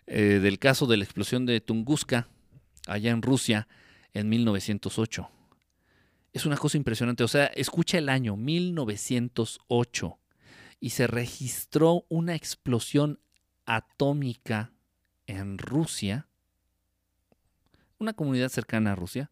Eh, 0.08 0.39
del 0.41 0.60
caso 0.60 0.88
de 0.88 0.97
la 0.97 1.04
explosión 1.04 1.45
de 1.45 1.62
Tunguska, 1.62 2.28
allá 2.88 3.12
en 3.12 3.22
Rusia, 3.22 3.68
en 4.14 4.30
1908. 4.30 5.30
Es 6.34 6.45
una 6.45 6.58
cosa 6.58 6.78
impresionante. 6.78 7.24
O 7.24 7.28
sea, 7.28 7.45
escucha 7.47 7.97
el 7.97 8.10
año 8.10 8.36
1908 8.36 10.20
y 10.80 10.89
se 10.91 11.08
registró 11.08 12.06
una 12.10 12.36
explosión 12.36 13.20
atómica 13.66 14.72
en 15.28 15.58
Rusia, 15.58 16.28
una 18.00 18.14
comunidad 18.14 18.50
cercana 18.50 18.93
a 18.93 18.95
Rusia, 18.95 19.30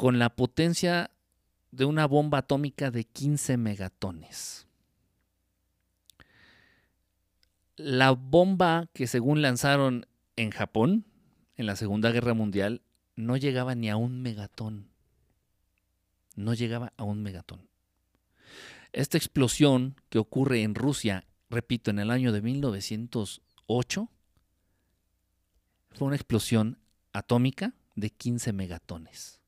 con 0.00 0.18
la 0.18 0.30
potencia 0.30 1.10
de 1.72 1.84
una 1.84 2.06
bomba 2.06 2.38
atómica 2.38 2.90
de 2.90 3.04
15 3.04 3.58
megatones. 3.58 4.66
la 7.76 8.10
bomba 8.10 8.90
que 8.92 9.06
según 9.06 9.40
lanzaron 9.40 10.06
en 10.36 10.50
Japón 10.50 11.06
en 11.56 11.64
la 11.64 11.76
Segunda 11.76 12.10
Guerra 12.10 12.34
Mundial 12.34 12.82
no 13.16 13.36
llegaba 13.38 13.74
ni 13.74 13.88
a 13.88 13.96
un 13.96 14.20
megatón. 14.20 14.90
No 16.36 16.52
llegaba 16.52 16.92
a 16.98 17.04
un 17.04 17.22
megatón. 17.22 17.68
Esta 18.92 19.16
explosión 19.16 19.96
que 20.10 20.18
ocurre 20.18 20.62
en 20.62 20.74
Rusia, 20.74 21.26
repito, 21.48 21.90
en 21.90 21.98
el 21.98 22.10
año 22.10 22.32
de 22.32 22.42
1908, 22.42 24.10
fue 25.92 26.06
una 26.06 26.16
explosión 26.16 26.78
atómica 27.12 27.74
de 27.94 28.10
15 28.10 28.52
megatones. 28.52 29.39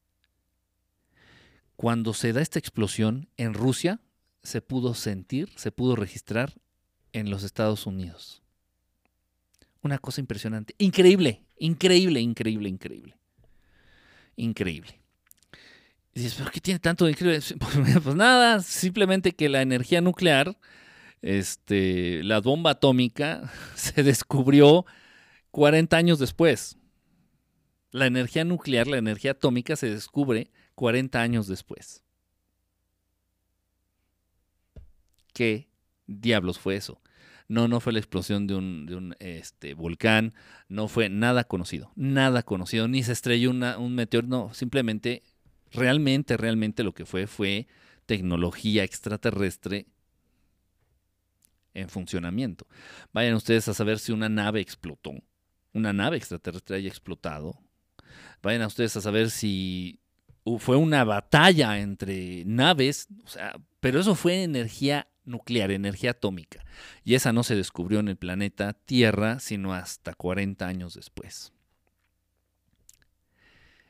Cuando 1.82 2.14
se 2.14 2.32
da 2.32 2.40
esta 2.40 2.60
explosión 2.60 3.28
en 3.36 3.54
Rusia, 3.54 3.98
se 4.44 4.62
pudo 4.62 4.94
sentir, 4.94 5.50
se 5.56 5.72
pudo 5.72 5.96
registrar 5.96 6.54
en 7.12 7.28
los 7.28 7.42
Estados 7.42 7.88
Unidos. 7.88 8.40
Una 9.82 9.98
cosa 9.98 10.20
impresionante. 10.20 10.76
Increíble, 10.78 11.42
increíble, 11.58 12.20
increíble, 12.20 12.68
increíble. 12.68 13.16
Increíble. 14.36 15.00
Y 16.14 16.20
dices, 16.20 16.36
¿pero 16.38 16.52
qué 16.52 16.60
tiene 16.60 16.78
tanto 16.78 17.04
de 17.04 17.10
increíble? 17.10 17.40
Pues, 17.58 17.98
pues, 18.04 18.14
nada, 18.14 18.60
simplemente 18.60 19.32
que 19.32 19.48
la 19.48 19.60
energía 19.60 20.00
nuclear, 20.00 20.56
este, 21.20 22.22
la 22.22 22.40
bomba 22.40 22.70
atómica, 22.70 23.52
se 23.74 24.04
descubrió 24.04 24.86
40 25.50 25.96
años 25.96 26.20
después. 26.20 26.78
La 27.90 28.06
energía 28.06 28.44
nuclear, 28.44 28.86
la 28.86 28.98
energía 28.98 29.32
atómica 29.32 29.74
se 29.74 29.90
descubre 29.90 30.52
40 30.82 31.22
años 31.22 31.46
después. 31.46 32.02
¿Qué 35.32 35.68
diablos 36.08 36.58
fue 36.58 36.74
eso? 36.74 37.00
No, 37.46 37.68
no 37.68 37.78
fue 37.78 37.92
la 37.92 38.00
explosión 38.00 38.48
de 38.48 38.56
un, 38.56 39.14
este, 39.20 39.74
volcán, 39.74 40.34
no 40.68 40.88
fue 40.88 41.08
nada 41.08 41.44
conocido, 41.44 41.92
nada 41.94 42.42
conocido, 42.42 42.88
ni 42.88 43.04
se 43.04 43.12
estrelló 43.12 43.50
un 43.50 43.94
meteoro, 43.94 44.26
no, 44.26 44.54
simplemente, 44.54 45.22
realmente, 45.70 46.36
realmente 46.36 46.82
lo 46.82 46.94
que 46.94 47.06
fue 47.06 47.28
fue 47.28 47.68
tecnología 48.06 48.82
extraterrestre 48.82 49.86
en 51.74 51.90
funcionamiento. 51.90 52.66
Vayan 53.12 53.34
ustedes 53.34 53.68
a 53.68 53.74
saber 53.74 54.00
si 54.00 54.10
una 54.10 54.28
nave 54.28 54.60
explotó, 54.60 55.12
una 55.74 55.92
nave 55.92 56.16
extraterrestre 56.16 56.78
haya 56.78 56.88
explotado. 56.88 57.56
Vayan 58.42 58.62
a 58.62 58.66
ustedes 58.66 58.96
a 58.96 59.00
saber 59.00 59.30
si 59.30 60.01
fue 60.59 60.76
una 60.76 61.05
batalla 61.05 61.78
entre 61.78 62.45
naves, 62.45 63.09
o 63.24 63.28
sea, 63.28 63.55
pero 63.80 64.01
eso 64.01 64.14
fue 64.14 64.43
energía 64.43 65.09
nuclear, 65.24 65.70
energía 65.70 66.12
atómica. 66.12 66.64
Y 67.05 67.14
esa 67.14 67.32
no 67.32 67.43
se 67.43 67.55
descubrió 67.55 68.01
en 68.01 68.09
el 68.09 68.16
planeta 68.16 68.72
Tierra 68.72 69.38
sino 69.40 69.74
hasta 69.74 70.14
40 70.14 70.66
años 70.66 70.95
después. 70.95 71.53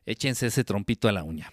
Échense 0.05 0.47
ese 0.47 0.65
trompito 0.65 1.09
a 1.09 1.13
la 1.13 1.23
uña. 1.23 1.53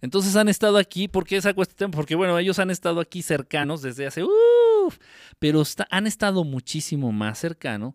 Entonces 0.00 0.36
han 0.36 0.48
estado 0.48 0.76
aquí, 0.78 1.08
¿por 1.08 1.26
qué 1.26 1.36
esa 1.36 1.54
cuestión? 1.54 1.90
Porque 1.90 2.14
bueno, 2.14 2.38
ellos 2.38 2.58
han 2.58 2.70
estado 2.70 3.00
aquí 3.00 3.22
cercanos 3.22 3.82
desde 3.82 4.06
hace, 4.06 4.22
pero 5.38 5.62
han 5.90 6.06
estado 6.06 6.44
muchísimo 6.44 7.10
más 7.10 7.38
cercanos 7.38 7.94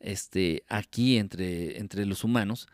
este, 0.00 0.64
aquí 0.68 1.18
entre, 1.18 1.78
entre 1.78 2.06
los 2.06 2.24
humanos 2.24 2.68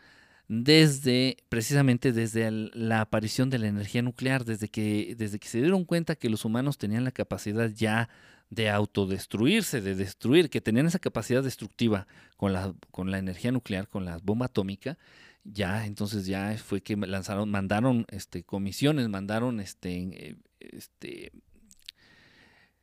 desde 0.47 1.37
precisamente 1.49 2.11
desde 2.11 2.51
la 2.51 3.01
aparición 3.01 3.49
de 3.49 3.57
la 3.57 3.67
energía 3.67 4.01
nuclear, 4.01 4.45
desde 4.45 4.67
que, 4.67 5.15
desde 5.17 5.39
que 5.39 5.47
se 5.47 5.59
dieron 5.59 5.85
cuenta 5.85 6.15
que 6.15 6.29
los 6.29 6.45
humanos 6.45 6.77
tenían 6.77 7.03
la 7.03 7.11
capacidad 7.11 7.69
ya 7.69 8.09
de 8.49 8.69
autodestruirse, 8.69 9.81
de 9.81 9.95
destruir, 9.95 10.49
que 10.49 10.61
tenían 10.61 10.85
esa 10.85 10.99
capacidad 10.99 11.41
destructiva 11.41 12.07
con 12.37 12.53
la, 12.53 12.75
con 12.91 13.09
la 13.09 13.17
energía 13.17 13.51
nuclear, 13.51 13.87
con 13.87 14.05
la 14.05 14.19
bomba 14.21 14.45
atómica, 14.45 14.99
ya 15.43 15.85
entonces 15.85 16.25
ya 16.27 16.55
fue 16.57 16.81
que 16.81 16.95
lanzaron, 16.95 17.49
mandaron 17.49 18.05
este, 18.09 18.43
comisiones, 18.43 19.09
mandaron 19.09 19.59
este, 19.59 20.37
este, 20.59 21.31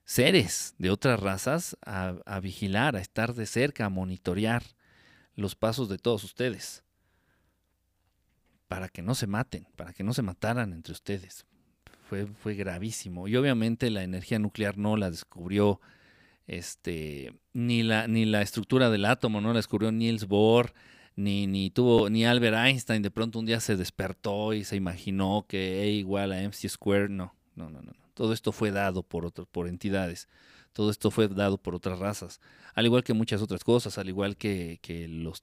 seres 0.04 0.74
de 0.78 0.90
otras 0.90 1.20
razas 1.20 1.76
a, 1.84 2.16
a 2.26 2.40
vigilar, 2.40 2.96
a 2.96 3.00
estar 3.00 3.34
de 3.34 3.46
cerca, 3.46 3.86
a 3.86 3.88
monitorear 3.88 4.64
los 5.34 5.54
pasos 5.54 5.88
de 5.88 5.98
todos 5.98 6.24
ustedes 6.24 6.82
para 8.72 8.88
que 8.88 9.02
no 9.02 9.14
se 9.14 9.26
maten, 9.26 9.66
para 9.76 9.92
que 9.92 10.02
no 10.02 10.14
se 10.14 10.22
mataran 10.22 10.72
entre 10.72 10.94
ustedes. 10.94 11.44
Fue, 12.08 12.24
fue 12.24 12.54
gravísimo. 12.54 13.28
Y 13.28 13.36
obviamente 13.36 13.90
la 13.90 14.02
energía 14.02 14.38
nuclear 14.38 14.78
no 14.78 14.96
la 14.96 15.10
descubrió 15.10 15.78
este, 16.46 17.34
ni, 17.52 17.82
la, 17.82 18.08
ni 18.08 18.24
la 18.24 18.40
estructura 18.40 18.88
del 18.88 19.04
átomo, 19.04 19.42
no 19.42 19.48
la 19.48 19.58
descubrió 19.58 19.92
Niels 19.92 20.26
Bohr, 20.26 20.72
ni, 21.16 21.46
ni 21.46 21.68
tuvo, 21.68 22.08
ni 22.08 22.24
Albert 22.24 22.56
Einstein 22.56 23.02
de 23.02 23.10
pronto 23.10 23.38
un 23.40 23.44
día 23.44 23.60
se 23.60 23.76
despertó 23.76 24.54
y 24.54 24.64
se 24.64 24.76
imaginó 24.76 25.44
que 25.46 25.82
E 25.82 25.90
igual 25.90 26.32
a 26.32 26.40
MC 26.40 26.70
square. 26.70 27.10
No, 27.10 27.34
no, 27.54 27.68
no, 27.68 27.82
no. 27.82 27.92
Todo 28.14 28.32
esto 28.32 28.52
fue 28.52 28.70
dado 28.70 29.02
por 29.02 29.26
otros, 29.26 29.46
por 29.48 29.68
entidades. 29.68 30.28
Todo 30.72 30.90
esto 30.90 31.10
fue 31.10 31.28
dado 31.28 31.58
por 31.58 31.74
otras 31.74 31.98
razas, 31.98 32.40
al 32.72 32.86
igual 32.86 33.04
que 33.04 33.12
muchas 33.12 33.42
otras 33.42 33.64
cosas, 33.64 33.98
al 33.98 34.08
igual 34.08 34.38
que, 34.38 34.78
que 34.80 35.08
los 35.08 35.42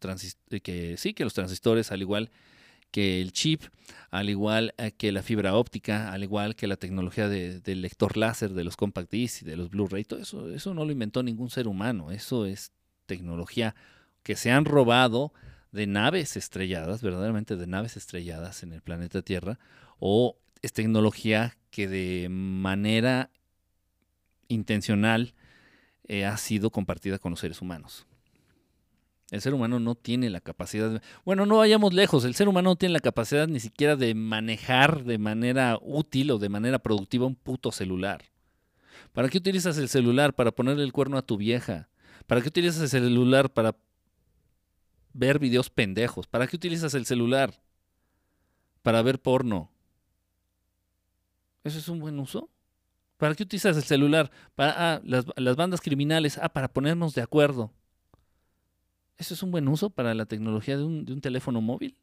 que 0.63 0.95
sí, 0.97 1.13
que 1.13 1.23
los 1.23 1.35
transistores, 1.35 1.91
al 1.91 2.01
igual 2.01 2.31
que 2.31 2.58
el 2.93 3.31
chip, 3.31 3.63
al 4.09 4.29
igual 4.29 4.73
eh, 4.77 4.91
que 4.91 5.11
la 5.11 5.23
fibra 5.23 5.55
óptica, 5.55 6.11
al 6.11 6.23
igual 6.23 6.55
que 6.55 6.67
la 6.67 6.77
tecnología 6.77 7.27
del 7.27 7.81
lector 7.81 8.17
láser, 8.17 8.53
de 8.53 8.63
los 8.63 8.75
compact 8.75 9.11
discs 9.11 9.43
y 9.43 9.45
de 9.45 9.57
los 9.57 9.69
Blu-ray, 9.69 10.03
todo 10.03 10.19
eso, 10.19 10.49
eso 10.51 10.73
no 10.73 10.85
lo 10.85 10.91
inventó 10.91 11.23
ningún 11.23 11.49
ser 11.49 11.67
humano, 11.67 12.11
eso 12.11 12.45
es 12.45 12.71
tecnología 13.05 13.75
que 14.23 14.35
se 14.35 14.51
han 14.51 14.65
robado 14.65 15.33
de 15.71 15.87
naves 15.87 16.35
estrelladas, 16.35 17.01
verdaderamente 17.01 17.55
de 17.55 17.67
naves 17.67 17.97
estrelladas 17.97 18.63
en 18.63 18.73
el 18.73 18.81
planeta 18.81 19.21
Tierra, 19.21 19.59
o 19.99 20.37
es 20.61 20.73
tecnología 20.73 21.57
que 21.69 21.87
de 21.87 22.27
manera 22.29 23.29
intencional 24.47 25.33
eh, 26.07 26.25
ha 26.25 26.35
sido 26.37 26.71
compartida 26.71 27.19
con 27.19 27.31
los 27.31 27.39
seres 27.39 27.61
humanos. 27.61 28.07
El 29.31 29.41
ser 29.41 29.53
humano 29.53 29.79
no 29.79 29.93
tiene 29.95 30.29
la 30.29 30.41
capacidad, 30.41 31.01
bueno, 31.23 31.45
no 31.45 31.57
vayamos 31.57 31.93
lejos, 31.93 32.25
el 32.25 32.33
ser 32.33 32.47
humano 32.47 32.71
no 32.71 32.75
tiene 32.75 32.93
la 32.93 32.99
capacidad 32.99 33.47
ni 33.47 33.59
siquiera 33.59 33.95
de 33.95 34.15
manejar 34.15 35.03
de 35.03 35.19
manera 35.19 35.77
útil 35.81 36.31
o 36.31 36.39
de 36.39 36.49
manera 36.49 36.79
productiva 36.79 37.27
un 37.27 37.35
puto 37.35 37.71
celular. 37.71 38.23
¿Para 39.13 39.29
qué 39.29 39.37
utilizas 39.37 39.77
el 39.77 39.89
celular? 39.89 40.33
Para 40.33 40.51
ponerle 40.51 40.83
el 40.83 40.93
cuerno 40.93 41.17
a 41.17 41.21
tu 41.21 41.37
vieja. 41.37 41.89
¿Para 42.27 42.41
qué 42.41 42.47
utilizas 42.47 42.81
el 42.81 42.89
celular? 42.89 43.51
Para 43.51 43.75
ver 45.13 45.39
videos 45.39 45.69
pendejos. 45.69 46.27
¿Para 46.27 46.47
qué 46.47 46.55
utilizas 46.55 46.93
el 46.93 47.05
celular? 47.05 47.61
Para 48.81 49.01
ver 49.01 49.19
porno. 49.19 49.71
¿Eso 51.63 51.79
es 51.79 51.87
un 51.87 51.99
buen 51.99 52.19
uso? 52.19 52.49
¿Para 53.17 53.35
qué 53.35 53.43
utilizas 53.43 53.75
el 53.75 53.83
celular? 53.83 54.31
Para 54.55 54.95
ah, 54.95 55.01
las, 55.03 55.25
las, 55.35 55.55
bandas 55.55 55.81
criminales. 55.81 56.37
Ah, 56.37 56.49
para 56.49 56.71
ponernos 56.71 57.13
de 57.15 57.21
acuerdo. 57.21 57.73
¿Eso 59.19 59.33
es 59.33 59.43
un 59.43 59.51
buen 59.51 59.67
uso 59.67 59.89
para 59.89 60.15
la 60.15 60.25
tecnología 60.25 60.77
de 60.77 60.85
un, 60.85 61.21
teléfono 61.21 61.59
móvil? 61.61 61.95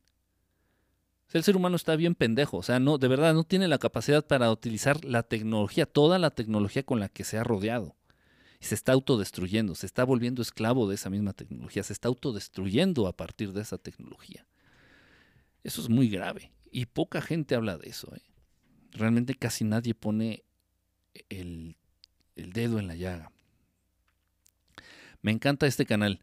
el 1.33 1.43
ser 1.43 1.57
humano 1.57 1.77
está 1.77 1.97
bien 1.97 2.15
pendejo. 2.15 2.59
O 2.59 2.63
sea, 2.63 2.79
no, 2.79 2.99
de 2.99 3.09
verdad 3.09 3.35
no 3.35 3.45
tiene 3.45 3.69
la 3.69 3.79
capacidad 3.79 4.25
para 4.25 4.51
utilizar 4.51 5.05
la 5.05 5.23
tecnología, 5.23 5.85
toda 5.85 6.19
la 6.19 6.31
tecnología 6.31 6.83
con 6.83 7.01
la 7.01 7.09
que 7.09 7.25
se 7.25 7.37
ha 7.37 7.45
rodeado. 7.45 7.97
Y 8.61 8.67
se 8.67 8.75
está 8.75 8.93
autodestruyendo, 8.93 9.75
se 9.75 9.87
está 9.87 10.05
volviendo 10.05 10.41
esclavo 10.41 10.89
de 10.89 10.95
esa 10.95 11.11
misma 11.11 11.33
tecnología, 11.33 11.83
se 11.83 11.93
está 11.93 12.09
autodestruyendo 12.09 13.07
a 13.07 13.17
partir 13.17 13.53
de 13.53 13.63
esa 13.63 13.77
tecnología. 13.77 14.47
Eso 15.63 15.83
es 15.83 15.89
muy 15.89 16.09
grave. 16.09 16.53
Y 16.71 16.87
poca 16.87 17.21
gente 17.21 17.55
habla 17.55 17.77
de 17.77 17.89
eso. 17.89 18.15
¿eh? 18.15 18.23
Realmente 18.93 19.35
casi 19.35 19.65
nadie 19.65 19.95
pone 19.95 20.45
el 21.29 21.77
dedo 22.37 22.79
en 22.79 22.87
la 22.87 22.95
llaga. 22.95 23.31
Me 25.23 25.33
encanta 25.33 25.67
este 25.67 25.87
canal. 25.87 26.21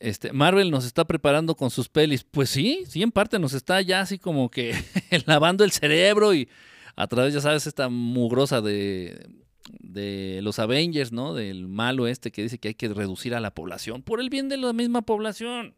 Este, 0.00 0.32
Marvel 0.32 0.70
nos 0.70 0.86
está 0.86 1.04
preparando 1.04 1.54
con 1.54 1.70
sus 1.70 1.88
pelis. 1.88 2.24
Pues 2.24 2.50
sí, 2.50 2.84
sí, 2.88 3.02
en 3.02 3.12
parte 3.12 3.38
nos 3.38 3.52
está 3.52 3.80
ya 3.82 4.00
así 4.00 4.18
como 4.18 4.50
que 4.50 4.74
lavando 5.26 5.62
el 5.62 5.70
cerebro 5.70 6.34
y 6.34 6.48
a 6.96 7.06
través, 7.06 7.34
ya 7.34 7.40
sabes, 7.40 7.66
esta 7.66 7.88
mugrosa 7.88 8.60
de, 8.62 9.28
de 9.78 10.40
los 10.42 10.58
Avengers, 10.58 11.12
¿no? 11.12 11.34
Del 11.34 11.68
malo 11.68 12.06
este 12.06 12.32
que 12.32 12.42
dice 12.42 12.58
que 12.58 12.68
hay 12.68 12.74
que 12.74 12.88
reducir 12.88 13.34
a 13.34 13.40
la 13.40 13.54
población 13.54 14.02
por 14.02 14.20
el 14.20 14.30
bien 14.30 14.48
de 14.48 14.56
la 14.56 14.72
misma 14.72 15.02
población 15.02 15.74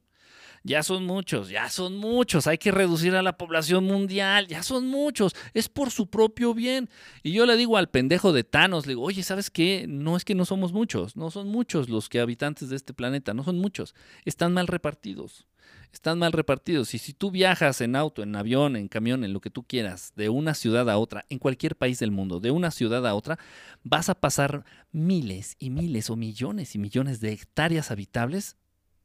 ya 0.65 0.83
son 0.83 1.05
muchos, 1.05 1.49
ya 1.49 1.69
son 1.69 1.97
muchos, 1.97 2.47
hay 2.47 2.59
que 2.59 2.71
reducir 2.71 3.15
a 3.15 3.23
la 3.23 3.37
población 3.37 3.85
mundial, 3.85 4.47
ya 4.47 4.63
son 4.63 4.87
muchos, 4.87 5.35
es 5.55 5.69
por 5.69 5.91
su 5.91 6.09
propio 6.09 6.55
bien. 6.55 6.89
Y 7.23 7.33
yo 7.33 7.47
le 7.47 7.57
digo 7.57 7.77
al 7.77 7.89
pendejo 7.89 8.33
de 8.33 8.45
Thanos, 8.45 8.87
le 8.87 8.93
digo, 8.93 9.03
oye, 9.03 9.23
¿sabes 9.23 9.51
qué? 9.51 9.87
No 9.89 10.17
es 10.17 10.25
que 10.25 10.35
no 10.35 10.45
somos 10.45 10.73
muchos, 10.73 11.17
no 11.17 11.31
son 11.31 11.49
muchos 11.49 11.89
los 11.89 12.09
que 12.09 12.21
habitantes 12.21 12.69
de 12.69 12.77
este 12.77 12.95
planeta, 12.95 13.35
no 13.35 13.45
son 13.45 13.59
muchos, 13.59 13.95
están 14.25 14.53
mal 14.53 14.67
repartidos. 14.67 15.47
Están 15.93 16.19
mal 16.19 16.33
repartidos. 16.33 16.95
Y 16.95 16.99
si 16.99 17.13
tú 17.13 17.31
viajas 17.31 17.83
en 17.83 17.97
auto, 17.97 18.23
en 18.23 18.35
avión, 18.35 18.77
en 18.77 18.89
camión, 18.89 19.25
en 19.25 19.35
lo 19.35 19.41
que 19.41 19.51
tú 19.51 19.63
quieras, 19.63 20.13
de 20.17 20.31
una 20.31 20.55
ciudad 20.55 20.89
a 20.89 20.97
otra, 20.97 21.27
en 21.29 21.39
cualquier 21.39 21.77
país 21.77 21.99
del 21.99 22.11
mundo, 22.11 22.41
de 22.41 22.51
una 22.51 22.71
ciudad 22.71 23.07
a 23.07 23.15
otra, 23.15 23.39
vas 23.85 24.09
a 24.09 24.15
pasar 24.15 24.65
miles 24.91 25.55
y 25.59 25.69
miles 25.69 26.09
o 26.09 26.17
millones 26.17 26.75
y 26.75 26.79
millones 26.79 27.21
de 27.21 27.33
hectáreas 27.33 27.91
habitables 27.91 28.57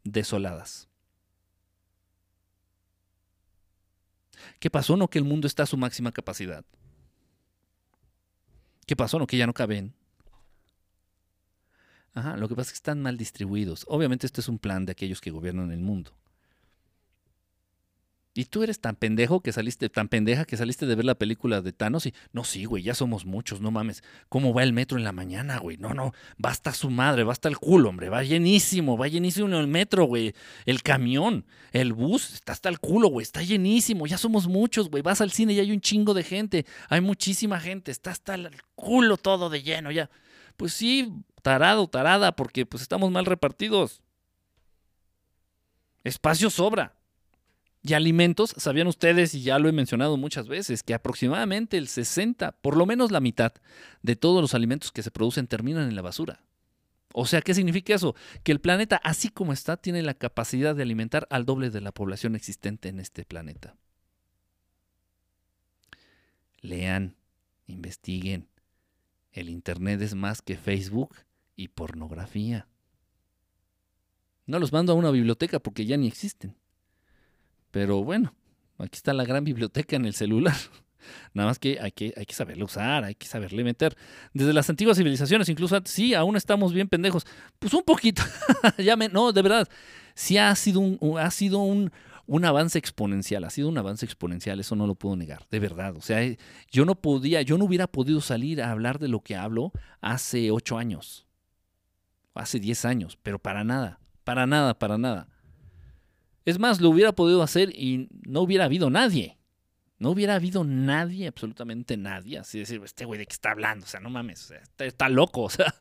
desoladas. 0.06 0.88
¿Qué 4.60 4.70
pasó? 4.70 4.98
No 4.98 5.10
que 5.10 5.20
el 5.20 5.26
mundo 5.26 5.48
está 5.48 5.64
a 5.64 5.68
su 5.68 5.78
máxima 5.78 6.12
capacidad. 6.12 6.66
¿Qué 8.86 8.96
pasó? 8.96 9.20
No 9.20 9.28
que 9.28 9.38
ya 9.38 9.48
no 9.48 9.54
caben. 9.54 9.94
Ajá, 12.14 12.36
lo 12.38 12.48
que 12.48 12.56
pasa 12.56 12.70
es 12.70 12.74
que 12.74 12.78
están 12.78 13.02
mal 13.02 13.18
distribuidos. 13.18 13.86
Obviamente 13.88 14.26
este 14.26 14.42
es 14.42 14.48
un 14.48 14.58
plan 14.58 14.86
de 14.86 14.94
aquellos 14.94 15.22
que 15.22 15.30
gobiernan 15.30 15.72
el 15.72 15.82
mundo. 15.82 16.18
Y 18.38 18.46
tú 18.46 18.62
eres 18.62 18.80
tan 18.80 18.96
pendejo 18.96 19.42
que 19.42 19.52
saliste, 19.52 19.90
tan 19.90 20.10
pendeja 20.10 20.46
que 20.46 20.58
saliste 20.58 20.86
de 20.86 20.94
ver 20.94 21.06
la 21.06 21.16
película 21.16 21.62
de 21.62 21.74
Thanos 21.74 22.06
y 22.06 22.14
no, 22.34 22.44
sí, 22.44 22.66
güey, 22.66 22.84
ya 22.84 22.94
somos 22.94 23.26
muchos, 23.26 23.62
no 23.62 23.72
mames. 23.72 24.04
¿Cómo 24.30 24.54
va 24.54 24.62
el 24.62 24.74
metro 24.74 24.96
en 25.00 25.04
la 25.04 25.12
mañana, 25.12 25.58
güey? 25.58 25.78
No, 25.78 25.96
no, 25.96 26.14
basta 26.38 26.72
su 26.72 26.92
madre, 26.92 27.24
basta 27.24 27.50
el 27.50 27.58
culo, 27.58 27.90
hombre, 27.90 28.10
va 28.10 28.22
llenísimo, 28.22 28.96
va 28.96 29.08
llenísimo 29.08 29.48
el 29.58 29.66
metro, 29.66 30.06
güey. 30.06 30.36
El 30.68 30.84
camión, 30.84 31.48
el 31.72 31.94
bus, 31.94 32.32
está 32.36 32.52
hasta 32.52 32.70
el 32.70 32.80
culo, 32.80 33.08
güey, 33.08 33.24
está 33.24 33.42
llenísimo, 33.42 34.06
ya 34.06 34.20
somos 34.20 34.48
muchos, 34.48 34.92
güey. 34.92 35.02
Vas 35.02 35.20
al 35.20 35.32
cine 35.32 35.54
y 35.54 35.60
hay 35.60 35.72
un 35.72 35.82
chingo 35.82 36.14
de 36.14 36.22
gente, 36.22 36.68
hay 36.90 37.02
muchísima 37.02 37.60
gente, 37.60 37.90
está 37.90 38.12
hasta 38.12 38.36
el 38.36 38.52
culo 38.76 39.18
todo 39.18 39.50
de 39.50 39.64
lleno, 39.64 39.90
ya. 39.90 40.12
Pues 40.58 40.74
sí, 40.74 41.12
tarado, 41.42 41.88
tarada, 41.88 42.36
porque 42.36 42.68
pues 42.68 42.84
estamos 42.84 43.10
mal 43.10 43.26
repartidos. 43.26 44.04
Espacio 46.04 46.52
sobra. 46.52 46.97
Y 47.84 47.94
alimentos, 47.94 48.54
sabían 48.58 48.88
ustedes, 48.88 49.34
y 49.34 49.42
ya 49.42 49.60
lo 49.60 49.70
he 49.70 49.72
mencionado 49.72 50.18
muchas 50.18 50.48
veces, 50.48 50.84
que 50.84 50.94
aproximadamente 50.94 51.78
el 51.78 51.88
60, 51.88 52.52
por 52.54 52.76
lo 52.76 52.86
menos 52.86 53.12
la 53.12 53.20
mitad, 53.20 53.54
de 54.02 54.16
todos 54.16 54.42
los 54.42 54.54
alimentos 54.54 54.92
que 54.92 55.04
se 55.04 55.12
producen 55.12 55.48
terminan 55.48 55.88
en 55.88 55.96
la 55.96 56.02
basura. 56.02 56.42
O 57.14 57.26
sea, 57.26 57.42
¿qué 57.42 57.54
significa 57.54 57.96
eso? 57.96 58.16
Que 58.44 58.52
el 58.52 58.60
planeta, 58.60 58.98
así 59.04 59.30
como 59.30 59.54
está, 59.54 59.78
tiene 59.78 60.04
la 60.04 60.14
capacidad 60.14 60.76
de 60.76 60.84
alimentar 60.84 61.28
al 61.32 61.46
doble 61.46 61.70
de 61.70 61.82
la 61.82 61.92
población 61.92 62.36
existente 62.36 62.90
en 62.90 63.00
este 63.00 63.26
planeta. 63.26 63.76
Lean, 66.62 67.16
investiguen. 67.68 68.48
El 69.32 69.50
Internet 69.50 70.02
es 70.02 70.16
más 70.16 70.42
que 70.42 70.58
Facebook 70.58 71.16
y 71.56 71.70
pornografía. 71.70 72.68
No 74.46 74.60
los 74.60 74.72
mando 74.72 74.94
a 74.94 74.96
una 74.96 75.12
biblioteca 75.12 75.60
porque 75.60 75.86
ya 75.86 75.98
ni 75.98 76.08
existen. 76.08 76.56
Pero 77.72 78.04
bueno, 78.04 78.34
aquí 78.78 78.96
está 78.96 79.14
la 79.14 79.26
gran 79.26 79.44
biblioteca 79.44 79.96
en 79.96 80.06
el 80.06 80.14
celular. 80.14 80.56
Nada 81.34 81.50
más 81.50 81.60
que 81.60 81.80
hay 81.80 81.92
que, 81.92 82.14
hay 82.18 82.26
que 82.26 82.34
saberle 82.34 82.64
usar, 82.64 83.04
hay 83.04 83.16
que 83.16 83.28
saberle 83.28 83.64
meter. 83.64 83.96
Desde 84.34 84.54
las 84.54 84.70
antiguas 84.70 84.98
civilizaciones, 84.98 85.50
incluso 85.50 85.76
antes, 85.76 85.94
sí, 85.94 86.14
aún 86.14 86.36
estamos 86.36 86.74
bien 86.74 86.88
pendejos. 86.88 87.26
Pues 87.60 87.74
un 87.74 87.84
poquito. 87.84 88.24
ya 88.78 88.96
me, 88.96 89.10
no, 89.10 89.32
de 89.32 89.42
verdad. 89.42 89.68
Sí 90.16 90.38
ha 90.38 90.54
sido 90.56 90.80
un, 90.80 91.20
ha 91.20 91.30
sido 91.32 91.60
un, 91.60 91.92
un 92.28 92.44
avance 92.44 92.78
exponencial, 92.78 93.44
ha 93.46 93.50
sido 93.50 93.70
un 93.70 93.78
avance 93.78 94.06
exponencial, 94.06 94.60
eso 94.60 94.76
no 94.76 94.86
lo 94.86 94.96
puedo 94.96 95.16
negar, 95.16 95.48
de 95.50 95.60
verdad. 95.60 95.96
O 95.96 96.02
sea, 96.02 96.20
yo 96.70 96.86
no 96.86 96.96
podía, 96.96 97.42
yo 97.42 97.58
no 97.58 97.66
hubiera 97.66 97.88
podido 97.88 98.22
salir 98.22 98.62
a 98.62 98.72
hablar 98.72 99.00
de 99.00 99.08
lo 99.08 99.22
que 99.22 99.36
hablo 99.36 99.72
hace 100.02 100.52
ocho 100.52 100.78
años, 100.78 101.26
hace 102.34 102.60
diez 102.60 102.84
años, 102.84 103.18
pero 103.24 103.40
para 103.40 103.64
nada, 103.64 104.00
para 104.24 104.46
nada, 104.46 104.78
para 104.78 104.98
nada. 104.98 105.30
Es 106.48 106.60
más, 106.60 106.80
lo 106.80 106.90
hubiera 106.92 107.12
podido 107.12 107.44
hacer 107.44 107.78
y 107.78 108.08
no 108.26 108.40
hubiera 108.40 108.64
habido 108.64 108.90
nadie. 108.90 109.38
No 110.00 110.12
hubiera 110.12 110.36
habido 110.36 110.64
nadie, 110.64 111.28
absolutamente 111.28 111.98
nadie. 111.98 112.38
Así 112.38 112.58
decir, 112.58 112.80
este 112.86 113.04
güey 113.04 113.20
de 113.20 113.26
qué 113.26 113.34
está 113.34 113.52
hablando, 113.52 113.84
o 113.84 113.88
sea, 113.90 114.00
no 114.00 114.10
mames, 114.10 114.54
está, 114.80 115.10
loco, 115.10 115.42
o 115.44 115.50
sea. 115.50 115.76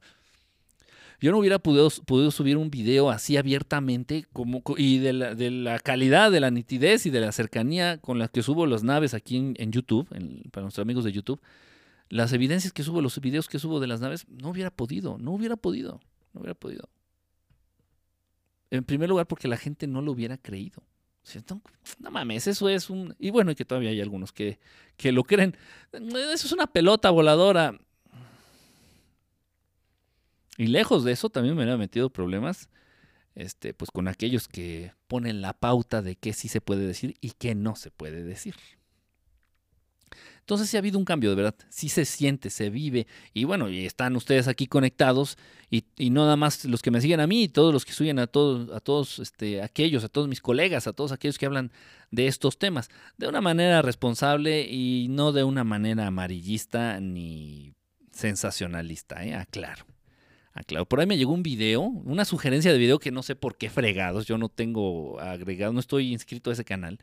Yo 1.20 1.30
no 1.30 1.38
hubiera 1.38 1.60
podido, 1.60 1.88
subir 2.32 2.56
un 2.56 2.68
video 2.68 3.10
así 3.10 3.36
abiertamente 3.36 4.26
como, 4.32 4.64
y 4.76 4.98
de 4.98 5.12
la, 5.12 5.78
calidad, 5.78 6.32
de 6.32 6.40
la 6.40 6.50
nitidez 6.50 7.06
y 7.06 7.10
de 7.10 7.20
la 7.20 7.30
cercanía 7.30 7.98
con 7.98 8.18
las 8.18 8.30
que 8.30 8.42
subo 8.42 8.66
las 8.66 8.82
naves 8.82 9.14
aquí 9.14 9.36
en, 9.36 9.70
YouTube, 9.70 10.08
para 10.50 10.64
nuestros 10.64 10.82
amigos 10.82 11.04
de 11.04 11.12
YouTube. 11.12 11.40
Las 12.08 12.32
evidencias 12.32 12.72
que 12.72 12.82
subo, 12.82 13.00
los 13.00 13.20
videos 13.20 13.48
que 13.48 13.60
subo 13.60 13.78
de 13.78 13.86
las 13.86 14.00
naves, 14.00 14.26
no 14.28 14.48
hubiera 14.48 14.72
podido, 14.72 15.16
no 15.16 15.30
hubiera 15.30 15.54
podido, 15.54 16.00
no 16.32 16.40
hubiera 16.40 16.54
podido. 16.54 16.88
En 18.70 18.84
primer 18.84 19.08
lugar, 19.08 19.26
porque 19.26 19.48
la 19.48 19.56
gente 19.56 19.86
no 19.86 20.02
lo 20.02 20.12
hubiera 20.12 20.36
creído. 20.36 20.82
No, 21.98 22.10
mames, 22.10 22.46
eso 22.46 22.68
es 22.68 22.88
un... 22.88 23.14
Y 23.18 23.30
bueno, 23.30 23.50
y 23.50 23.54
que 23.54 23.64
todavía 23.64 23.90
hay 23.90 24.00
algunos 24.00 24.32
que, 24.32 24.58
que 24.96 25.12
lo 25.12 25.24
creen. 25.24 25.56
Eso 25.92 26.46
es 26.46 26.52
una 26.52 26.66
pelota 26.66 27.10
voladora. 27.10 27.78
Y 30.56 30.68
lejos 30.68 31.04
de 31.04 31.12
eso, 31.12 31.28
también 31.28 31.54
me 31.54 31.62
hubiera 31.62 31.76
metido 31.76 32.10
problemas 32.10 32.68
este, 33.36 33.74
pues 33.74 33.90
con 33.90 34.08
aquellos 34.08 34.48
que 34.48 34.92
ponen 35.06 35.42
la 35.42 35.52
pauta 35.52 36.02
de 36.02 36.16
qué 36.16 36.32
sí 36.32 36.48
se 36.48 36.60
puede 36.60 36.86
decir 36.86 37.16
y 37.20 37.32
qué 37.32 37.54
no 37.54 37.76
se 37.76 37.90
puede 37.90 38.24
decir. 38.24 38.54
Entonces 40.46 40.70
sí 40.70 40.76
ha 40.76 40.78
habido 40.78 40.96
un 40.96 41.04
cambio, 41.04 41.30
de 41.30 41.34
verdad. 41.34 41.56
Sí 41.70 41.88
se 41.88 42.04
siente, 42.04 42.50
se 42.50 42.70
vive. 42.70 43.08
Y 43.34 43.42
bueno, 43.42 43.68
y 43.68 43.84
están 43.84 44.14
ustedes 44.14 44.46
aquí 44.46 44.68
conectados. 44.68 45.38
Y, 45.72 45.82
no 46.10 46.22
nada 46.22 46.36
más 46.36 46.64
los 46.64 46.82
que 46.82 46.92
me 46.92 47.00
siguen 47.00 47.18
a 47.18 47.26
mí, 47.26 47.42
y 47.42 47.48
todos 47.48 47.74
los 47.74 47.84
que 47.84 47.92
siguen 47.92 48.20
a 48.20 48.28
todos, 48.28 48.70
a 48.70 48.78
todos 48.78 49.18
este, 49.18 49.60
aquellos, 49.60 50.04
a 50.04 50.08
todos 50.08 50.28
mis 50.28 50.40
colegas, 50.40 50.86
a 50.86 50.92
todos 50.92 51.10
aquellos 51.10 51.36
que 51.36 51.46
hablan 51.46 51.72
de 52.12 52.28
estos 52.28 52.58
temas. 52.58 52.90
De 53.16 53.26
una 53.26 53.40
manera 53.40 53.82
responsable 53.82 54.62
y 54.70 55.08
no 55.10 55.32
de 55.32 55.42
una 55.42 55.64
manera 55.64 56.06
amarillista 56.06 57.00
ni 57.00 57.72
sensacionalista, 58.12 59.24
¿eh? 59.24 59.34
aclaro. 59.34 59.84
Aclaro. 60.52 60.86
Por 60.86 61.00
ahí 61.00 61.06
me 61.06 61.18
llegó 61.18 61.32
un 61.32 61.42
video, 61.42 61.80
una 61.80 62.24
sugerencia 62.24 62.70
de 62.70 62.78
video 62.78 63.00
que 63.00 63.10
no 63.10 63.24
sé 63.24 63.34
por 63.34 63.56
qué 63.56 63.68
fregados. 63.68 64.26
Yo 64.26 64.38
no 64.38 64.48
tengo 64.48 65.18
agregado, 65.18 65.72
no 65.72 65.80
estoy 65.80 66.12
inscrito 66.12 66.50
a 66.50 66.52
ese 66.52 66.64
canal. 66.64 67.00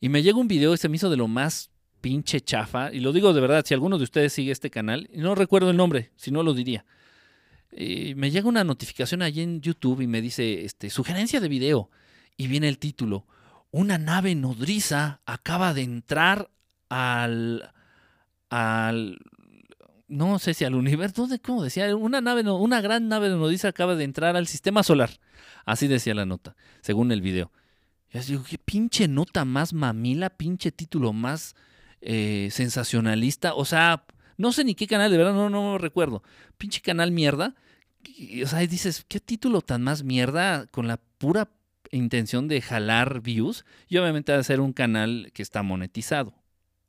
Y 0.00 0.08
me 0.08 0.24
llega 0.24 0.38
un 0.38 0.48
video 0.48 0.72
que 0.72 0.78
se 0.78 0.88
me 0.88 0.96
hizo 0.96 1.08
de 1.08 1.16
lo 1.16 1.28
más 1.28 1.70
pinche 2.04 2.42
chafa, 2.42 2.92
y 2.92 3.00
lo 3.00 3.14
digo 3.14 3.32
de 3.32 3.40
verdad, 3.40 3.64
si 3.64 3.72
alguno 3.72 3.96
de 3.96 4.04
ustedes 4.04 4.34
sigue 4.34 4.52
este 4.52 4.68
canal, 4.68 5.08
no 5.14 5.34
recuerdo 5.34 5.70
el 5.70 5.78
nombre, 5.78 6.10
si 6.16 6.30
no 6.30 6.42
lo 6.42 6.52
diría. 6.52 6.84
me 7.72 8.30
llega 8.30 8.46
una 8.46 8.62
notificación 8.62 9.22
allí 9.22 9.40
en 9.40 9.62
YouTube 9.62 10.02
y 10.02 10.06
me 10.06 10.20
dice, 10.20 10.66
este, 10.66 10.90
sugerencia 10.90 11.40
de 11.40 11.48
video, 11.48 11.88
y 12.36 12.46
viene 12.46 12.68
el 12.68 12.76
título, 12.76 13.24
una 13.70 13.96
nave 13.96 14.34
nodriza 14.34 15.22
acaba 15.24 15.72
de 15.72 15.80
entrar 15.80 16.50
al, 16.90 17.72
al 18.50 19.18
no 20.06 20.38
sé 20.38 20.52
si 20.52 20.66
al 20.66 20.74
universo, 20.74 21.22
¿dónde, 21.22 21.38
¿cómo 21.38 21.64
decía? 21.64 21.96
Una 21.96 22.20
nave, 22.20 22.42
una 22.42 22.82
gran 22.82 23.08
nave 23.08 23.30
nodriza 23.30 23.68
acaba 23.68 23.94
de 23.94 24.04
entrar 24.04 24.36
al 24.36 24.46
sistema 24.46 24.82
solar. 24.82 25.08
Así 25.64 25.88
decía 25.88 26.12
la 26.12 26.26
nota, 26.26 26.54
según 26.82 27.12
el 27.12 27.22
video. 27.22 27.50
Y 28.12 28.18
así 28.18 28.32
digo, 28.32 28.44
qué 28.46 28.58
pinche 28.58 29.08
nota 29.08 29.46
más 29.46 29.72
mamila, 29.72 30.28
pinche 30.28 30.70
título 30.70 31.14
más 31.14 31.56
eh, 32.06 32.48
sensacionalista. 32.50 33.54
O 33.54 33.64
sea, 33.64 34.04
no 34.36 34.52
sé 34.52 34.62
ni 34.64 34.74
qué 34.74 34.86
canal, 34.86 35.10
de 35.10 35.16
verdad 35.16 35.32
no, 35.32 35.48
no 35.48 35.78
recuerdo. 35.78 36.22
Pinche 36.58 36.82
canal 36.82 37.10
mierda. 37.10 37.54
o 38.42 38.46
sea, 38.46 38.58
dices, 38.60 39.06
qué 39.08 39.20
título 39.20 39.62
tan 39.62 39.82
más 39.82 40.04
mierda 40.04 40.66
con 40.66 40.86
la 40.86 40.98
pura 40.98 41.48
intención 41.90 42.46
de 42.46 42.60
jalar 42.60 43.22
views. 43.22 43.64
Y 43.88 43.96
obviamente 43.96 44.44
ser 44.44 44.60
un 44.60 44.74
canal 44.74 45.30
que 45.32 45.42
está 45.42 45.62
monetizado. 45.62 46.34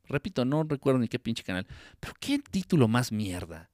Repito, 0.04 0.44
no 0.44 0.64
recuerdo 0.64 1.00
ni 1.00 1.08
qué 1.08 1.18
pinche 1.18 1.42
canal. 1.42 1.66
Pero 1.98 2.12
qué 2.20 2.38
título 2.38 2.86
más 2.86 3.10
mierda. 3.10 3.70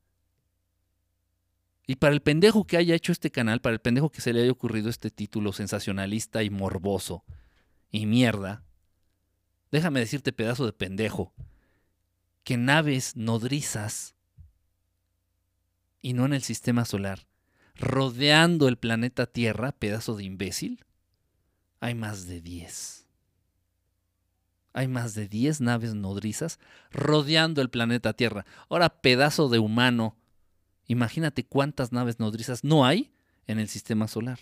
Y 1.89 1.97
para 1.97 2.15
el 2.15 2.23
pendejo 2.23 2.69
que 2.69 2.77
haya 2.77 2.95
hecho 2.95 3.11
este 3.11 3.33
canal, 3.33 3.61
para 3.61 3.75
el 3.75 3.81
pendejo 3.81 4.11
que 4.11 4.21
se 4.21 4.33
le 4.33 4.43
haya 4.43 4.53
ocurrido 4.53 4.89
este 4.89 5.11
título 5.11 5.53
sensacionalista 5.53 6.45
y 6.45 6.51
morboso 6.51 7.25
y 7.91 8.07
mierda, 8.07 8.63
déjame 9.73 10.01
decirte 10.01 10.33
pedazo 10.33 10.67
de 10.67 10.73
pendejo, 10.73 11.33
que 12.45 12.57
naves 12.57 13.17
nodrizas 13.17 14.15
y 16.01 16.13
no 16.13 16.27
en 16.27 16.35
el 16.35 16.43
sistema 16.43 16.85
solar, 16.85 17.27
rodeando 17.75 18.69
el 18.69 18.77
planeta 18.77 19.27
Tierra, 19.27 19.73
pedazo 19.73 20.15
de 20.15 20.25
imbécil, 20.25 20.85
hay 21.81 21.95
más 21.95 22.27
de 22.27 22.41
10. 22.41 23.07
Hay 24.75 24.89
más 24.89 25.15
de 25.15 25.29
10 25.29 25.61
naves 25.61 25.95
nodrizas 25.95 26.59
rodeando 26.91 27.61
el 27.61 27.71
planeta 27.71 28.13
Tierra. 28.13 28.47
Ahora, 28.69 29.01
pedazo 29.01 29.49
de 29.49 29.59
humano, 29.59 30.17
imagínate 30.87 31.45
cuántas 31.45 31.93
naves 31.93 32.21
nodrizas 32.21 32.65
no 32.65 32.85
hay 32.85 33.13
en 33.47 33.59
el 33.59 33.69
sistema 33.69 34.09
solar. 34.09 34.39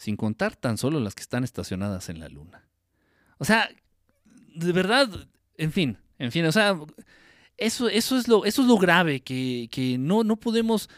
Sin 0.00 0.16
contar 0.16 0.56
tan 0.56 0.78
solo 0.78 0.98
las 0.98 1.14
que 1.14 1.20
están 1.20 1.44
estacionadas 1.44 2.08
en 2.08 2.20
la 2.20 2.30
Luna. 2.30 2.66
O 3.36 3.44
sea, 3.44 3.68
de 4.54 4.72
verdad, 4.72 5.10
en 5.58 5.72
fin, 5.72 5.98
en 6.18 6.32
fin, 6.32 6.46
o 6.46 6.52
sea, 6.52 6.74
eso, 7.58 7.86
eso, 7.86 8.16
es, 8.16 8.26
lo, 8.26 8.46
eso 8.46 8.62
es 8.62 8.68
lo 8.68 8.78
grave, 8.78 9.20
que, 9.20 9.68
que 9.70 9.98
no, 9.98 10.24
no 10.24 10.36
podemos 10.36 10.88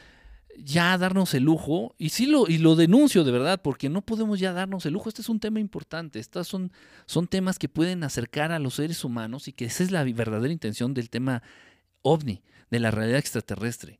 ya 0.57 0.97
darnos 0.99 1.35
el 1.35 1.43
lujo, 1.43 1.97
y 1.99 2.11
sí 2.11 2.27
lo, 2.27 2.47
y 2.47 2.59
lo 2.59 2.77
denuncio 2.77 3.25
de 3.25 3.33
verdad, 3.33 3.61
porque 3.61 3.89
no 3.89 4.03
podemos 4.03 4.39
ya 4.39 4.53
darnos 4.53 4.87
el 4.87 4.93
lujo. 4.93 5.09
Este 5.09 5.23
es 5.23 5.29
un 5.29 5.41
tema 5.41 5.59
importante. 5.59 6.21
Estos 6.21 6.47
son, 6.47 6.71
son 7.07 7.27
temas 7.27 7.59
que 7.59 7.69
pueden 7.69 8.05
acercar 8.05 8.53
a 8.53 8.61
los 8.61 8.75
seres 8.75 9.03
humanos 9.03 9.49
y 9.49 9.53
que 9.53 9.65
esa 9.65 9.83
es 9.83 9.91
la 9.91 10.05
verdadera 10.05 10.53
intención 10.53 10.95
del 10.95 11.11
tema 11.11 11.43
ovni, 12.03 12.41
de 12.71 12.79
la 12.79 12.93
realidad 12.93 13.19
extraterrestre. 13.19 13.99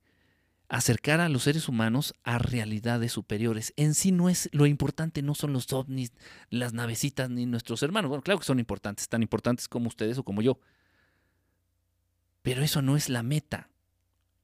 Acercar 0.73 1.21
a 1.21 1.29
los 1.29 1.43
seres 1.43 1.69
humanos 1.69 2.15
a 2.25 2.39
realidades 2.39 3.13
superiores. 3.13 3.75
En 3.77 3.93
sí 3.93 4.11
no 4.11 4.31
es 4.31 4.49
lo 4.53 4.65
importante, 4.65 5.21
no 5.21 5.35
son 5.35 5.53
los 5.53 5.71
ovnis, 5.71 6.13
las 6.49 6.73
navecitas 6.73 7.29
ni 7.29 7.45
nuestros 7.45 7.83
hermanos. 7.83 8.09
Bueno, 8.09 8.23
claro 8.23 8.41
que 8.41 8.47
son 8.47 8.59
importantes, 8.59 9.07
tan 9.07 9.21
importantes 9.21 9.69
como 9.69 9.89
ustedes 9.89 10.17
o 10.17 10.25
como 10.25 10.41
yo. 10.41 10.59
Pero 12.41 12.63
eso 12.63 12.81
no 12.81 12.97
es 12.97 13.11
la 13.11 13.23
meta. 13.23 13.69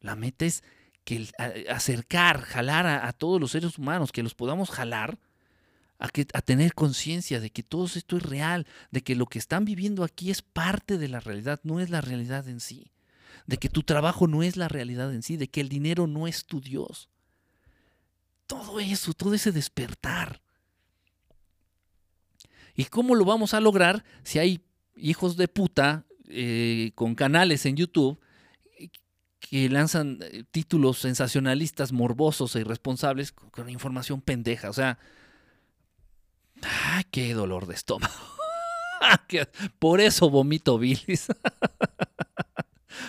La 0.00 0.16
meta 0.16 0.44
es 0.44 0.62
que 1.04 1.30
acercar, 1.70 2.42
jalar 2.42 2.86
a, 2.86 3.10
todos 3.14 3.40
los 3.40 3.52
seres 3.52 3.78
humanos, 3.78 4.12
que 4.12 4.22
los 4.22 4.34
podamos 4.34 4.68
jalar 4.68 5.18
a, 5.98 6.10
que, 6.10 6.26
a 6.34 6.42
tener 6.42 6.74
conciencia 6.74 7.40
de 7.40 7.48
que 7.48 7.62
todo 7.62 7.86
esto 7.86 8.18
es 8.18 8.22
real, 8.22 8.66
de 8.90 9.00
que 9.00 9.16
lo 9.16 9.24
que 9.24 9.38
están 9.38 9.64
viviendo 9.64 10.04
aquí 10.04 10.30
es 10.30 10.42
parte 10.42 10.98
de 10.98 11.08
la 11.08 11.20
realidad, 11.20 11.60
no 11.62 11.80
es 11.80 11.88
la 11.88 12.02
realidad 12.02 12.46
en 12.48 12.60
sí, 12.60 12.92
de 13.46 13.58
que 13.58 13.68
tu 13.68 13.82
trabajo 13.82 14.26
no 14.26 14.42
es 14.42 14.56
la 14.56 14.68
realidad 14.68 15.12
en 15.12 15.22
sí, 15.22 15.36
de 15.36 15.48
que 15.48 15.60
el 15.60 15.68
dinero 15.68 16.06
no 16.06 16.26
es 16.26 16.44
tu 16.44 16.60
Dios. 16.60 17.08
Todo 18.46 18.80
eso, 18.80 19.12
todo 19.12 19.34
ese 19.34 19.52
despertar. 19.52 20.40
¿Y 22.74 22.84
cómo 22.86 23.14
lo 23.14 23.24
vamos 23.24 23.54
a 23.54 23.60
lograr 23.60 24.04
si 24.22 24.38
hay 24.38 24.60
hijos 24.96 25.36
de 25.36 25.48
puta 25.48 26.04
eh, 26.28 26.92
con 26.94 27.14
canales 27.14 27.66
en 27.66 27.76
YouTube 27.76 28.18
que 29.40 29.68
lanzan 29.68 30.18
eh, 30.20 30.44
títulos 30.50 30.98
sensacionalistas, 30.98 31.92
morbosos 31.92 32.54
e 32.56 32.60
irresponsables 32.60 33.32
con 33.32 33.70
información 33.70 34.20
pendeja. 34.20 34.68
O 34.70 34.72
sea, 34.72 34.98
¡ah, 36.62 37.02
qué 37.10 37.32
dolor 37.34 37.66
de 37.66 37.74
estómago! 37.74 38.14
Por 39.78 40.00
eso 40.00 40.28
vomito 40.28 40.78
bilis. 40.78 41.28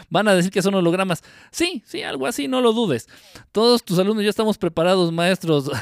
Van 0.09 0.27
a 0.27 0.33
decir 0.33 0.51
que 0.51 0.61
son 0.61 0.75
hologramas. 0.75 1.23
Sí, 1.51 1.83
sí, 1.85 2.03
algo 2.03 2.27
así, 2.27 2.47
no 2.47 2.61
lo 2.61 2.73
dudes. 2.73 3.07
Todos 3.51 3.83
tus 3.83 3.99
alumnos 3.99 4.23
ya 4.23 4.29
estamos 4.29 4.57
preparados, 4.57 5.11
maestros. 5.11 5.69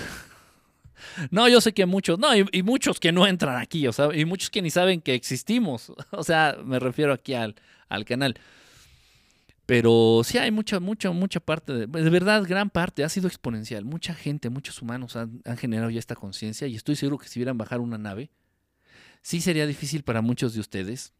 No, 1.31 1.47
yo 1.47 1.61
sé 1.61 1.73
que 1.73 1.85
muchos, 1.85 2.19
no, 2.19 2.35
y, 2.35 2.63
muchos 2.63 2.99
que 2.99 3.11
no 3.11 3.25
entran 3.25 3.57
aquí, 3.57 3.87
o 3.87 3.93
sea, 3.93 4.09
y 4.13 4.25
muchos 4.25 4.49
que 4.49 4.61
ni 4.61 4.69
saben 4.69 5.01
que 5.01 5.13
existimos. 5.13 5.91
O 6.11 6.23
sea, 6.23 6.57
me 6.63 6.79
refiero 6.79 7.13
aquí 7.13 7.33
al, 7.33 7.55
al 7.89 8.05
canal. 8.05 8.35
Pero 9.67 10.21
sí 10.23 10.37
hay 10.37 10.49
mucha, 10.49 10.79
mucha, 10.79 11.11
mucha 11.11 11.41
parte, 11.41 11.73
de, 11.73 11.87
de, 11.87 12.09
verdad, 12.09 12.43
gran 12.47 12.69
parte, 12.69 13.03
ha 13.03 13.09
sido 13.09 13.27
exponencial. 13.27 13.83
Mucha 13.83 14.13
gente, 14.13 14.49
muchos 14.49 14.81
humanos 14.81 15.17
han, 15.17 15.41
generado 15.57 15.89
ya 15.89 15.99
esta 15.99 16.15
conciencia 16.15 16.67
y 16.67 16.75
estoy 16.75 16.95
seguro 16.95 17.17
que 17.17 17.27
si 17.27 17.37
vieran 17.37 17.57
bajar 17.57 17.81
una 17.81 17.97
nave, 17.97 18.29
sí 19.21 19.41
sería 19.41 19.67
difícil 19.67 20.03
para 20.03 20.21
muchos 20.21 20.53
de 20.53 20.61
ustedes 20.61 21.13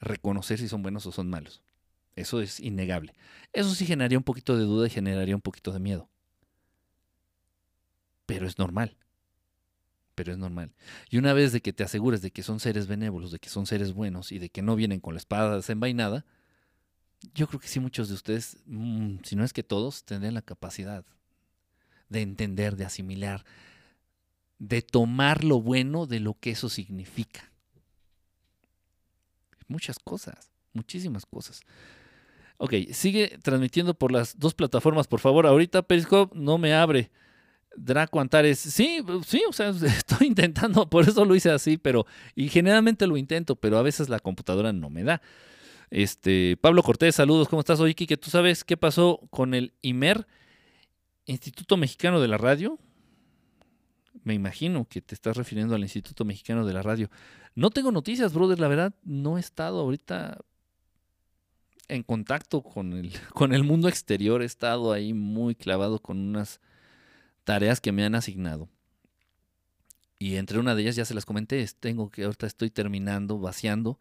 reconocer 0.00 0.58
si 0.58 0.68
son 0.68 0.82
buenos 0.82 1.06
o 1.06 1.12
son 1.12 1.30
malos. 1.30 1.62
Eso 2.16 2.40
es 2.40 2.60
innegable. 2.60 3.14
Eso 3.52 3.74
sí 3.74 3.86
generaría 3.86 4.18
un 4.18 4.24
poquito 4.24 4.56
de 4.56 4.64
duda 4.64 4.86
y 4.86 4.90
generaría 4.90 5.34
un 5.34 5.42
poquito 5.42 5.72
de 5.72 5.80
miedo. 5.80 6.08
Pero 8.26 8.46
es 8.46 8.58
normal. 8.58 8.96
Pero 10.14 10.32
es 10.32 10.38
normal. 10.38 10.72
Y 11.10 11.18
una 11.18 11.32
vez 11.32 11.52
de 11.52 11.60
que 11.60 11.72
te 11.72 11.82
asegures 11.82 12.22
de 12.22 12.30
que 12.30 12.42
son 12.42 12.60
seres 12.60 12.86
benévolos, 12.86 13.32
de 13.32 13.38
que 13.38 13.48
son 13.48 13.66
seres 13.66 13.92
buenos 13.92 14.32
y 14.32 14.38
de 14.38 14.48
que 14.48 14.62
no 14.62 14.76
vienen 14.76 15.00
con 15.00 15.14
la 15.14 15.18
espada 15.18 15.56
desenvainada, 15.56 16.24
yo 17.34 17.48
creo 17.48 17.60
que 17.60 17.68
sí 17.68 17.80
muchos 17.80 18.08
de 18.08 18.14
ustedes, 18.14 18.58
mm, 18.66 19.16
si 19.24 19.34
no 19.34 19.44
es 19.44 19.52
que 19.52 19.62
todos, 19.62 20.04
tendrán 20.04 20.34
la 20.34 20.42
capacidad 20.42 21.04
de 22.08 22.22
entender, 22.22 22.76
de 22.76 22.84
asimilar, 22.84 23.44
de 24.58 24.82
tomar 24.82 25.42
lo 25.42 25.60
bueno 25.60 26.06
de 26.06 26.20
lo 26.20 26.34
que 26.38 26.50
eso 26.50 26.68
significa. 26.68 27.50
Muchas 29.66 29.98
cosas, 29.98 30.50
muchísimas 30.72 31.26
cosas. 31.26 31.62
Ok, 32.56 32.74
sigue 32.92 33.38
transmitiendo 33.42 33.94
por 33.94 34.12
las 34.12 34.38
dos 34.38 34.54
plataformas, 34.54 35.06
por 35.06 35.20
favor. 35.20 35.46
Ahorita 35.46 35.82
Periscope 35.82 36.36
no 36.38 36.58
me 36.58 36.74
abre. 36.74 37.10
Draco 37.76 38.20
Antares, 38.20 38.58
sí, 38.58 39.00
sí, 39.26 39.42
o 39.48 39.52
sea, 39.52 39.68
estoy 39.84 40.28
intentando, 40.28 40.88
por 40.88 41.08
eso 41.08 41.24
lo 41.24 41.34
hice 41.34 41.50
así, 41.50 41.76
pero, 41.76 42.06
y 42.34 42.48
generalmente 42.48 43.06
lo 43.06 43.16
intento, 43.16 43.56
pero 43.56 43.78
a 43.78 43.82
veces 43.82 44.08
la 44.08 44.20
computadora 44.20 44.72
no 44.72 44.90
me 44.90 45.02
da. 45.02 45.20
Este, 45.90 46.56
Pablo 46.60 46.82
Cortés, 46.82 47.16
saludos, 47.16 47.48
¿cómo 47.48 47.60
estás? 47.60 47.80
Oye, 47.80 47.94
que 47.94 48.16
¿tú 48.16 48.30
sabes 48.30 48.64
qué 48.64 48.76
pasó 48.76 49.20
con 49.30 49.54
el 49.54 49.74
IMER, 49.82 50.26
Instituto 51.26 51.76
Mexicano 51.76 52.20
de 52.20 52.28
la 52.28 52.38
Radio? 52.38 52.78
Me 54.22 54.34
imagino 54.34 54.86
que 54.88 55.02
te 55.02 55.14
estás 55.14 55.36
refiriendo 55.36 55.74
al 55.74 55.82
Instituto 55.82 56.24
Mexicano 56.24 56.64
de 56.64 56.72
la 56.72 56.82
Radio. 56.82 57.10
No 57.54 57.70
tengo 57.70 57.92
noticias, 57.92 58.32
brother, 58.32 58.58
la 58.58 58.68
verdad, 58.68 58.94
no 59.04 59.36
he 59.36 59.40
estado 59.40 59.80
ahorita 59.80 60.38
en 61.88 62.02
contacto 62.02 62.62
con 62.62 62.92
el, 62.92 63.12
con 63.34 63.54
el 63.54 63.64
mundo 63.64 63.88
exterior, 63.88 64.42
he 64.42 64.46
estado 64.46 64.92
ahí 64.92 65.12
muy 65.14 65.54
clavado 65.54 66.00
con 66.00 66.18
unas 66.18 66.60
tareas 67.44 67.80
que 67.80 67.92
me 67.92 68.04
han 68.04 68.14
asignado. 68.14 68.68
Y 70.18 70.36
entre 70.36 70.58
una 70.58 70.74
de 70.74 70.82
ellas 70.82 70.96
ya 70.96 71.04
se 71.04 71.14
las 71.14 71.26
comenté, 71.26 71.66
tengo 71.80 72.10
que 72.10 72.24
ahorita 72.24 72.46
estoy 72.46 72.70
terminando, 72.70 73.38
vaciando 73.38 73.98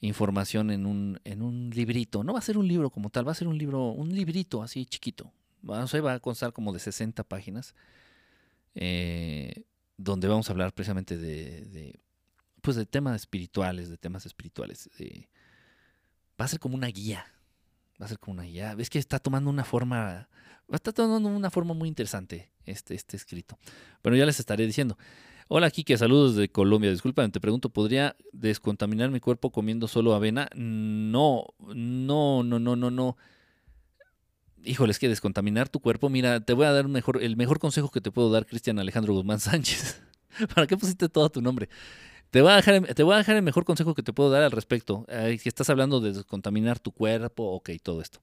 información 0.00 0.70
en 0.70 0.86
un, 0.86 1.20
en 1.24 1.42
un 1.42 1.70
librito. 1.70 2.22
No 2.22 2.32
va 2.34 2.40
a 2.40 2.42
ser 2.42 2.58
un 2.58 2.68
libro 2.68 2.90
como 2.90 3.10
tal, 3.10 3.26
va 3.26 3.32
a 3.32 3.36
ser 3.36 3.48
un 3.48 3.56
libro, 3.56 3.90
un 3.90 4.14
librito 4.14 4.62
así 4.62 4.86
chiquito. 4.86 5.32
Va, 5.68 5.82
a 5.82 6.20
constar 6.20 6.52
como 6.52 6.72
de 6.72 6.78
60 6.78 7.24
páginas, 7.24 7.74
eh, 8.74 9.64
donde 9.96 10.28
vamos 10.28 10.48
a 10.48 10.52
hablar 10.52 10.72
precisamente 10.72 11.16
de, 11.16 11.98
pues 12.60 12.76
de 12.76 12.86
temas 12.86 13.16
espirituales, 13.16 13.88
de 13.88 13.96
temas 13.96 14.26
espirituales. 14.26 14.90
Va 16.40 16.44
a 16.44 16.48
ser 16.48 16.60
como 16.60 16.74
una 16.74 16.88
guía. 16.88 17.26
Va 18.00 18.06
a 18.06 18.08
ser 18.08 18.18
como 18.18 18.34
una 18.34 18.44
guía. 18.44 18.74
Ves 18.74 18.90
que 18.90 18.98
está 18.98 19.18
tomando 19.18 19.50
una 19.50 19.64
forma, 19.64 20.28
está 20.70 20.92
tomando 20.92 21.28
una 21.28 21.50
forma 21.50 21.74
muy 21.74 21.88
interesante 21.88 22.50
este, 22.64 22.94
este 22.94 23.16
escrito. 23.16 23.58
Bueno, 24.02 24.16
ya 24.16 24.26
les 24.26 24.38
estaré 24.38 24.66
diciendo. 24.66 24.98
Hola 25.48 25.70
Kike, 25.70 25.96
saludos 25.96 26.34
de 26.34 26.48
Colombia. 26.48 26.90
Disculpa, 26.90 27.26
te 27.28 27.40
pregunto, 27.40 27.68
¿podría 27.68 28.16
descontaminar 28.32 29.10
mi 29.10 29.20
cuerpo 29.20 29.52
comiendo 29.52 29.86
solo 29.86 30.12
avena? 30.12 30.48
No, 30.56 31.44
no, 31.60 32.42
no, 32.42 32.58
no, 32.58 32.74
no, 32.74 32.90
no. 32.90 33.16
Híjole, 34.64 34.90
es 34.90 34.98
que 34.98 35.08
descontaminar 35.08 35.68
tu 35.68 35.78
cuerpo, 35.78 36.08
mira, 36.08 36.40
te 36.40 36.52
voy 36.52 36.66
a 36.66 36.72
dar 36.72 36.88
mejor, 36.88 37.22
el 37.22 37.36
mejor 37.36 37.60
consejo 37.60 37.92
que 37.92 38.00
te 38.00 38.10
puedo 38.10 38.32
dar, 38.32 38.44
Cristian 38.46 38.80
Alejandro 38.80 39.14
Guzmán 39.14 39.38
Sánchez. 39.40 40.02
¿Para 40.52 40.66
qué 40.66 40.76
pusiste 40.76 41.08
todo 41.08 41.30
tu 41.30 41.40
nombre? 41.40 41.68
Te 42.30 42.42
voy, 42.42 42.52
a 42.52 42.56
dejar, 42.56 42.94
te 42.94 43.02
voy 43.02 43.14
a 43.14 43.18
dejar 43.18 43.36
el 43.36 43.42
mejor 43.42 43.64
consejo 43.64 43.94
que 43.94 44.02
te 44.02 44.12
puedo 44.12 44.30
dar 44.30 44.42
al 44.42 44.50
respecto. 44.50 45.06
si 45.38 45.48
estás 45.48 45.70
hablando 45.70 46.00
de 46.00 46.12
descontaminar 46.12 46.78
tu 46.78 46.92
cuerpo, 46.92 47.44
ok, 47.52 47.70
todo 47.82 48.02
esto. 48.02 48.20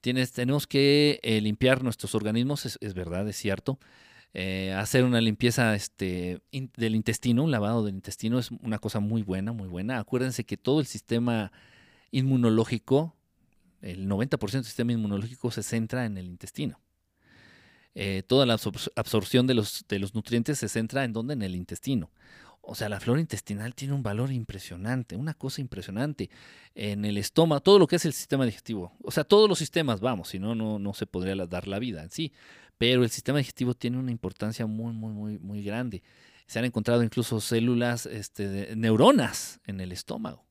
Tenemos 0.00 0.66
que 0.66 1.18
eh, 1.22 1.40
limpiar 1.40 1.82
nuestros 1.82 2.14
organismos, 2.14 2.66
es, 2.80 2.94
verdad, 2.94 3.28
es 3.28 3.36
cierto. 3.36 3.78
Eh, 4.34 4.72
hacer 4.76 5.04
una 5.04 5.20
limpieza 5.20 5.74
este, 5.74 6.40
del 6.76 6.94
intestino, 6.94 7.42
un 7.44 7.50
lavado 7.50 7.84
del 7.84 7.94
intestino 7.94 8.38
es 8.38 8.50
una 8.50 8.78
cosa 8.78 9.00
muy 9.00 9.22
buena, 9.22 9.52
muy 9.52 9.68
buena. 9.68 9.98
Acuérdense 9.98 10.44
que 10.44 10.56
todo 10.56 10.80
el 10.80 10.86
sistema 10.86 11.50
inmunológico, 12.10 13.16
el 13.82 14.06
90% 14.08 14.50
del 14.52 14.64
sistema 14.64 14.92
inmunológico 14.92 15.50
se 15.50 15.62
centra 15.62 16.04
en 16.04 16.16
el 16.16 16.26
intestino. 16.26 16.80
Eh, 17.94 18.22
toda 18.24 18.46
la 18.46 18.56
absorción 18.94 19.48
de 19.48 19.54
los 19.54 20.14
nutrientes 20.14 20.58
se 20.58 20.68
centra 20.68 21.04
en 21.04 21.12
dónde? 21.12 21.34
En 21.34 21.42
el 21.42 21.56
intestino. 21.56 22.10
O 22.70 22.74
sea, 22.74 22.90
la 22.90 23.00
flora 23.00 23.18
intestinal 23.18 23.74
tiene 23.74 23.94
un 23.94 24.02
valor 24.02 24.30
impresionante, 24.30 25.16
una 25.16 25.32
cosa 25.32 25.62
impresionante. 25.62 26.28
En 26.74 27.06
el 27.06 27.16
estómago, 27.16 27.62
todo 27.62 27.78
lo 27.78 27.86
que 27.86 27.96
es 27.96 28.04
el 28.04 28.12
sistema 28.12 28.44
digestivo. 28.44 28.92
O 29.02 29.10
sea, 29.10 29.24
todos 29.24 29.48
los 29.48 29.58
sistemas, 29.58 30.00
vamos, 30.00 30.28
si 30.28 30.38
no, 30.38 30.54
no 30.54 30.94
se 30.94 31.06
podría 31.06 31.34
dar 31.46 31.66
la 31.66 31.78
vida 31.78 32.02
en 32.02 32.10
sí. 32.10 32.32
Pero 32.76 33.04
el 33.04 33.10
sistema 33.10 33.38
digestivo 33.38 33.72
tiene 33.72 33.96
una 33.96 34.10
importancia 34.10 34.66
muy, 34.66 34.92
muy, 34.92 35.12
muy, 35.12 35.38
muy 35.38 35.62
grande. 35.62 36.02
Se 36.46 36.58
han 36.58 36.66
encontrado 36.66 37.02
incluso 37.02 37.40
células, 37.40 38.04
este, 38.04 38.76
neuronas 38.76 39.60
en 39.66 39.80
el 39.80 39.90
estómago. 39.90 40.44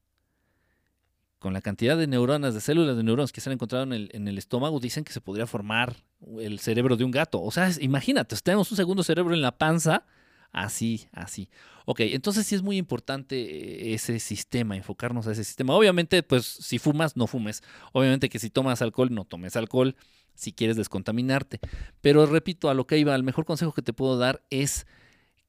Con 1.38 1.54
la 1.54 1.62
cantidad 1.62 1.98
de 1.98 2.08
neuronas, 2.08 2.56
de 2.56 2.62
células 2.62 2.98
de 2.98 3.04
neuronas 3.04 3.32
que 3.32 3.42
se 3.42 3.50
han 3.50 3.54
encontrado 3.54 3.84
en 3.84 3.94
el, 3.94 4.10
en 4.12 4.28
el 4.28 4.40
estómago, 4.40 4.80
dicen 4.80 5.04
que 5.04 5.14
se 5.14 5.22
podría 5.22 5.46
formar 5.46 5.98
el 6.40 6.58
cerebro 6.60 6.98
de 6.98 7.04
un 7.04 7.12
gato. 7.12 7.42
O 7.44 7.52
sea, 7.52 7.70
imagínate, 7.80 8.36
tenemos 8.44 8.72
un 8.72 8.78
segundo 8.78 9.04
cerebro 9.04 9.36
en 9.36 9.42
la 9.42 9.56
panza 9.56 10.04
Así, 10.52 11.08
así. 11.12 11.50
Ok, 11.86 12.02
entonces 12.02 12.46
sí 12.48 12.56
es 12.56 12.64
muy 12.64 12.78
importante 12.78 13.40
eh, 13.40 13.94
ese 13.94 14.20
sistema, 14.20 14.76
enfocarnos 14.76 15.28
a 15.28 15.32
ese 15.32 15.44
sistema. 15.44 15.74
Obviamente, 15.74 16.24
pues 16.24 16.46
si 16.46 16.80
fumas, 16.80 17.16
no 17.16 17.28
fumes. 17.28 17.64
Obviamente 17.94 18.30
que 18.30 18.40
si 18.40 18.50
tomas 18.50 18.82
alcohol, 18.82 19.14
no 19.14 19.24
tomes 19.26 19.56
alcohol 19.56 19.96
si 20.36 20.54
quieres 20.54 20.78
descontaminarte. 20.78 21.60
Pero 22.02 22.26
repito, 22.26 22.70
a 22.70 22.74
lo 22.74 22.88
que 22.88 22.98
iba, 22.98 23.16
el 23.16 23.24
mejor 23.24 23.46
consejo 23.46 23.74
que 23.74 23.82
te 23.82 23.94
puedo 23.94 24.18
dar 24.18 24.44
es 24.50 24.86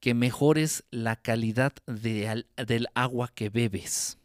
que 0.00 0.14
mejores 0.14 0.84
la 0.90 1.16
calidad 1.16 1.72
de, 1.86 2.44
del 2.56 2.88
agua 2.94 3.30
que 3.34 3.50
bebes. 3.50 4.18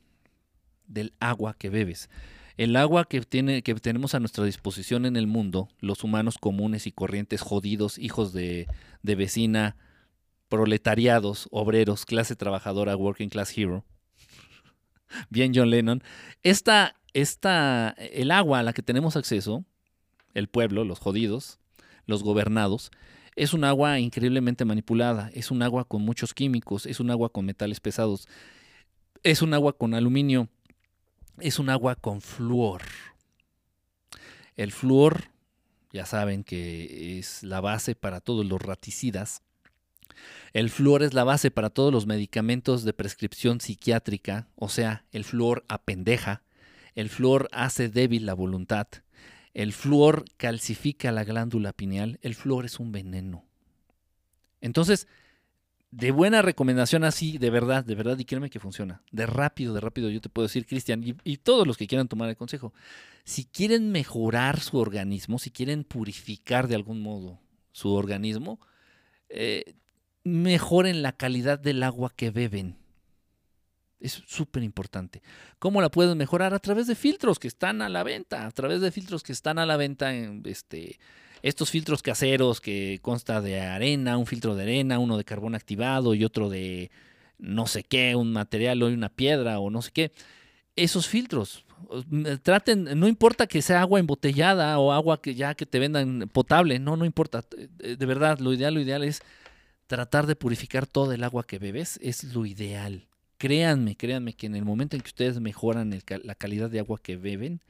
Del 0.87 1.13
agua 1.19 1.55
que 1.57 1.69
bebes. 1.69 2.09
El 2.57 2.75
agua 2.75 3.05
que, 3.05 3.21
tiene, 3.21 3.63
que 3.63 3.73
tenemos 3.75 4.13
a 4.13 4.19
nuestra 4.19 4.45
disposición 4.45 5.05
en 5.05 5.15
el 5.15 5.25
mundo, 5.25 5.69
los 5.79 6.03
humanos 6.03 6.37
comunes 6.37 6.85
y 6.85 6.91
corrientes 6.91 7.41
jodidos, 7.41 7.97
hijos 7.97 8.31
de, 8.31 8.67
de 9.01 9.15
vecina, 9.15 9.75
proletariados, 10.53 11.47
obreros, 11.49 12.05
clase 12.05 12.35
trabajadora, 12.35 12.95
working 12.95 13.29
class 13.29 13.57
hero. 13.57 13.83
Bien, 15.31 15.51
John 15.51 15.71
Lennon. 15.71 16.03
Esta, 16.43 16.95
esta, 17.13 17.95
el 17.97 18.29
agua 18.29 18.59
a 18.59 18.63
la 18.63 18.71
que 18.71 18.83
tenemos 18.83 19.15
acceso, 19.15 19.65
el 20.35 20.47
pueblo, 20.47 20.83
los 20.83 20.99
jodidos, 20.99 21.57
los 22.05 22.21
gobernados, 22.21 22.91
es 23.35 23.55
un 23.55 23.63
agua 23.63 23.99
increíblemente 23.99 24.63
manipulada, 24.63 25.31
es 25.33 25.49
un 25.49 25.63
agua 25.63 25.85
con 25.85 26.03
muchos 26.03 26.35
químicos, 26.35 26.85
es 26.85 26.99
un 26.99 27.09
agua 27.09 27.29
con 27.29 27.45
metales 27.47 27.79
pesados, 27.79 28.27
es 29.23 29.41
un 29.41 29.55
agua 29.55 29.75
con 29.75 29.95
aluminio, 29.95 30.49
es 31.39 31.57
un 31.57 31.71
agua 31.71 31.95
con 31.95 32.21
flúor. 32.21 32.83
El 34.55 34.71
flúor, 34.71 35.31
ya 35.91 36.05
saben 36.05 36.43
que 36.43 37.17
es 37.17 37.41
la 37.41 37.59
base 37.59 37.95
para 37.95 38.21
todos 38.21 38.45
los 38.45 38.61
raticidas, 38.61 39.41
el 40.53 40.69
flúor 40.69 41.03
es 41.03 41.13
la 41.13 41.23
base 41.23 41.51
para 41.51 41.69
todos 41.69 41.91
los 41.91 42.05
medicamentos 42.05 42.83
de 42.83 42.93
prescripción 42.93 43.59
psiquiátrica, 43.59 44.47
o 44.55 44.69
sea, 44.69 45.05
el 45.11 45.23
flúor 45.23 45.63
apendeja, 45.67 46.43
el 46.95 47.09
flúor 47.09 47.49
hace 47.51 47.89
débil 47.89 48.25
la 48.25 48.33
voluntad, 48.33 48.87
el 49.53 49.73
flúor 49.73 50.25
calcifica 50.37 51.11
la 51.11 51.23
glándula 51.23 51.73
pineal, 51.73 52.19
el 52.21 52.35
flúor 52.35 52.65
es 52.65 52.79
un 52.79 52.91
veneno. 52.91 53.45
Entonces, 54.61 55.07
de 55.91 56.11
buena 56.11 56.41
recomendación 56.41 57.03
así, 57.03 57.37
de 57.37 57.51
verdad, 57.51 57.85
de 57.85 57.93
verdad, 57.93 58.17
y 58.17 58.25
créeme 58.25 58.49
que 58.49 58.59
funciona. 58.59 59.03
De 59.11 59.27
rápido, 59.27 59.75
de 59.75 59.79
rápido, 59.79 60.09
yo 60.09 60.21
te 60.21 60.29
puedo 60.29 60.47
decir, 60.47 60.65
Cristian, 60.65 61.03
y, 61.03 61.15
y, 61.23 61.37
todos 61.37 61.67
los 61.67 61.77
que 61.77 61.85
quieran 61.85 62.07
tomar 62.07 62.29
el 62.29 62.37
consejo, 62.37 62.73
si 63.25 63.45
quieren 63.45 63.91
mejorar 63.91 64.59
su 64.59 64.77
organismo, 64.77 65.37
si 65.37 65.51
quieren 65.51 65.83
purificar 65.83 66.67
de 66.67 66.75
algún 66.75 67.01
modo 67.01 67.39
su 67.71 67.93
organismo, 67.93 68.59
eh, 69.29 69.75
mejoren 70.23 71.01
la 71.01 71.13
calidad 71.13 71.59
del 71.59 71.83
agua 71.83 72.11
que 72.15 72.31
beben. 72.31 72.77
Es 73.99 74.21
súper 74.27 74.63
importante. 74.63 75.21
¿Cómo 75.59 75.81
la 75.81 75.89
pueden 75.89 76.17
mejorar? 76.17 76.53
A 76.53 76.59
través 76.59 76.87
de 76.87 76.95
filtros 76.95 77.39
que 77.39 77.47
están 77.47 77.81
a 77.81 77.89
la 77.89 78.03
venta, 78.03 78.45
a 78.45 78.51
través 78.51 78.81
de 78.81 78.91
filtros 78.91 79.23
que 79.23 79.31
están 79.31 79.59
a 79.59 79.65
la 79.65 79.77
venta 79.77 80.13
en 80.13 80.43
este, 80.45 80.99
estos 81.41 81.69
filtros 81.69 82.01
caseros 82.01 82.59
que 82.59 82.99
consta 83.01 83.39
de 83.39 83.61
arena, 83.61 84.17
un 84.17 84.25
filtro 84.25 84.55
de 84.55 84.63
arena, 84.63 84.99
uno 84.99 85.17
de 85.17 85.23
carbón 85.23 85.55
activado 85.55 86.15
y 86.15 86.25
otro 86.25 86.49
de 86.49 86.91
no 87.37 87.65
sé 87.65 87.83
qué, 87.83 88.15
un 88.15 88.33
material 88.33 88.83
o 88.83 88.87
una 88.87 89.09
piedra 89.09 89.59
o 89.59 89.69
no 89.69 89.81
sé 89.81 89.91
qué. 89.91 90.11
Esos 90.75 91.07
filtros, 91.07 91.65
traten, 92.41 92.99
no 92.99 93.07
importa 93.07 93.47
que 93.47 93.61
sea 93.61 93.81
agua 93.81 93.99
embotellada 93.99 94.79
o 94.79 94.91
agua 94.91 95.21
que 95.21 95.35
ya 95.35 95.55
que 95.55 95.65
te 95.65 95.79
vendan 95.79 96.29
potable, 96.31 96.79
no, 96.79 96.97
no 96.97 97.05
importa. 97.05 97.43
De 97.77 98.05
verdad, 98.05 98.39
lo 98.39 98.53
ideal, 98.53 98.73
lo 98.73 98.81
ideal 98.81 99.03
es 99.03 99.21
tratar 99.93 100.25
de 100.25 100.35
purificar 100.35 100.87
todo 100.87 101.13
el 101.13 101.23
agua 101.23 101.45
que 101.45 101.59
bebes 101.59 101.99
es 102.01 102.23
lo 102.33 102.47
ideal. 102.47 103.05
Créanme, 103.37 103.95
créanme 103.95 104.33
que 104.33 104.47
en 104.47 104.55
el 104.55 104.65
momento 104.65 104.95
en 104.95 105.03
que 105.03 105.09
ustedes 105.09 105.39
mejoran 105.39 105.95
la 106.23 106.33
calidad 106.33 106.71
de 106.71 106.79
agua 106.79 106.97
que 106.99 107.15
beben, 107.15 107.61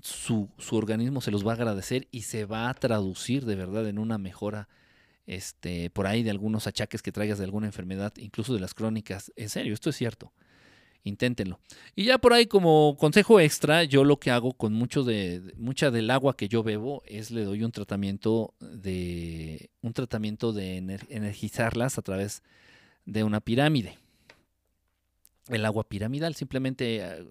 su, 0.00 0.48
organismo 0.70 1.20
se 1.20 1.30
los 1.30 1.46
va 1.46 1.50
a 1.50 1.56
agradecer 1.56 2.08
y 2.10 2.22
se 2.22 2.46
va 2.46 2.70
a 2.70 2.72
traducir 2.72 3.44
de 3.44 3.56
verdad 3.56 3.86
en 3.88 3.98
una 3.98 4.16
mejora 4.16 4.70
este, 5.26 5.90
por 5.90 6.06
ahí 6.06 6.22
de 6.22 6.30
algunos 6.30 6.66
achaques 6.66 7.02
que 7.02 7.12
traigas 7.12 7.36
de 7.36 7.44
alguna 7.44 7.66
enfermedad, 7.66 8.14
incluso 8.16 8.54
de 8.54 8.60
las 8.60 8.72
crónicas. 8.72 9.32
En 9.36 9.50
serio, 9.50 9.74
esto 9.74 9.90
es 9.90 9.96
cierto 9.96 10.32
inténtenlo. 11.04 11.60
Y 11.94 12.04
ya 12.04 12.18
por 12.18 12.32
ahí 12.32 12.46
como 12.46 12.96
consejo 12.98 13.40
extra, 13.40 13.84
yo 13.84 14.04
lo 14.04 14.18
que 14.18 14.30
hago 14.30 14.52
con 14.54 14.72
mucho 14.72 15.04
de 15.04 15.54
mucha 15.56 15.90
del 15.90 16.10
agua 16.10 16.36
que 16.36 16.48
yo 16.48 16.62
bebo 16.62 17.02
es 17.06 17.30
le 17.30 17.44
doy 17.44 17.64
un 17.64 17.72
tratamiento 17.72 18.54
de 18.60 19.70
un 19.80 19.92
tratamiento 19.92 20.52
de 20.52 20.76
energizarlas 21.08 21.98
a 21.98 22.02
través 22.02 22.42
de 23.04 23.24
una 23.24 23.40
pirámide. 23.40 23.98
El 25.48 25.64
agua 25.64 25.88
piramidal 25.88 26.34
simplemente 26.34 26.98
eh, 27.02 27.24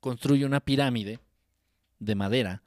construye 0.00 0.44
una 0.44 0.60
pirámide 0.60 1.20
de 1.98 2.14
madera 2.14 2.62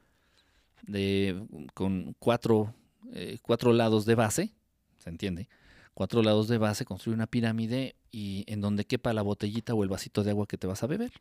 de, 0.83 1.45
con 1.73 2.15
cuatro, 2.19 2.73
eh, 3.13 3.37
cuatro 3.41 3.73
lados 3.73 4.05
de 4.05 4.15
base, 4.15 4.53
¿se 4.97 5.09
entiende? 5.09 5.47
Cuatro 5.99 6.23
lados 6.23 6.47
de 6.47 6.57
base, 6.57 6.85
construye 6.85 7.13
una 7.13 7.27
pirámide 7.27 7.97
y 8.09 8.45
en 8.47 8.61
donde 8.61 8.85
quepa 8.85 9.11
la 9.11 9.21
botellita 9.21 9.73
o 9.73 9.83
el 9.83 9.89
vasito 9.89 10.23
de 10.23 10.31
agua 10.31 10.47
que 10.47 10.57
te 10.57 10.65
vas 10.65 10.81
a 10.81 10.87
beber. 10.87 11.11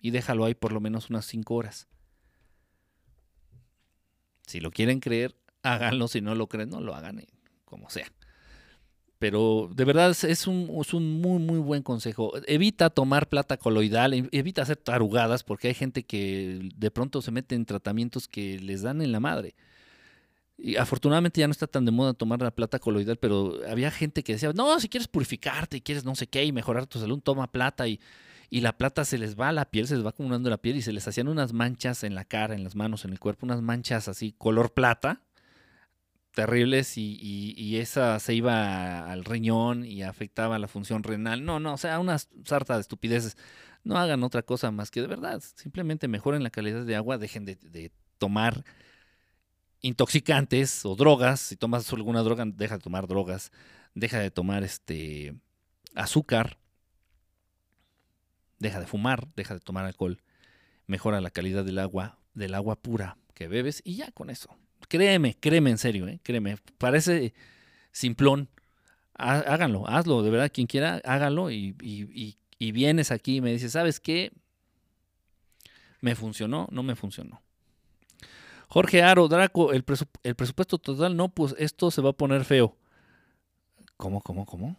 Y 0.00 0.12
déjalo 0.12 0.46
ahí 0.46 0.54
por 0.54 0.72
lo 0.72 0.80
menos 0.80 1.10
unas 1.10 1.26
cinco 1.26 1.56
horas. 1.56 1.88
Si 4.46 4.60
lo 4.60 4.70
quieren 4.70 5.00
creer, 5.00 5.36
háganlo. 5.62 6.08
Si 6.08 6.22
no 6.22 6.34
lo 6.34 6.46
creen, 6.46 6.70
no 6.70 6.80
lo 6.80 6.94
hagan, 6.94 7.18
eh, 7.18 7.28
como 7.66 7.90
sea. 7.90 8.10
Pero 9.18 9.68
de 9.74 9.84
verdad 9.84 10.10
es 10.10 10.46
un, 10.46 10.78
es 10.80 10.94
un 10.94 11.20
muy, 11.20 11.38
muy 11.38 11.58
buen 11.58 11.82
consejo. 11.82 12.32
Evita 12.46 12.88
tomar 12.88 13.28
plata 13.28 13.58
coloidal, 13.58 14.14
evita 14.32 14.62
hacer 14.62 14.78
tarugadas, 14.78 15.44
porque 15.44 15.68
hay 15.68 15.74
gente 15.74 16.02
que 16.02 16.70
de 16.74 16.90
pronto 16.90 17.20
se 17.20 17.30
mete 17.30 17.56
en 17.56 17.66
tratamientos 17.66 18.26
que 18.26 18.58
les 18.58 18.80
dan 18.80 19.02
en 19.02 19.12
la 19.12 19.20
madre. 19.20 19.54
Y 20.60 20.74
afortunadamente 20.76 21.40
ya 21.40 21.46
no 21.46 21.52
está 21.52 21.68
tan 21.68 21.84
de 21.84 21.92
moda 21.92 22.14
tomar 22.14 22.42
la 22.42 22.50
plata 22.50 22.80
coloidal, 22.80 23.16
pero 23.16 23.60
había 23.68 23.92
gente 23.92 24.24
que 24.24 24.32
decía, 24.32 24.52
no, 24.52 24.80
si 24.80 24.88
quieres 24.88 25.06
purificarte 25.06 25.76
y 25.76 25.80
quieres 25.80 26.04
no 26.04 26.16
sé 26.16 26.26
qué 26.26 26.44
y 26.44 26.50
mejorar 26.50 26.86
tu 26.86 26.98
salud, 26.98 27.20
toma 27.20 27.52
plata 27.52 27.86
y, 27.86 28.00
y 28.50 28.60
la 28.60 28.76
plata 28.76 29.04
se 29.04 29.18
les 29.18 29.38
va 29.38 29.50
a 29.50 29.52
la 29.52 29.70
piel, 29.70 29.86
se 29.86 29.94
les 29.94 30.04
va 30.04 30.10
acumulando 30.10 30.50
la 30.50 30.58
piel 30.58 30.76
y 30.76 30.82
se 30.82 30.92
les 30.92 31.06
hacían 31.06 31.28
unas 31.28 31.52
manchas 31.52 32.02
en 32.02 32.16
la 32.16 32.24
cara, 32.24 32.56
en 32.56 32.64
las 32.64 32.74
manos, 32.74 33.04
en 33.04 33.12
el 33.12 33.20
cuerpo, 33.20 33.46
unas 33.46 33.62
manchas 33.62 34.08
así, 34.08 34.34
color 34.36 34.74
plata, 34.74 35.22
terribles 36.34 36.98
y, 36.98 37.18
y, 37.56 37.76
esa 37.76 38.18
se 38.18 38.34
iba 38.34 39.10
al 39.10 39.24
riñón 39.24 39.84
y 39.84 40.02
afectaba 40.02 40.58
la 40.58 40.68
función 40.68 41.04
renal. 41.04 41.44
No, 41.44 41.60
no, 41.60 41.74
o 41.74 41.78
sea, 41.78 41.98
unas 42.00 42.28
sarta 42.44 42.74
de 42.74 42.80
estupideces. 42.80 43.36
No 43.84 43.96
hagan 43.96 44.24
otra 44.24 44.42
cosa 44.42 44.70
más 44.70 44.90
que 44.90 45.00
de 45.00 45.06
verdad, 45.06 45.40
simplemente 45.54 46.08
mejoren 46.08 46.42
la 46.42 46.50
calidad 46.50 46.84
de 46.84 46.96
agua, 46.96 47.16
dejen 47.16 47.44
de, 47.44 47.56
de 47.56 47.92
tomar 48.18 48.64
intoxicantes 49.80 50.84
o 50.84 50.96
drogas. 50.96 51.40
Si 51.40 51.56
tomas 51.56 51.92
alguna 51.92 52.22
droga, 52.22 52.44
deja 52.46 52.76
de 52.76 52.82
tomar 52.82 53.06
drogas, 53.06 53.52
deja 53.94 54.18
de 54.18 54.30
tomar 54.30 54.62
este 54.62 55.34
azúcar, 55.94 56.58
deja 58.58 58.80
de 58.80 58.86
fumar, 58.86 59.28
deja 59.36 59.54
de 59.54 59.60
tomar 59.60 59.84
alcohol, 59.84 60.22
mejora 60.86 61.20
la 61.20 61.30
calidad 61.30 61.64
del 61.64 61.78
agua, 61.78 62.18
del 62.34 62.54
agua 62.54 62.76
pura 62.76 63.18
que 63.34 63.48
bebes 63.48 63.82
y 63.84 63.96
ya 63.96 64.10
con 64.12 64.30
eso. 64.30 64.56
Créeme, 64.88 65.34
créeme 65.34 65.70
en 65.70 65.78
serio, 65.78 66.08
¿eh? 66.08 66.20
créeme. 66.22 66.56
Parece 66.78 67.34
simplón 67.92 68.48
háganlo, 69.18 69.88
hazlo, 69.88 70.22
de 70.22 70.30
verdad, 70.30 70.50
quien 70.52 70.66
quiera, 70.66 71.00
hágalo 71.04 71.50
y, 71.50 71.74
vienes 72.58 73.10
aquí 73.10 73.36
y 73.36 73.40
me 73.40 73.52
dices, 73.52 73.72
¿sabes 73.72 74.00
qué? 74.00 74.32
¿Me 76.00 76.14
funcionó? 76.14 76.68
No 76.70 76.82
me 76.82 76.94
funcionó. 76.94 77.42
Jorge 78.68 79.02
Aro, 79.02 79.28
Draco, 79.28 79.72
el, 79.72 79.84
el 80.22 80.34
presupuesto 80.34 80.78
total, 80.78 81.16
no, 81.16 81.30
pues 81.30 81.54
esto 81.58 81.90
se 81.90 82.02
va 82.02 82.10
a 82.10 82.14
poner 82.14 82.44
feo. 82.44 82.76
¿Cómo, 83.96 84.20
cómo, 84.20 84.46
cómo? 84.46 84.76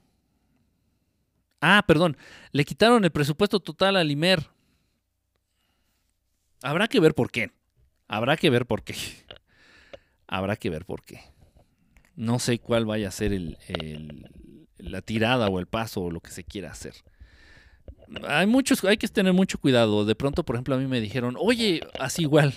Ah, 1.62 1.84
perdón, 1.86 2.16
le 2.52 2.64
quitaron 2.64 3.04
el 3.04 3.12
presupuesto 3.12 3.60
total 3.60 3.98
al 3.98 4.12
IMER. 4.12 4.48
Habrá 6.62 6.88
que 6.88 7.00
ver 7.00 7.16
por 7.16 7.32
qué. 7.32 7.52
Habrá 8.08 8.38
que 8.38 8.50
ver 8.50 8.66
por 8.66 8.84
qué. 8.84 8.96
Habrá 10.28 10.56
que 10.56 10.70
ver 10.70 10.86
por 10.86 11.04
qué. 11.04 11.22
No 12.16 12.40
sé 12.40 12.60
cuál 12.60 12.86
vaya 12.86 13.08
a 13.08 13.12
ser 13.12 13.40
la 14.78 15.02
tirada 15.02 15.48
o 15.48 15.60
el 15.60 15.68
paso 15.68 16.02
o 16.02 16.12
lo 16.12 16.22
que 16.22 16.32
se 16.32 16.44
quiera 16.44 16.72
hacer. 16.72 16.94
Hay 18.28 18.48
muchos, 18.48 18.84
hay 18.84 18.98
que 18.98 19.08
tener 19.08 19.34
mucho 19.34 19.58
cuidado. 19.58 20.06
De 20.06 20.16
pronto, 20.16 20.44
por 20.44 20.56
ejemplo, 20.56 20.76
a 20.76 20.78
mí 20.78 20.88
me 20.88 21.02
dijeron, 21.02 21.36
oye, 21.40 21.82
así 22.00 22.24
igual, 22.24 22.54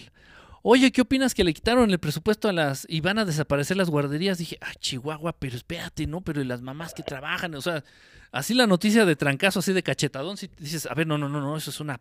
oye, 0.62 0.92
¿qué 0.92 1.02
opinas 1.02 1.34
que 1.34 1.44
le 1.44 1.52
quitaron 1.52 1.90
el 1.90 1.98
presupuesto 1.98 2.48
a 2.48 2.52
las 2.52 2.86
y 2.88 3.00
van 3.00 3.18
a 3.18 3.24
desaparecer 3.24 3.76
las 3.76 3.90
guarderías? 3.90 4.38
Dije, 4.38 4.58
ah, 4.60 4.74
Chihuahua, 4.78 5.34
pero 5.38 5.56
espérate, 5.56 6.06
¿no? 6.06 6.20
Pero 6.22 6.42
las 6.44 6.62
mamás 6.62 6.94
que 6.94 7.02
trabajan, 7.02 7.54
o 7.54 7.60
sea, 7.60 7.84
así 8.30 8.54
la 8.54 8.66
noticia 8.66 9.04
de 9.04 9.16
trancazo, 9.16 9.58
así 9.58 9.72
de 9.72 9.82
cachetadón, 9.82 10.36
si 10.36 10.48
dices, 10.58 10.86
a 10.86 10.94
ver, 10.94 11.06
no, 11.06 11.18
no, 11.18 11.28
no, 11.28 11.40
no, 11.40 11.56
eso 11.56 11.70
es 11.70 11.80
una 11.80 12.00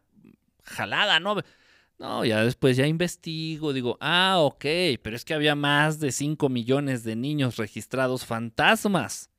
jalada, 0.64 1.20
¿no? 1.20 1.36
No, 2.00 2.26
ya 2.26 2.44
después 2.44 2.78
ya 2.78 2.88
investigo, 2.88 3.74
digo, 3.74 3.98
ah, 4.02 4.38
ok, 4.40 4.66
pero 5.04 5.16
es 5.16 5.24
que 5.26 5.36
había 5.36 5.56
más 5.56 6.00
de 6.00 6.12
5 6.12 6.50
millones 6.50 7.04
de 7.04 7.16
niños 7.16 7.58
registrados 7.58 8.26
fantasmas. 8.26 9.30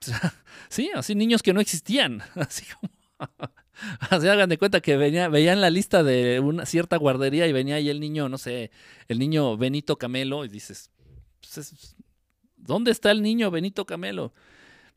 sí, 0.68 0.90
así 0.94 1.14
niños 1.14 1.42
que 1.42 1.52
no 1.52 1.60
existían, 1.60 2.22
así 2.34 2.64
como... 2.74 2.92
Así 4.10 4.28
hagan 4.28 4.48
de 4.48 4.58
cuenta 4.58 4.80
que 4.80 4.96
venía, 4.96 5.28
veían 5.28 5.60
la 5.60 5.70
lista 5.70 6.02
de 6.02 6.40
una 6.40 6.66
cierta 6.66 6.96
guardería 6.96 7.46
y 7.46 7.52
venía 7.52 7.76
ahí 7.76 7.88
el 7.88 8.00
niño, 8.00 8.28
no 8.28 8.38
sé, 8.38 8.70
el 9.08 9.18
niño 9.18 9.56
Benito 9.56 9.96
Camelo 9.96 10.44
y 10.44 10.48
dices, 10.48 10.90
pues 11.40 11.96
¿dónde 12.56 12.90
está 12.90 13.10
el 13.10 13.22
niño 13.22 13.50
Benito 13.50 13.84
Camelo? 13.86 14.32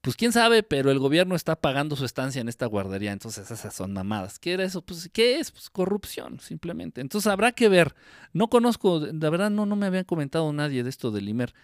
Pues 0.01 0.15
quién 0.15 0.31
sabe, 0.31 0.61
pero 0.61 0.91
el 0.91 0.99
gobierno 0.99 1.35
está 1.35 1.55
pagando 1.55 1.95
su 1.95 2.05
estancia 2.05 2.39
en 2.39 2.47
esta 2.47 2.67
guardería, 2.67 3.11
entonces 3.11 3.49
esas 3.49 3.73
son 3.73 3.91
mamadas. 3.91 4.37
¿Qué 4.37 4.53
era 4.53 4.63
eso? 4.63 4.83
Pues, 4.83 5.09
¿qué 5.11 5.39
es? 5.39 5.49
Pues 5.49 5.71
corrupción, 5.71 6.39
simplemente. 6.39 7.01
Entonces 7.01 7.25
habrá 7.25 7.53
que 7.53 7.69
ver. 7.69 7.95
No 8.31 8.47
conozco, 8.47 8.99
la 8.99 9.29
verdad 9.31 9.49
no, 9.49 9.65
no 9.65 9.75
me 9.75 9.87
habían 9.87 10.03
comentado 10.03 10.53
nadie 10.53 10.83
de 10.83 10.91
esto 10.91 11.09
del 11.09 11.27
IMER, 11.27 11.55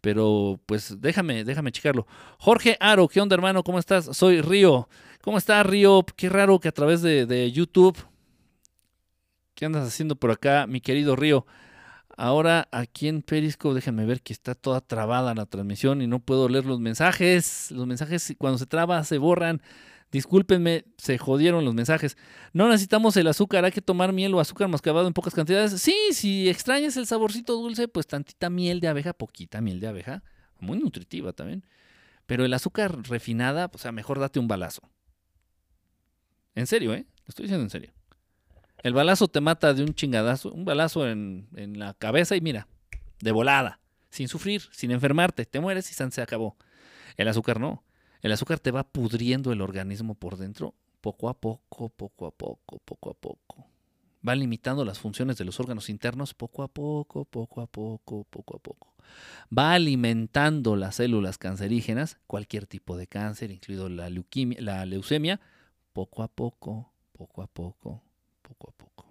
pero 0.00 0.58
pues 0.64 1.02
déjame, 1.02 1.44
déjame 1.44 1.70
checarlo. 1.70 2.06
Jorge 2.38 2.78
Aro, 2.80 3.08
¿qué 3.08 3.20
onda 3.20 3.34
hermano? 3.34 3.62
¿Cómo 3.62 3.78
estás? 3.78 4.16
Soy 4.16 4.40
Río. 4.40 4.88
¿Cómo 5.22 5.38
estás 5.38 5.64
Río? 5.64 6.04
Qué 6.16 6.28
raro 6.28 6.58
que 6.58 6.66
a 6.66 6.72
través 6.72 7.00
de, 7.00 7.52
YouTube... 7.52 7.96
¿Qué 9.54 9.64
andas 9.64 9.86
haciendo 9.86 10.16
por 10.16 10.32
acá, 10.32 10.66
mi 10.66 10.80
querido 10.80 11.14
Río? 11.14 11.46
Ahora 12.16 12.66
aquí 12.72 13.06
en 13.06 13.22
Periscope, 13.22 13.76
déjenme 13.76 14.04
ver 14.04 14.20
que 14.20 14.32
está 14.32 14.56
toda 14.56 14.80
trabada 14.80 15.32
la 15.36 15.46
transmisión 15.46 16.02
y 16.02 16.08
no 16.08 16.18
puedo 16.18 16.48
leer 16.48 16.66
los 16.66 16.80
mensajes. 16.80 17.70
Los 17.70 17.86
mensajes 17.86 18.34
cuando 18.36 18.58
se 18.58 18.66
traba 18.66 19.04
se 19.04 19.18
borran. 19.18 19.62
Discúlpenme, 20.10 20.86
se 20.96 21.18
jodieron 21.18 21.64
los 21.64 21.74
mensajes. 21.74 22.16
No 22.52 22.68
necesitamos 22.68 23.16
el 23.16 23.28
azúcar, 23.28 23.64
hay 23.64 23.70
que 23.70 23.80
tomar 23.80 24.12
miel 24.12 24.34
o 24.34 24.40
azúcar 24.40 24.66
mascabado 24.66 25.06
en 25.06 25.12
pocas 25.12 25.34
cantidades. 25.34 25.80
Sí, 25.80 25.94
si 26.10 26.48
extrañas 26.48 26.96
el 26.96 27.06
saborcito 27.06 27.54
dulce, 27.54 27.86
pues 27.86 28.08
tantita 28.08 28.50
miel 28.50 28.80
de 28.80 28.88
abeja, 28.88 29.12
poquita 29.12 29.60
miel 29.60 29.78
de 29.78 29.86
abeja, 29.86 30.24
muy 30.58 30.80
nutritiva 30.80 31.32
también. 31.32 31.64
Pero 32.26 32.44
el 32.44 32.52
azúcar 32.54 33.08
refinada, 33.08 33.68
pues, 33.68 33.82
o 33.82 33.84
sea, 33.84 33.92
mejor 33.92 34.18
date 34.18 34.40
un 34.40 34.48
balazo. 34.48 34.82
En 36.54 36.66
serio, 36.66 36.94
¿eh? 36.94 37.06
Lo 37.24 37.28
estoy 37.28 37.44
diciendo 37.44 37.64
en 37.64 37.70
serio. 37.70 37.92
El 38.82 38.94
balazo 38.94 39.28
te 39.28 39.40
mata 39.40 39.74
de 39.74 39.82
un 39.82 39.94
chingadazo, 39.94 40.52
un 40.52 40.64
balazo 40.64 41.08
en, 41.08 41.46
la 41.54 41.94
cabeza 41.94 42.34
y 42.34 42.40
mira, 42.40 42.66
de 43.20 43.30
volada, 43.30 43.80
sin 44.10 44.28
sufrir, 44.28 44.62
sin 44.72 44.90
enfermarte, 44.90 45.46
te 45.46 45.60
mueres 45.60 45.90
y 45.90 45.94
se 45.94 46.22
acabó. 46.22 46.56
El 47.16 47.28
azúcar 47.28 47.60
no. 47.60 47.84
El 48.22 48.32
azúcar 48.32 48.58
te 48.58 48.70
va 48.70 48.84
pudriendo 48.84 49.52
el 49.52 49.60
organismo 49.60 50.14
por 50.14 50.36
dentro 50.36 50.74
poco 51.00 51.28
a 51.28 51.34
poco, 51.34 51.88
poco 51.90 52.26
a 52.26 52.30
poco, 52.30 52.78
poco 52.84 53.10
a 53.10 53.14
poco. 53.14 53.66
Va 54.26 54.34
limitando 54.36 54.84
las 54.84 55.00
funciones 55.00 55.36
de 55.36 55.44
los 55.44 55.58
órganos 55.58 55.88
internos 55.88 56.32
poco 56.32 56.62
a 56.62 56.68
poco, 56.68 57.24
poco 57.24 57.60
a 57.60 57.66
poco, 57.66 58.24
poco 58.30 58.56
a 58.56 58.58
poco. 58.60 58.94
Va 59.56 59.74
alimentando 59.74 60.76
las 60.76 60.96
células 60.96 61.38
cancerígenas, 61.38 62.18
cualquier 62.26 62.66
tipo 62.66 62.96
de 62.96 63.08
cáncer, 63.08 63.50
incluido 63.50 63.88
la 63.88 64.08
leucemia, 64.86 65.40
poco 65.92 66.22
a 66.22 66.28
poco, 66.28 66.92
poco 67.12 67.42
a 67.42 67.46
poco, 67.46 68.02
poco 68.42 68.70
a 68.70 68.72
poco. 68.72 69.06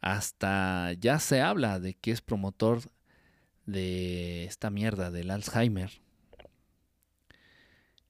Hasta 0.00 0.92
ya 0.94 1.18
se 1.18 1.40
habla 1.40 1.80
de 1.80 1.94
que 1.94 2.10
es 2.10 2.20
promotor 2.20 2.82
de 3.66 4.44
esta 4.44 4.70
mierda 4.70 5.10
del 5.10 5.30
Alzheimer. 5.30 5.90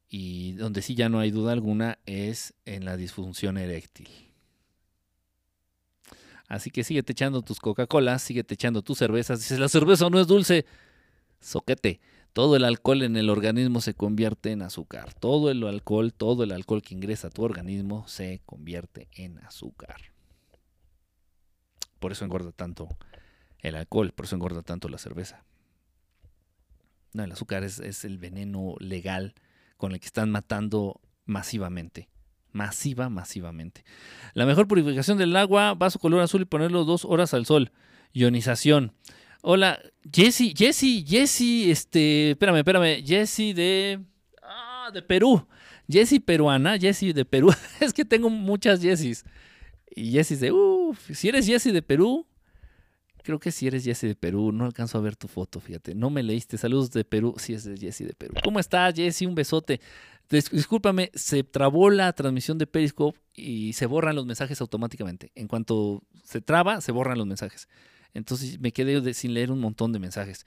Y 0.09 0.53
donde 0.53 0.83
sí 0.83 0.95
ya 0.95 1.09
no 1.09 1.19
hay 1.19 1.31
duda 1.31 1.53
alguna 1.53 1.99
es 2.07 2.55
en 2.65 2.85
la 2.85 2.97
disfunción 2.97 3.59
eréctil. 3.59 4.09
Así 6.49 6.71
que 6.71 6.85
síguete 6.85 7.13
echando 7.13 7.43
tus 7.43 7.59
Coca-Colas, 7.59 8.23
síguete 8.23 8.55
echando 8.55 8.83
tus 8.83 8.99
cervezas. 8.99 9.41
Dices, 9.41 9.59
la 9.59 9.69
cerveza 9.69 10.09
no 10.11 10.21
es 10.21 10.27
dulce. 10.27 10.67
Soquete. 11.41 12.01
Todo 12.35 12.57
el 12.57 12.65
alcohol 12.65 13.03
en 13.03 13.17
el 13.17 13.31
organismo 13.31 13.81
se 13.81 13.95
convierte 13.95 14.51
en 14.51 14.63
azúcar. 14.63 15.15
Todo 15.15 15.53
el 15.53 15.63
alcohol, 15.63 16.13
todo 16.13 16.43
el 16.43 16.51
alcohol 16.51 16.83
que 16.83 16.97
ingresa 16.97 17.29
a 17.29 17.31
tu 17.31 17.45
organismo 17.45 18.09
se 18.09 18.43
convierte 18.45 19.07
en 19.13 19.39
azúcar. 19.39 19.97
Por 22.01 22.11
eso 22.11 22.25
engorda 22.25 22.51
tanto 22.51 22.89
el 23.61 23.77
alcohol, 23.77 24.13
por 24.13 24.27
eso 24.27 24.35
engorda 24.35 24.63
tanto 24.63 24.89
la 24.89 24.99
cerveza. 24.99 25.45
No, 27.13 27.23
el 27.23 27.31
azúcar 27.31 27.63
es, 27.63 27.79
es 27.79 28.05
el 28.05 28.19
veneno 28.19 28.75
legal 28.81 29.35
con 29.77 29.93
el 29.93 30.01
que 30.01 30.07
están 30.07 30.29
matando 30.33 31.01
masivamente. 31.27 32.09
Masiva, 32.51 33.11
masivamente. 33.11 33.85
La 34.33 34.45
mejor 34.45 34.67
purificación 34.67 35.19
del 35.19 35.37
agua, 35.37 35.75
vaso 35.75 36.01
color 36.01 36.21
azul 36.21 36.43
y 36.43 36.47
ponerlo 36.47 36.85
dos 36.85 37.05
horas 37.05 37.33
al 37.33 37.47
sol. 37.47 37.71
Ionización. 38.13 38.93
Hola, 39.47 39.79
Jesse, 40.11 40.55
Jesse, 40.57 41.05
Jesse, 41.07 41.71
este, 41.71 42.31
espérame, 42.31 42.57
espérame, 42.61 43.05
Jesse 43.05 43.53
de, 43.55 44.01
ah, 44.43 44.91
de 44.91 45.03
Perú. 45.03 45.47
Jesse 45.87 46.19
peruana, 46.19 46.79
Jesse 46.79 47.13
de 47.13 47.27
Perú. 47.27 47.51
es 47.81 47.93
que 47.93 48.07
tengo 48.07 48.31
muchas 48.31 48.81
Jessys. 48.81 49.23
Y 49.95 50.13
Jesse 50.13 50.41
de, 50.41 50.51
uff, 50.51 51.11
si 51.13 51.29
eres 51.29 51.45
Jesse 51.47 51.75
de 51.75 51.83
Perú, 51.83 52.27
creo 53.23 53.39
que 53.39 53.51
si 53.51 53.67
eres 53.67 53.85
Jesse 53.85 54.07
de 54.07 54.15
Perú, 54.15 54.51
no 54.51 54.65
alcanzo 54.65 54.97
a 54.97 55.03
ver 55.03 55.15
tu 55.15 55.29
foto, 55.29 55.61
fíjate. 55.61 55.95
No 55.95 56.09
me 56.09 56.23
leíste. 56.23 56.57
Saludos 56.57 56.91
de 56.93 57.05
Perú, 57.05 57.35
si 57.37 57.53
es 57.53 57.65
de 57.65 57.77
Jesse 57.77 58.07
de 58.07 58.15
Perú. 58.15 58.37
¿Cómo 58.43 58.59
estás, 58.61 58.95
Jesse? 58.95 59.27
Un 59.27 59.35
besote. 59.35 59.79
Discúlpame, 60.31 61.11
se 61.13 61.45
trabó 61.45 61.91
la 61.91 62.11
transmisión 62.15 62.57
de 62.57 62.67
Periscope 62.67 63.21
y 63.35 63.75
se 63.75 63.85
borran 63.85 64.17
los 64.17 64.25
mensajes 64.25 64.63
automáticamente. 64.63 65.33
En 65.35 65.49
cuanto 65.49 66.03
se 66.23 66.41
traba, 66.41 66.81
se 66.81 66.93
borran 66.93 67.19
los 67.19 67.27
mensajes. 67.27 67.69
Entonces 68.15 68.59
me 68.61 68.73
quedé 68.73 69.13
sin 69.15 69.35
leer 69.35 69.51
un 69.51 69.61
montón 69.61 69.93
de 69.93 69.99
mensajes. 69.99 70.47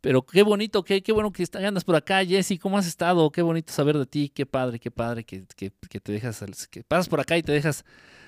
Pero 0.00 0.24
qué 0.24 0.42
bonito, 0.42 0.84
qué, 0.84 1.02
qué 1.02 1.12
bueno 1.12 1.32
que 1.32 1.44
andas 1.54 1.84
por 1.84 1.96
acá, 1.96 2.24
Jesse. 2.24 2.58
¿Cómo 2.60 2.78
has 2.78 2.86
estado? 2.86 3.30
Qué 3.30 3.42
bonito 3.42 3.72
saber 3.72 3.98
de 3.98 4.06
ti. 4.06 4.28
Qué 4.28 4.46
padre, 4.46 4.78
qué 4.78 4.90
padre 4.90 5.24
que, 5.24 5.40
te 5.40 6.12
dejas, 6.12 6.44
que 6.70 6.84
pasas 6.84 7.08
por 7.08 7.20
acá 7.20 7.36
y 7.36 7.42
te 7.42 7.52
dejas 7.52 7.84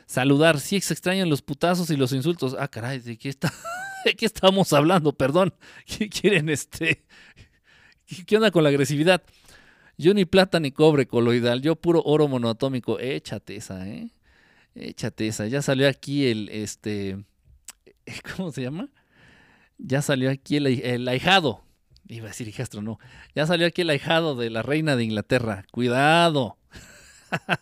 saludar. 0.07 0.59
Sí, 0.59 0.81
se 0.81 0.93
extrañan 0.95 1.29
los 1.29 1.43
putazos 1.43 1.91
y 1.91 1.97
los 1.97 2.13
insultos. 2.13 2.57
Ah, 2.59 2.67
caray, 2.67 2.99
¿de 2.99 3.17
qué, 3.17 3.29
está, 3.29 3.53
¿de 4.05 4.15
qué 4.15 4.27
estamos 4.27 4.73
hablando? 4.73 5.13
Perdón. 5.13 5.55
¿Qué 5.87 6.09
quieren 6.09 6.49
este? 6.49 7.05
¿Qué 8.27 8.37
onda 8.37 8.51
con 8.51 8.65
la 8.65 8.71
agresividad? 8.71 9.23
Yo 9.97 10.15
ni 10.15 10.25
plata 10.25 10.59
ni 10.59 10.73
cobre 10.73 11.07
coloidal, 11.07 11.61
yo 11.63 11.77
puro 11.77 12.03
oro 12.05 12.27
monoatómico. 12.27 12.99
Échate 12.99 13.55
esa, 13.57 13.87
¿eh? 13.87 14.11
Échate 14.75 15.29
esa. 15.29 15.47
Ya 15.47 15.63
salió 15.63 15.89
aquí 15.89 16.27
el, 16.27 16.49
este, 16.49 17.25
¿cómo 18.37 18.53
se 18.53 18.63
llama? 18.63 18.89
Ya 19.79 20.03
salió 20.03 20.31
aquí 20.31 20.57
el, 20.57 21.09
ahijado. 21.09 21.65
Iba 22.09 22.27
a 22.27 22.29
decir 22.29 22.49
hijastro, 22.49 22.83
no. 22.83 22.99
Ya 23.35 23.47
salió 23.47 23.67
aquí 23.67 23.83
el 23.83 23.91
ahijado 23.91 24.35
de 24.35 24.51
la 24.51 24.63
reina 24.63 24.97
de 24.97 25.05
Inglaterra. 25.05 25.65
Cuidado. 25.71 26.59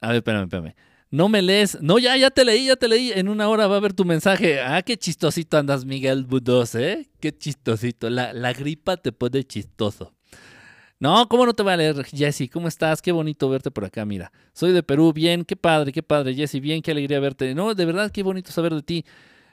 a 0.00 0.08
ver, 0.08 0.16
espérame, 0.16 0.44
espérame. 0.44 0.74
No 1.10 1.28
me 1.28 1.42
lees. 1.42 1.78
No, 1.80 1.98
ya, 1.98 2.16
ya 2.16 2.30
te 2.30 2.44
leí, 2.44 2.66
ya 2.66 2.76
te 2.76 2.88
leí. 2.88 3.12
En 3.12 3.28
una 3.28 3.48
hora 3.48 3.66
va 3.66 3.76
a 3.76 3.80
ver 3.80 3.92
tu 3.92 4.04
mensaje. 4.04 4.60
Ah, 4.60 4.82
qué 4.82 4.96
chistosito 4.96 5.58
andas, 5.58 5.84
Miguel 5.84 6.24
Budos, 6.24 6.74
¿eh? 6.76 7.10
Qué 7.20 7.36
chistosito. 7.36 8.10
La, 8.10 8.32
la 8.32 8.52
gripa 8.52 8.96
te 8.96 9.12
pone 9.12 9.44
chistoso. 9.44 10.13
No, 11.00 11.28
¿cómo 11.28 11.44
no 11.44 11.52
te 11.54 11.62
va 11.62 11.74
a 11.74 11.76
leer, 11.76 12.04
Jesse? 12.04 12.48
¿Cómo 12.50 12.68
estás? 12.68 13.02
Qué 13.02 13.12
bonito 13.12 13.48
verte 13.48 13.70
por 13.70 13.84
acá, 13.84 14.04
mira. 14.04 14.32
Soy 14.52 14.72
de 14.72 14.82
Perú, 14.82 15.12
bien, 15.12 15.44
qué 15.44 15.56
padre, 15.56 15.92
qué 15.92 16.02
padre, 16.02 16.34
Jesse, 16.34 16.60
bien, 16.60 16.82
qué 16.82 16.92
alegría 16.92 17.20
verte. 17.20 17.54
No, 17.54 17.74
de 17.74 17.84
verdad, 17.84 18.10
qué 18.10 18.22
bonito 18.22 18.52
saber 18.52 18.74
de 18.74 18.82
ti. 18.82 19.04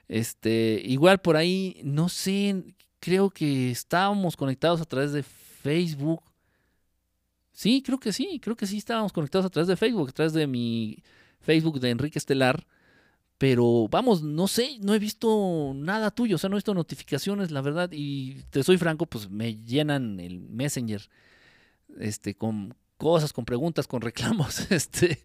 Este, 0.08 0.82
igual 0.86 1.20
por 1.20 1.36
ahí, 1.38 1.82
no 1.84 2.10
sé, 2.10 2.76
creo 3.00 3.30
que 3.32 3.72
estábamos 3.72 4.38
conectados 4.38 4.82
a 4.82 4.86
través 4.86 5.14
de 5.14 5.24
Facebook. 5.24 6.22
Sí, 7.52 7.82
creo 7.82 8.00
que 8.00 8.14
sí, 8.14 8.40
creo 8.42 8.56
que 8.56 8.68
sí 8.68 8.78
estábamos 8.78 9.12
conectados 9.12 9.46
a 9.46 9.50
través 9.50 9.68
de 9.68 9.76
Facebook, 9.76 10.10
a 10.10 10.14
través 10.14 10.34
de 10.34 10.48
mi 10.48 11.04
Facebook 11.42 11.80
de 11.80 11.90
Enrique 11.90 12.20
Estelar. 12.20 12.66
Pero 13.38 13.88
vamos, 13.90 14.22
no 14.22 14.48
sé, 14.48 14.78
no 14.82 14.94
he 14.94 15.00
visto 15.00 15.74
nada 15.76 16.12
tuyo, 16.12 16.36
o 16.36 16.40
sea, 16.40 16.50
no 16.50 16.56
he 16.56 16.60
visto 16.60 16.76
notificaciones, 16.76 17.50
la 17.52 17.62
verdad, 17.62 17.90
y 17.92 18.44
te 18.52 18.64
soy 18.64 18.78
franco, 18.78 19.08
pues 19.08 19.30
me 19.30 19.56
llenan 19.56 20.20
el 20.20 20.40
Messenger 20.42 21.02
este, 22.00 22.36
con 22.36 22.76
cosas, 22.98 23.34
con 23.34 23.46
preguntas, 23.46 23.88
con 23.88 24.02
reclamos, 24.02 24.72
este, 24.72 25.24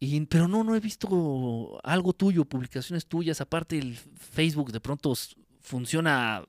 y, 0.00 0.20
pero 0.26 0.48
no, 0.48 0.64
no 0.64 0.76
he 0.76 0.80
visto 0.80 1.80
algo 1.82 2.12
tuyo, 2.12 2.44
publicaciones 2.44 3.06
tuyas, 3.06 3.40
aparte 3.40 3.78
el 3.78 3.96
Facebook 3.96 4.72
de 4.72 4.80
pronto 4.80 5.12
funciona 5.60 6.44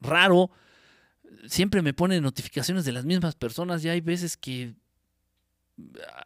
raro, 0.00 0.50
siempre 1.46 1.82
me 1.82 1.94
pone 1.94 2.20
notificaciones 2.20 2.84
de 2.84 2.92
las 2.92 3.04
mismas 3.04 3.34
personas 3.34 3.84
y 3.84 3.88
hay 3.88 4.00
veces 4.00 4.36
que 4.36 4.74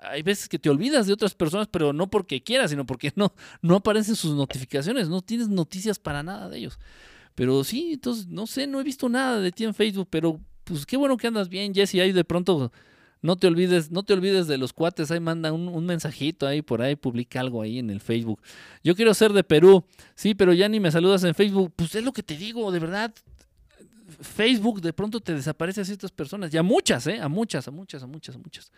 hay 0.03 0.23
veces 0.23 0.49
que 0.49 0.59
te 0.59 0.71
olvidas 0.71 1.07
de 1.07 1.13
otras 1.13 1.35
personas, 1.35 1.67
pero 1.69 1.93
no 1.93 2.09
porque 2.09 2.43
quieras, 2.43 2.71
sino 2.71 2.87
porque 2.87 3.13
no, 3.17 3.35
no 3.63 3.77
aparecen 3.77 4.15
sus 4.15 4.35
notificaciones, 4.35 5.09
no 5.09 5.23
tienes 5.23 5.49
noticias 5.49 5.99
para 5.99 6.23
nada 6.23 6.49
de 6.49 6.59
ellos. 6.59 6.79
Pero 7.35 7.65
sí, 7.65 7.95
entonces, 7.95 8.29
no 8.29 8.47
sé, 8.47 8.67
no 8.67 8.81
he 8.81 8.85
visto 8.85 9.09
nada 9.09 9.41
de 9.41 9.51
ti 9.51 9.65
en 9.65 9.75
Facebook, 9.75 10.09
pero 10.11 10.41
pues 10.71 10.87
qué 10.87 10.97
bueno 10.97 11.17
que 11.17 11.27
andas 11.27 11.49
bien, 11.49 11.75
Jesse, 11.75 11.97
ahí 11.97 12.13
de 12.13 12.25
pronto 12.25 12.73
no 13.23 13.37
te 13.37 13.47
olvides, 13.47 13.91
no 13.91 14.03
te 14.03 14.15
olvides 14.15 14.47
de 14.47 14.57
los 14.57 14.73
cuates, 14.73 15.11
ahí 15.11 15.21
manda 15.21 15.53
un, 15.53 15.85
mensajito 15.85 16.47
ahí 16.47 16.63
por 16.63 16.81
ahí, 16.81 16.97
publica 16.97 17.41
algo 17.41 17.61
ahí 17.61 17.79
en 17.79 17.91
el 17.91 18.01
Facebook. 18.01 18.41
Yo 18.83 18.95
quiero 18.95 19.13
ser 19.13 19.33
de 19.33 19.45
Perú, 19.45 19.85
sí, 20.15 20.35
pero 20.35 20.53
ya 20.53 20.69
ni 20.69 20.81
me 20.81 20.91
saludas 20.91 21.25
en 21.25 21.35
Facebook. 21.35 21.73
Pues 21.77 21.95
es 21.95 22.05
lo 22.05 22.13
que 22.13 22.23
te 22.23 22.37
digo, 22.37 22.71
de 22.73 22.79
verdad. 22.79 23.13
Facebook 24.21 24.81
de 24.81 24.93
pronto 24.93 25.21
te 25.21 25.35
desaparece 25.35 25.83
a 25.83 25.85
ciertas 25.85 26.11
personas, 26.11 26.51
ya 26.51 26.63
muchas, 26.63 27.07
¿eh? 27.07 27.21
A 27.21 27.29
muchas, 27.29 27.69
a 27.69 27.71
muchas, 27.71 28.03
a 28.03 28.07
muchas, 28.07 28.35
a 28.35 28.39
muchas 28.39 28.73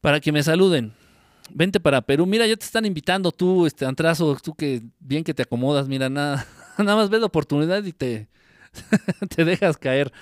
para 0.00 0.20
que 0.20 0.32
me 0.32 0.42
saluden. 0.42 0.92
Vente 1.52 1.80
para 1.80 2.00
Perú. 2.00 2.26
Mira, 2.26 2.46
ya 2.46 2.56
te 2.56 2.64
están 2.64 2.86
invitando 2.86 3.32
tú, 3.32 3.66
este 3.66 3.84
Antrazo, 3.84 4.36
tú 4.42 4.54
que 4.54 4.82
bien 5.00 5.24
que 5.24 5.34
te 5.34 5.42
acomodas, 5.42 5.88
mira, 5.88 6.08
nada, 6.08 6.46
nada 6.78 6.96
más 6.96 7.10
ves 7.10 7.20
la 7.20 7.26
oportunidad 7.26 7.84
y 7.84 7.92
te, 7.92 8.28
te 9.34 9.44
dejas 9.44 9.76
caer. 9.76 10.12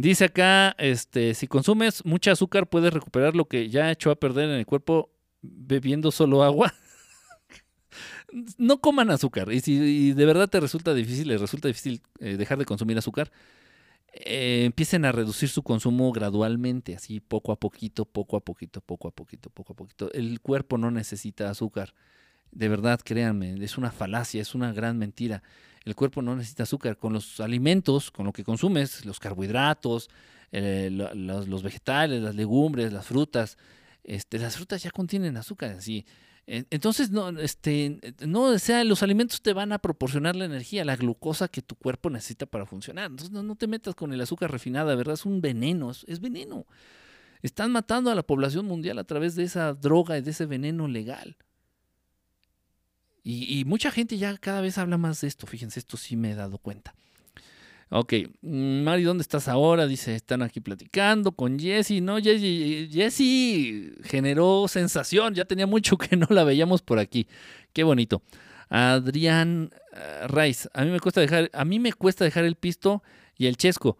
Dice 0.00 0.24
acá, 0.24 0.74
este, 0.78 1.34
si 1.34 1.46
consumes 1.46 2.06
mucha 2.06 2.32
azúcar 2.32 2.66
puedes 2.70 2.90
recuperar 2.90 3.36
lo 3.36 3.44
que 3.44 3.68
ya 3.68 3.90
echó 3.90 4.10
a 4.10 4.16
perder 4.16 4.48
en 4.48 4.56
el 4.56 4.64
cuerpo 4.64 5.10
bebiendo 5.42 6.10
solo 6.10 6.42
agua. 6.42 6.72
no 8.56 8.80
coman 8.80 9.10
azúcar. 9.10 9.52
Y 9.52 9.60
si 9.60 10.12
de 10.14 10.24
verdad 10.24 10.48
te 10.48 10.58
resulta 10.58 10.94
difícil, 10.94 11.38
resulta 11.38 11.68
difícil 11.68 12.00
eh, 12.18 12.38
dejar 12.38 12.56
de 12.56 12.64
consumir 12.64 12.96
azúcar, 12.96 13.30
eh, 14.14 14.62
empiecen 14.64 15.04
a 15.04 15.12
reducir 15.12 15.50
su 15.50 15.62
consumo 15.62 16.10
gradualmente, 16.12 16.94
así 16.94 17.20
poco 17.20 17.52
a 17.52 17.60
poquito, 17.60 18.06
poco 18.06 18.38
a 18.38 18.40
poquito, 18.40 18.80
poco 18.80 19.06
a 19.06 19.10
poquito, 19.10 19.50
poco 19.50 19.74
a 19.74 19.76
poquito. 19.76 20.10
El 20.14 20.40
cuerpo 20.40 20.78
no 20.78 20.90
necesita 20.90 21.50
azúcar. 21.50 21.94
De 22.52 22.68
verdad, 22.70 23.00
créanme, 23.04 23.62
es 23.62 23.76
una 23.76 23.92
falacia, 23.92 24.40
es 24.40 24.54
una 24.54 24.72
gran 24.72 24.96
mentira. 24.96 25.42
El 25.84 25.94
cuerpo 25.94 26.22
no 26.22 26.36
necesita 26.36 26.64
azúcar. 26.64 26.96
Con 26.98 27.12
los 27.12 27.40
alimentos, 27.40 28.10
con 28.10 28.26
lo 28.26 28.32
que 28.32 28.44
consumes, 28.44 29.04
los 29.04 29.18
carbohidratos, 29.18 30.10
eh, 30.52 30.88
los, 30.90 31.62
vegetales, 31.62 32.22
las 32.22 32.34
legumbres, 32.34 32.92
las 32.92 33.06
frutas, 33.06 33.56
este, 34.04 34.38
las 34.38 34.56
frutas 34.56 34.82
ya 34.82 34.90
contienen 34.90 35.36
azúcar. 35.36 35.70
Así, 35.70 36.04
entonces, 36.46 37.12
no, 37.12 37.28
este, 37.38 38.00
no, 38.26 38.42
o 38.42 38.58
sea, 38.58 38.82
los 38.82 39.04
alimentos 39.04 39.40
te 39.40 39.52
van 39.52 39.72
a 39.72 39.78
proporcionar 39.78 40.34
la 40.34 40.46
energía, 40.46 40.84
la 40.84 40.96
glucosa 40.96 41.46
que 41.46 41.62
tu 41.62 41.76
cuerpo 41.76 42.10
necesita 42.10 42.44
para 42.44 42.66
funcionar. 42.66 43.06
Entonces, 43.06 43.30
no, 43.30 43.54
te 43.54 43.68
metas 43.68 43.94
con 43.94 44.12
el 44.12 44.20
azúcar 44.20 44.50
refinada, 44.50 44.96
¿verdad? 44.96 45.14
Es 45.14 45.24
un 45.24 45.40
veneno, 45.40 45.92
es, 45.92 46.20
veneno. 46.20 46.66
Están 47.42 47.70
matando 47.70 48.10
a 48.10 48.16
la 48.16 48.24
población 48.24 48.66
mundial 48.66 48.98
a 48.98 49.04
través 49.04 49.36
de 49.36 49.44
esa 49.44 49.74
droga 49.74 50.18
y 50.18 50.22
de 50.22 50.32
ese 50.32 50.46
veneno 50.46 50.88
legal. 50.88 51.36
Y, 53.22 53.64
mucha 53.66 53.90
gente 53.90 54.16
ya 54.16 54.36
cada 54.38 54.60
vez 54.60 54.78
habla 54.78 54.96
más 54.96 55.20
de 55.20 55.28
esto, 55.28 55.46
fíjense, 55.46 55.78
esto 55.78 55.96
sí 55.96 56.16
me 56.16 56.32
he 56.32 56.34
dado 56.34 56.58
cuenta. 56.58 56.94
Ok, 57.90 58.14
mm, 58.42 58.82
Mari, 58.82 59.02
¿dónde 59.02 59.22
estás 59.22 59.48
ahora? 59.48 59.86
Dice, 59.86 60.14
están 60.14 60.42
aquí 60.42 60.60
platicando 60.60 61.32
con 61.32 61.58
Jessie. 61.58 62.00
No, 62.00 62.18
Jessie, 62.18 62.88
Jessie 62.90 63.94
generó 64.04 64.68
sensación, 64.68 65.34
ya 65.34 65.44
tenía 65.44 65.66
mucho 65.66 65.98
que 65.98 66.16
no 66.16 66.26
la 66.30 66.44
veíamos 66.44 66.82
por 66.82 66.98
aquí. 66.98 67.26
Qué 67.72 67.82
bonito. 67.82 68.22
Adrián 68.68 69.70
uh, 69.92 70.28
Rice, 70.28 70.68
a 70.72 70.84
mí 70.84 70.90
me 70.90 71.00
cuesta 71.00 71.20
dejar, 71.20 71.50
a 71.52 71.64
mí 71.64 71.80
me 71.80 71.92
cuesta 71.92 72.24
dejar 72.24 72.44
el 72.44 72.54
pisto 72.54 73.02
y 73.36 73.46
el 73.46 73.56
chesco. 73.56 73.98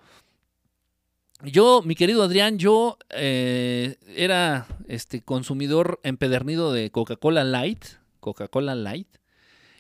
Yo, 1.43 1.83
mi 1.83 1.95
querido 1.95 2.23
Adrián, 2.23 2.59
yo 2.59 2.99
eh, 3.09 3.97
era 4.15 4.67
este 4.87 5.23
consumidor 5.23 5.99
empedernido 6.03 6.73
de 6.73 6.91
Coca-Cola 6.91 7.45
Light, 7.45 7.85
Coca-Cola 8.21 8.75
Light, 8.75 9.09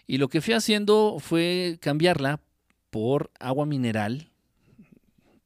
y 0.06 0.18
lo 0.18 0.28
que 0.28 0.40
fui 0.40 0.54
haciendo 0.54 1.18
fue 1.20 1.78
cambiarla 1.80 2.40
por 2.90 3.30
agua 3.38 3.66
mineral 3.66 4.30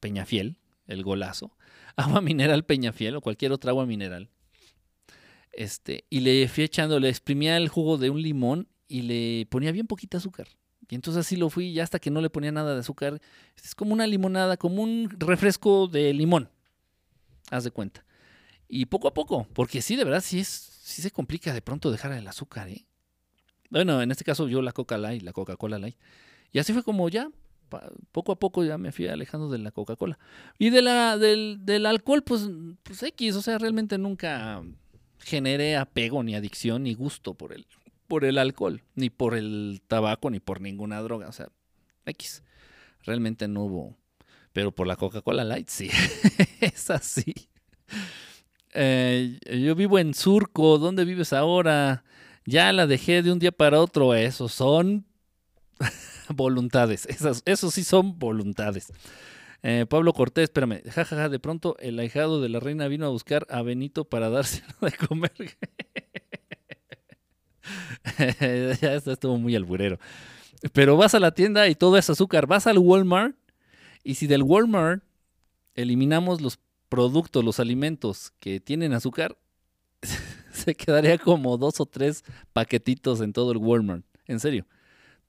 Peñafiel, 0.01 0.59
el 0.87 1.03
golazo, 1.03 1.57
agua 1.97 2.21
mineral 2.21 2.65
Peñafiel 2.65 3.17
o 3.17 3.21
cualquier 3.21 3.53
otra 3.53 3.71
agua 3.71 3.87
mineral. 3.87 4.31
Este, 5.53 6.05
y 6.11 6.21
le 6.21 6.49
fui 6.49 6.65
echando, 6.65 6.99
le 6.99 7.09
exprimía 7.09 7.57
el 7.57 7.69
jugo 7.69 7.99
de 7.99 8.11
un 8.11 8.21
limón 8.21 8.69
y 8.89 9.03
le 9.03 9.47
ponía 9.47 9.71
bien 9.73 9.87
poquita 9.87 10.19
azúcar. 10.19 10.49
Y 10.89 10.95
entonces 10.95 11.27
así 11.27 11.37
lo 11.37 11.49
fui, 11.51 11.73
ya 11.73 11.83
hasta 11.83 11.99
que 11.99 12.11
no 12.11 12.21
le 12.21 12.31
ponía 12.31 12.53
nada 12.53 12.75
de 12.75 12.81
azúcar. 12.81 13.21
Es 13.63 13.75
como 13.75 13.93
una 13.93 14.07
limonada, 14.07 14.57
como 14.57 14.83
un 14.83 15.09
refresco 15.19 15.89
de 15.89 16.13
limón. 16.13 16.51
Haz 17.51 17.65
de 17.65 17.71
cuenta. 17.71 18.05
Y 18.69 18.87
poco 18.87 19.09
a 19.09 19.15
poco, 19.15 19.47
porque 19.53 19.83
sí, 19.83 19.97
de 19.97 20.05
verdad, 20.05 20.23
sí, 20.23 20.41
es, 20.41 20.74
sí 20.85 21.01
se 21.01 21.11
complica 21.11 21.55
de 21.55 21.63
pronto 21.63 21.91
dejar 21.91 22.13
el 22.13 22.29
azúcar. 22.29 22.69
¿eh? 22.69 22.85
Bueno, 23.71 24.03
en 24.03 24.11
este 24.11 24.23
caso 24.23 24.49
yo 24.49 24.61
la 24.61 24.73
Coca 24.73 24.99
Light, 24.99 25.23
la 25.23 25.33
Coca-Cola 25.33 25.79
Light. 25.79 25.97
Y 26.53 26.59
así 26.59 26.75
fue 26.75 26.83
como 26.83 27.09
ya, 27.09 27.31
poco 28.13 28.33
a 28.33 28.39
poco 28.39 28.63
ya 28.63 28.77
me 28.77 28.93
fui 28.93 29.09
alejando 29.09 29.49
de 29.49 29.59
la 29.59 29.71
Coca-Cola. 29.71 30.19
Y 30.59 30.69
de 30.69 30.83
la, 30.83 31.17
del, 31.17 31.87
alcohol, 31.87 32.23
pues, 32.23 32.51
pues 32.83 33.03
X, 33.03 33.35
o 33.35 33.43
sea, 33.43 33.57
realmente 33.57 33.97
nunca 33.97 34.63
generé 35.21 35.77
apego, 35.77 36.23
ni 36.23 36.35
adicción, 36.35 36.83
ni 36.83 36.93
gusto 36.93 37.33
por 37.33 37.55
el, 37.55 37.67
por 38.07 38.27
el 38.27 38.37
alcohol, 38.37 38.83
ni 38.95 39.09
por 39.09 39.35
el 39.35 39.81
tabaco, 39.89 40.29
ni 40.29 40.39
por 40.39 40.61
ninguna 40.61 41.01
droga. 41.01 41.29
O 41.29 41.33
sea, 41.33 41.49
X. 42.05 42.43
Realmente 43.05 43.49
no 43.49 43.65
hubo. 43.65 43.97
Pero 44.53 44.71
por 44.71 44.87
la 44.87 44.97
Coca-Cola 44.97 45.45
Light, 45.45 45.69
sí. 45.69 45.89
es 46.61 46.91
así. 46.91 47.35
Eh, 48.75 49.39
yo 49.63 49.75
vivo 49.75 49.99
en 49.99 50.15
Surco. 50.15 50.79
¿Dónde 50.79 51.05
vives 51.05 51.33
ahora? 51.33 52.05
Ya 52.45 52.73
la 52.73 52.87
dejé 52.87 53.23
de 53.23 53.33
un 53.33 53.39
día 53.39 53.53
para 53.53 53.81
otro. 53.81 54.15
Esos 54.15 54.53
son 54.53 55.07
voluntades. 56.29 57.07
Esas, 57.07 57.43
esos 57.47 57.75
sí 57.75 57.85
son 57.85 58.19
voluntades. 58.19 58.93
Eh, 59.63 59.87
Pablo 59.89 60.13
Cortés, 60.13 60.45
espérame, 60.45 60.83
jajaja, 60.91 61.31
de 61.31 61.39
pronto 61.39 61.77
el 61.79 61.99
ahijado 61.99 62.43
de 62.43 62.51
la 62.51 62.61
reina 62.61 62.87
vino 62.87 63.07
a 63.07 63.09
buscar 63.09 63.47
a 63.49 63.63
Benito 63.63 64.05
para 64.05 64.29
dárselo 64.29 64.75
de 64.83 64.93
comer. 64.93 65.33
ya 68.81 68.95
estuvo 68.95 69.39
muy 69.39 69.57
alburero. 69.57 69.99
Pero 70.73 70.97
vas 70.97 71.15
a 71.15 71.21
la 71.21 71.33
tienda 71.33 71.69
y 71.69 71.75
todo 71.75 71.97
es 71.97 72.11
azúcar. 72.11 72.47
Vas 72.47 72.67
al 72.67 72.79
Walmart 72.79 73.37
y 74.03 74.17
si 74.17 74.27
del 74.27 74.43
Walmart 74.43 75.03
eliminamos 75.75 76.41
los 76.41 76.59
productos, 76.95 77.45
los 77.45 77.59
alimentos 77.59 78.33
que 78.39 78.61
tienen 78.61 78.93
azúcar, 78.93 79.37
se 80.53 80.77
quedaría 80.77 81.19
como 81.19 81.59
dos 81.59 81.81
o 81.81 81.87
tres 81.87 82.23
paquetitos 82.53 83.21
en 83.21 83.33
todo 83.33 83.51
el 83.51 83.59
Walmart. 83.59 84.05
En 84.27 84.39
serio. 84.39 84.65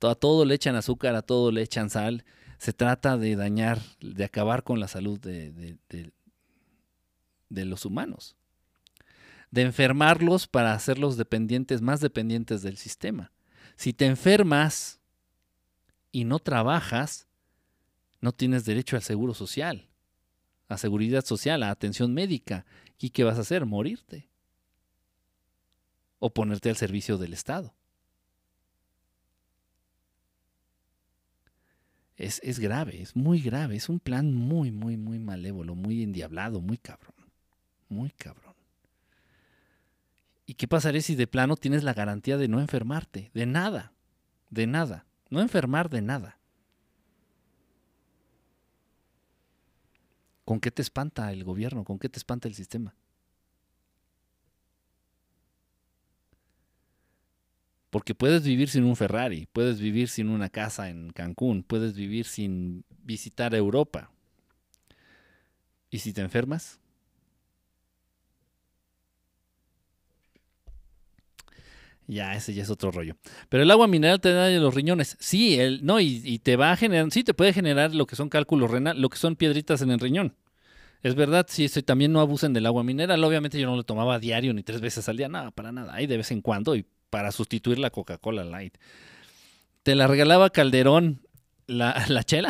A 0.01 0.13
todo 0.13 0.45
le 0.45 0.53
echan 0.53 0.75
azúcar, 0.75 1.15
a 1.15 1.23
todo 1.23 1.51
le 1.51 1.63
echan 1.63 1.89
sal. 1.89 2.23
Se 2.59 2.71
trata 2.71 3.17
de 3.17 3.35
dañar, 3.35 3.81
de 3.99 4.23
acabar 4.23 4.63
con 4.63 4.79
la 4.79 4.87
salud 4.87 5.19
de, 5.19 5.79
de, 7.49 7.65
los 7.65 7.83
humanos. 7.83 8.35
De 9.49 9.63
enfermarlos 9.63 10.45
para 10.45 10.73
hacerlos 10.73 11.17
dependientes, 11.17 11.81
más 11.81 11.99
dependientes 11.99 12.61
del 12.61 12.77
sistema. 12.77 13.31
Si 13.75 13.91
te 13.91 14.05
enfermas 14.05 14.99
y 16.11 16.25
no 16.25 16.37
trabajas, 16.37 17.27
no 18.21 18.33
tienes 18.33 18.65
derecho 18.65 18.97
al 18.97 19.01
seguro 19.01 19.33
social, 19.33 19.89
a 20.67 20.77
seguridad 20.77 21.25
social, 21.25 21.63
a 21.63 21.69
atención 21.69 22.13
médica. 22.13 22.65
¿Y 22.99 23.11
qué 23.11 23.23
vas 23.23 23.37
a 23.37 23.41
hacer? 23.41 23.65
Morirte. 23.65 24.29
O 26.19 26.33
ponerte 26.33 26.69
al 26.69 26.77
servicio 26.77 27.17
del 27.17 27.33
Estado. 27.33 27.75
es, 32.17 32.59
grave, 32.59 33.01
es 33.01 33.15
muy 33.15 33.41
grave, 33.41 33.75
es 33.75 33.89
un 33.89 33.99
plan 33.99 34.33
muy, 34.33 34.71
muy, 34.71 34.97
muy 34.97 35.19
malévolo, 35.19 35.75
muy 35.75 36.01
endiablado, 36.01 36.61
muy 36.61 36.77
cabrón, 36.77 37.15
muy 37.89 38.09
cabrón. 38.11 38.53
¿Y 40.45 40.53
qué 40.53 40.67
pasaría 40.67 41.01
si 41.01 41.15
de 41.15 41.27
plano 41.27 41.57
tienes 41.57 41.83
la 41.83 41.93
garantía 41.93 42.37
de 42.37 42.47
no 42.47 42.61
enfermarte? 42.61 43.31
De 43.33 43.45
nada, 43.45 43.93
de 44.49 44.67
nada. 44.67 45.05
no 45.29 45.41
enfermar 45.41 45.89
de 45.89 46.01
nada. 46.01 46.37
¿Con 50.45 50.59
qué 50.59 50.71
te 50.71 50.83
espanta 50.83 51.33
el 51.33 51.43
gobierno? 51.43 51.83
¿Con 51.83 51.97
qué 51.99 52.07
te 52.07 52.19
espanta 52.19 52.47
el 52.47 52.53
sistema? 52.53 52.95
Porque 57.89 58.13
puedes 58.13 58.43
vivir 58.43 58.69
sin 58.69 58.83
un 58.83 58.95
Ferrari, 58.95 59.47
puedes 59.51 59.79
vivir 59.79 60.07
sin 60.09 60.29
una 60.29 60.49
casa 60.49 60.89
en 60.89 61.11
Cancún, 61.11 61.63
puedes 61.63 61.95
vivir 61.95 62.25
sin 62.25 62.83
visitar 63.03 63.55
Europa. 63.55 64.11
¿Y 65.89 65.99
si 65.99 66.13
te 66.13 66.21
enfermas? 66.21 66.79
Ya, 72.07 72.35
ese 72.35 72.53
ya 72.53 72.63
es 72.63 72.69
otro 72.69 72.91
rollo. 72.91 73.15
Pero 73.49 73.63
el 73.63 73.71
agua 73.71 73.87
mineral 73.87 74.21
te 74.21 74.31
da 74.31 74.49
los 74.49 74.73
riñones. 74.73 75.17
Sí, 75.19 75.59
el, 75.59 75.83
no, 75.85 75.99
y, 75.99 76.39
te 76.39 76.55
va 76.55 76.71
a 76.71 76.77
generar, 76.77 77.11
sí, 77.11 77.23
te 77.23 77.33
puede 77.33 77.53
generar 77.53 77.95
lo 77.95 78.05
que 78.05 78.15
son 78.15 78.29
cálculos 78.29 78.69
renal, 78.69 79.01
lo 79.01 79.09
que 79.09 79.17
son 79.17 79.35
piedritas 79.35 79.81
en 79.81 79.91
el 79.91 79.99
riñón. 79.99 80.35
Es 81.01 81.15
verdad, 81.15 81.45
sí, 81.49 81.67
también 81.83 82.11
no 82.11 82.19
abusen 82.19 82.53
del 82.53 82.65
agua 82.65 82.83
mineral. 82.83 83.23
Obviamente 83.23 83.59
yo 83.59 83.67
no 83.67 83.75
lo 83.75 83.83
tomaba 83.83 84.19
diario 84.19 84.53
ni 84.53 84.63
tres 84.63 84.81
veces 84.81 85.07
al 85.09 85.17
día, 85.17 85.29
nada, 85.29 85.51
para 85.51 85.71
nada. 85.71 85.93
Ahí 85.93 86.07
de 86.07 86.17
vez 86.17 86.31
en 86.31 86.41
cuando 86.41 86.75
y 86.75 86.85
para 87.09 87.31
sustituir 87.31 87.79
la 87.79 87.89
Coca-Cola 87.89 88.43
Light. 88.43 88.77
Te 89.83 89.95
la 89.95 90.07
regalaba 90.07 90.49
Calderón, 90.49 91.21
la, 91.67 92.05
la 92.09 92.23
chela, 92.23 92.49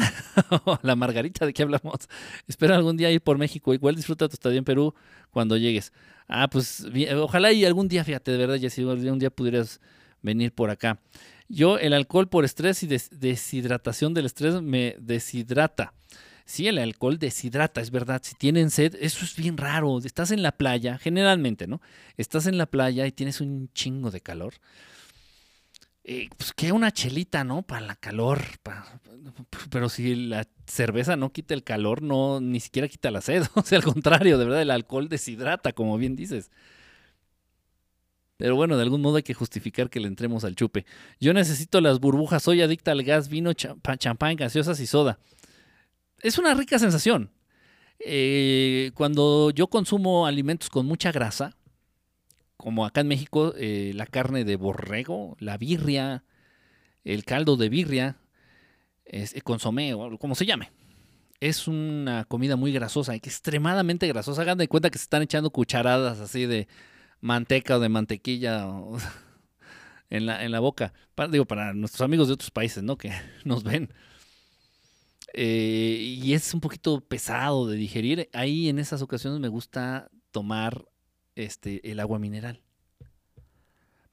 la 0.81 0.95
margarita, 0.95 1.45
¿de 1.45 1.53
qué 1.53 1.63
hablamos? 1.63 2.07
Espero 2.47 2.75
algún 2.75 2.97
día 2.97 3.11
ir 3.11 3.21
por 3.21 3.37
México. 3.37 3.73
Igual 3.73 3.95
disfruta 3.95 4.27
tu 4.27 4.33
estadía 4.33 4.59
en 4.59 4.65
Perú 4.65 4.93
cuando 5.31 5.57
llegues. 5.57 5.93
Ah, 6.27 6.49
pues 6.49 6.85
ojalá 7.17 7.51
y 7.51 7.65
algún 7.65 7.87
día, 7.87 8.03
fíjate, 8.03 8.31
de 8.31 8.37
verdad, 8.37 8.55
ya 8.55 8.69
si 8.69 8.83
un 8.83 9.19
día 9.19 9.29
pudieras 9.29 9.79
venir 10.21 10.51
por 10.51 10.69
acá. 10.69 10.99
Yo, 11.47 11.77
el 11.77 11.93
alcohol 11.93 12.27
por 12.27 12.43
estrés 12.43 12.81
y 12.81 12.87
deshidratación 12.87 14.13
del 14.15 14.25
estrés 14.25 14.61
me 14.61 14.95
deshidrata. 14.99 15.93
Sí, 16.45 16.67
el 16.67 16.77
alcohol 16.79 17.17
deshidrata, 17.19 17.81
es 17.81 17.91
verdad. 17.91 18.21
Si 18.23 18.35
tienen 18.35 18.71
sed, 18.71 18.95
eso 18.99 19.25
es 19.25 19.35
bien 19.35 19.57
raro. 19.57 19.99
Estás 20.03 20.31
en 20.31 20.41
la 20.41 20.51
playa, 20.51 20.97
generalmente, 20.97 21.67
¿no? 21.67 21.81
Estás 22.17 22.47
en 22.47 22.57
la 22.57 22.65
playa 22.65 23.05
y 23.05 23.11
tienes 23.11 23.41
un 23.41 23.69
chingo 23.73 24.11
de 24.11 24.21
calor. 24.21 24.55
Eh, 26.07 26.29
pues 26.37 26.53
que 26.53 26.71
una 26.71 26.91
chelita, 26.91 27.43
¿no? 27.43 27.63
Para 27.63 27.81
la 27.81 27.95
calor. 27.95 28.43
pero 29.71 29.89
si 29.89 30.13
la 30.15 30.47
cerveza 30.67 31.15
no 31.15 31.31
quita 31.31 31.55
el 31.55 31.63
calor, 31.63 32.03
no, 32.03 32.39
ni 32.39 32.59
siquiera 32.59 32.87
quita 32.87 33.09
la 33.09 33.21
sed. 33.21 33.43
O 33.55 33.63
sea, 33.63 33.79
al 33.79 33.83
contrario, 33.83 34.37
de 34.37 34.45
verdad, 34.45 34.61
el 34.61 34.69
alcohol 34.69 35.09
deshidrata, 35.09 35.73
como 35.73 35.97
bien 35.97 36.15
dices. 36.15 36.51
Pero 38.37 38.55
bueno, 38.55 38.77
de 38.77 38.83
algún 38.83 39.01
modo 39.01 39.17
hay 39.17 39.23
que 39.23 39.33
justificar 39.33 39.89
que 39.89 39.99
le 39.99 40.07
entremos 40.07 40.43
al 40.43 40.55
chupe. 40.55 40.85
Yo 41.19 41.33
necesito 41.33 41.81
las 41.81 41.99
burbujas, 41.99 42.43
soy 42.43 42.61
adicta 42.61 42.91
al 42.91 43.01
gas, 43.01 43.27
vino, 43.27 43.53
champán, 43.53 44.35
gaseosas 44.35 44.79
y 44.81 44.85
soda. 44.85 45.17
Es 46.21 46.37
una 46.37 46.53
rica 46.53 46.77
sensación. 46.77 47.31
Eh, 47.97 48.91
cuando 48.93 49.49
yo 49.51 49.67
consumo 49.67 50.27
alimentos 50.27 50.69
con 50.69 50.85
mucha 50.85 51.11
grasa, 51.11 51.55
como 52.65 52.83
acá 52.83 53.01
en 53.01 53.07
México, 53.09 53.53
eh, 53.57 53.91
la 53.93 54.07
carne 54.07 54.43
de 54.43 54.55
borrego, 54.55 55.37
la 55.39 55.55
birria, 55.55 56.23
el 57.03 57.23
caldo 57.23 57.57
de 57.57 57.69
birria, 57.69 58.17
es, 59.05 59.35
consomé 59.43 59.93
o 59.93 60.17
como 60.17 60.33
se 60.33 60.47
llame. 60.47 60.71
Es 61.39 61.67
una 61.67 62.25
comida 62.25 62.55
muy 62.55 62.71
grasosa, 62.71 63.13
extremadamente 63.13 64.07
grasosa. 64.07 64.41
Hagan 64.41 64.57
de 64.57 64.67
cuenta 64.67 64.89
que 64.89 64.97
se 64.97 65.03
están 65.03 65.21
echando 65.21 65.51
cucharadas 65.51 66.19
así 66.19 66.47
de 66.47 66.67
manteca 67.21 67.77
o 67.77 67.79
de 67.79 67.89
mantequilla 67.89 68.67
en, 70.09 70.25
la, 70.25 70.43
en 70.43 70.51
la 70.51 70.59
boca. 70.59 70.91
digo, 71.29 71.45
para 71.45 71.71
nuestros 71.75 72.01
amigos 72.01 72.29
de 72.29 72.33
otros 72.33 72.49
países, 72.49 72.81
¿no? 72.81 72.97
Que 72.97 73.11
nos 73.45 73.63
ven. 73.63 73.93
Eh, 75.35 75.99
y 76.01 76.33
es 76.33 76.51
un 76.55 76.61
poquito 76.61 76.99
pesado 77.01 77.67
de 77.67 77.77
digerir. 77.77 78.27
Ahí 78.33 78.69
en 78.69 78.79
esas 78.79 79.03
ocasiones 79.03 79.39
me 79.39 79.49
gusta 79.49 80.09
tomar 80.31 80.83
este, 81.35 81.91
el 81.91 81.99
agua 81.99 82.19
mineral. 82.19 82.61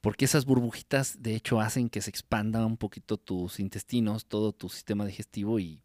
Porque 0.01 0.25
esas 0.25 0.45
burbujitas 0.45 1.21
de 1.21 1.35
hecho 1.35 1.61
hacen 1.61 1.89
que 1.89 2.01
se 2.01 2.09
expanda 2.09 2.65
un 2.65 2.77
poquito 2.77 3.17
tus 3.17 3.59
intestinos, 3.59 4.25
todo 4.25 4.51
tu 4.51 4.69
sistema 4.69 5.05
digestivo 5.05 5.59
y 5.59 5.81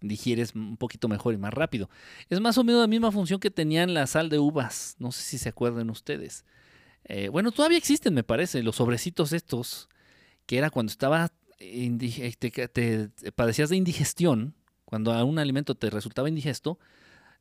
digieres 0.00 0.54
un 0.54 0.76
poquito 0.76 1.08
mejor 1.08 1.34
y 1.34 1.38
más 1.38 1.54
rápido. 1.54 1.88
Es 2.28 2.40
más 2.40 2.58
o 2.58 2.64
menos 2.64 2.80
la 2.80 2.86
misma 2.86 3.12
función 3.12 3.40
que 3.40 3.50
tenían 3.50 3.94
la 3.94 4.06
sal 4.06 4.28
de 4.28 4.38
uvas. 4.38 4.96
No 4.98 5.12
sé 5.12 5.22
si 5.22 5.38
se 5.38 5.48
acuerdan 5.48 5.90
ustedes. 5.90 6.44
Eh, 7.04 7.28
bueno, 7.28 7.52
todavía 7.52 7.78
existen, 7.78 8.14
me 8.14 8.24
parece, 8.24 8.62
los 8.62 8.76
sobrecitos 8.76 9.32
estos, 9.32 9.88
que 10.46 10.58
era 10.58 10.70
cuando 10.70 10.90
estaba, 10.90 11.30
te, 11.58 13.10
padecías 13.34 13.68
de 13.70 13.76
indigestión, 13.76 14.54
cuando 14.84 15.12
a 15.12 15.24
un 15.24 15.38
alimento 15.38 15.74
te 15.74 15.90
resultaba 15.90 16.28
indigesto, 16.28 16.78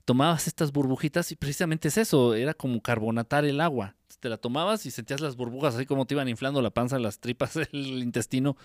tomabas 0.05 0.47
estas 0.47 0.71
burbujitas 0.71 1.31
y 1.31 1.35
precisamente 1.35 1.87
es 1.87 1.97
eso, 1.97 2.35
era 2.35 2.53
como 2.53 2.81
carbonatar 2.81 3.45
el 3.45 3.61
agua. 3.61 3.95
Te 4.19 4.29
la 4.29 4.37
tomabas 4.37 4.85
y 4.85 4.91
sentías 4.91 5.19
las 5.19 5.35
burbujas 5.35 5.75
así 5.75 5.85
como 5.85 6.05
te 6.05 6.13
iban 6.13 6.29
inflando 6.29 6.61
la 6.61 6.69
panza, 6.69 6.99
las 6.99 7.19
tripas, 7.19 7.55
el 7.71 8.03
intestino. 8.03 8.55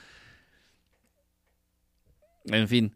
En 2.45 2.69
fin. 2.69 2.95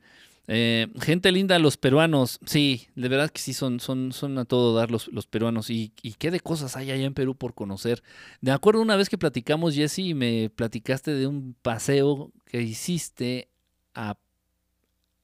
Eh, 0.49 0.89
gente 1.01 1.31
linda, 1.33 1.59
los 1.59 1.77
peruanos. 1.77 2.41
Sí, 2.45 2.89
de 2.95 3.09
verdad 3.09 3.31
que 3.31 3.41
sí, 3.41 3.53
son, 3.53 3.81
son, 3.81 4.13
son 4.13 4.39
a 4.39 4.45
todo 4.45 4.75
dar 4.75 4.91
los, 4.91 5.09
los 5.09 5.27
peruanos. 5.27 5.71
Y, 5.71 5.93
y, 6.03 6.15
qué 6.15 6.31
de 6.31 6.41
cosas 6.41 6.77
hay 6.77 6.91
allá 6.91 7.05
en 7.05 7.15
Perú 7.15 7.37
por 7.37 7.55
conocer. 7.55 8.03
De 8.41 8.51
acuerdo, 8.51 8.81
una 8.81 8.97
vez 8.97 9.09
que 9.09 9.19
platicamos, 9.19 9.75
Jesse, 9.75 10.01
y 10.01 10.15
me 10.15 10.51
platicaste 10.51 11.13
de 11.13 11.27
un 11.27 11.55
paseo 11.63 12.33
que 12.47 12.63
hiciste 12.63 13.51
a, 13.95 14.17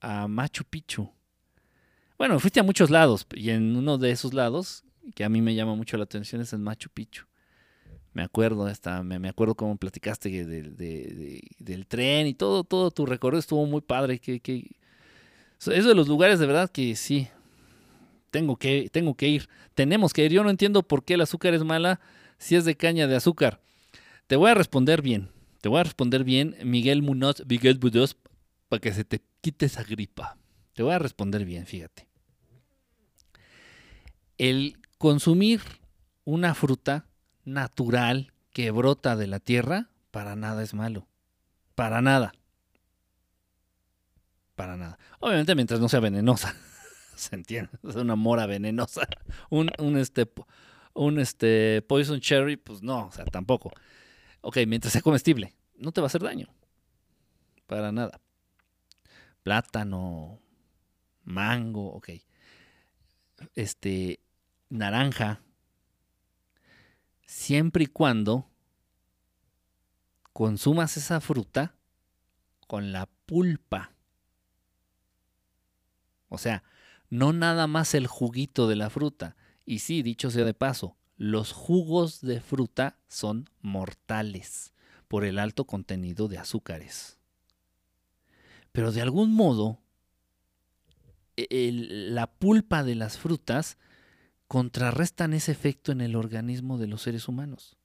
a 0.01 0.27
Machu 0.27 0.63
Picchu. 0.63 1.11
Bueno, 2.19 2.37
fuiste 2.37 2.59
a 2.59 2.63
muchos 2.63 2.89
lados 2.89 3.25
y 3.33 3.49
en 3.49 3.77
uno 3.77 3.97
de 3.97 4.11
esos 4.11 4.33
lados, 4.33 4.83
que 5.15 5.23
a 5.23 5.29
mí 5.29 5.41
me 5.41 5.55
llama 5.55 5.73
mucho 5.75 5.95
la 5.95 6.03
atención, 6.03 6.41
es 6.41 6.51
el 6.51 6.59
Machu 6.59 6.89
Picchu. 6.89 7.23
Me 8.11 8.23
acuerdo, 8.23 8.65
hasta, 8.65 9.01
me, 9.03 9.29
acuerdo 9.29 9.55
cómo 9.55 9.77
platicaste 9.77 10.45
del 10.45 11.87
tren 11.87 12.27
y 12.27 12.33
todo, 12.33 12.65
todo 12.65 12.91
tu 12.91 13.05
recorrido 13.05 13.39
estuvo 13.39 13.65
muy 13.65 13.79
padre. 13.79 14.19
Que, 14.19 14.41
que, 14.41 14.69
es 15.65 15.85
de 15.85 15.95
los 15.95 16.09
lugares 16.09 16.39
de 16.39 16.45
verdad 16.45 16.69
que 16.69 16.93
sí, 16.97 17.29
tengo 18.31 18.57
que, 18.57 18.89
tengo 18.91 19.15
que 19.15 19.29
ir. 19.29 19.47
Tenemos 19.73 20.11
que 20.11 20.25
ir. 20.25 20.33
Yo 20.33 20.43
no 20.43 20.49
entiendo 20.49 20.83
por 20.83 21.05
qué 21.05 21.13
el 21.13 21.21
azúcar 21.21 21.53
es 21.53 21.63
mala 21.63 22.01
si 22.37 22.57
es 22.57 22.65
de 22.65 22.75
caña 22.75 23.07
de 23.07 23.15
azúcar. 23.15 23.61
Te 24.27 24.35
voy 24.35 24.51
a 24.51 24.55
responder 24.55 25.01
bien. 25.01 25.29
Te 25.61 25.69
voy 25.69 25.79
a 25.79 25.83
responder 25.83 26.25
bien, 26.25 26.57
Miguel 26.65 27.01
Munoz, 27.01 27.43
Miguel 27.47 27.79
Munoz, 27.81 28.17
para 28.67 28.81
que 28.81 28.91
se 28.91 29.05
te 29.05 29.21
quite 29.39 29.67
esa 29.67 29.83
gripa. 29.83 30.37
Te 30.73 30.83
voy 30.83 30.91
a 30.91 30.99
responder 30.99 31.45
bien, 31.45 31.65
fíjate 31.65 32.08
el 34.39 34.77
consumir 34.97 35.61
una 36.23 36.55
fruta 36.55 37.05
natural 37.43 38.33
que 38.51 38.71
brota 38.71 39.15
de 39.15 39.27
la 39.27 39.39
tierra, 39.39 39.89
para 40.11 40.35
nada 40.35 40.63
es 40.63 40.73
malo. 40.73 41.07
Para 41.75 42.01
nada. 42.01 42.33
Para 44.55 44.75
nada. 44.75 44.97
Obviamente 45.19 45.55
mientras 45.55 45.79
no 45.79 45.89
sea 45.89 45.99
venenosa. 45.99 46.55
Se 47.15 47.35
entiende. 47.35 47.71
Es 47.87 47.95
una 47.95 48.15
mora 48.15 48.45
venenosa. 48.47 49.07
Un, 49.49 49.69
este, 49.97 50.31
un 50.93 51.19
este 51.19 51.81
poison 51.81 52.19
cherry, 52.19 52.57
pues 52.57 52.81
no, 52.81 53.07
o 53.07 53.11
sea, 53.11 53.25
tampoco. 53.25 53.71
Ok, 54.41 54.57
mientras 54.67 54.93
sea 54.93 55.01
comestible, 55.01 55.53
no 55.75 55.91
te 55.91 56.01
va 56.01 56.05
a 56.05 56.09
hacer 56.09 56.23
daño. 56.23 56.47
Para 57.67 57.91
nada. 57.91 58.21
Plátano, 59.43 60.39
mango, 61.23 61.93
ok. 61.93 62.09
Este, 63.55 64.19
naranja 64.69 65.41
siempre 67.25 67.83
y 67.83 67.87
cuando 67.87 68.49
consumas 70.33 70.97
esa 70.97 71.21
fruta 71.21 71.75
con 72.67 72.91
la 72.91 73.07
pulpa. 73.25 73.93
O 76.27 76.37
sea, 76.37 76.63
no 77.09 77.33
nada 77.33 77.67
más 77.67 77.93
el 77.93 78.07
juguito 78.07 78.67
de 78.67 78.75
la 78.75 78.89
fruta. 78.89 79.35
Y 79.65 79.79
sí, 79.79 80.01
dicho 80.01 80.31
sea 80.31 80.45
de 80.45 80.53
paso, 80.53 80.95
los 81.17 81.51
jugos 81.51 82.21
de 82.21 82.39
fruta 82.39 82.97
son 83.07 83.49
mortales 83.61 84.73
por 85.07 85.25
el 85.25 85.39
alto 85.39 85.65
contenido 85.65 86.27
de 86.27 86.37
azúcares. 86.37 87.17
Pero 88.71 88.91
de 88.91 89.01
algún 89.01 89.33
modo, 89.33 89.79
la 91.35 92.27
pulpa 92.27 92.83
de 92.83 92.95
las 92.95 93.17
frutas 93.17 93.77
contrarrestan 94.49 95.35
ese 95.35 95.51
efecto 95.51 95.91
en 95.91 96.01
el 96.01 96.15
organismo 96.15 96.79
de 96.79 96.87
los 96.87 97.03
seres 97.03 97.27
humanos. 97.27 97.77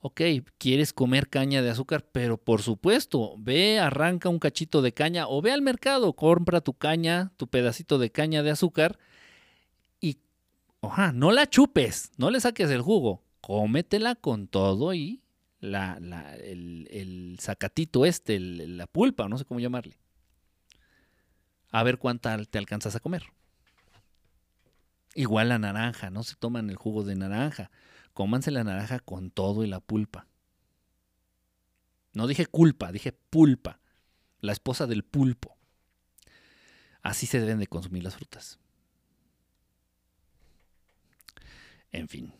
Ok, 0.00 0.22
quieres 0.56 0.94
comer 0.94 1.28
caña 1.28 1.60
de 1.60 1.68
azúcar, 1.68 2.06
pero 2.10 2.38
por 2.38 2.62
supuesto, 2.62 3.34
ve, 3.36 3.78
arranca 3.78 4.30
un 4.30 4.38
cachito 4.38 4.80
de 4.80 4.92
caña 4.92 5.28
o 5.28 5.42
ve 5.42 5.52
al 5.52 5.60
mercado, 5.60 6.14
compra 6.14 6.62
tu 6.62 6.72
caña, 6.72 7.30
tu 7.36 7.46
pedacito 7.46 7.98
de 7.98 8.10
caña 8.10 8.42
de 8.42 8.52
azúcar 8.52 8.98
y, 10.00 10.16
oja, 10.80 11.12
no 11.12 11.30
la 11.30 11.46
chupes, 11.46 12.12
no 12.16 12.30
le 12.30 12.40
saques 12.40 12.70
el 12.70 12.80
jugo, 12.80 13.22
cómetela 13.42 14.14
con 14.14 14.48
todo 14.48 14.94
y 14.94 15.20
la, 15.60 15.98
el, 16.42 17.36
zacatito 17.38 18.06
este, 18.06 18.40
la 18.40 18.86
pulpa, 18.86 19.28
no 19.28 19.36
sé 19.36 19.44
cómo 19.44 19.60
llamarle. 19.60 19.98
A 21.70 21.82
ver 21.82 21.98
cuánta 21.98 22.42
te 22.46 22.56
alcanzas 22.56 22.96
a 22.96 23.00
comer. 23.00 23.33
Igual 25.14 25.48
la 25.48 25.58
naranja, 25.58 26.10
no 26.10 26.22
se 26.22 26.34
toman 26.34 26.70
el 26.70 26.76
jugo 26.76 27.04
de 27.04 27.14
naranja. 27.14 27.70
Cómanse 28.12 28.50
la 28.50 28.64
naranja 28.64 28.98
con 29.00 29.30
todo 29.30 29.64
y 29.64 29.68
la 29.68 29.80
pulpa. 29.80 30.26
No 32.12 32.26
dije 32.26 32.46
culpa, 32.46 32.92
dije 32.92 33.12
pulpa. 33.12 33.80
La 34.40 34.52
esposa 34.52 34.86
del 34.86 35.04
pulpo. 35.04 35.56
Así 37.02 37.26
se 37.26 37.40
deben 37.40 37.58
de 37.58 37.66
consumir 37.66 38.02
las 38.02 38.16
frutas. 38.16 38.58
En 41.92 42.08
fin. 42.08 42.32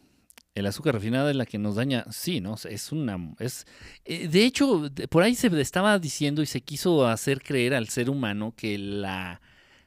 El 0.55 0.66
azúcar 0.66 0.94
refinada 0.94 1.30
es 1.30 1.36
la 1.36 1.46
que 1.46 1.59
nos 1.59 1.74
daña. 1.74 2.05
Sí, 2.12 2.40
¿no? 2.40 2.56
Es 2.68 2.92
una. 2.92 3.18
Es, 3.40 3.66
eh, 4.05 4.28
de 4.28 4.44
hecho, 4.44 4.88
por 5.10 5.22
ahí 5.22 5.34
se 5.34 5.48
estaba 5.60 5.98
diciendo 5.98 6.42
y 6.42 6.46
se 6.46 6.60
quiso 6.60 7.06
hacer 7.06 7.42
creer 7.42 7.74
al 7.74 7.88
ser 7.88 8.09
humano 8.09 8.55
que 8.56 8.78
la 8.78 9.40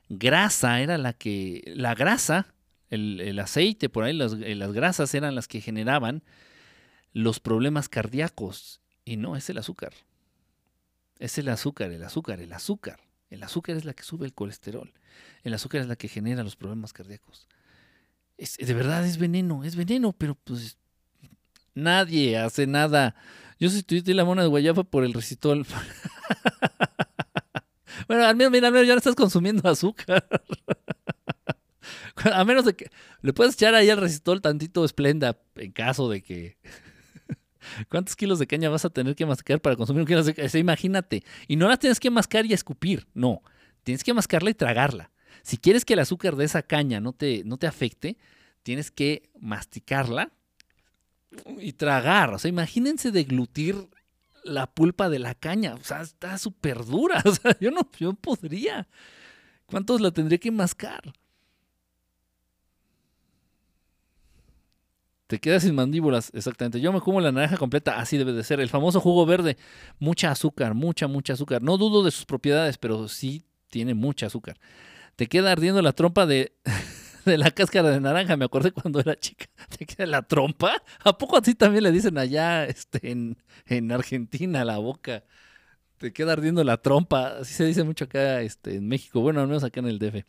grasa 0.09 0.81
era 0.81 0.97
la 0.97 1.14
que. 1.14 1.64
La 1.76 1.95
grasa, 1.95 2.53
el, 2.89 3.39
aceite, 3.39 3.89
por 3.89 4.03
ahí, 4.03 4.14
las, 4.14 4.34
eh, 4.34 4.55
las 4.55 4.72
grasas 4.72 5.14
eran 5.14 5.35
las 5.35 5.47
que 5.47 5.61
generaban 5.61 6.23
los 7.14 7.39
problemas 7.39 7.89
cardíacos. 7.89 8.81
Y 9.03 9.18
no, 9.18 9.35
es 9.35 9.49
el 9.49 9.57
azúcar. 9.57 9.93
Es 11.19 11.38
el 11.38 11.49
azúcar, 11.49 11.91
el 11.91 12.03
azúcar, 12.03 12.39
el 12.39 12.53
azúcar. 12.53 12.99
El 13.30 13.43
azúcar 13.43 13.76
es 13.76 13.85
la 13.85 13.93
que 13.93 14.03
sube 14.03 14.26
el 14.26 14.34
colesterol. 14.34 14.93
El 15.43 15.53
azúcar 15.53 15.81
es 15.81 15.88
la 15.88 15.95
que 15.95 16.07
genera 16.07 16.43
los 16.43 16.55
problemas 16.55 16.93
cardíacos. 16.93 17.47
Es, 18.38 18.57
de 18.57 18.73
verdad 18.73 19.05
es 19.05 19.18
veneno, 19.18 19.64
es 19.64 19.76
veneno, 19.76 20.14
pero 20.14 20.35
pues 20.35 20.77
nadie 21.73 22.38
hace 22.38 22.68
nada. 22.68 23.15
Yo 23.59 23.69
sustituí 23.69 24.14
la 24.14 24.26
mona 24.26 24.43
de 24.43 24.47
guayaba 24.47 24.84
por 24.84 25.03
el 25.03 25.14
recitol. 25.14 25.65
bueno, 28.07 28.26
al 28.26 28.35
menos, 28.35 28.51
mira, 28.51 28.68
al 28.68 28.73
menos 28.73 28.88
ya 28.88 28.93
no 28.93 28.99
estás 28.99 29.15
consumiendo 29.15 29.68
azúcar. 29.68 30.27
a 32.34 32.44
menos 32.45 32.65
de 32.65 32.76
que 32.76 32.89
le 33.22 33.34
puedes 33.34 33.53
echar 33.53 33.76
ahí 33.76 33.89
al 33.89 33.99
recitol 33.99 34.41
tantito 34.41 34.84
esplenda 34.85 35.38
en 35.56 35.72
caso 35.72 36.10
de 36.10 36.22
que 36.22 36.57
¿Cuántos 37.89 38.15
kilos 38.15 38.39
de 38.39 38.48
caña 38.48 38.69
vas 38.69 38.85
a 38.85 38.89
tener 38.89 39.15
que 39.15 39.26
mascar 39.26 39.61
para 39.61 39.76
consumir 39.76 40.02
un 40.02 40.07
kilo 40.07 40.23
de 40.23 40.34
caña? 40.34 40.49
imagínate. 40.57 41.23
Y 41.48 41.56
no 41.56 41.68
las 41.68 41.80
tienes 41.80 41.99
que 41.99 42.10
mascar 42.10 42.45
y 42.45 42.53
escupir, 42.53 43.07
no. 43.14 43.41
Tienes 43.84 44.03
que 44.03 44.14
mascarla 44.14 44.49
y 44.49 44.53
tragarla. 44.53 45.11
Si 45.44 45.57
quieres 45.57 45.85
que 45.85 45.94
el 45.94 45.99
azúcar 45.99 46.35
de 46.35 46.45
esa 46.45 46.61
caña 46.61 46.99
no 46.99 47.14
te, 47.14 47.44
no 47.45 47.57
te 47.57 47.68
afecte, 47.68 48.18
tienes 48.64 48.91
que 48.91 49.30
masticarla 49.39 50.31
y 51.60 51.73
tragar. 51.73 52.34
O 52.34 52.39
sea, 52.39 52.49
imagínense 52.49 53.11
deglutir 53.11 53.76
la 54.44 54.68
pulpa 54.68 55.10
de 55.10 55.19
la 55.19 55.35
caña. 55.35 55.76
O 55.76 55.84
sea, 55.84 56.02
está 56.02 56.38
súper 56.38 56.85
dura. 56.85 57.22
O 57.26 57.34
sea, 57.34 57.57
yo 57.60 57.72
no, 57.72 57.89
yo 57.98 58.14
podría. 58.14 58.88
¿Cuántos 59.65 60.02
la 60.02 60.11
tendría 60.11 60.38
que 60.38 60.52
mascar? 60.52 61.14
Te 65.28 65.40
quedas 65.40 65.64
sin 65.64 65.76
mandíbulas, 65.76 66.32
exactamente. 66.34 66.80
Yo 66.80 66.94
me 66.94 67.02
como 67.02 67.20
la 67.20 67.34
naranja 67.34 67.58
completa, 67.58 67.99
así 67.99 68.18
debe 68.18 68.32
de 68.32 68.45
ser. 68.45 68.62
El 68.62 68.70
famoso 68.70 69.02
jugo 69.02 69.26
verde, 69.26 69.58
mucha 69.99 70.32
azúcar, 70.32 70.74
mucha, 70.74 71.08
mucha 71.08 71.34
azúcar. 71.34 71.62
No 71.62 71.78
dudo 71.78 72.02
de 72.04 72.12
sus 72.12 72.26
propiedades, 72.26 72.78
pero 72.78 73.10
sí 73.10 73.45
tiene 73.70 73.94
mucha 73.94 74.28
azúcar. 74.28 74.58
Te 75.18 75.28
queda 75.28 75.52
ardiendo 75.52 75.82
la 75.82 75.91
trompa 75.91 76.26
de, 76.26 76.54
de 77.26 77.38
la 77.38 77.52
cáscara 77.52 77.90
de 77.90 77.99
naranja. 77.99 78.38
Me 78.38 78.45
acordé 78.45 78.72
cuando 78.72 79.02
era 79.02 79.20
chica. 79.20 79.48
¿Te 79.78 79.86
queda 79.86 80.06
la 80.06 80.22
trompa? 80.22 80.82
¿A 81.04 81.18
poco 81.18 81.38
así 81.38 81.56
también 81.56 81.84
le 81.84 81.91
dicen 81.91 82.18
allá 82.18 82.66
este, 82.66 83.12
en, 83.12 83.38
en 83.66 83.91
Argentina 83.91 84.64
la 84.64 84.78
boca? 84.78 85.26
Te 85.98 86.14
queda 86.14 86.34
ardiendo 86.34 86.64
la 86.64 86.78
trompa. 86.78 87.40
Así 87.40 87.54
se 87.54 87.66
dice 87.66 87.84
mucho 87.84 88.06
acá 88.06 88.41
este, 88.41 88.76
en 88.76 88.88
México. 88.88 89.20
Bueno, 89.20 89.41
al 89.41 89.48
menos 89.48 89.66
acá 89.66 89.82
en 89.82 89.88
el 89.88 89.99
DF. 89.99 90.24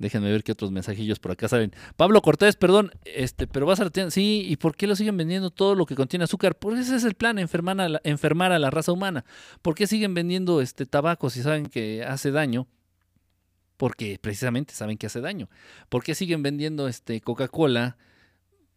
Déjenme 0.00 0.30
ver 0.30 0.42
qué 0.42 0.52
otros 0.52 0.70
mensajillos 0.70 1.18
por 1.18 1.32
acá 1.32 1.46
salen. 1.46 1.74
Pablo 1.96 2.22
Cortés, 2.22 2.56
perdón, 2.56 2.90
este, 3.04 3.46
pero 3.46 3.66
vas 3.66 3.80
a. 3.80 3.90
Sí, 4.08 4.46
¿y 4.48 4.56
por 4.56 4.74
qué 4.74 4.86
lo 4.86 4.96
siguen 4.96 5.18
vendiendo 5.18 5.50
todo 5.50 5.74
lo 5.74 5.84
que 5.84 5.94
contiene 5.94 6.24
azúcar? 6.24 6.56
Porque 6.58 6.80
ese 6.80 6.96
es 6.96 7.04
el 7.04 7.12
plan, 7.12 7.38
enfermar 7.38 7.78
a 7.82 7.88
la, 7.90 8.00
enfermar 8.02 8.50
a 8.50 8.58
la 8.58 8.70
raza 8.70 8.92
humana. 8.92 9.26
¿Por 9.60 9.74
qué 9.74 9.86
siguen 9.86 10.14
vendiendo 10.14 10.62
este 10.62 10.86
tabaco 10.86 11.28
si 11.28 11.42
saben 11.42 11.66
que 11.66 12.02
hace 12.02 12.30
daño? 12.30 12.66
Porque 13.76 14.18
precisamente 14.18 14.72
saben 14.72 14.96
que 14.96 15.04
hace 15.04 15.20
daño. 15.20 15.50
¿Por 15.90 16.02
qué 16.02 16.14
siguen 16.14 16.42
vendiendo 16.42 16.88
este 16.88 17.20
Coca-Cola? 17.20 17.98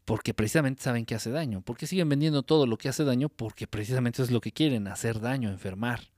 Porque 0.03 0.33
precisamente 0.33 0.83
saben 0.83 1.05
que 1.05 1.15
hace 1.15 1.31
daño. 1.31 1.61
¿Por 1.61 1.77
qué 1.77 1.87
siguen 1.87 2.09
vendiendo 2.09 2.43
todo 2.43 2.67
lo 2.67 2.77
que 2.77 2.89
hace 2.89 3.05
daño? 3.05 3.29
Porque 3.29 3.65
precisamente 3.65 4.21
es 4.21 4.29
lo 4.29 4.41
que 4.41 4.51
quieren, 4.51 4.89
hacer 4.89 5.21
daño, 5.21 5.49
enfermar. 5.49 6.11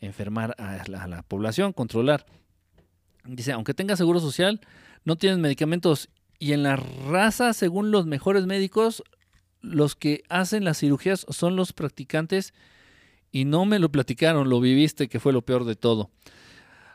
Enfermar 0.00 0.54
a 0.56 1.06
la 1.06 1.22
población, 1.22 1.74
controlar. 1.74 2.24
Dice, 3.28 3.52
aunque 3.52 3.74
tenga 3.74 3.94
seguro 3.94 4.20
social, 4.20 4.60
no 5.04 5.16
tienes 5.16 5.38
medicamentos. 5.38 6.08
Y 6.38 6.52
en 6.52 6.62
la 6.62 6.76
raza, 6.76 7.52
según 7.52 7.90
los 7.90 8.06
mejores 8.06 8.46
médicos, 8.46 9.02
los 9.60 9.96
que 9.96 10.22
hacen 10.30 10.64
las 10.64 10.78
cirugías 10.78 11.26
son 11.28 11.54
los 11.54 11.72
practicantes. 11.74 12.54
Y 13.30 13.44
no 13.44 13.66
me 13.66 13.78
lo 13.78 13.90
platicaron, 13.90 14.48
lo 14.48 14.60
viviste, 14.60 15.08
que 15.08 15.20
fue 15.20 15.34
lo 15.34 15.42
peor 15.42 15.64
de 15.66 15.76
todo. 15.76 16.10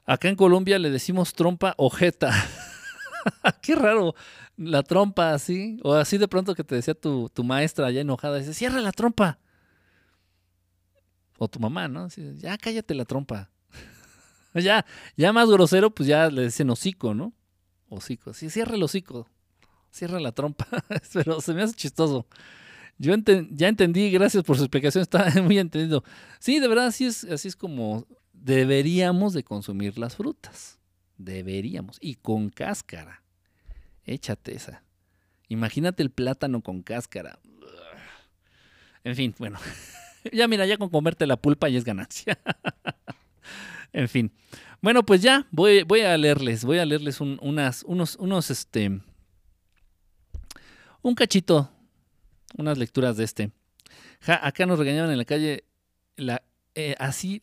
Acá 0.06 0.28
en 0.28 0.36
Colombia 0.36 0.80
le 0.80 0.90
decimos 0.90 1.34
trompa 1.34 1.76
o. 1.78 1.92
Qué 3.62 3.76
raro, 3.76 4.16
la 4.58 4.82
trompa 4.82 5.34
así. 5.34 5.80
O 5.84 5.94
así 5.94 6.18
de 6.18 6.28
pronto 6.28 6.56
que 6.56 6.64
te 6.64 6.74
decía 6.74 6.96
tu, 6.96 7.30
tu 7.30 7.44
maestra 7.44 7.86
allá 7.88 8.02
enojada, 8.02 8.40
dice, 8.40 8.56
cierra 8.56 8.82
la 8.82 8.92
trompa. 8.92 9.38
O 11.38 11.48
tu 11.48 11.60
mamá, 11.60 11.88
¿no? 11.88 12.08
ya 12.08 12.58
cállate 12.58 12.96
la 12.96 13.06
trompa. 13.06 13.53
ya, 14.64 14.86
ya 15.16 15.34
más 15.34 15.50
grosero, 15.50 15.94
pues 15.94 16.08
ya 16.08 16.30
le 16.30 16.44
dicen 16.44 16.70
hocico, 16.70 17.14
¿no? 17.14 17.34
Hocico. 17.90 18.34
Sí, 18.34 18.50
cierra 18.50 18.76
el 18.76 18.84
hocico. 18.84 19.28
Cierra 19.92 20.20
la 20.20 20.32
trompa. 20.32 20.68
Pero 21.14 21.42
se 21.42 21.54
me 21.54 21.64
hace 21.64 21.76
chistoso. 21.76 22.28
Yo 22.98 23.14
ya 23.52 23.68
entendí, 23.68 24.12
gracias 24.12 24.44
por 24.44 24.58
su 24.58 24.64
explicación, 24.64 25.02
está 25.04 25.30
muy 25.42 25.60
entendido. 25.60 26.04
Sí, 26.40 26.60
de 26.60 26.68
verdad, 26.68 26.88
así 26.88 27.06
es, 27.06 27.24
así 27.26 27.48
es 27.48 27.56
como 27.56 28.08
deberíamos 28.34 29.34
de 29.34 29.44
consumir 29.44 29.98
las 29.98 30.16
frutas. 30.16 30.80
Deberíamos. 31.18 31.98
Y 32.02 32.16
con 32.16 32.50
cáscara. 32.50 33.24
Échate 34.06 34.56
esa. 34.56 34.84
Imagínate 35.48 36.04
el 36.04 36.10
plátano 36.10 36.62
con 36.62 36.82
cáscara. 36.82 37.40
En 39.04 39.16
fin, 39.16 39.36
bueno. 39.38 39.60
ya 40.32 40.48
mira, 40.48 40.66
ya 40.66 40.78
con 40.78 40.90
comerte 40.90 41.28
la 41.28 41.38
pulpa 41.38 41.70
ya 41.70 41.78
es 41.78 41.84
ganancia. 41.84 42.40
En 43.94 44.10
fin. 44.10 44.32
Bueno, 44.82 45.04
pues 45.06 45.22
ya, 45.22 45.48
voy, 45.52 45.80
a 46.02 46.18
leerles, 46.18 46.66
voy 46.66 46.80
a 46.80 46.86
leerles 46.86 47.22
unas, 47.22 47.84
unos, 47.84 48.16
unos, 48.18 48.52
este, 48.52 49.00
un 51.02 51.16
cachito, 51.16 51.72
unas 52.58 52.78
lecturas 52.78 53.16
de 53.16 53.24
este. 53.24 53.52
acá 54.28 54.66
nos 54.66 54.80
regañaban 54.80 55.12
en 55.12 55.18
la 55.18 55.26
calle, 55.26 55.64
la, 56.18 56.44
eh, 56.76 56.96
así, 57.00 57.40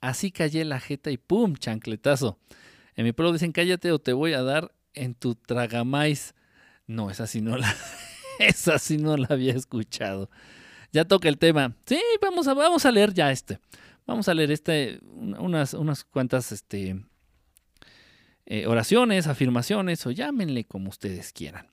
así 0.00 0.30
callé 0.30 0.64
la 0.64 0.80
jeta 0.80 1.10
y 1.10 1.16
¡pum! 1.16 1.54
chancletazo. 1.54 2.38
En 2.96 3.04
mi 3.04 3.12
pueblo 3.12 3.32
dicen 3.32 3.52
cállate 3.52 3.92
o 3.92 3.98
te 3.98 4.12
voy 4.12 4.34
a 4.34 4.42
dar 4.42 4.74
en 4.94 5.14
tu 5.14 5.36
tragamais. 5.36 6.34
No, 6.86 7.10
esa 7.10 7.26
sí 7.26 7.40
no 7.40 7.56
la, 7.56 7.74
esa 8.40 8.76
no 8.98 9.16
la 9.16 9.28
había 9.30 9.54
escuchado. 9.54 10.28
Ya 10.92 11.04
toca 11.04 11.28
el 11.28 11.38
tema. 11.38 11.74
Sí, 11.86 12.00
vamos 12.20 12.46
a, 12.46 12.54
vamos 12.54 12.84
a 12.84 12.92
leer 12.92 13.12
ya 13.14 13.30
este. 13.32 13.58
Vamos 14.06 14.28
a 14.28 14.34
leer 14.34 14.50
este, 14.50 15.00
unas, 15.02 15.74
unas 15.74 16.04
cuantas 16.04 16.52
este, 16.52 17.04
eh, 18.46 18.66
oraciones, 18.66 19.26
afirmaciones 19.26 20.06
o 20.06 20.10
llámenle 20.10 20.64
como 20.64 20.90
ustedes 20.90 21.32
quieran. 21.32 21.70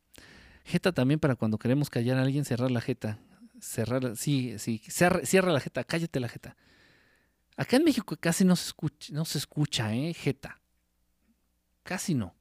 Jeta 0.64 0.94
también 0.94 1.20
para 1.20 1.36
cuando 1.36 1.58
queremos 1.58 1.90
callar 1.90 2.18
a 2.18 2.22
alguien, 2.22 2.46
cerrar 2.46 2.72
la 2.72 2.82
jeta. 2.82 3.20
Cerrar, 3.60 4.16
sí, 4.16 4.58
sí, 4.58 4.82
cierra, 4.88 5.52
la 5.52 5.60
jeta, 5.60 5.84
cállate 5.84 6.20
la 6.20 6.30
jeta. 6.30 6.56
Acá 7.58 7.76
en 7.76 7.84
México 7.84 8.16
casi 8.18 8.46
no 8.46 8.56
se 8.56 8.68
escucha, 8.68 9.14
no 9.14 9.26
se 9.26 9.38
escucha, 9.38 9.94
¿eh? 9.94 10.14
Jeta. 10.14 10.62
Casi 11.84 12.14
no. 12.14 12.34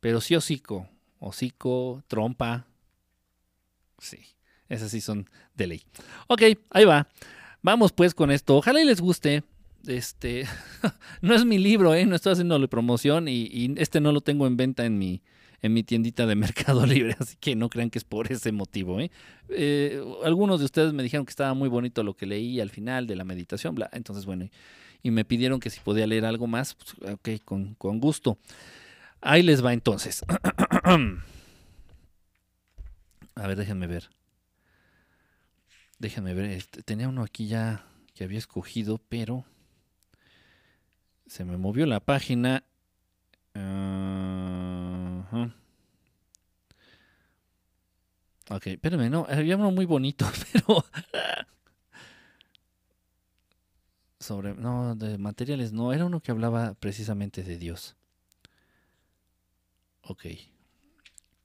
Pero 0.00 0.20
sí 0.20 0.34
hocico, 0.34 0.88
hocico, 1.18 2.02
trompa. 2.08 2.66
Sí, 3.98 4.18
esas 4.68 4.90
sí 4.90 5.00
son 5.00 5.28
de 5.54 5.66
ley. 5.66 5.84
Ok, 6.28 6.42
ahí 6.70 6.84
va. 6.84 7.06
Vamos 7.64 7.92
pues 7.92 8.14
con 8.14 8.30
esto. 8.30 8.58
Ojalá 8.58 8.82
y 8.82 8.84
les 8.84 9.00
guste. 9.00 9.42
Este 9.86 10.46
no 11.22 11.34
es 11.34 11.46
mi 11.46 11.56
libro, 11.56 11.94
¿eh? 11.94 12.04
no 12.04 12.14
estoy 12.14 12.32
haciéndole 12.32 12.68
promoción 12.68 13.26
y, 13.26 13.74
este 13.78 14.02
no 14.02 14.12
lo 14.12 14.20
tengo 14.20 14.46
en 14.46 14.58
venta 14.58 14.84
en 14.84 14.98
mi, 14.98 15.22
en 15.62 15.72
mi 15.72 15.82
tiendita 15.82 16.26
de 16.26 16.34
Mercado 16.36 16.84
Libre, 16.84 17.16
así 17.18 17.36
que 17.40 17.56
no 17.56 17.70
crean 17.70 17.88
que 17.88 17.98
es 17.98 18.04
por 18.04 18.30
ese 18.30 18.52
motivo. 18.52 19.00
¿eh? 19.00 19.10
Eh, 19.48 20.02
algunos 20.24 20.58
de 20.60 20.66
ustedes 20.66 20.92
me 20.92 21.02
dijeron 21.02 21.24
que 21.24 21.30
estaba 21.30 21.54
muy 21.54 21.70
bonito 21.70 22.02
lo 22.02 22.14
que 22.14 22.26
leí 22.26 22.60
al 22.60 22.68
final 22.68 23.06
de 23.06 23.16
la 23.16 23.24
meditación, 23.24 23.74
bla. 23.74 23.88
entonces 23.94 24.26
bueno, 24.26 24.50
y 25.02 25.10
me 25.10 25.24
pidieron 25.24 25.58
que 25.58 25.70
si 25.70 25.80
podía 25.80 26.06
leer 26.06 26.26
algo 26.26 26.46
más, 26.46 26.74
pues, 26.74 26.96
ok, 27.14 27.28
con, 27.46 27.74
con 27.76 27.98
gusto. 27.98 28.36
Ahí 29.22 29.42
les 29.42 29.64
va 29.64 29.72
entonces. 29.72 30.22
A 33.36 33.46
ver, 33.46 33.56
déjenme 33.56 33.86
ver. 33.86 34.10
Déjenme 36.04 36.34
ver, 36.34 36.50
este, 36.50 36.82
tenía 36.82 37.08
uno 37.08 37.22
aquí 37.22 37.46
ya 37.46 37.82
que 38.12 38.24
había 38.24 38.36
escogido, 38.36 39.00
pero 39.08 39.46
se 41.26 41.46
me 41.46 41.56
movió 41.56 41.86
la 41.86 42.00
página. 42.00 42.62
Ajá. 43.54 45.54
Ok, 48.50 48.66
espérame, 48.66 49.10
no, 49.10 49.26
había 49.30 49.56
uno 49.56 49.70
muy 49.70 49.86
bonito, 49.86 50.26
pero... 50.52 50.84
Sobre, 54.20 54.52
no, 54.52 54.94
de 54.96 55.16
materiales, 55.16 55.72
no, 55.72 55.94
era 55.94 56.04
uno 56.04 56.20
que 56.20 56.32
hablaba 56.32 56.74
precisamente 56.74 57.42
de 57.42 57.56
Dios. 57.56 57.96
Ok. 60.02 60.26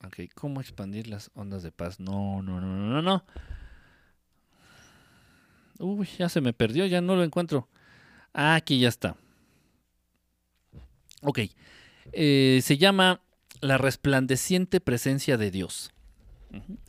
Ok, 0.05 0.19
¿cómo 0.35 0.59
expandir 0.59 1.07
las 1.07 1.31
ondas 1.33 1.63
de 1.63 1.71
paz? 1.71 2.01
No, 2.01 2.41
no, 2.41 2.59
no, 2.59 2.67
no, 2.67 2.89
no, 2.89 3.01
no. 3.01 3.23
Uy, 5.79 6.07
ya 6.17 6.29
se 6.29 6.41
me 6.41 6.53
perdió, 6.53 6.85
ya 6.85 7.01
no 7.01 7.15
lo 7.15 7.23
encuentro. 7.23 7.67
Ah, 8.33 8.55
aquí 8.55 8.79
ya 8.79 8.89
está. 8.89 9.15
Ok. 11.21 11.39
Eh, 12.11 12.59
se 12.63 12.77
llama 12.77 13.21
La 13.61 13.77
resplandeciente 13.77 14.79
presencia 14.81 15.37
de 15.37 15.51
Dios. 15.51 15.91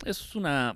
Es 0.05 0.35
una, 0.35 0.75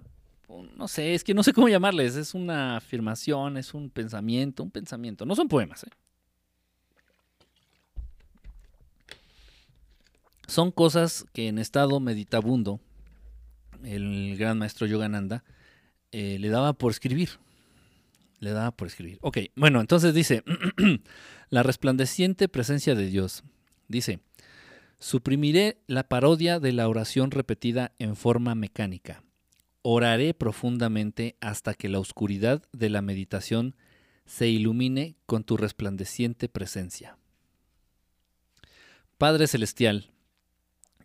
no 0.75 0.87
sé, 0.87 1.13
es 1.13 1.23
que 1.23 1.33
no 1.33 1.43
sé 1.43 1.53
cómo 1.53 1.69
llamarles, 1.69 2.15
es 2.15 2.33
una 2.33 2.77
afirmación, 2.77 3.57
es 3.57 3.73
un 3.73 3.89
pensamiento, 3.89 4.63
un 4.63 4.71
pensamiento, 4.71 5.25
no 5.25 5.35
son 5.35 5.47
poemas. 5.47 5.83
¿eh? 5.83 5.89
Son 10.47 10.71
cosas 10.71 11.25
que 11.33 11.47
en 11.47 11.57
estado 11.57 11.99
meditabundo, 11.99 12.79
el 13.83 14.37
gran 14.37 14.59
maestro 14.59 14.85
Yogananda 14.85 15.43
eh, 16.11 16.37
le 16.39 16.49
daba 16.49 16.73
por 16.73 16.91
escribir. 16.91 17.29
Le 18.39 18.51
daba 18.51 18.71
por 18.71 18.87
escribir. 18.87 19.17
Ok, 19.21 19.37
bueno, 19.55 19.81
entonces 19.81 20.13
dice, 20.13 20.43
la 21.49 21.63
resplandeciente 21.63 22.47
presencia 22.47 22.95
de 22.95 23.07
Dios. 23.07 23.43
Dice, 23.87 24.19
Suprimiré 24.99 25.81
la 25.87 26.07
parodia 26.07 26.59
de 26.59 26.71
la 26.71 26.87
oración 26.87 27.31
repetida 27.31 27.91
en 27.99 28.15
forma 28.15 28.55
mecánica. 28.55 29.23
Oraré 29.81 30.33
profundamente 30.33 31.35
hasta 31.41 31.73
que 31.73 31.89
la 31.89 31.99
oscuridad 31.99 32.63
de 32.71 32.89
la 32.89 33.01
meditación 33.01 33.75
se 34.25 34.47
ilumine 34.47 35.15
con 35.25 35.43
tu 35.43 35.57
resplandeciente 35.57 36.49
presencia. 36.49 37.17
Padre 39.17 39.47
Celestial, 39.47 40.11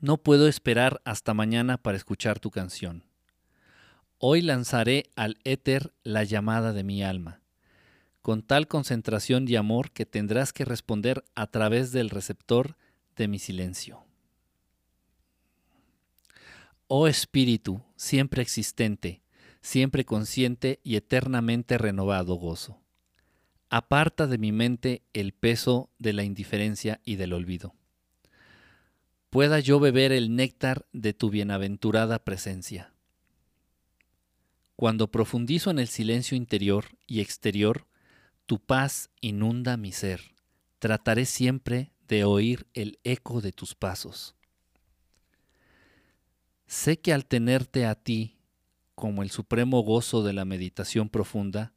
no 0.00 0.16
puedo 0.16 0.48
esperar 0.48 1.02
hasta 1.04 1.34
mañana 1.34 1.76
para 1.76 1.98
escuchar 1.98 2.40
tu 2.40 2.50
canción. 2.50 3.04
Hoy 4.22 4.42
lanzaré 4.42 5.04
al 5.16 5.38
éter 5.44 5.94
la 6.02 6.24
llamada 6.24 6.74
de 6.74 6.84
mi 6.84 7.02
alma, 7.02 7.40
con 8.20 8.42
tal 8.42 8.68
concentración 8.68 9.48
y 9.48 9.56
amor 9.56 9.92
que 9.92 10.04
tendrás 10.04 10.52
que 10.52 10.66
responder 10.66 11.24
a 11.34 11.46
través 11.46 11.90
del 11.90 12.10
receptor 12.10 12.76
de 13.16 13.28
mi 13.28 13.38
silencio. 13.38 14.04
Oh 16.86 17.08
Espíritu, 17.08 17.80
siempre 17.96 18.42
existente, 18.42 19.22
siempre 19.62 20.04
consciente 20.04 20.80
y 20.84 20.96
eternamente 20.96 21.78
renovado 21.78 22.34
gozo. 22.34 22.78
Aparta 23.70 24.26
de 24.26 24.36
mi 24.36 24.52
mente 24.52 25.02
el 25.14 25.32
peso 25.32 25.88
de 25.98 26.12
la 26.12 26.24
indiferencia 26.24 27.00
y 27.06 27.16
del 27.16 27.32
olvido. 27.32 27.74
Pueda 29.30 29.60
yo 29.60 29.80
beber 29.80 30.12
el 30.12 30.36
néctar 30.36 30.84
de 30.92 31.14
tu 31.14 31.30
bienaventurada 31.30 32.18
presencia. 32.18 32.92
Cuando 34.80 35.10
profundizo 35.10 35.70
en 35.70 35.78
el 35.78 35.88
silencio 35.88 36.38
interior 36.38 36.86
y 37.06 37.20
exterior, 37.20 37.86
tu 38.46 38.58
paz 38.58 39.10
inunda 39.20 39.76
mi 39.76 39.92
ser. 39.92 40.22
Trataré 40.78 41.26
siempre 41.26 41.92
de 42.08 42.24
oír 42.24 42.66
el 42.72 42.98
eco 43.04 43.42
de 43.42 43.52
tus 43.52 43.74
pasos. 43.74 44.34
Sé 46.66 46.98
que 46.98 47.12
al 47.12 47.26
tenerte 47.26 47.84
a 47.84 47.94
ti 47.94 48.38
como 48.94 49.22
el 49.22 49.30
supremo 49.30 49.82
gozo 49.82 50.22
de 50.22 50.32
la 50.32 50.46
meditación 50.46 51.10
profunda, 51.10 51.74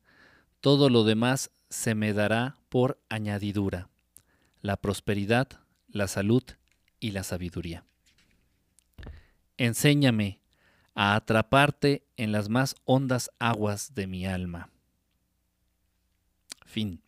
todo 0.61 0.89
lo 0.89 1.03
demás 1.03 1.51
se 1.69 1.95
me 1.95 2.13
dará 2.13 2.55
por 2.69 3.03
añadidura, 3.09 3.89
la 4.61 4.77
prosperidad, 4.77 5.49
la 5.89 6.07
salud 6.07 6.43
y 7.01 7.11
la 7.11 7.23
sabiduría. 7.23 7.83
Enséñame 9.57 10.39
a 10.95 11.15
atraparte 11.15 12.05
en 12.17 12.31
las 12.31 12.49
más 12.49 12.75
hondas 12.85 13.31
aguas 13.39 13.93
de 13.95 14.07
mi 14.07 14.25
alma. 14.25 14.69
Fin 16.65 17.01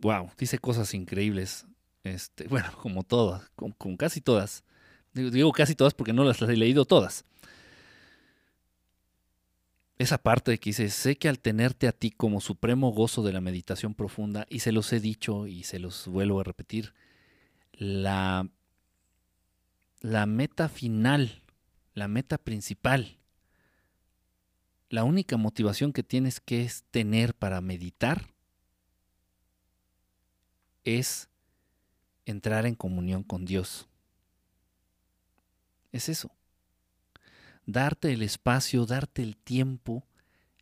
wow, 0.00 0.30
dice 0.38 0.58
cosas 0.58 0.94
increíbles. 0.94 1.66
Este, 2.04 2.48
bueno, 2.48 2.70
como 2.80 3.02
todas, 3.02 3.50
como, 3.56 3.96
casi 3.96 4.20
todas. 4.20 4.64
Digo, 5.12 5.52
casi 5.52 5.74
todas 5.74 5.92
porque 5.92 6.12
no 6.12 6.24
las, 6.24 6.40
he 6.40 6.56
leído 6.56 6.84
todas. 6.84 7.24
Esa 9.98 10.18
parte 10.18 10.56
que 10.58 10.70
dice, 10.70 10.88
sé 10.88 11.16
que 11.16 11.28
al 11.28 11.38
tenerte 11.38 11.86
a 11.86 11.92
ti 11.92 12.10
como 12.10 12.40
supremo 12.40 12.90
gozo 12.92 13.22
de 13.22 13.32
la 13.32 13.40
meditación 13.40 13.94
profunda, 13.94 14.46
y 14.48 14.60
se 14.60 14.72
los 14.72 14.92
he 14.92 15.00
dicho 15.00 15.46
y 15.46 15.64
se 15.64 15.78
los 15.78 16.08
vuelvo 16.08 16.40
a 16.40 16.44
repetir, 16.44 16.94
la, 17.72 18.48
la 20.00 20.26
meta 20.26 20.68
final, 20.68 21.41
la 21.94 22.08
meta 22.08 22.38
principal, 22.38 23.18
la 24.88 25.04
única 25.04 25.36
motivación 25.36 25.92
que 25.92 26.02
tienes 26.02 26.40
que 26.40 26.62
es 26.62 26.84
tener 26.90 27.34
para 27.34 27.60
meditar 27.60 28.28
es 30.84 31.30
entrar 32.26 32.66
en 32.66 32.74
comunión 32.74 33.22
con 33.22 33.44
Dios. 33.44 33.88
Es 35.92 36.08
eso. 36.08 36.30
Darte 37.64 38.12
el 38.12 38.22
espacio, 38.22 38.86
darte 38.86 39.22
el 39.22 39.36
tiempo. 39.36 40.04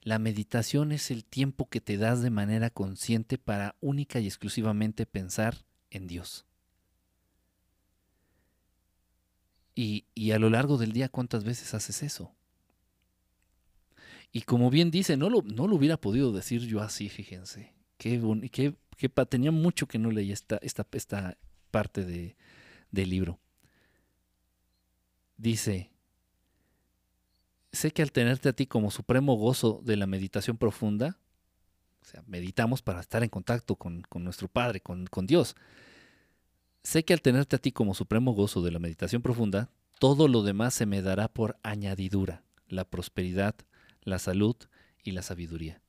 La 0.03 0.19
meditación 0.19 0.93
es 0.93 1.11
el 1.11 1.25
tiempo 1.25 1.69
que 1.69 1.81
te 1.81 1.97
das 1.97 2.23
de 2.23 2.31
manera 2.31 2.71
consciente 2.71 3.39
para 3.39 3.77
única 3.81 4.21
y 4.21 4.27
exclusivamente 4.27 5.07
pensar 5.07 5.65
en 5.91 6.07
Dios. 6.07 6.47
Y, 9.83 10.33
a 10.33 10.39
lo 10.39 10.51
largo 10.51 10.77
del 10.77 10.93
día, 10.93 11.09
¿cuántas 11.09 11.43
veces 11.43 11.73
haces 11.73 12.03
eso? 12.03 12.35
Y 14.31 14.43
como 14.43 14.69
bien 14.69 14.91
dice, 14.91 15.17
no 15.17 15.31
lo, 15.31 15.41
no 15.41 15.67
lo 15.67 15.77
hubiera 15.77 15.97
podido 15.97 16.33
decir 16.33 16.67
yo 16.67 16.83
así, 16.83 17.09
fíjense. 17.09 17.73
Qué, 17.97 18.21
qué, 18.53 18.75
que 18.99 19.09
tenía 19.09 19.51
mucho 19.51 19.89
que 19.89 19.99
no 19.99 20.11
leía 20.11 20.35
esta, 20.35 20.59
esta, 20.61 20.87
esta 20.93 21.39
parte 21.71 22.05
de, 22.05 22.37
del 22.91 23.09
libro. 23.09 23.41
Dice, 25.39 25.91
sé 27.73 27.91
que 27.91 28.03
al 28.03 28.13
tenerte 28.13 28.51
a 28.51 28.53
ti 28.53 28.67
como 28.67 28.91
supremo 28.91 29.35
gozo 29.37 29.81
de 29.83 29.97
la 29.97 30.07
meditación 30.07 30.59
profunda, 30.59 31.19
o 32.03 32.05
sea, 32.05 32.23
meditamos 32.27 32.83
para 32.83 33.01
estar 33.01 33.23
en 33.23 33.31
contacto 33.31 33.77
con, 33.77 34.05
nuestro 34.17 34.47
Padre, 34.49 34.83
con, 34.83 35.07
con 35.07 35.27
Dios. 35.27 35.57
Sé 36.83 37.05
que 37.05 37.13
al 37.13 37.23
tenerte 37.23 37.57
a 37.57 37.59
ti 37.59 37.73
como 37.73 37.95
supremo 37.95 38.33
gozo 38.33 38.63
de 38.63 38.71
la 38.71 38.79
meditación 38.79 39.23
profunda, 39.23 39.71
todo 39.99 40.29
lo 40.29 40.43
demás 40.43 40.75
se 40.75 40.87
me 40.87 41.03
dará 41.03 41.29
por 41.29 41.59
añadidura, 41.63 42.43
la 42.69 42.85
prosperidad, 42.85 43.55
la 44.03 44.19
salud 44.19 44.57
y 45.05 45.13
la 45.13 45.23
sabiduría. 45.23 45.83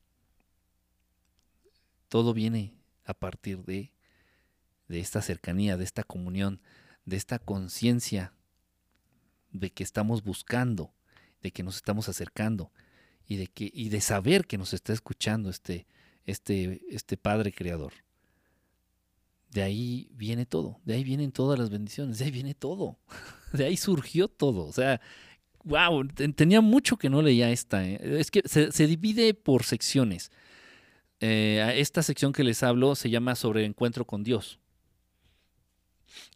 Todo 2.08 2.34
viene 2.34 2.74
a 3.04 3.14
partir 3.14 3.64
de, 3.64 3.92
de 4.88 5.00
esta 5.00 5.22
cercanía, 5.22 5.78
de 5.78 5.84
esta 5.84 6.04
comunión, 6.04 6.60
de 7.06 7.16
esta 7.16 7.38
conciencia 7.38 8.34
de 9.50 9.70
que 9.70 9.82
estamos 9.82 10.22
buscando, 10.22 10.92
de 11.42 11.52
que 11.52 11.62
nos 11.62 11.76
estamos 11.76 12.08
acercando 12.08 12.70
y 13.26 13.36
de 13.36 13.46
que 13.46 13.70
y 13.72 13.88
de 13.88 14.00
saber 14.00 14.46
que 14.46 14.58
nos 14.58 14.74
está 14.74 14.92
escuchando 14.92 15.50
este 15.50 15.86
este 16.24 16.82
este 16.94 17.16
Padre 17.16 17.52
creador. 17.52 17.92
De 19.52 19.62
ahí 19.62 20.08
viene 20.12 20.46
todo, 20.46 20.80
de 20.84 20.94
ahí 20.94 21.04
vienen 21.04 21.30
todas 21.30 21.58
las 21.58 21.68
bendiciones, 21.68 22.18
de 22.18 22.24
ahí 22.24 22.30
viene 22.30 22.54
todo. 22.54 22.98
De 23.52 23.66
ahí 23.66 23.76
surgió 23.76 24.28
todo, 24.28 24.64
o 24.64 24.72
sea, 24.72 24.98
wow, 25.64 26.06
tenía 26.34 26.62
mucho 26.62 26.96
que 26.96 27.10
no 27.10 27.20
leía 27.20 27.50
esta. 27.50 27.86
¿eh? 27.86 28.00
Es 28.18 28.30
que 28.30 28.40
se, 28.46 28.86
divide 28.86 29.34
por 29.34 29.64
secciones. 29.64 30.30
Eh, 31.20 31.74
esta 31.76 32.02
sección 32.02 32.32
que 32.32 32.44
les 32.44 32.62
hablo 32.62 32.94
se 32.94 33.10
llama 33.10 33.34
sobre 33.34 33.66
encuentro 33.66 34.06
con 34.06 34.24
Dios. 34.24 34.58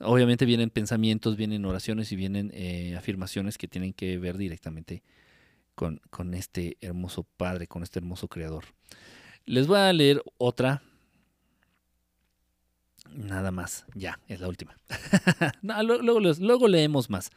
Obviamente 0.00 0.44
vienen 0.44 0.68
pensamientos, 0.68 1.36
vienen 1.36 1.64
oraciones 1.64 2.12
y 2.12 2.16
vienen 2.16 2.50
eh, 2.54 2.94
afirmaciones 2.96 3.56
que 3.56 3.66
tienen 3.66 3.94
que 3.94 4.18
ver 4.18 4.36
directamente 4.36 5.02
con, 5.74 6.02
con, 6.10 6.34
este 6.34 6.76
hermoso 6.82 7.24
Padre, 7.36 7.66
con 7.66 7.82
este 7.82 7.98
hermoso 7.98 8.28
Creador. 8.28 8.64
Les 9.46 9.66
voy 9.66 9.78
a 9.78 9.92
leer 9.92 10.22
otra. 10.38 10.82
Nada 13.14 13.50
más, 13.50 13.86
ya, 13.94 14.20
es 14.28 14.40
la 14.40 14.48
última. 14.48 14.76
luego, 15.62 16.20
luego 16.20 16.68
leemos 16.68 17.10
más. 17.10 17.30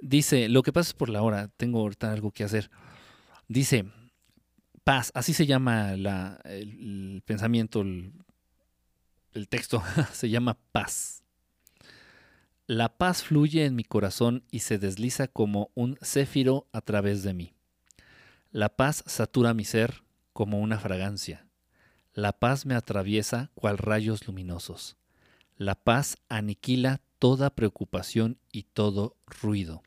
Dice, 0.00 0.48
lo 0.48 0.62
que 0.62 0.72
pasa 0.72 0.90
es 0.90 0.94
por 0.94 1.08
la 1.08 1.22
hora, 1.22 1.48
tengo 1.56 1.80
ahorita 1.80 2.12
algo 2.12 2.30
que 2.30 2.44
hacer. 2.44 2.70
Dice, 3.48 3.86
paz, 4.84 5.10
así 5.14 5.32
se 5.32 5.46
llama 5.46 5.96
la, 5.96 6.40
el, 6.44 7.22
pensamiento, 7.24 7.80
el, 7.80 8.12
el 9.32 9.48
texto, 9.48 9.82
se 10.12 10.30
llama 10.30 10.58
paz. 10.72 11.22
La 12.66 12.96
paz 12.96 13.22
fluye 13.22 13.66
en 13.66 13.76
mi 13.76 13.84
corazón 13.84 14.44
y 14.50 14.60
se 14.60 14.78
desliza 14.78 15.28
como 15.28 15.70
un 15.74 15.98
céfiro 16.02 16.66
a 16.72 16.80
través 16.80 17.22
de 17.22 17.34
mí. 17.34 17.54
La 18.50 18.70
paz 18.70 19.04
satura 19.06 19.52
mi 19.52 19.64
ser 19.64 20.02
como 20.32 20.60
una 20.60 20.78
fragancia. 20.78 21.43
La 22.14 22.32
paz 22.32 22.64
me 22.64 22.76
atraviesa 22.76 23.50
cual 23.54 23.76
rayos 23.76 24.28
luminosos. 24.28 24.96
La 25.56 25.74
paz 25.74 26.16
aniquila 26.28 27.00
toda 27.18 27.50
preocupación 27.50 28.38
y 28.52 28.62
todo 28.62 29.16
ruido. 29.26 29.82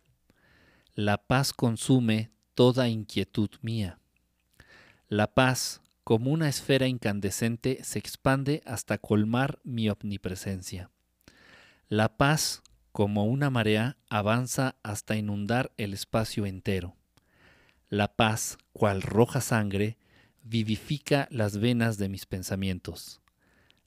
La 0.93 1.19
paz 1.19 1.53
consume 1.53 2.31
toda 2.53 2.89
inquietud 2.89 3.49
mía. 3.61 3.99
La 5.07 5.33
paz, 5.33 5.81
como 6.03 6.31
una 6.31 6.49
esfera 6.49 6.87
incandescente, 6.87 7.81
se 7.83 7.97
expande 7.97 8.61
hasta 8.65 8.97
colmar 8.97 9.59
mi 9.63 9.89
omnipresencia. 9.89 10.91
La 11.87 12.17
paz, 12.17 12.61
como 12.91 13.23
una 13.23 13.49
marea, 13.49 13.95
avanza 14.09 14.75
hasta 14.83 15.15
inundar 15.15 15.71
el 15.77 15.93
espacio 15.93 16.45
entero. 16.45 16.97
La 17.87 18.17
paz, 18.17 18.57
cual 18.73 19.01
roja 19.01 19.39
sangre, 19.39 19.97
vivifica 20.49 21.27
las 21.29 21.57
venas 21.57 21.97
de 21.97 22.09
mis 22.09 22.25
pensamientos. 22.25 23.21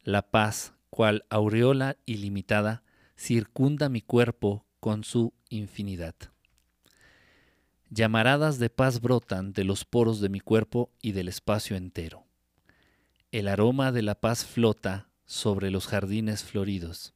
La 0.03 0.31
paz, 0.31 0.75
cual 0.91 1.25
aureola 1.31 1.97
ilimitada, 2.05 2.83
circunda 3.17 3.89
mi 3.89 4.03
cuerpo 4.03 4.67
con 4.79 5.05
su 5.05 5.33
infinidad. 5.49 6.15
Llamaradas 7.89 8.59
de 8.59 8.71
paz 8.71 9.01
brotan 9.01 9.53
de 9.53 9.65
los 9.65 9.85
poros 9.85 10.21
de 10.21 10.29
mi 10.29 10.41
cuerpo 10.41 10.91
y 11.03 11.13
del 11.13 11.29
espacio 11.29 11.77
entero. 11.77 12.25
El 13.33 13.49
aroma 13.49 13.91
de 13.91 14.03
la 14.03 14.15
paz 14.15 14.45
flota 14.45 15.09
sobre 15.27 15.71
los 15.71 15.87
jardines 15.87 16.45
floridos. 16.45 17.15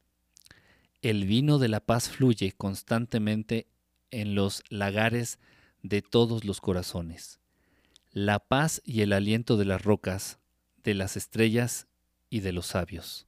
El 1.01 1.25
vino 1.25 1.59
de 1.59 1.67
la 1.67 1.81
paz 1.81 2.09
fluye 2.09 2.51
constantemente 2.51 3.67
en 4.11 4.33
los 4.33 4.63
lagares 4.69 5.39
de 5.83 6.01
todos 6.01 6.45
los 6.45 6.61
corazones. 6.61 7.39
La 8.17 8.39
paz 8.39 8.81
y 8.85 9.01
el 9.01 9.11
aliento 9.11 9.57
de 9.57 9.65
las 9.65 9.83
rocas, 9.83 10.39
de 10.85 10.93
las 10.93 11.17
estrellas 11.17 11.87
y 12.29 12.39
de 12.39 12.53
los 12.53 12.67
sabios. 12.67 13.27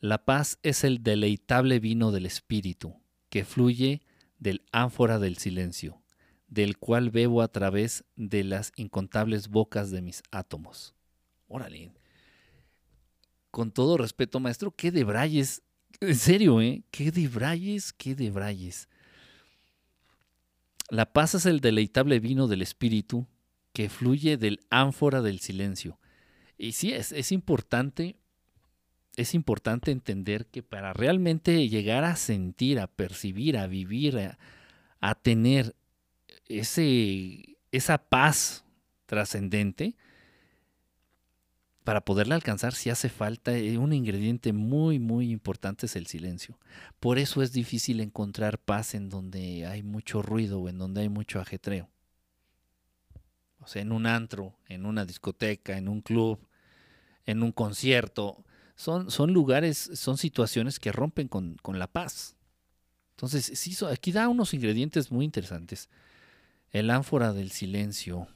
La 0.00 0.24
paz 0.24 0.58
es 0.62 0.82
el 0.82 1.02
deleitable 1.02 1.78
vino 1.78 2.10
del 2.10 2.24
espíritu, 2.24 2.96
que 3.28 3.44
fluye 3.44 4.00
del 4.38 4.64
ánfora 4.72 5.18
del 5.18 5.36
silencio 5.36 6.02
del 6.48 6.78
cual 6.78 7.10
bebo 7.10 7.42
a 7.42 7.48
través 7.48 8.04
de 8.16 8.44
las 8.44 8.72
incontables 8.76 9.48
bocas 9.48 9.90
de 9.90 10.00
mis 10.00 10.22
átomos. 10.30 10.94
Órale. 11.46 11.92
Con 13.50 13.72
todo 13.72 13.98
respeto, 13.98 14.40
maestro, 14.40 14.74
qué 14.74 14.90
debrayes. 14.90 15.60
En 16.00 16.16
serio, 16.16 16.62
¿eh? 16.62 16.82
Qué 16.90 17.10
debrayes, 17.10 17.92
qué 17.92 18.14
debrayes. 18.14 18.88
La 20.88 21.12
paz 21.12 21.34
es 21.34 21.44
el 21.44 21.60
deleitable 21.60 22.20
vino 22.20 22.48
del 22.48 22.62
espíritu 22.62 23.26
que 23.72 23.88
fluye 23.88 24.36
del 24.36 24.60
ánfora 24.70 25.22
del 25.22 25.40
silencio. 25.40 25.98
Y 26.58 26.72
sí, 26.72 26.92
es, 26.92 27.12
es 27.12 27.32
importante, 27.32 28.16
es 29.16 29.34
importante 29.34 29.90
entender 29.90 30.46
que 30.46 30.62
para 30.62 30.92
realmente 30.92 31.68
llegar 31.68 32.04
a 32.04 32.16
sentir, 32.16 32.78
a 32.78 32.86
percibir, 32.86 33.56
a 33.56 33.66
vivir, 33.66 34.36
a, 35.00 35.14
tener 35.16 35.74
ese, 36.48 37.56
esa 37.72 37.98
paz 37.98 38.64
trascendente, 39.06 39.96
para 41.84 42.00
poderla 42.02 42.36
alcanzar 42.36 42.74
si 42.74 42.90
hace 42.90 43.08
falta 43.08 43.56
eh, 43.56 43.76
un 43.76 43.92
ingrediente 43.92 44.52
muy, 44.52 44.98
muy 44.98 45.30
importante 45.30 45.86
es 45.86 45.96
el 45.96 46.06
silencio. 46.06 46.58
Por 47.00 47.18
eso 47.18 47.42
es 47.42 47.52
difícil 47.52 48.00
encontrar 48.00 48.58
paz 48.58 48.94
en 48.94 49.08
donde 49.08 49.66
hay 49.66 49.82
mucho 49.82 50.22
ruido 50.22 50.60
o 50.60 50.68
en 50.68 50.78
donde 50.78 51.00
hay 51.00 51.08
mucho 51.08 51.40
ajetreo. 51.40 51.88
O 53.62 53.66
sea, 53.66 53.82
en 53.82 53.92
un 53.92 54.06
antro, 54.06 54.54
en 54.68 54.86
una 54.86 55.04
discoteca, 55.04 55.78
en 55.78 55.88
un 55.88 56.00
club, 56.00 56.38
en 57.26 57.42
un 57.42 57.52
concierto. 57.52 58.44
Son, 58.74 59.32
lugares, 59.32 59.90
son 59.94 60.18
situaciones 60.18 60.80
que 60.80 60.90
rompen 60.90 61.28
con, 61.28 61.58
la 61.78 61.86
paz. 61.86 62.36
Entonces, 63.10 63.80
aquí 63.84 64.10
da 64.10 64.28
unos 64.28 64.54
ingredientes 64.54 65.12
muy 65.12 65.24
interesantes 65.24 65.88
el 66.70 66.90
ánfora 66.90 67.32
del 67.32 67.50
silencio, 67.52 68.26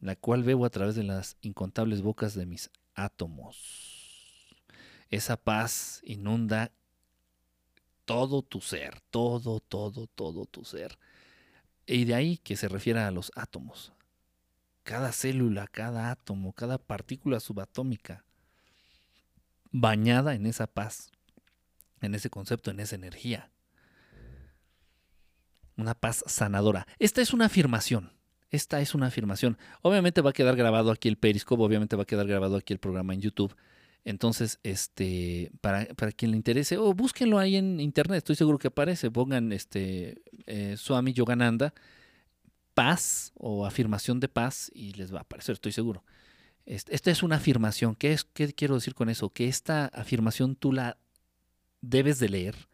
la 0.00 0.14
cual 0.14 0.44
bebo 0.44 0.66
a 0.66 0.70
través 0.70 0.94
de 0.94 1.02
las 1.02 1.36
incontables 1.40 2.02
bocas 2.02 2.34
de 2.34 2.46
mis 2.46 2.70
átomos. 2.94 4.54
Esa 5.10 5.36
paz 5.36 6.02
inunda 6.04 6.70
todo 8.04 8.42
tu 8.42 8.60
ser, 8.60 9.00
todo, 9.10 9.60
todo, 9.60 10.06
todo 10.06 10.44
tu 10.44 10.64
ser. 10.64 10.98
Y 11.86 12.04
de 12.04 12.14
ahí 12.14 12.36
que 12.36 12.56
se 12.56 12.68
refiere 12.68 13.00
a 13.00 13.10
los 13.10 13.32
átomos. 13.34 13.92
Cada 14.88 15.12
célula, 15.12 15.66
cada 15.66 16.10
átomo, 16.10 16.54
cada 16.54 16.78
partícula 16.78 17.40
subatómica, 17.40 18.24
bañada 19.70 20.34
en 20.34 20.46
esa 20.46 20.66
paz, 20.66 21.10
en 22.00 22.14
ese 22.14 22.30
concepto, 22.30 22.70
en 22.70 22.80
esa 22.80 22.96
energía 22.96 23.50
una 25.76 25.94
paz 25.94 26.24
sanadora. 26.26 26.86
Esta 26.98 27.20
es 27.20 27.32
una 27.32 27.46
afirmación. 27.46 28.12
Esta 28.50 28.80
es 28.80 28.94
una 28.94 29.08
afirmación. 29.08 29.58
Obviamente 29.82 30.22
va 30.22 30.30
a 30.30 30.32
quedar 30.32 30.56
grabado 30.56 30.90
aquí 30.90 31.08
el 31.08 31.16
Periscope, 31.16 31.62
obviamente 31.62 31.96
va 31.96 32.04
a 32.04 32.06
quedar 32.06 32.26
grabado 32.26 32.56
aquí 32.56 32.72
el 32.72 32.78
programa 32.78 33.12
en 33.12 33.20
YouTube. 33.20 33.54
Entonces, 34.06 34.58
este, 34.62 35.52
para, 35.60 35.84
para 35.96 36.12
quien 36.12 36.30
le 36.30 36.38
interese, 36.38 36.78
o 36.78 36.94
búsquenlo 36.94 37.38
ahí 37.38 37.56
en 37.56 37.78
internet, 37.78 38.18
estoy 38.18 38.36
seguro 38.36 38.58
que 38.58 38.68
aparece. 38.68 39.10
Pongan 39.10 39.52
este 39.52 40.22
eh, 40.46 40.76
Swami 40.78 41.12
Yogananda, 41.12 41.74
paz 42.78 43.32
o 43.34 43.66
afirmación 43.66 44.20
de 44.20 44.28
paz, 44.28 44.70
y 44.72 44.92
les 44.92 45.12
va 45.12 45.18
a 45.18 45.22
aparecer, 45.22 45.54
estoy 45.54 45.72
seguro. 45.72 46.04
esta 46.64 47.10
es 47.10 47.22
una 47.22 47.36
afirmación. 47.36 47.94
¿Qué, 47.96 48.12
es, 48.12 48.24
¿Qué 48.24 48.52
quiero 48.52 48.76
decir 48.76 48.94
con 48.94 49.08
eso? 49.08 49.30
Que 49.30 49.48
esta 49.48 49.86
afirmación 49.86 50.54
tú 50.54 50.72
la 50.72 50.96
debes 51.80 52.18
de 52.18 52.28
leer, 52.28 52.68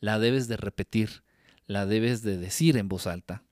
la 0.00 0.18
debes 0.18 0.48
de 0.48 0.56
repetir 0.56 1.22
la 1.66 1.86
debes 1.86 2.22
de 2.22 2.36
decir 2.36 2.76
en 2.76 2.88
voz 2.88 3.06
alta. 3.06 3.42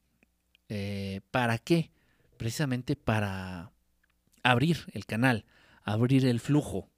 Eh, 0.69 1.21
¿Para 1.31 1.59
qué? 1.59 1.91
Precisamente 2.37 2.97
para 2.97 3.73
abrir 4.43 4.87
el 4.93 5.07
canal, 5.07 5.45
abrir 5.83 6.27
el 6.27 6.41
flujo 6.41 6.91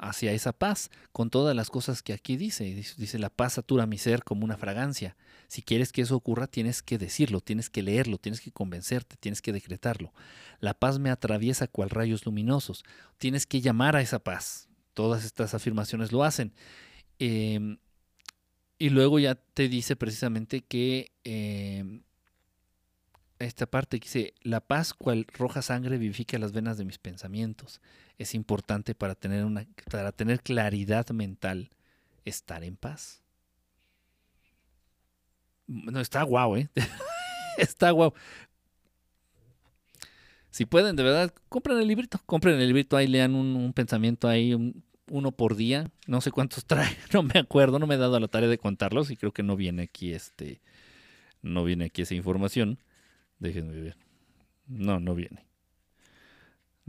hacia 0.00 0.32
esa 0.32 0.52
paz, 0.52 0.90
con 1.12 1.30
todas 1.30 1.54
las 1.54 1.70
cosas 1.70 2.02
que 2.02 2.12
aquí 2.12 2.36
dice. 2.36 2.64
Dice, 2.64 3.18
la 3.18 3.30
paz 3.30 3.54
satura 3.54 3.86
mi 3.86 3.98
ser 3.98 4.24
como 4.24 4.44
una 4.44 4.56
fragancia. 4.56 5.16
Si 5.48 5.62
quieres 5.62 5.92
que 5.92 6.02
eso 6.02 6.16
ocurra, 6.16 6.46
tienes 6.46 6.82
que 6.82 6.98
decirlo, 6.98 7.40
tienes 7.40 7.70
que 7.70 7.82
leerlo, 7.82 8.18
tienes 8.18 8.40
que 8.40 8.50
convencerte, 8.50 9.16
tienes 9.16 9.42
que 9.42 9.52
decretarlo. 9.52 10.12
La 10.58 10.74
paz 10.74 10.98
me 10.98 11.10
atraviesa 11.10 11.66
cual 11.66 11.90
rayos 11.90 12.24
luminosos. 12.24 12.84
Tienes 13.18 13.46
que 13.46 13.60
llamar 13.60 13.94
a 13.96 14.00
esa 14.00 14.18
paz. 14.18 14.68
Todas 14.94 15.24
estas 15.24 15.54
afirmaciones 15.54 16.12
lo 16.12 16.24
hacen. 16.24 16.52
Eh, 17.18 17.76
y 18.80 18.88
luego 18.88 19.18
ya 19.18 19.34
te 19.34 19.68
dice 19.68 19.94
precisamente 19.94 20.62
que 20.62 21.12
em, 21.24 22.02
esta 23.38 23.66
parte 23.66 23.98
dice, 23.98 24.32
la 24.42 24.60
paz 24.60 24.94
cual 24.94 25.26
roja 25.34 25.60
sangre 25.60 25.98
vivifica 25.98 26.38
las 26.38 26.52
venas 26.52 26.78
de 26.78 26.86
mis 26.86 26.96
pensamientos. 26.96 27.82
Es 28.20 28.34
importante 28.34 28.94
para 28.94 29.14
tener, 29.14 29.46
una, 29.46 29.66
para 29.90 30.12
tener 30.12 30.42
claridad 30.42 31.08
mental 31.08 31.70
estar 32.26 32.62
en 32.62 32.76
paz. 32.76 33.22
No, 35.66 35.98
está 36.00 36.22
guau, 36.24 36.54
¿eh? 36.56 36.68
está 37.56 37.90
guau. 37.92 38.12
Si 40.50 40.66
pueden, 40.66 40.96
de 40.96 41.02
verdad, 41.02 41.32
compren 41.48 41.78
el 41.78 41.88
librito. 41.88 42.20
Compren 42.26 42.60
el 42.60 42.66
librito 42.66 42.98
ahí, 42.98 43.06
lean 43.06 43.34
un, 43.34 43.72
pensamiento 43.72 44.28
ahí, 44.28 44.52
un, 44.52 44.84
uno 45.08 45.32
por 45.32 45.56
día. 45.56 45.90
No 46.06 46.20
sé 46.20 46.30
cuántos 46.30 46.64
trae, 46.66 46.94
no 47.14 47.22
me 47.22 47.40
acuerdo, 47.40 47.78
no 47.78 47.86
me 47.86 47.94
he 47.94 47.98
dado 47.98 48.20
la 48.20 48.28
tarea 48.28 48.50
de 48.50 48.58
contarlos 48.58 49.10
y 49.10 49.16
creo 49.16 49.32
que 49.32 49.42
no 49.42 49.56
viene 49.56 49.84
aquí 49.84 50.12
este, 50.12 50.60
no 51.40 51.64
viene 51.64 51.86
aquí 51.86 52.02
esa 52.02 52.14
información. 52.14 52.80
Déjenme 53.38 53.80
ver. 53.80 53.96
No, 54.66 55.00
no 55.00 55.14
viene. 55.14 55.49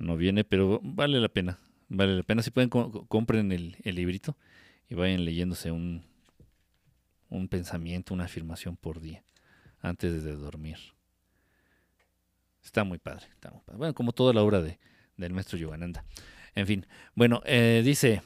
No 0.01 0.17
viene, 0.17 0.43
pero 0.43 0.79
vale 0.83 1.19
la 1.19 1.29
pena. 1.29 1.59
Vale 1.87 2.15
la 2.15 2.23
pena. 2.23 2.41
Si 2.41 2.51
pueden, 2.51 2.69
compren 2.69 3.51
el, 3.51 3.77
el 3.83 3.95
librito 3.95 4.37
y 4.89 4.95
vayan 4.95 5.25
leyéndose 5.25 5.71
un, 5.71 6.03
un 7.29 7.47
pensamiento, 7.47 8.13
una 8.13 8.25
afirmación 8.25 8.77
por 8.77 8.99
día 8.99 9.23
antes 9.79 10.23
de 10.23 10.33
dormir. 10.33 10.77
Está 12.63 12.83
muy 12.83 12.97
padre, 12.97 13.25
está 13.33 13.49
muy 13.51 13.61
padre. 13.61 13.77
Bueno, 13.77 13.93
como 13.93 14.11
toda 14.11 14.33
la 14.33 14.43
obra 14.43 14.61
de, 14.61 14.79
del 15.17 15.33
maestro 15.33 15.57
Yogananda. 15.57 16.05
En 16.53 16.67
fin, 16.67 16.85
bueno, 17.15 17.41
eh, 17.45 17.81
dice, 17.83 18.21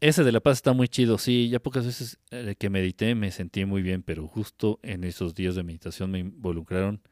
ese 0.00 0.24
de 0.24 0.32
La 0.32 0.40
Paz 0.40 0.58
está 0.58 0.72
muy 0.72 0.88
chido. 0.88 1.18
Sí, 1.18 1.48
ya 1.48 1.58
pocas 1.58 1.86
veces 1.86 2.18
eh, 2.30 2.54
que 2.58 2.70
medité 2.70 3.14
me 3.14 3.30
sentí 3.30 3.64
muy 3.64 3.82
bien, 3.82 4.02
pero 4.02 4.26
justo 4.28 4.78
en 4.82 5.04
esos 5.04 5.34
días 5.34 5.54
de 5.54 5.62
meditación 5.62 6.10
me 6.10 6.18
involucraron 6.18 7.02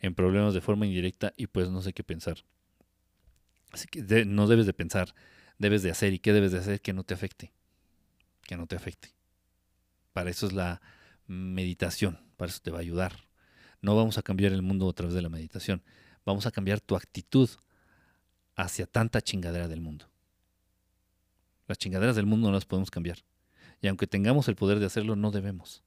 en 0.00 0.14
problemas 0.14 0.54
de 0.54 0.60
forma 0.60 0.86
indirecta 0.86 1.32
y 1.36 1.46
pues 1.46 1.70
no 1.70 1.82
sé 1.82 1.92
qué 1.92 2.02
pensar. 2.02 2.38
Así 3.72 3.86
que 3.88 4.24
no 4.24 4.46
debes 4.46 4.66
de 4.66 4.72
pensar, 4.72 5.14
debes 5.58 5.82
de 5.82 5.90
hacer 5.90 6.12
y 6.12 6.18
qué 6.18 6.32
debes 6.32 6.52
de 6.52 6.58
hacer 6.58 6.80
que 6.80 6.92
no 6.92 7.04
te 7.04 7.14
afecte. 7.14 7.52
Que 8.42 8.56
no 8.56 8.66
te 8.66 8.76
afecte. 8.76 9.14
Para 10.12 10.30
eso 10.30 10.46
es 10.46 10.52
la 10.52 10.80
meditación, 11.26 12.18
para 12.36 12.50
eso 12.50 12.60
te 12.62 12.70
va 12.70 12.78
a 12.78 12.82
ayudar. 12.82 13.28
No 13.82 13.96
vamos 13.96 14.18
a 14.18 14.22
cambiar 14.22 14.52
el 14.52 14.62
mundo 14.62 14.88
a 14.88 14.92
través 14.92 15.14
de 15.14 15.22
la 15.22 15.28
meditación, 15.28 15.82
vamos 16.24 16.46
a 16.46 16.50
cambiar 16.50 16.80
tu 16.80 16.96
actitud 16.96 17.50
hacia 18.54 18.86
tanta 18.86 19.20
chingadera 19.20 19.68
del 19.68 19.80
mundo. 19.80 20.08
Las 21.66 21.78
chingaderas 21.78 22.16
del 22.16 22.26
mundo 22.26 22.48
no 22.48 22.54
las 22.54 22.64
podemos 22.64 22.90
cambiar. 22.90 23.18
Y 23.82 23.88
aunque 23.88 24.06
tengamos 24.06 24.48
el 24.48 24.56
poder 24.56 24.78
de 24.78 24.86
hacerlo, 24.86 25.16
no 25.16 25.30
debemos. 25.30 25.82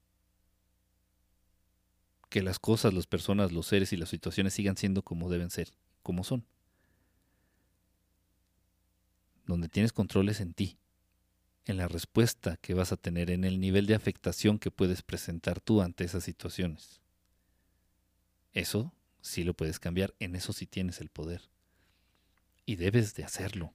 Que 2.30 2.43
las 2.43 2.60
cosas, 2.60 2.93
las 2.93 3.07
personas, 3.07 3.51
los 3.51 3.65
seres 3.65 3.91
y 3.93 3.97
las 3.97 4.10
situaciones 4.10 4.53
sigan 4.53 4.77
siendo 4.77 5.01
como 5.01 5.30
deben 5.30 5.49
ser, 5.49 5.73
como 6.03 6.23
son. 6.23 6.45
Donde 9.50 9.68
tienes 9.68 9.94
controles 9.94 10.42
en 10.42 10.54
ti, 10.54 10.78
en 11.66 11.78
la 11.78 11.88
respuesta 11.88 12.58
que 12.58 12.76
vas 12.76 12.92
a 12.92 12.98
tener, 12.98 13.32
en 13.32 13.44
el 13.44 13.60
nivel 13.60 13.88
de 13.88 13.96
afectación 13.96 14.60
que 14.60 14.70
puedes 14.70 15.02
presentar 15.02 15.60
tú 15.60 15.82
ante 15.82 16.04
esas 16.04 16.24
situaciones. 16.24 17.02
Eso 18.54 18.94
sí 19.22 19.44
lo 19.44 19.56
puedes 19.56 19.80
cambiar, 19.80 20.14
en 20.20 20.36
eso 20.36 20.54
sí 20.54 20.68
tienes 20.68 21.02
el 21.02 21.10
poder. 21.10 21.50
Y 22.68 22.76
debes 22.76 23.16
de 23.16 23.24
hacerlo. 23.24 23.74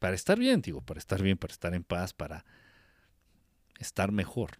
Para 0.00 0.16
estar 0.16 0.36
bien, 0.36 0.62
digo, 0.62 0.80
para 0.80 0.98
estar 0.98 1.22
bien, 1.22 1.38
para 1.38 1.52
estar 1.52 1.74
en 1.74 1.84
paz, 1.84 2.12
para 2.12 2.44
estar 3.78 4.10
mejor. 4.10 4.58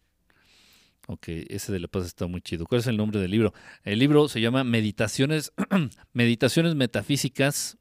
Ok, 1.09 1.27
ese 1.49 1.73
de 1.73 1.81
la 1.81 1.89
paz 1.89 2.07
está 2.07 2.29
muy 2.29 2.43
chido. 2.43 2.65
¿Cuál 2.65 2.81
es 2.81 2.87
el 2.87 2.97
nombre 2.97 3.19
del 3.19 3.33
libro? 3.33 3.53
El 3.83 3.99
libro 3.99 4.29
se 4.29 4.41
llama 4.41 4.63
Meditaciones, 4.63 5.53
Meditaciones 6.13 6.77
Metafísicas 6.77 7.77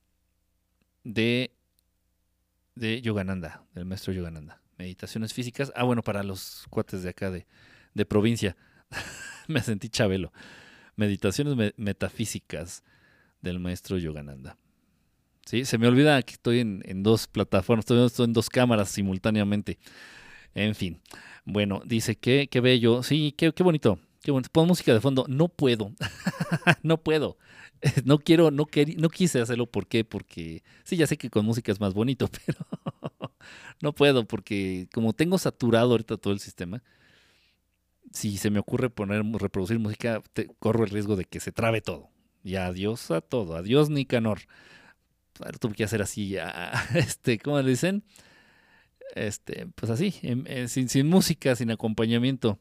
de, 1.04 1.52
de 2.76 3.02
Yogananda, 3.02 3.66
del 3.74 3.86
maestro 3.86 4.14
Yogananda. 4.14 4.62
Meditaciones 4.78 5.34
físicas. 5.34 5.72
Ah, 5.76 5.84
bueno, 5.84 6.02
para 6.02 6.24
los 6.24 6.66
cuates 6.70 7.04
de 7.04 7.10
acá 7.10 7.32
de, 7.32 7.45
de 7.94 8.06
provincia. 8.06 8.56
Me 9.48 9.62
sentí 9.62 9.90
chabelo. 9.90 10.32
Meditaciones 10.95 11.74
Metafísicas 11.78 12.84
del 13.41 13.60
maestro 13.60 13.98
Yogananda. 13.98 14.58
Sí, 15.45 15.66
se 15.66 15.78
me 15.78 15.88
olvida 15.88 16.22
que 16.22 16.34
estoy 16.34 16.60
en, 16.60 17.04
dos 17.04 17.28
plataformas, 17.28 17.86
estoy, 17.90 18.26
en 18.26 18.34
dos 18.34 18.50
cámaras 18.50 18.90
simultáneamente. 18.90 19.78
En 20.56 20.74
fin. 20.74 21.02
Bueno, 21.44 21.82
dice 21.86 22.16
que 22.16 22.48
qué 22.50 22.62
bello. 22.62 23.04
Sí, 23.04 23.34
qué, 23.38 23.52
qué 23.52 23.64
bonito. 23.64 24.00
Qué 24.22 24.32
bonito. 24.32 24.50
Pon 24.52 24.68
música 24.68 24.94
de 24.94 25.02
fondo. 25.02 25.26
No 25.28 25.50
puedo. 25.50 25.91
no 26.84 26.98
puedo. 26.98 27.38
No 28.05 28.19
quiero, 28.19 28.51
no, 28.51 28.68
no 28.97 29.10
quise 29.10 29.41
hacerlo. 29.41 29.65
¿Por 29.68 29.88
qué? 29.88 30.03
Porque 30.03 30.64
sí, 30.84 30.95
ya 30.97 31.07
sé 31.07 31.18
que 31.18 31.30
con 31.30 31.45
música 31.45 31.72
es 31.72 31.80
más 31.80 31.93
bonito, 31.93 32.30
pero 32.45 32.60
no 33.81 33.93
puedo 33.93 34.26
porque 34.26 34.88
como 34.93 35.14
tengo 35.14 35.38
saturado 35.38 35.91
ahorita 35.91 36.18
todo 36.18 36.34
el 36.34 36.39
sistema, 36.39 36.84
si 38.11 38.38
se 38.38 38.49
me 38.49 38.60
ocurre 38.60 38.89
poner, 38.89 39.23
reproducir 39.26 39.80
música, 39.80 40.22
corro 40.60 40.84
el 40.84 40.91
riesgo 40.91 41.15
de 41.15 41.26
que 41.26 41.39
se 41.39 41.51
trabe 41.51 41.81
todo. 41.81 42.10
Y 42.43 42.55
adiós 42.55 43.10
a 43.11 43.22
todo. 43.22 43.55
Adiós, 43.55 43.89
Nicanor. 43.89 44.41
Pues, 45.34 45.60
tuve 45.60 45.73
que 45.73 45.84
hacer 45.84 46.01
así, 46.01 46.35
este, 46.95 47.39
¿cómo 47.39 47.61
le 47.61 47.69
dicen? 47.69 48.03
Este, 49.15 49.68
pues 49.76 49.91
así, 49.91 50.11
sin, 50.68 50.89
sin, 50.89 51.07
música, 51.07 51.55
sin 51.55 51.69
acompañamiento, 51.72 52.60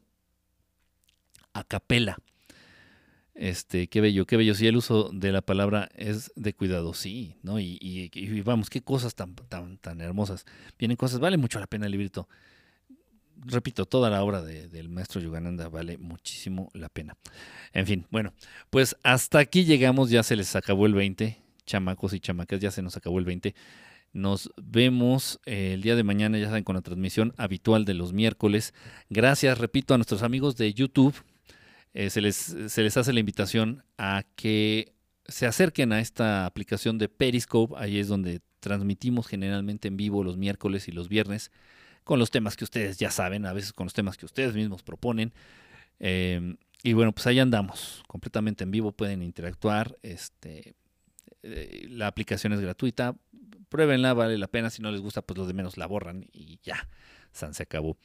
a 1.53 1.63
capela. 1.63 2.17
Este, 3.35 3.87
qué 3.87 3.99
bello, 4.01 4.25
qué 4.25 4.37
bello. 4.37 4.53
Si 4.53 4.67
el 4.67 4.77
uso 4.77 5.09
de 5.11 5.31
la 5.31 5.41
palabra 5.41 5.89
es 5.95 6.31
de 6.35 6.53
cuidado, 6.53 6.93
sí, 6.93 7.35
¿no? 7.41 7.59
Y, 7.59 8.41
vamos, 8.45 8.69
qué 8.69 8.81
cosas 8.81 9.15
tan, 9.15 9.35
tan, 9.35 9.77
tan 9.77 10.01
hermosas. 10.01 10.45
Vienen 10.77 10.97
cosas, 10.97 11.19
vale 11.19 11.37
mucho 11.37 11.59
la 11.59 11.67
pena 11.67 11.85
el 11.85 11.91
librito. 11.91 12.27
Repito, 13.45 13.85
toda 13.85 14.09
la 14.09 14.23
obra 14.23 14.41
del 14.41 14.89
maestro 14.89 15.19
Yogananda 15.19 15.67
vale 15.67 15.97
muchísimo 15.97 16.69
la 16.73 16.89
pena. 16.89 17.17
En 17.73 17.87
fin, 17.87 18.05
bueno, 18.11 18.33
pues 18.69 18.95
hasta 19.03 19.39
aquí 19.39 19.65
llegamos, 19.65 20.11
ya 20.11 20.21
se 20.23 20.35
les 20.35 20.55
acabó 20.55 20.85
el 20.85 20.93
20 20.93 21.43
chamacos 21.65 22.13
y 22.13 22.19
chamacas, 22.19 22.59
ya 22.59 22.71
se 22.71 22.81
nos 22.81 22.97
acabó 22.97 23.19
el 23.19 23.25
20. 23.25 23.55
Nos 24.13 24.51
vemos 24.57 25.39
eh, 25.45 25.71
el 25.73 25.81
día 25.81 25.95
de 25.95 26.03
mañana, 26.03 26.37
ya 26.37 26.47
saben, 26.47 26.63
con 26.63 26.75
la 26.75 26.81
transmisión 26.81 27.33
habitual 27.37 27.83
de 27.85 27.95
los 27.95 28.13
miércoles. 28.13 28.73
Gracias, 29.09 29.57
repito, 29.57 29.93
a 29.93 29.97
nuestros 29.97 30.21
amigos 30.21 30.55
de 30.55 30.73
YouTube. 30.73 31.15
Eh, 31.93 32.09
se, 32.09 32.21
les, 32.21 32.35
se 32.35 32.81
les 32.81 32.97
hace 32.97 33.13
la 33.13 33.19
invitación 33.19 33.83
a 33.97 34.23
que 34.35 34.93
se 35.27 35.45
acerquen 35.45 35.93
a 35.93 35.99
esta 35.99 36.45
aplicación 36.45 36.97
de 36.97 37.09
Periscope. 37.09 37.75
Ahí 37.77 37.99
es 37.99 38.07
donde 38.07 38.41
transmitimos 38.59 39.27
generalmente 39.27 39.87
en 39.87 39.97
vivo 39.97 40.23
los 40.23 40.37
miércoles 40.37 40.87
y 40.87 40.91
los 40.91 41.09
viernes 41.09 41.51
con 42.03 42.19
los 42.19 42.31
temas 42.31 42.57
que 42.57 42.63
ustedes 42.63 42.97
ya 42.97 43.11
saben, 43.11 43.45
a 43.45 43.53
veces 43.53 43.73
con 43.73 43.85
los 43.85 43.93
temas 43.93 44.17
que 44.17 44.25
ustedes 44.25 44.55
mismos 44.55 44.83
proponen. 44.83 45.33
Eh, 45.99 46.55
y 46.83 46.93
bueno, 46.93 47.13
pues 47.13 47.27
ahí 47.27 47.39
andamos, 47.39 48.03
completamente 48.07 48.65
en 48.65 48.71
vivo, 48.71 48.91
pueden 48.91 49.21
interactuar. 49.21 49.97
Este, 50.01 50.75
eh, 51.43 51.87
la 51.89 52.07
aplicación 52.07 52.51
es 52.51 52.59
gratuita. 52.59 53.15
Pruébenla, 53.69 54.13
vale 54.13 54.37
la 54.37 54.47
pena. 54.47 54.69
Si 54.69 54.81
no 54.81 54.91
les 54.91 54.99
gusta, 54.99 55.21
pues 55.21 55.37
los 55.37 55.47
de 55.47 55.53
menos 55.53 55.77
la 55.77 55.87
borran 55.87 56.27
y 56.33 56.59
ya. 56.61 56.89
San 57.31 57.53
se 57.53 57.63
acabó. 57.63 57.97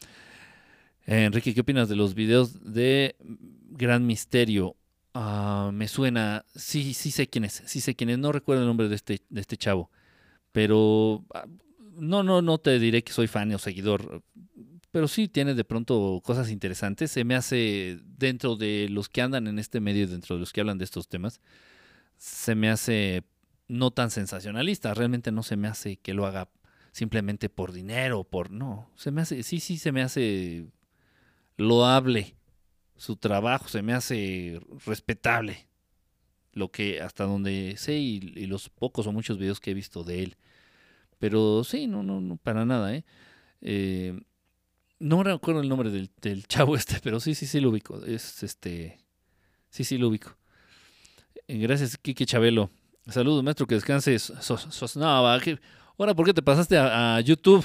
Eh, 1.09 1.25
Enrique, 1.25 1.55
¿qué 1.55 1.63
opinas 1.63 1.89
de 1.89 1.97
los 1.97 2.15
videos 2.15 2.73
de 2.73 3.17
Gran 3.71 4.07
Misterio? 4.07 4.77
Ah, 5.15 5.71
me 5.73 5.89
suena. 5.89 6.45
Sí, 6.55 6.93
sí 6.93 7.11
sé 7.11 7.29
quién 7.29 7.45
es. 7.47 7.63
Sí 7.65 7.81
sé 7.81 7.97
quién 7.97 8.11
es. 8.11 8.19
No 8.19 8.31
recuerdo 8.31 8.63
el 8.63 8.69
nombre 8.69 8.91
de 8.91 8.95
este, 8.95 9.23
de 9.31 9.41
este 9.41 9.57
chavo. 9.57 9.91
Pero 10.53 11.25
ah, 11.33 11.47
no, 11.95 12.23
no, 12.23 12.43
no 12.43 12.59
te 12.59 12.79
diré 12.79 13.03
que 13.03 13.13
soy 13.15 13.27
fan 13.27 13.53
o 13.55 13.59
seguidor. 13.59 14.23
Pero 14.91 15.09
sí 15.09 15.29
tiene 15.29 15.55
de 15.55 15.65
pronto 15.65 16.21
cosas 16.23 16.51
interesantes. 16.51 17.11
Se 17.11 17.25
me 17.25 17.35
hace 17.37 17.99
dentro 18.05 18.57
de 18.57 18.89
los 18.91 19.09
que 19.09 19.23
andan 19.23 19.47
en 19.47 19.59
este 19.59 19.81
medio, 19.81 20.07
dentro 20.07 20.37
de 20.37 20.41
los 20.41 20.53
que 20.53 20.61
hablan 20.61 20.77
de 20.77 20.85
estos 20.85 21.09
temas 21.09 21.41
se 22.19 22.55
me 22.55 22.69
hace 22.69 23.25
no 23.69 23.93
tan 23.93 24.11
sensacionalista, 24.11 24.93
realmente 24.93 25.33
no 25.33 25.43
se 25.43 25.57
me 25.57 25.69
hace 25.69 25.97
que 25.97 26.15
lo 26.15 26.27
haga 26.27 26.51
simplemente 26.93 27.49
por 27.49 27.73
dinero, 27.73 28.25
por 28.25 28.51
no, 28.51 28.91
se 28.97 29.11
me 29.11 29.23
hace, 29.23 29.43
sí, 29.43 29.61
sí, 29.61 29.79
se 29.79 29.93
me 29.93 30.03
hace 30.03 30.67
loable 31.59 32.35
su 32.97 33.17
trabajo, 33.17 33.69
se 33.69 33.83
me 33.83 33.93
hace 33.93 34.61
respetable 34.87 35.69
lo 36.53 36.71
que 36.71 37.01
hasta 37.03 37.25
donde 37.25 37.75
sé 37.77 37.99
y, 37.99 38.21
los 38.47 38.71
pocos 38.71 39.07
o 39.07 39.13
muchos 39.13 39.39
videos 39.39 39.61
que 39.61 39.73
he 39.73 39.75
visto 39.75 40.03
de 40.03 40.23
él. 40.23 40.37
Pero 41.19 41.63
sí, 41.65 41.87
no, 41.87 42.03
no, 42.03 42.21
no, 42.21 42.37
para 42.37 42.65
nada, 42.65 42.95
¿eh? 42.95 43.05
eh 43.61 44.19
no 45.01 45.23
recuerdo 45.23 45.61
el 45.61 45.69
nombre 45.69 45.91
del, 45.91 46.11
chavo 46.49 46.75
este, 46.77 46.99
pero 47.03 47.21
sí, 47.21 47.35
sí, 47.35 47.47
sí 47.47 47.61
lo 47.61 47.71
ubico. 47.71 48.05
Es 48.05 48.43
este, 48.43 48.99
sí, 49.71 49.85
sí 49.85 49.99
lo 49.99 50.09
ubico. 50.09 50.37
Gracias, 51.47 51.97
Kiki 51.97 52.27
Chabelo. 52.27 52.71
Saludos, 53.07 53.43
maestro, 53.43 53.67
que 53.67 53.75
descanses. 53.75 54.33
Sos, 54.41 54.97
ahora, 54.99 56.15
¿por 56.15 56.27
qué 56.27 56.35
te 56.35 56.43
pasaste 56.43 56.77
a, 56.77 57.21
YouTube? 57.21 57.65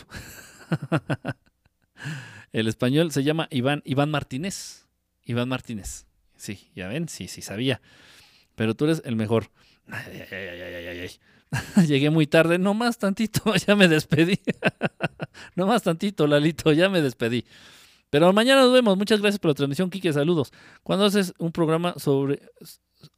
El 2.53 2.67
español 2.67 3.11
se 3.11 3.23
llama 3.23 3.47
Iván, 3.51 3.81
Iván 3.83 4.11
Martínez. 4.11 4.87
Iván 5.25 5.49
Martínez. 5.49 6.05
Sí, 6.35 6.69
ya 6.75 6.87
ven, 6.87 7.09
sí, 7.09 7.27
sí 7.27 7.41
sabía. 7.41 7.81
Pero 8.55 8.75
tú 8.75 8.85
eres 8.85 9.01
el 9.05 9.15
mejor. 9.15 9.49
Llegué 11.87 12.09
muy 12.09 12.27
tarde, 12.27 12.59
no 12.59 12.73
más 12.73 12.97
tantito, 12.97 13.53
ya 13.67 13.75
me 13.75 13.87
despedí. 13.87 14.39
no 15.55 15.67
más 15.67 15.83
tantito, 15.83 16.27
Lalito, 16.27 16.71
ya 16.71 16.89
me 16.89 17.01
despedí. 17.01 17.45
Pero 18.09 18.31
mañana 18.31 18.61
nos 18.61 18.71
vemos. 18.71 18.97
Muchas 18.97 19.19
gracias 19.19 19.39
por 19.39 19.49
la 19.49 19.55
transmisión, 19.55 19.89
Kike. 19.89 20.13
Saludos. 20.13 20.51
Cuando 20.83 21.05
haces 21.05 21.33
un 21.39 21.51
programa 21.51 21.95
sobre 21.97 22.41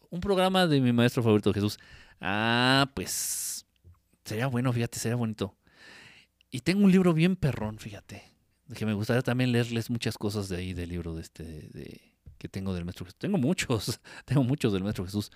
un 0.09 0.21
programa 0.21 0.67
de 0.67 0.79
mi 0.79 0.93
maestro 0.93 1.21
favorito, 1.21 1.53
Jesús. 1.53 1.77
Ah, 2.21 2.89
pues 2.93 3.65
sería 4.23 4.47
bueno, 4.47 4.71
fíjate, 4.71 4.97
sería 4.97 5.17
bonito. 5.17 5.57
Y 6.49 6.61
tengo 6.61 6.85
un 6.85 6.91
libro 6.91 7.13
bien 7.13 7.35
perrón, 7.35 7.79
fíjate, 7.79 8.34
que 8.73 8.85
me 8.85 8.93
gustaría 8.93 9.21
también 9.21 9.51
leerles 9.51 9.89
muchas 9.89 10.17
cosas 10.17 10.49
de 10.49 10.57
ahí 10.57 10.73
del 10.73 10.89
libro 10.89 11.13
de 11.13 11.21
este 11.21 11.43
de, 11.43 12.01
que 12.37 12.49
tengo 12.49 12.73
del 12.73 12.85
maestro 12.85 13.05
Jesús. 13.05 13.19
Tengo 13.19 13.37
muchos, 13.37 13.99
tengo 14.25 14.43
muchos 14.43 14.73
del 14.73 14.83
maestro 14.83 15.05
Jesús, 15.05 15.31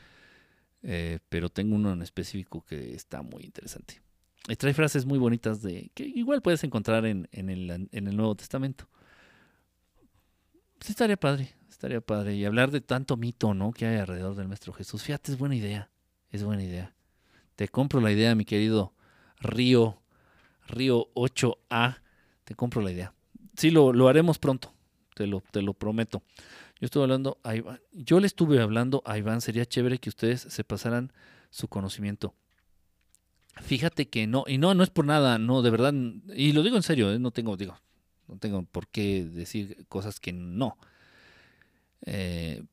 eh, 0.84 1.20
pero 1.30 1.50
tengo 1.50 1.76
uno 1.76 1.94
en 1.94 2.02
específico 2.02 2.64
que 2.66 2.94
está 2.94 3.22
muy 3.22 3.44
interesante. 3.44 4.02
Y 4.48 4.56
trae 4.56 4.74
frases 4.74 5.06
muy 5.06 5.20
bonitas 5.20 5.62
de 5.62 5.92
que 5.94 6.04
igual 6.04 6.42
puedes 6.42 6.64
encontrar 6.64 7.06
en, 7.06 7.28
en, 7.32 7.50
el, 7.50 7.70
en 7.70 8.08
el 8.08 8.16
Nuevo 8.16 8.36
Testamento. 8.36 8.88
Sí, 10.80 10.92
estaría 10.92 11.18
padre. 11.18 11.54
Estaría 11.70 12.02
padre. 12.02 12.36
Y 12.36 12.46
hablar 12.46 12.72
de 12.72 12.82
tanto 12.82 13.16
mito, 13.18 13.54
¿no? 13.54 13.72
Que 13.72 13.86
hay 13.86 13.98
alrededor 13.98 14.36
del 14.36 14.48
Maestro 14.48 14.74
Jesús. 14.74 15.04
Fíjate, 15.04 15.32
es 15.32 15.38
buena 15.38 15.56
idea. 15.56 15.92
Es 16.32 16.44
buena 16.44 16.64
idea. 16.64 16.96
Te 17.56 17.68
compro 17.68 18.00
la 18.00 18.12
idea, 18.12 18.34
mi 18.36 18.46
querido 18.46 18.94
Río, 19.40 20.02
Río 20.68 21.10
8A. 21.14 22.02
Te 22.44 22.56
compro 22.56 22.82
la 22.82 22.92
idea. 22.92 23.14
Sí, 23.60 23.72
lo, 23.72 23.92
lo 23.92 24.08
haremos 24.08 24.40
pronto. 24.40 24.72
Te 25.16 25.28
lo, 25.28 25.42
te 25.52 25.62
lo 25.62 25.74
prometo. 25.74 26.24
Yo 26.80 26.86
estuve 26.86 27.04
hablando 27.04 27.40
a 27.44 27.58
Iván. 27.58 27.82
Yo 27.92 28.22
le 28.22 28.28
estuve 28.28 28.62
hablando 28.62 29.04
a 29.06 29.18
Iván. 29.18 29.42
Sería 29.42 29.66
chévere 29.66 29.98
que 29.98 30.08
ustedes 30.08 30.40
se 30.40 30.64
pasaran 30.64 31.12
su 31.50 31.68
conocimiento. 31.68 32.34
Fíjate 33.62 34.08
que 34.08 34.28
no, 34.28 34.46
y 34.48 34.60
no, 34.60 34.74
no 34.76 34.82
es 34.82 34.90
por 34.90 35.04
nada, 35.04 35.38
no, 35.40 35.62
de 35.62 35.72
verdad, 35.72 35.94
y 36.34 36.54
lo 36.54 36.64
digo 36.64 36.78
en 36.78 36.84
serio, 36.84 37.12
¿eh? 37.12 37.20
no 37.20 37.32
tengo, 37.32 37.58
digo, 37.58 37.78
no 38.30 38.38
tengo 38.38 38.64
por 38.64 38.88
qué 38.88 39.26
decir 39.26 39.86
cosas 39.90 40.22
que 40.22 40.32
no. 40.32 40.78
Eh, 42.06 42.64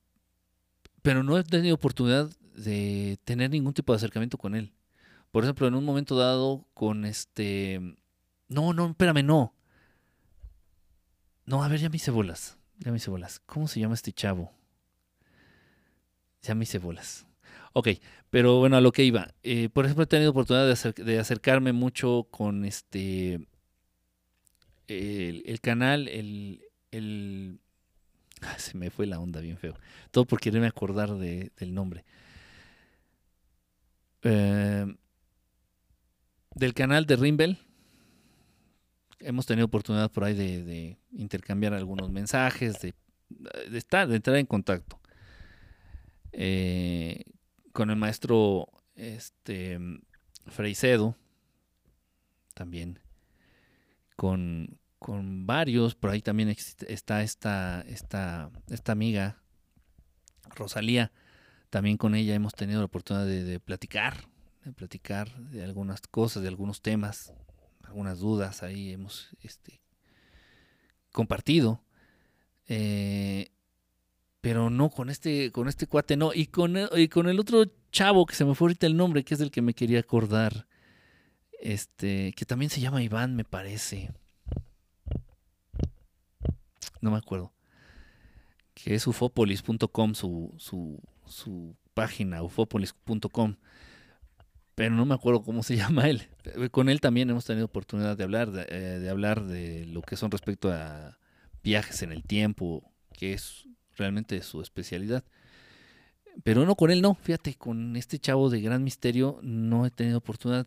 pero 1.03 1.25
no 1.25 1.37
he 1.37 1.43
tenido 1.43 1.75
oportunidad 1.75 2.31
de 2.55 3.19
tener 3.25 3.51
ningún 3.51 3.75
tipo 3.75 3.93
de 3.93 3.97
acercamiento 3.97 4.39
con 4.39 4.55
él. 4.55 4.73
Por 5.33 5.43
ejemplo, 5.43 5.67
en 5.67 5.75
un 5.75 5.85
momento 5.85 6.17
dado 6.17 6.65
con 6.75 7.05
este... 7.05 7.81
No, 8.47 8.73
no, 8.73 8.91
espérame, 8.91 9.25
no. 9.25 9.56
No, 11.47 11.63
a 11.63 11.69
ver, 11.69 11.81
ya 11.81 11.89
me 11.89 11.97
hice 11.97 12.11
bolas. 12.11 12.59
Ya 12.79 12.91
me 12.91 12.99
hice 12.99 13.11
bolas. 13.11 13.41
¿Cómo 13.47 13.69
se 13.69 13.81
llama 13.81 13.95
este 13.95 14.13
chavo? 14.13 14.53
Ya 16.43 16.55
me 16.55 16.65
hice 16.65 16.79
bolas. 16.79 17.27
Ok, 17.73 17.89
pero 18.31 18.59
bueno, 18.59 18.77
a 18.77 18.81
lo 18.81 18.93
que 18.93 19.05
iba. 19.05 19.35
Eh, 19.43 19.69
por 19.69 19.85
ejemplo, 19.85 20.05
he 20.05 20.07
tenido 20.07 20.31
oportunidad 20.33 20.67
de, 20.67 21.19
acercarme 21.19 21.73
mucho 21.73 22.27
con 22.31 22.65
este. 22.65 23.47
El, 24.89 25.61
canal, 25.61 26.09
el, 26.09 26.63
el. 26.91 27.59
se 28.57 28.77
me 28.77 28.91
fue 28.91 29.07
la 29.07 29.21
onda 29.21 29.41
bien 29.41 29.57
feo. 29.57 29.75
Todo 30.11 30.25
por 30.25 30.41
quererme 30.41 30.67
acordar 30.67 31.15
del 31.17 31.75
nombre. 31.75 32.05
Eh, 34.23 34.87
del 36.55 36.75
canal 36.75 37.07
de 37.07 37.17
Rimbel. 37.17 37.59
Hemos 39.19 39.47
tenido 39.47 39.67
oportunidad 39.67 40.11
por 40.11 40.25
ahí 40.25 40.35
de, 40.35 40.99
intercambiar 41.13 41.75
algunos 41.75 42.11
mensajes, 42.11 42.81
de, 42.81 42.95
estar, 43.73 44.09
de 44.09 44.17
entrar 44.17 44.37
en 44.37 44.47
contacto. 44.47 45.01
Eh, 46.33 47.25
con 47.73 47.91
el 47.91 47.97
maestro 47.97 48.69
este, 48.95 49.79
Freicedo, 50.47 51.17
también, 52.55 53.01
con, 54.17 54.79
con 54.99 55.47
varios, 55.47 55.95
por 55.95 56.11
ahí 56.11 56.23
también 56.23 56.49
está 56.49 57.23
esta, 57.23 57.83
esta, 57.83 58.51
esta 58.69 58.93
amiga, 58.93 59.43
Rosalía, 60.55 61.13
también 61.71 61.97
con 61.97 62.15
ella 62.15 62.35
hemos 62.35 62.55
tenido 62.55 62.81
la 62.81 62.87
oportunidad 62.87 63.27
de, 63.27 63.61
platicar, 63.61 64.29
de 64.65 64.73
platicar 64.73 65.37
de 65.37 65.63
algunas 65.63 66.01
cosas, 66.01 66.43
de 66.43 66.49
algunos 66.49 66.81
temas, 66.81 67.35
algunas 67.97 68.19
dudas, 68.19 68.63
ahí 68.63 68.93
hemos 68.93 69.31
este, 69.41 69.81
compartido. 71.13 71.81
Eh, 72.69 73.51
pero 74.43 74.69
no 74.69 74.91
con 74.91 75.09
este 75.09 75.51
con 75.51 75.67
este 75.67 75.87
cuate 75.87 76.19
no. 76.19 76.35
Y 76.35 76.49
con 76.49 76.77
el, 76.77 76.91
y 76.95 77.09
con 77.09 77.27
el 77.27 77.41
otro 77.41 77.65
chavo 77.91 78.27
que 78.27 78.35
se 78.35 78.45
me 78.45 78.55
fue 78.55 78.67
ahorita 78.67 78.87
el 78.87 78.99
nombre 78.99 79.25
que 79.25 79.33
es 79.33 79.41
el 79.41 79.51
que 79.51 79.63
me 79.63 79.73
quería 79.73 80.01
acordar 80.01 80.67
este 81.59 82.35
que 82.35 82.45
también 82.45 82.71
se 82.71 82.83
llama 82.83 83.03
Iván 83.03 83.35
me 83.35 83.45
parece. 83.45 84.13
No 87.01 87.11
me 87.11 87.17
acuerdo. 87.17 87.55
Que 88.75 88.95
es 88.95 89.07
ufopolis.com 89.07 90.15
su, 90.15 90.53
su, 90.59 91.01
su 91.25 91.75
página 91.95 92.43
ufopolis.com 92.43 93.57
pero 94.77 94.95
no 94.95 95.05
me 95.05 95.15
acuerdo 95.15 95.43
cómo 95.43 95.65
se 95.65 95.77
llama 95.77 96.09
él 96.09 96.29
con 96.71 96.89
él 96.89 97.01
también 97.01 97.29
hemos 97.31 97.45
tenido 97.45 97.67
oportunidad 97.67 98.17
de 98.17 98.23
hablar 98.23 98.53
de, 98.53 98.67
eh, 98.69 98.99
de 99.01 99.09
hablar 99.11 99.45
de 99.45 99.87
lo 99.87 100.03
que 100.03 100.17
son 100.17 100.31
respecto 100.31 100.71
a 100.71 101.19
viajes 101.65 102.03
en 102.03 102.13
el 102.13 102.23
tiempo 102.23 102.93
que 103.13 103.33
es 103.33 103.67
realmente 103.97 104.41
su 104.43 104.61
especialidad. 104.61 105.25
Pero 106.45 106.67
no 106.67 106.75
con 106.75 106.91
él, 106.91 107.01
no. 107.01 107.15
Fíjate, 107.15 107.55
con 107.55 107.97
este 107.97 108.19
chavo 108.19 108.51
de 108.51 108.61
gran 108.61 108.85
misterio 108.85 109.41
no 109.43 109.87
he 109.87 109.91
tenido 109.91 110.19
oportunidad. 110.19 110.67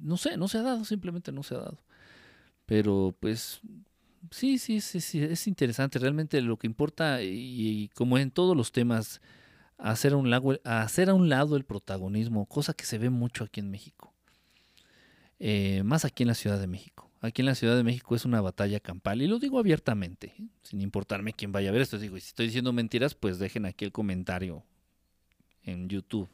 No 0.00 0.16
sé, 0.16 0.36
no 0.36 0.48
se 0.48 0.58
ha 0.58 0.62
dado, 0.62 0.84
simplemente 0.84 1.32
no 1.32 1.42
se 1.42 1.54
ha 1.54 1.58
dado. 1.58 1.78
Pero 2.64 3.14
pues 3.20 3.60
sí, 4.30 4.58
sí, 4.58 4.80
sí, 4.80 5.00
sí, 5.00 5.22
es 5.22 5.46
interesante. 5.46 5.98
Realmente 5.98 6.40
lo 6.40 6.56
que 6.56 6.66
importa, 6.66 7.22
y, 7.22 7.90
como 7.94 8.16
en 8.16 8.30
todos 8.30 8.56
los 8.56 8.72
temas, 8.72 9.20
hacer 9.78 10.12
a, 10.12 10.16
un 10.16 10.30
lado, 10.30 10.58
hacer 10.64 11.10
a 11.10 11.14
un 11.14 11.28
lado 11.28 11.56
el 11.56 11.64
protagonismo, 11.64 12.46
cosa 12.46 12.74
que 12.74 12.84
se 12.84 12.98
ve 12.98 13.10
mucho 13.10 13.44
aquí 13.44 13.60
en 13.60 13.70
México. 13.70 14.12
Eh, 15.38 15.82
más 15.84 16.04
aquí 16.04 16.22
en 16.22 16.28
la 16.28 16.34
Ciudad 16.34 16.60
de 16.60 16.66
México 16.66 17.04
aquí 17.26 17.42
en 17.42 17.46
la 17.46 17.54
Ciudad 17.54 17.76
de 17.76 17.84
México 17.84 18.14
es 18.14 18.24
una 18.24 18.40
batalla 18.40 18.80
campal 18.80 19.22
y 19.22 19.26
lo 19.26 19.38
digo 19.38 19.58
abiertamente, 19.58 20.34
¿eh? 20.38 20.46
sin 20.62 20.82
importarme 20.82 21.32
quién 21.32 21.52
vaya 21.52 21.70
a 21.70 21.72
ver 21.72 21.82
esto. 21.82 21.98
Digo, 21.98 22.16
si 22.16 22.28
estoy 22.28 22.46
diciendo 22.46 22.72
mentiras, 22.72 23.14
pues 23.14 23.38
dejen 23.38 23.64
aquí 23.64 23.84
el 23.84 23.92
comentario 23.92 24.62
en 25.62 25.88
YouTube. 25.88 26.28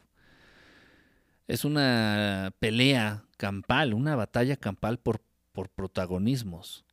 Es 1.46 1.64
una 1.64 2.52
pelea 2.58 3.24
campal, 3.36 3.94
una 3.94 4.16
batalla 4.16 4.56
campal 4.56 4.98
por, 4.98 5.20
por 5.52 5.68
protagonismos, 5.68 6.84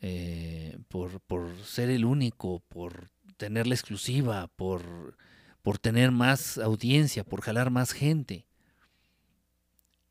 eh, 0.00 0.78
por, 0.88 1.20
por, 1.20 1.56
ser 1.64 1.90
el 1.90 2.04
único, 2.04 2.60
por 2.68 3.10
tener 3.36 3.66
la 3.66 3.74
exclusiva, 3.74 4.48
por, 4.48 5.16
por 5.62 5.78
tener 5.78 6.10
más 6.10 6.58
audiencia, 6.58 7.24
por 7.24 7.42
jalar 7.42 7.70
más 7.70 7.92
gente. 7.92 8.46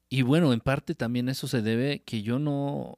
Y 0.10 0.24
bueno, 0.24 0.54
en 0.54 0.60
parte 0.60 0.96
también 0.96 1.30
eso 1.30 1.48
se 1.48 1.62
debe 1.62 2.00
que 2.00 2.24
yo 2.24 2.40
no, 2.40 2.98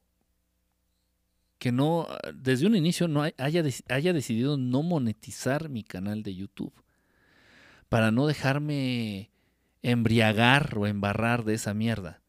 que 1.60 1.72
no, 1.72 2.08
desde 2.34 2.68
un 2.68 2.76
inicio 2.76 3.08
no 3.08 3.22
haya, 3.22 3.64
haya 3.90 4.14
decidido 4.14 4.58
no 4.58 4.82
monetizar 4.82 5.70
mi 5.70 5.84
canal 5.84 6.24
de 6.24 6.36
YouTube. 6.36 6.74
Para 7.90 8.12
no 8.12 8.28
dejarme 8.28 9.30
embriagar 9.82 10.78
o 10.78 10.88
embarrar 10.88 11.44
de 11.44 11.56
esa 11.56 11.74
mierda. 11.74 12.21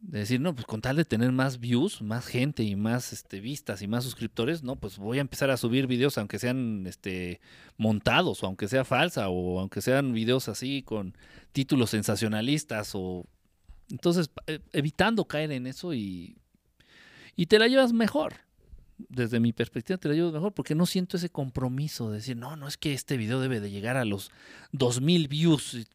De 0.00 0.20
decir, 0.20 0.40
no, 0.40 0.54
pues 0.54 0.64
con 0.64 0.80
tal 0.80 0.96
de 0.96 1.04
tener 1.04 1.32
más 1.32 1.58
views, 1.58 2.02
más 2.02 2.26
gente 2.26 2.62
y 2.62 2.76
más 2.76 3.12
este, 3.12 3.40
vistas 3.40 3.82
y 3.82 3.88
más 3.88 4.04
suscriptores, 4.04 4.62
no, 4.62 4.76
pues 4.76 4.96
voy 4.96 5.18
a 5.18 5.22
empezar 5.22 5.50
a 5.50 5.56
subir 5.56 5.88
videos 5.88 6.18
aunque 6.18 6.38
sean 6.38 6.86
este, 6.86 7.40
montados 7.76 8.42
o 8.42 8.46
aunque 8.46 8.68
sea 8.68 8.84
falsa 8.84 9.28
o 9.28 9.58
aunque 9.58 9.80
sean 9.80 10.12
videos 10.12 10.48
así 10.48 10.82
con 10.82 11.16
títulos 11.52 11.90
sensacionalistas 11.90 12.92
o 12.94 13.26
entonces 13.90 14.30
eh, 14.46 14.60
evitando 14.72 15.26
caer 15.26 15.50
en 15.50 15.66
eso 15.66 15.92
y, 15.94 16.36
y 17.34 17.46
te 17.46 17.58
la 17.58 17.66
llevas 17.66 17.92
mejor. 17.92 18.34
Desde 19.08 19.40
mi 19.40 19.52
perspectiva 19.52 19.96
te 19.96 20.08
la 20.08 20.14
llevas 20.14 20.32
mejor 20.32 20.52
porque 20.52 20.74
no 20.74 20.86
siento 20.86 21.16
ese 21.16 21.30
compromiso 21.30 22.10
de 22.10 22.18
decir, 22.18 22.36
no, 22.36 22.56
no 22.56 22.68
es 22.68 22.76
que 22.76 22.92
este 22.92 23.16
video 23.16 23.40
debe 23.40 23.60
de 23.60 23.70
llegar 23.70 23.96
a 23.96 24.04
los 24.04 24.30
2000 24.72 25.28
views 25.28 25.86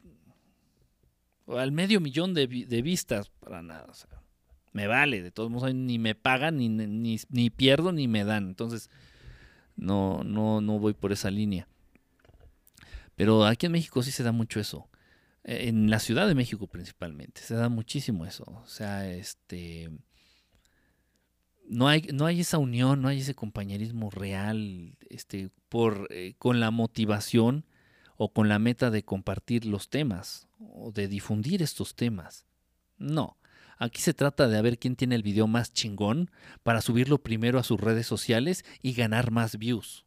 al 1.48 1.72
medio 1.72 2.00
millón 2.00 2.34
de, 2.34 2.48
vistas, 2.48 3.30
para 3.40 3.62
nada. 3.62 3.88
me 4.72 4.88
vale, 4.88 5.22
de 5.22 5.32
todos 5.32 5.50
modos 5.50 5.74
ni 5.74 6.00
me 6.00 6.16
pagan, 6.16 6.58
ni, 6.58 6.70
ni, 6.70 7.50
pierdo, 7.50 7.92
ni 7.92 8.08
me 8.08 8.24
dan. 8.24 8.48
Entonces, 8.48 8.90
no, 9.76 10.24
no, 10.24 10.62
no 10.62 10.80
voy 10.80 10.94
por 10.94 11.12
esa 11.12 11.32
línea. 11.32 11.68
Pero 13.16 13.46
aquí 13.46 13.68
en 13.68 13.74
México 13.74 14.02
sí 14.02 14.12
se 14.12 14.24
da 14.24 14.32
mucho 14.32 14.60
eso 14.60 14.90
en 15.44 15.90
la 15.90 16.00
Ciudad 16.00 16.28
de 16.28 16.36
México 16.36 16.68
principalmente, 16.68 17.42
se 17.42 17.56
da 17.56 17.70
muchísimo 17.70 18.26
eso. 18.26 18.44
O 18.46 18.68
sea, 18.68 19.10
este 19.10 19.90
no 21.68 21.88
hay, 21.88 22.02
no 22.14 22.26
hay 22.26 22.42
esa 22.42 22.58
unión, 22.58 23.02
no 23.02 23.08
hay 23.08 23.20
ese 23.20 23.36
compañerismo 23.36 24.10
real, 24.10 24.98
este, 25.10 25.50
por, 25.70 26.08
eh, 26.12 26.36
con 26.38 26.60
la 26.60 26.72
motivación 26.72 27.66
o 28.18 28.32
con 28.32 28.50
la 28.50 28.60
meta 28.60 28.92
de 28.92 29.04
compartir 29.04 29.66
los 29.66 29.90
temas 29.90 30.48
o 30.74 30.92
de 30.92 31.08
difundir 31.08 31.62
estos 31.62 31.96
temas. 31.96 32.46
No. 32.98 33.38
Aquí 33.78 34.02
se 34.02 34.14
trata 34.14 34.48
de 34.48 34.62
ver 34.62 34.78
quién 34.78 34.96
tiene 34.96 35.16
el 35.16 35.24
video 35.24 35.48
más 35.48 35.74
chingón 35.74 36.32
para 36.64 36.82
subirlo 36.82 37.24
primero 37.24 37.60
a 37.60 37.64
sus 37.64 37.80
redes 37.80 38.08
sociales 38.08 38.64
y 38.82 38.94
ganar 38.94 39.32
más 39.32 39.58
views. 39.58 40.06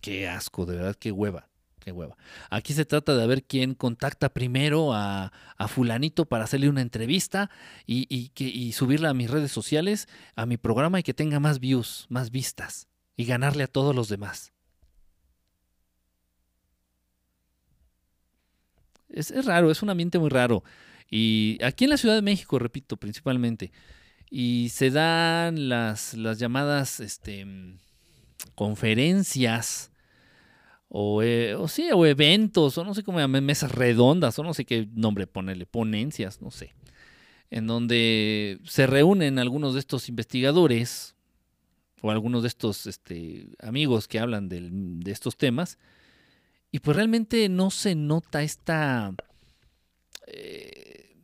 Qué 0.00 0.28
asco, 0.28 0.66
de 0.66 0.76
verdad, 0.76 0.96
qué 0.96 1.10
hueva 1.10 1.48
qué 1.84 1.92
hueva. 1.92 2.16
Aquí 2.50 2.72
se 2.72 2.86
trata 2.86 3.14
de 3.14 3.26
ver 3.26 3.44
quién 3.44 3.74
contacta 3.74 4.30
primero 4.32 4.94
a, 4.94 5.30
fulanito 5.68 6.24
para 6.24 6.44
hacerle 6.44 6.68
una 6.68 6.80
entrevista 6.80 7.50
y, 7.86 8.30
que, 8.30 8.72
subirla 8.72 9.10
a 9.10 9.14
mis 9.14 9.30
redes 9.30 9.52
sociales, 9.52 10.08
a 10.34 10.46
mi 10.46 10.56
programa 10.56 10.98
y 10.98 11.02
que 11.02 11.14
tenga 11.14 11.40
más 11.40 11.60
views, 11.60 12.06
más 12.08 12.30
vistas 12.30 12.88
y 13.16 13.26
ganarle 13.26 13.64
a 13.64 13.68
todos 13.68 13.94
los 13.94 14.08
demás. 14.08 14.53
Es, 19.14 19.44
raro, 19.44 19.70
es 19.70 19.82
un 19.82 19.90
ambiente 19.90 20.18
muy 20.18 20.30
raro. 20.30 20.64
Y 21.10 21.58
aquí 21.62 21.84
en 21.84 21.90
la 21.90 21.96
Ciudad 21.96 22.16
de 22.16 22.22
México, 22.22 22.58
repito, 22.58 22.96
principalmente. 22.96 23.72
Y 24.30 24.70
se 24.70 24.90
dan 24.90 25.68
las, 25.68 26.14
llamadas 26.14 27.00
este, 27.00 27.46
conferencias 28.54 29.92
eh, 31.22 31.56
o, 31.58 31.68
sí, 31.68 31.90
o 31.92 32.06
eventos, 32.06 32.78
o 32.78 32.84
no 32.84 32.94
sé 32.94 33.02
cómo 33.02 33.18
llamar, 33.18 33.42
mesas 33.42 33.72
redondas, 33.72 34.38
o 34.38 34.44
no 34.44 34.54
sé 34.54 34.64
qué 34.64 34.88
nombre 34.94 35.26
ponerle, 35.26 35.66
ponencias, 35.66 36.40
no 36.40 36.52
sé, 36.52 36.74
en 37.50 37.66
donde 37.66 38.60
se 38.64 38.86
reúnen 38.86 39.40
algunos 39.40 39.74
de 39.74 39.80
estos 39.80 40.08
investigadores 40.08 41.16
o 42.00 42.12
algunos 42.12 42.42
de 42.42 42.48
estos 42.48 42.86
este, 42.86 43.48
amigos 43.60 44.06
que 44.06 44.20
hablan 44.20 44.48
de 44.48 45.10
estos 45.10 45.36
temas 45.36 45.78
y 46.74 46.80
pues 46.80 46.96
realmente 46.96 47.48
no 47.48 47.70
se 47.70 47.94
nota 47.94 48.42
esta 48.42 49.14
eh, 50.26 51.14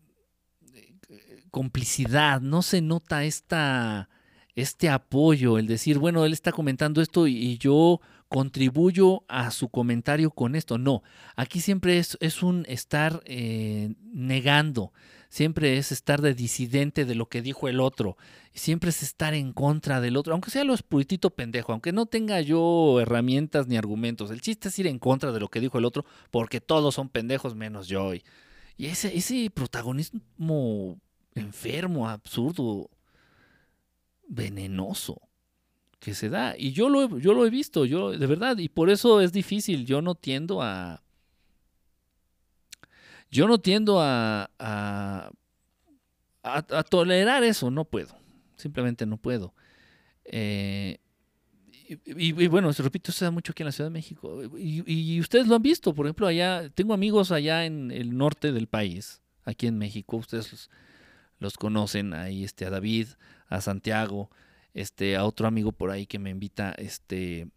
complicidad, 1.51 2.41
no 2.41 2.63
se 2.63 2.81
nota 2.81 3.25
esta, 3.25 4.09
este 4.55 4.89
apoyo, 4.89 5.59
el 5.59 5.67
decir, 5.67 5.99
bueno, 5.99 6.25
él 6.25 6.33
está 6.33 6.53
comentando 6.53 7.03
esto 7.03 7.27
y, 7.27 7.59
yo 7.59 8.01
contribuyo 8.29 9.25
a 9.27 9.51
su 9.51 9.71
comentario 9.71 10.31
con 10.31 10.55
esto. 10.55 10.79
No, 10.79 11.03
aquí 11.35 11.59
siempre 11.59 11.99
es, 11.99 12.17
es 12.21 12.45
un 12.45 12.65
estar 12.69 13.21
eh, 13.25 13.97
negando, 14.05 14.93
siempre 15.31 15.79
es 15.79 15.93
estar 15.93 16.21
de 16.21 16.35
disidente 16.35 17.07
de 17.07 17.15
lo 17.15 17.27
que 17.27 17.41
dijo 17.41 17.69
el 17.69 17.81
otro, 17.81 18.19
siempre 18.53 18.91
es 18.91 19.03
estar 19.03 19.33
en 19.33 19.53
contra 19.53 20.01
del 20.01 20.17
otro, 20.17 20.35
aunque 20.35 20.51
sea 20.51 20.65
lo 20.65 20.75
espuritito 20.75 21.31
pendejo, 21.31 21.73
aunque 21.73 21.93
no 21.93 22.05
tenga 22.05 22.41
yo 22.41 23.01
herramientas 23.01 23.69
ni 23.69 23.77
argumentos. 23.77 24.31
El 24.31 24.43
chiste 24.43 24.69
es 24.69 24.79
ir 24.79 24.89
en 24.89 24.99
contra 24.99 25.33
de 25.33 25.41
lo 25.41 25.49
que 25.49 25.61
dijo 25.61 25.79
el 25.79 25.85
otro, 25.87 26.05
porque 26.31 26.61
todos 26.61 26.95
son 26.95 27.09
pendejos 27.09 27.55
menos 27.55 27.87
yo. 27.87 28.13
Y, 28.13 28.23
ese, 28.77 29.17
ese 29.17 29.51
protagonismo 29.51 30.99
enfermo, 31.35 32.09
absurdo, 32.09 32.91
venenoso 34.27 35.21
que 36.01 36.15
se 36.15 36.29
da. 36.29 36.57
Y 36.59 36.73
yo 36.73 36.89
lo, 36.89 37.19
yo 37.19 37.35
lo 37.35 37.47
he 37.47 37.51
visto, 37.51 37.85
yo 37.85 38.11
de 38.11 38.27
verdad, 38.27 38.59
y 38.59 38.69
por 38.69 38.91
eso 38.91 39.21
es 39.21 39.33
difícil. 39.33 39.87
Yo 39.87 40.03
no 40.03 40.15
tiendo 40.15 40.63
a 40.63 41.03
yo 43.31 43.47
no 43.47 43.59
tiendo 43.59 44.01
a, 44.01 44.51
a, 46.43 46.83
tolerar 46.89 47.45
eso, 47.45 47.71
no 47.71 47.85
puedo. 47.85 48.17
Simplemente 48.57 49.07
no 49.07 49.17
puedo. 49.17 49.55
Eh, 50.25 50.99
y, 52.07 52.47
bueno, 52.47 52.73
se 52.73 52.85
repito, 52.85 53.11
se 53.11 53.25
da 53.25 53.33
mucho 53.33 53.51
aquí 53.51 53.63
en 53.63 53.67
la 53.67 53.73
Ciudad 53.73 53.91
de 53.91 53.95
México. 53.95 54.43
Y, 54.57 55.21
ustedes 55.21 55.49
lo 55.49 55.57
han 55.57 55.63
visto, 55.63 55.93
por 55.93 56.07
ejemplo, 56.07 56.29
allá, 56.29 56.69
tengo 56.71 56.95
amigos 56.95 57.33
allá 57.33 57.65
en 57.65 57.91
el 57.91 58.17
norte 58.17 58.53
del 58.53 58.69
país, 58.69 59.23
aquí 59.45 59.67
en 59.67 59.77
México, 59.77 60.17
ustedes 60.17 60.71
los, 61.41 61.57
conocen, 61.57 62.15
ahí 62.15 62.45
este, 62.45 62.65
a 62.65 62.71
David, 62.71 63.09
a 63.49 63.61
Santiago, 63.61 64.31
este, 64.73 65.17
a 65.17 65.25
otro 65.25 65.49
amigo 65.49 65.73
por 65.73 65.91
ahí 65.91 66.07
que 66.07 66.21
me 66.21 66.31
invita, 66.31 66.73
este, 66.79 67.49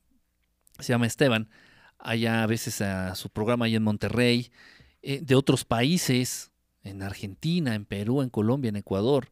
se 0.79 0.93
llama 0.93 1.05
Esteban, 1.05 1.47
allá 1.99 2.41
a 2.41 2.47
veces 2.47 2.81
a 2.81 3.13
su 3.13 3.29
programa 3.29 3.65
ahí 3.65 3.75
en 3.75 3.83
Monterrey, 3.83 4.51
eh, 5.03 5.19
de 5.21 5.35
otros 5.35 5.65
países, 5.65 6.51
en 6.83 7.01
Argentina, 7.01 7.75
en 7.75 7.85
Perú, 7.85 8.21
en 8.21 8.29
Colombia, 8.29 8.69
en 8.69 8.75
Ecuador, 8.75 9.29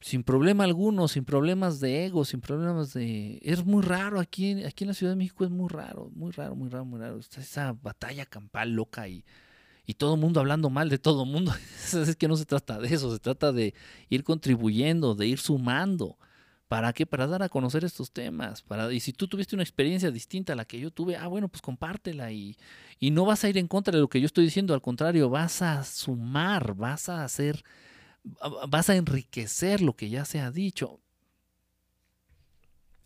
sin 0.00 0.22
problema 0.22 0.64
alguno, 0.64 1.08
sin 1.08 1.24
problemas 1.24 1.80
de 1.80 2.06
ego, 2.06 2.24
sin 2.24 2.40
problemas 2.40 2.92
de... 2.92 3.38
Es 3.42 3.64
muy 3.64 3.82
raro 3.82 4.20
aquí, 4.20 4.62
aquí 4.64 4.84
en 4.84 4.88
la 4.88 4.94
Ciudad 4.94 5.12
de 5.12 5.16
México, 5.16 5.44
es 5.44 5.50
muy 5.50 5.68
raro, 5.68 6.10
muy 6.14 6.32
raro, 6.32 6.54
muy 6.54 6.68
raro, 6.68 6.84
muy 6.84 7.00
raro. 7.00 7.18
esa 7.18 7.72
batalla 7.72 8.24
campal 8.26 8.72
loca 8.72 9.08
y, 9.08 9.24
y 9.86 9.94
todo 9.94 10.14
el 10.14 10.20
mundo 10.20 10.40
hablando 10.40 10.70
mal 10.70 10.88
de 10.90 10.98
todo 10.98 11.24
el 11.24 11.30
mundo. 11.30 11.52
es 11.94 12.16
que 12.16 12.28
no 12.28 12.36
se 12.36 12.44
trata 12.44 12.78
de 12.78 12.94
eso, 12.94 13.12
se 13.12 13.18
trata 13.18 13.52
de 13.52 13.74
ir 14.08 14.22
contribuyendo, 14.22 15.14
de 15.14 15.26
ir 15.26 15.38
sumando. 15.38 16.18
¿Para 16.68 16.92
qué? 16.92 17.06
Para 17.06 17.26
dar 17.28 17.42
a 17.42 17.48
conocer 17.48 17.84
estos 17.84 18.10
temas. 18.10 18.62
Para, 18.62 18.92
y 18.92 19.00
si 19.00 19.12
tú 19.12 19.28
tuviste 19.28 19.54
una 19.54 19.62
experiencia 19.62 20.10
distinta 20.10 20.52
a 20.52 20.56
la 20.56 20.64
que 20.64 20.80
yo 20.80 20.90
tuve, 20.90 21.16
ah, 21.16 21.28
bueno, 21.28 21.48
pues 21.48 21.62
compártela 21.62 22.32
y, 22.32 22.56
y 22.98 23.12
no 23.12 23.24
vas 23.24 23.44
a 23.44 23.48
ir 23.48 23.58
en 23.58 23.68
contra 23.68 23.92
de 23.92 24.00
lo 24.00 24.08
que 24.08 24.20
yo 24.20 24.26
estoy 24.26 24.44
diciendo, 24.44 24.74
al 24.74 24.82
contrario, 24.82 25.30
vas 25.30 25.62
a 25.62 25.84
sumar, 25.84 26.74
vas 26.74 27.08
a 27.08 27.22
hacer, 27.22 27.62
vas 28.68 28.90
a 28.90 28.96
enriquecer 28.96 29.80
lo 29.80 29.94
que 29.94 30.10
ya 30.10 30.24
se 30.24 30.40
ha 30.40 30.50
dicho. 30.50 31.00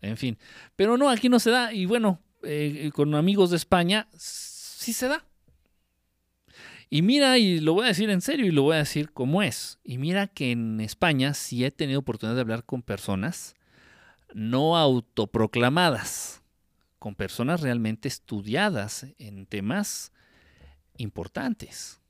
En 0.00 0.16
fin, 0.16 0.38
pero 0.76 0.96
no, 0.96 1.10
aquí 1.10 1.28
no 1.28 1.38
se 1.38 1.50
da. 1.50 1.74
Y 1.74 1.84
bueno, 1.84 2.20
eh, 2.42 2.90
con 2.94 3.14
amigos 3.14 3.50
de 3.50 3.56
España, 3.56 4.08
sí 4.16 4.94
se 4.94 5.08
da. 5.08 5.26
Y 6.92 7.02
mira, 7.02 7.38
y 7.38 7.60
lo 7.60 7.74
voy 7.74 7.84
a 7.84 7.88
decir 7.88 8.10
en 8.10 8.20
serio 8.20 8.46
y 8.46 8.50
lo 8.50 8.62
voy 8.62 8.74
a 8.74 8.80
decir 8.80 9.12
como 9.12 9.44
es. 9.44 9.78
Y 9.84 9.98
mira 9.98 10.26
que 10.26 10.50
en 10.50 10.80
España 10.80 11.34
sí 11.34 11.64
he 11.64 11.70
tenido 11.70 12.00
oportunidad 12.00 12.34
de 12.34 12.40
hablar 12.40 12.64
con 12.64 12.82
personas 12.82 13.54
no 14.34 14.76
autoproclamadas, 14.76 16.42
con 16.98 17.14
personas 17.14 17.60
realmente 17.60 18.08
estudiadas 18.08 19.06
en 19.18 19.46
temas 19.46 20.12
importantes. 20.96 22.00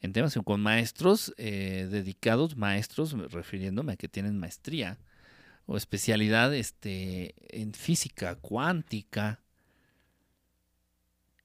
En 0.00 0.14
temas 0.14 0.34
con 0.42 0.62
maestros 0.62 1.34
eh, 1.36 1.88
dedicados, 1.90 2.56
maestros, 2.56 3.12
refiriéndome 3.30 3.92
a 3.92 3.96
que 3.96 4.08
tienen 4.08 4.38
maestría 4.38 4.98
o 5.66 5.76
especialidad 5.76 6.54
este, 6.54 7.34
en 7.50 7.74
física 7.74 8.34
cuántica, 8.36 9.40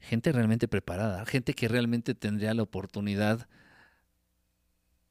gente 0.06 0.32
realmente 0.32 0.68
preparada, 0.68 1.26
gente 1.26 1.54
que 1.54 1.68
realmente 1.68 2.16
tendría 2.16 2.54
la 2.54 2.64
oportunidad 2.64 3.48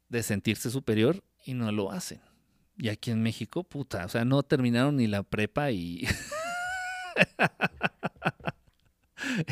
de 0.09 0.23
sentirse 0.23 0.71
superior 0.71 1.23
y 1.45 1.55
no 1.55 1.71
lo 1.73 1.91
hacen. 1.91 2.21
Y 2.77 2.89
aquí 2.89 3.11
en 3.11 3.23
México, 3.23 3.65
puta, 3.65 4.05
o 4.05 4.09
sea, 4.09 4.25
no 4.25 4.43
terminaron 4.43 4.97
ni 4.97 5.07
la 5.07 5.23
prepa 5.23 5.71
y... 5.73 6.07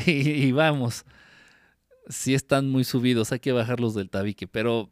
y, 0.05 0.51
vamos, 0.51 1.05
sí 2.09 2.33
están 2.33 2.69
muy 2.69 2.83
subidos, 2.83 3.31
hay 3.31 3.39
que 3.39 3.51
bajarlos 3.51 3.93
del 3.95 4.09
tabique, 4.09 4.47
pero 4.47 4.89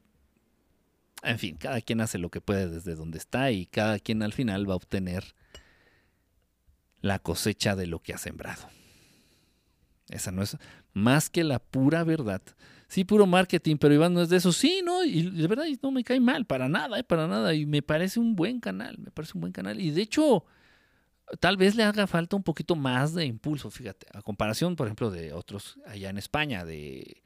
en 1.23 1.40
fin, 1.40 1.57
cada 1.57 1.82
quien 1.82 2.02
hace 2.02 2.18
lo 2.18 2.30
que 2.30 2.41
puede 2.41 2.69
desde 2.69 2.95
donde 2.95 3.18
está 3.18 3.52
y 3.52 3.65
cada 3.65 3.99
quien 3.99 4.23
al 4.23 4.34
final 4.34 4.69
va 4.69 4.73
a 4.73 4.78
obtener 4.78 5.36
la 7.02 7.19
cosecha 7.19 7.76
de 7.76 7.88
lo 7.88 7.99
que 7.99 8.14
ha 8.14 8.18
sembrado. 8.18 8.69
Esa 10.11 10.31
no 10.31 10.41
es 10.43 10.57
más 10.93 11.29
que 11.29 11.43
la 11.43 11.59
pura 11.59 12.03
verdad. 12.03 12.41
Sí, 12.88 13.05
puro 13.05 13.25
marketing, 13.25 13.77
pero 13.77 13.93
Iván 13.93 14.13
no 14.13 14.21
es 14.21 14.29
de 14.29 14.38
eso. 14.38 14.51
Sí, 14.51 14.81
no, 14.83 15.03
y 15.03 15.29
de 15.29 15.47
verdad 15.47 15.65
no 15.81 15.91
me 15.91 16.03
cae 16.03 16.19
mal, 16.19 16.45
para 16.45 16.67
nada, 16.67 16.99
eh, 16.99 17.03
para 17.03 17.27
nada. 17.27 17.53
Y 17.53 17.65
me 17.65 17.81
parece 17.81 18.19
un 18.19 18.35
buen 18.35 18.59
canal, 18.59 18.97
me 18.97 19.11
parece 19.11 19.31
un 19.35 19.41
buen 19.41 19.53
canal. 19.53 19.79
Y 19.79 19.91
de 19.91 20.01
hecho, 20.01 20.45
tal 21.39 21.55
vez 21.55 21.75
le 21.75 21.83
haga 21.83 22.05
falta 22.07 22.35
un 22.35 22.43
poquito 22.43 22.75
más 22.75 23.13
de 23.13 23.25
impulso, 23.25 23.71
fíjate, 23.71 24.07
a 24.13 24.21
comparación, 24.21 24.75
por 24.75 24.88
ejemplo, 24.88 25.09
de 25.09 25.31
otros 25.31 25.79
allá 25.88 26.09
en 26.09 26.17
España, 26.17 26.65
de 26.65 27.23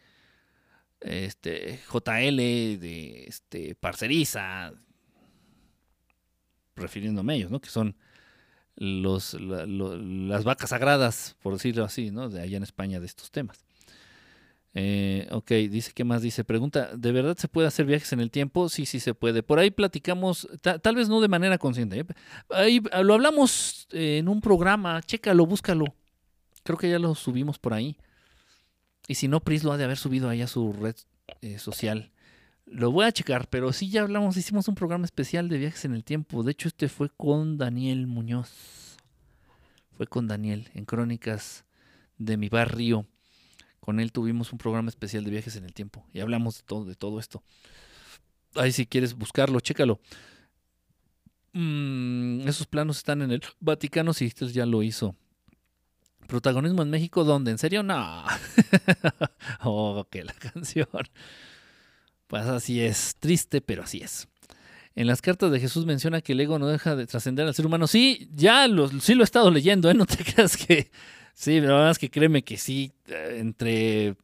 este 1.02 1.80
JL, 1.92 2.38
de 2.38 3.26
este 3.28 3.76
Parceriza, 3.76 4.72
refiriéndome 6.76 7.34
a 7.34 7.36
ellos, 7.38 7.52
¿no? 7.52 7.60
Que 7.60 7.70
son 7.70 7.96
los, 8.78 9.34
las 9.40 10.44
vacas 10.44 10.72
sagradas, 10.72 11.36
por 11.42 11.54
decirlo 11.54 11.86
así, 11.86 12.12
¿no? 12.12 12.30
De 12.30 12.42
allá 12.42 12.58
en 12.58 12.64
España 12.64 13.00
de 13.00 13.06
estos 13.06 13.32
temas. 13.32 13.66
Eh, 14.78 15.26
ok, 15.32 15.52
dice, 15.70 15.94
¿qué 15.96 16.04
más 16.04 16.22
dice? 16.22 16.44
Pregunta, 16.44 16.90
¿de 16.96 17.12
verdad 17.14 17.38
se 17.38 17.48
puede 17.48 17.68
hacer 17.68 17.86
viajes 17.86 18.12
en 18.12 18.20
el 18.20 18.30
tiempo? 18.30 18.68
Sí, 18.68 18.86
sí 18.86 19.00
se 19.00 19.14
puede. 19.14 19.42
Por 19.42 19.58
ahí 19.58 19.72
platicamos, 19.72 20.50
tal 20.62 20.96
vez 20.96 21.08
no 21.08 21.22
de 21.22 21.30
manera 21.30 21.58
consciente. 21.58 22.00
¿eh? 22.00 22.06
Ahí 22.50 22.82
ah, 22.92 23.02
lo 23.02 23.14
hablamos 23.14 23.88
en 23.92 24.28
un 24.28 24.42
programa, 24.42 25.02
chécalo, 25.02 25.46
búscalo. 25.46 25.86
Creo 26.64 26.78
que 26.78 26.90
ya 26.90 27.00
lo 27.00 27.16
subimos 27.16 27.58
por 27.58 27.74
ahí. 27.74 27.98
Y 29.08 29.16
si 29.16 29.30
no, 29.30 29.40
Pris 29.40 29.64
lo 29.64 29.72
ha 29.72 29.78
de 29.78 29.86
haber 29.86 29.98
subido 29.98 30.30
ahí 30.30 30.42
a 30.42 30.48
su 30.48 30.74
red 30.74 30.96
eh, 31.42 31.58
social. 31.58 32.12
Lo 32.66 32.92
voy 32.92 33.06
a 33.06 33.12
checar, 33.12 33.48
pero 33.50 33.72
sí 33.74 33.90
ya 33.90 34.02
hablamos, 34.02 34.38
hicimos 34.38 34.68
un 34.68 34.76
programa 34.76 35.06
especial 35.06 35.50
de 35.50 35.58
viajes 35.60 35.86
en 35.86 35.94
el 35.94 36.04
tiempo. 36.04 36.44
De 36.44 36.52
hecho, 36.52 36.68
este 36.68 36.90
fue 36.90 37.10
con 37.10 37.58
Daniel 37.58 38.08
Muñoz. 38.08 38.98
Fue 39.96 40.08
con 40.08 40.28
Daniel 40.28 40.70
en 40.74 40.86
Crónicas 40.86 41.64
de 42.18 42.38
mi 42.38 42.50
barrio. 42.50 43.06
Con 43.80 44.00
él 44.00 44.12
tuvimos 44.12 44.52
un 44.52 44.58
programa 44.58 44.90
especial 44.90 45.24
de 45.24 45.32
viajes 45.32 45.56
en 45.58 45.66
el 45.66 45.74
tiempo 45.74 46.06
y 46.12 46.20
hablamos 46.20 46.58
de 46.58 46.64
todo, 46.64 46.86
de 46.86 46.96
todo 46.96 47.20
esto. 47.20 47.44
Ahí 48.56 48.72
si 48.72 48.88
quieres 48.88 49.14
buscarlo, 49.14 49.60
chécalo. 49.60 50.00
Mm, 51.54 52.48
esos 52.48 52.66
planos 52.68 52.98
están 52.98 53.22
en 53.22 53.32
el 53.32 53.42
Vaticano, 53.60 54.14
si 54.14 54.30
sí, 54.30 54.48
ya 54.52 54.66
lo 54.66 54.82
hizo. 54.82 55.16
Protagonismo 56.28 56.82
en 56.82 56.90
México, 56.90 57.24
¿dónde? 57.24 57.52
¿En 57.52 57.60
serio? 57.60 57.84
No. 57.84 58.26
oh, 59.64 60.08
que 60.10 60.24
la 60.24 60.34
canción. 60.34 60.88
Pues 62.28 62.44
así 62.46 62.82
es, 62.82 63.16
triste, 63.20 63.62
pero 63.62 63.84
así 63.84 64.02
es. 64.02 64.28
En 64.96 65.08
las 65.08 65.22
cartas 65.22 65.52
de 65.52 65.60
Jesús 65.60 65.86
menciona 65.86 66.22
que 66.22 66.34
el 66.34 66.40
ego 66.40 66.58
no 66.58 66.68
deja 66.68 66.96
de 66.96 67.06
trascender 67.06 67.46
al 67.46 67.54
ser 67.54 67.66
humano. 67.66 67.86
Sí, 67.88 68.30
ya 68.34 68.68
lo, 68.68 68.88
sí 69.02 69.14
lo 69.14 69.24
he 69.24 69.26
estado 69.26 69.52
leyendo, 69.52 69.90
¿eh? 69.90 69.94
No 69.94 70.06
te 70.06 70.24
creas 70.24 70.58
que... 70.58 70.90
Sí, 71.34 71.60
la 71.60 71.74
verdad 71.74 71.98
que 71.98 72.10
créeme 72.10 72.44
que 72.44 72.58
sí, 72.58 72.94
eh, 73.08 73.40
entre 73.42 74.16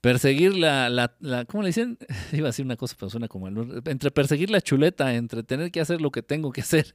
perseguir 0.00 0.56
la, 0.56 0.88
la, 0.88 1.14
la, 1.20 1.44
¿cómo 1.44 1.62
le 1.62 1.68
dicen? 1.68 1.98
Iba 2.32 2.46
a 2.46 2.50
decir 2.50 2.64
una 2.64 2.76
cosa, 2.76 2.96
pero 2.98 3.10
suena 3.10 3.28
como 3.28 3.48
el, 3.48 3.82
entre 3.84 4.10
perseguir 4.10 4.48
la 4.48 4.62
chuleta, 4.62 5.14
entre 5.14 5.42
tener 5.42 5.70
que 5.70 5.80
hacer 5.80 6.00
lo 6.00 6.10
que 6.10 6.22
tengo 6.22 6.50
que 6.50 6.62
hacer 6.62 6.94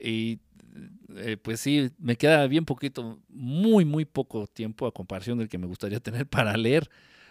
y 0.00 0.40
eh, 1.16 1.36
pues 1.36 1.60
sí, 1.60 1.90
me 1.98 2.16
queda 2.16 2.46
bien 2.46 2.64
poquito, 2.64 3.20
muy, 3.28 3.84
muy 3.84 4.04
poco 4.04 4.46
tiempo 4.46 4.86
a 4.86 4.92
comparación 4.92 5.38
del 5.38 5.48
que 5.48 5.58
me 5.58 5.66
gustaría 5.66 6.00
tener 6.00 6.26
para 6.28 6.56
leer. 6.56 6.88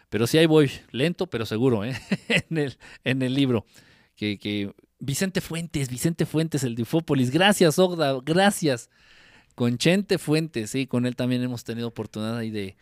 Pero 0.10 0.27
sí 0.27 0.38
ahí 0.38 0.48
voy, 0.48 0.72
lento 0.91 1.27
pero 1.27 1.45
seguro, 1.45 1.86
¿eh? 1.86 1.95
en, 2.49 2.57
el, 2.57 2.77
en 3.03 3.22
el 3.22 3.34
libro. 3.34 3.65
Que, 4.15 4.38
que, 4.38 4.73
Vicente 4.99 5.40
Fuentes, 5.40 5.90
Vicente 5.90 6.26
Fuentes, 6.26 6.64
el 6.64 6.76
de 6.76 6.81
Ufópolis. 6.81 7.31
Gracias, 7.31 7.80
Ogda, 7.80 8.19
gracias. 8.23 8.90
Con 9.56 9.77
Chente 9.77 10.18
Fuentes, 10.18 10.72
sí, 10.72 10.88
con 10.88 11.06
él 11.06 11.15
también 11.15 11.41
hemos 11.41 11.64
tenido 11.64 11.88
oportunidad 11.88 12.38
ahí 12.38 12.49
de, 12.49 12.76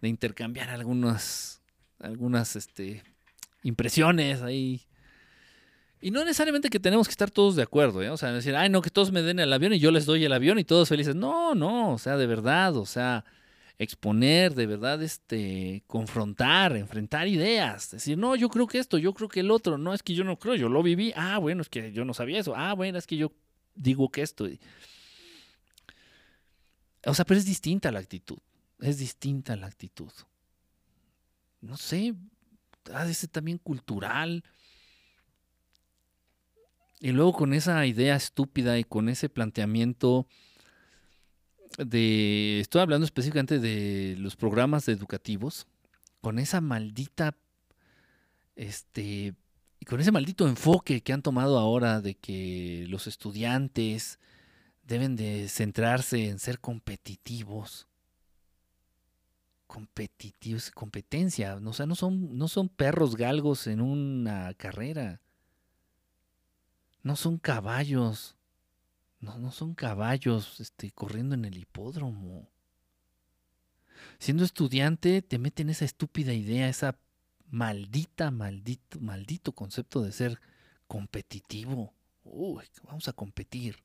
de 0.00 0.08
intercambiar 0.08 0.70
algunas, 0.70 1.62
algunas 1.98 2.56
este, 2.56 3.02
impresiones 3.62 4.42
ahí. 4.42 4.82
Y 6.00 6.10
no 6.10 6.20
necesariamente 6.22 6.68
que 6.68 6.80
tenemos 6.80 7.08
que 7.08 7.12
estar 7.12 7.30
todos 7.30 7.56
de 7.56 7.62
acuerdo, 7.62 8.02
¿eh? 8.02 8.10
O 8.10 8.16
sea, 8.16 8.30
decir, 8.30 8.54
ay, 8.54 8.68
no, 8.68 8.82
que 8.82 8.90
todos 8.90 9.10
me 9.10 9.22
den 9.22 9.38
el 9.38 9.52
avión 9.52 9.72
y 9.72 9.78
yo 9.78 9.90
les 9.90 10.04
doy 10.04 10.24
el 10.24 10.32
avión 10.32 10.58
y 10.58 10.64
todos 10.64 10.88
felices. 10.88 11.14
No, 11.14 11.54
no, 11.54 11.94
o 11.94 11.98
sea, 11.98 12.16
de 12.16 12.26
verdad, 12.26 12.76
o 12.76 12.84
sea, 12.84 13.24
exponer, 13.78 14.54
de 14.54 14.66
verdad, 14.66 15.02
este, 15.02 15.82
confrontar, 15.86 16.76
enfrentar 16.76 17.26
ideas. 17.26 17.90
Decir, 17.90 18.16
no, 18.16 18.36
yo 18.36 18.48
creo 18.48 18.66
que 18.66 18.78
esto, 18.78 18.98
yo 18.98 19.12
creo 19.14 19.28
que 19.28 19.40
el 19.40 19.50
otro. 19.50 19.78
No, 19.78 19.94
es 19.94 20.02
que 20.02 20.14
yo 20.14 20.24
no 20.24 20.38
creo, 20.38 20.54
yo 20.54 20.68
lo 20.68 20.82
viví. 20.82 21.12
Ah, 21.16 21.38
bueno, 21.38 21.62
es 21.62 21.68
que 21.68 21.92
yo 21.92 22.04
no 22.04 22.14
sabía 22.14 22.40
eso. 22.40 22.54
Ah, 22.56 22.74
bueno, 22.74 22.98
es 22.98 23.06
que 23.06 23.16
yo 23.16 23.32
digo 23.74 24.08
que 24.10 24.22
esto. 24.22 24.48
O 27.06 27.14
sea, 27.14 27.24
pero 27.24 27.38
es 27.38 27.46
distinta 27.46 27.90
la 27.90 27.98
actitud. 27.98 28.38
Es 28.80 28.98
distinta 28.98 29.56
la 29.56 29.66
actitud. 29.66 30.10
No 31.60 31.76
sé, 31.76 32.14
ha 32.92 33.04
de 33.04 33.14
ser 33.14 33.30
también 33.30 33.58
cultural. 33.58 34.44
Y 37.00 37.12
luego 37.12 37.32
con 37.32 37.52
esa 37.52 37.84
idea 37.86 38.16
estúpida 38.16 38.78
y 38.78 38.84
con 38.84 39.08
ese 39.08 39.28
planteamiento 39.28 40.26
de, 41.78 42.60
estoy 42.60 42.80
hablando 42.80 43.04
específicamente 43.04 43.58
de 43.58 44.16
los 44.18 44.36
programas 44.36 44.88
educativos, 44.88 45.66
con 46.20 46.38
esa 46.38 46.60
maldita, 46.60 47.36
este, 48.56 49.34
y 49.80 49.84
con 49.84 50.00
ese 50.00 50.12
maldito 50.12 50.48
enfoque 50.48 51.02
que 51.02 51.12
han 51.12 51.22
tomado 51.22 51.58
ahora 51.58 52.00
de 52.00 52.14
que 52.14 52.86
los 52.88 53.06
estudiantes 53.06 54.18
deben 54.86 55.16
de 55.16 55.48
centrarse 55.48 56.28
en 56.28 56.38
ser 56.38 56.60
competitivos. 56.60 57.86
Competitivos, 59.66 60.70
competencia, 60.70 61.56
o 61.56 61.72
sea, 61.72 61.86
no 61.86 61.94
son, 61.94 62.38
no 62.38 62.48
son 62.48 62.68
perros 62.68 63.16
galgos 63.16 63.66
en 63.66 63.80
una 63.80 64.54
carrera. 64.54 65.20
No 67.02 67.16
son 67.16 67.38
caballos 67.38 68.36
no, 69.24 69.38
no 69.38 69.50
son 69.50 69.74
caballos 69.74 70.60
este, 70.60 70.90
corriendo 70.92 71.34
en 71.34 71.44
el 71.44 71.58
hipódromo. 71.58 72.48
Siendo 74.18 74.44
estudiante 74.44 75.22
te 75.22 75.38
meten 75.38 75.70
esa 75.70 75.84
estúpida 75.84 76.32
idea, 76.32 76.68
esa 76.68 76.98
maldita, 77.50 78.30
maldito, 78.30 79.00
maldito 79.00 79.52
concepto 79.52 80.02
de 80.02 80.12
ser 80.12 80.40
competitivo. 80.86 81.92
Uy, 82.24 82.64
vamos 82.84 83.08
a 83.08 83.12
competir. 83.12 83.82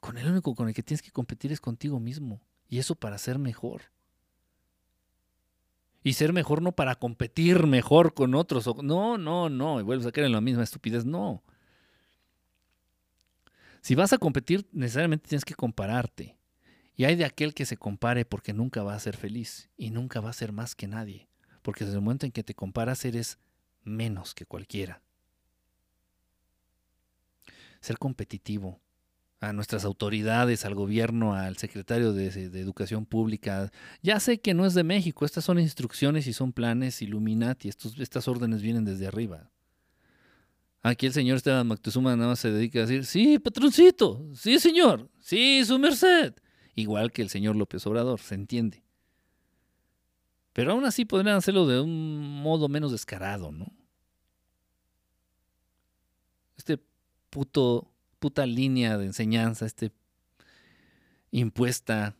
Con 0.00 0.18
el 0.18 0.26
único 0.26 0.54
con 0.54 0.68
el 0.68 0.74
que 0.74 0.82
tienes 0.82 1.02
que 1.02 1.10
competir 1.10 1.52
es 1.52 1.60
contigo 1.60 1.98
mismo. 1.98 2.40
Y 2.68 2.78
eso 2.78 2.94
para 2.94 3.18
ser 3.18 3.38
mejor. 3.38 3.82
Y 6.02 6.12
ser 6.12 6.32
mejor 6.34 6.60
no 6.60 6.72
para 6.72 6.96
competir 6.96 7.66
mejor 7.66 8.12
con 8.12 8.34
otros. 8.34 8.68
No, 8.82 9.16
no, 9.16 9.48
no. 9.48 9.80
Y 9.80 9.82
vuelves 9.82 10.06
a 10.06 10.12
caer 10.12 10.26
en 10.26 10.32
la 10.32 10.42
misma 10.42 10.62
estupidez. 10.62 11.06
No. 11.06 11.42
Si 13.84 13.94
vas 13.94 14.14
a 14.14 14.18
competir, 14.18 14.66
necesariamente 14.72 15.28
tienes 15.28 15.44
que 15.44 15.54
compararte. 15.54 16.38
Y 16.96 17.04
hay 17.04 17.16
de 17.16 17.26
aquel 17.26 17.52
que 17.52 17.66
se 17.66 17.76
compare 17.76 18.24
porque 18.24 18.54
nunca 18.54 18.82
va 18.82 18.94
a 18.94 18.98
ser 18.98 19.14
feliz 19.14 19.68
y 19.76 19.90
nunca 19.90 20.20
va 20.20 20.30
a 20.30 20.32
ser 20.32 20.52
más 20.52 20.74
que 20.74 20.88
nadie. 20.88 21.28
Porque 21.60 21.84
desde 21.84 21.98
el 21.98 22.02
momento 22.02 22.24
en 22.24 22.32
que 22.32 22.42
te 22.42 22.54
comparas 22.54 23.04
eres 23.04 23.36
menos 23.82 24.32
que 24.32 24.46
cualquiera. 24.46 25.02
Ser 27.82 27.98
competitivo 27.98 28.80
a 29.40 29.52
nuestras 29.52 29.84
autoridades, 29.84 30.64
al 30.64 30.74
gobierno, 30.74 31.34
al 31.34 31.58
secretario 31.58 32.14
de, 32.14 32.28
Educación 32.28 33.04
Pública. 33.04 33.70
Ya 34.00 34.18
sé 34.18 34.40
que 34.40 34.54
no 34.54 34.64
es 34.64 34.72
de 34.72 34.82
México, 34.82 35.26
estas 35.26 35.44
son 35.44 35.58
instrucciones 35.58 36.26
y 36.26 36.32
son 36.32 36.54
planes 36.54 37.02
Illuminati, 37.02 37.68
estos, 37.68 38.00
estas 38.00 38.28
órdenes 38.28 38.62
vienen 38.62 38.86
desde 38.86 39.08
arriba. 39.08 39.50
Aquí 40.86 41.06
el 41.06 41.14
señor 41.14 41.38
Esteban 41.38 41.66
Moctezuma 41.66 42.14
nada 42.14 42.28
más 42.28 42.40
se 42.40 42.52
dedica 42.52 42.80
a 42.80 42.82
decir, 42.82 43.06
sí, 43.06 43.38
patroncito, 43.38 44.22
sí, 44.34 44.60
señor, 44.60 45.10
sí, 45.18 45.64
su 45.64 45.78
merced. 45.78 46.34
Igual 46.74 47.10
que 47.10 47.22
el 47.22 47.30
señor 47.30 47.56
López 47.56 47.86
Obrador, 47.86 48.20
se 48.20 48.34
entiende. 48.34 48.84
Pero 50.52 50.72
aún 50.72 50.84
así 50.84 51.06
podrían 51.06 51.36
hacerlo 51.36 51.66
de 51.66 51.80
un 51.80 52.20
modo 52.42 52.68
menos 52.68 52.92
descarado, 52.92 53.50
¿no? 53.50 53.72
Este 56.58 56.78
puto, 57.30 57.90
puta 58.18 58.44
línea 58.44 58.98
de 58.98 59.06
enseñanza, 59.06 59.64
este 59.64 59.90
impuesta 61.30 62.14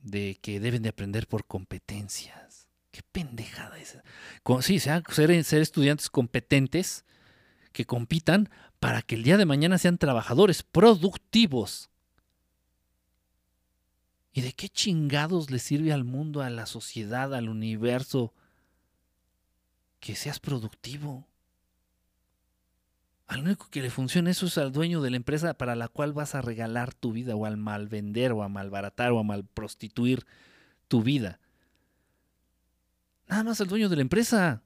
de 0.00 0.38
que 0.40 0.60
deben 0.60 0.82
de 0.82 0.88
aprender 0.88 1.28
por 1.28 1.44
competencias. 1.44 2.68
Qué 2.90 3.02
pendejada 3.02 3.78
esa. 3.78 4.02
Sí, 4.62 4.78
ser, 4.78 5.44
ser 5.44 5.60
estudiantes 5.60 6.08
competentes 6.08 7.04
que 7.74 7.84
compitan 7.84 8.48
para 8.80 9.02
que 9.02 9.16
el 9.16 9.24
día 9.24 9.36
de 9.36 9.44
mañana 9.44 9.76
sean 9.76 9.98
trabajadores 9.98 10.62
productivos. 10.62 11.90
¿Y 14.32 14.40
de 14.40 14.52
qué 14.52 14.68
chingados 14.68 15.50
le 15.50 15.58
sirve 15.58 15.92
al 15.92 16.04
mundo, 16.04 16.40
a 16.40 16.48
la 16.48 16.66
sociedad, 16.66 17.34
al 17.34 17.48
universo 17.50 18.32
que 20.00 20.14
seas 20.14 20.40
productivo? 20.40 21.26
Al 23.26 23.40
único 23.40 23.68
que 23.70 23.82
le 23.82 23.90
funciona 23.90 24.30
eso 24.30 24.46
es 24.46 24.56
al 24.58 24.72
dueño 24.72 25.02
de 25.02 25.10
la 25.10 25.16
empresa 25.16 25.54
para 25.54 25.74
la 25.74 25.88
cual 25.88 26.12
vas 26.12 26.34
a 26.34 26.42
regalar 26.42 26.94
tu 26.94 27.12
vida 27.12 27.34
o 27.36 27.46
al 27.46 27.56
mal 27.56 27.88
vender 27.88 28.32
o 28.32 28.42
a 28.42 28.48
malbaratar 28.48 29.12
o 29.12 29.18
a 29.18 29.24
mal 29.24 29.44
prostituir 29.44 30.26
tu 30.88 31.02
vida. 31.02 31.40
Nada 33.26 33.42
más 33.44 33.60
al 33.60 33.68
dueño 33.68 33.88
de 33.88 33.96
la 33.96 34.02
empresa. 34.02 34.63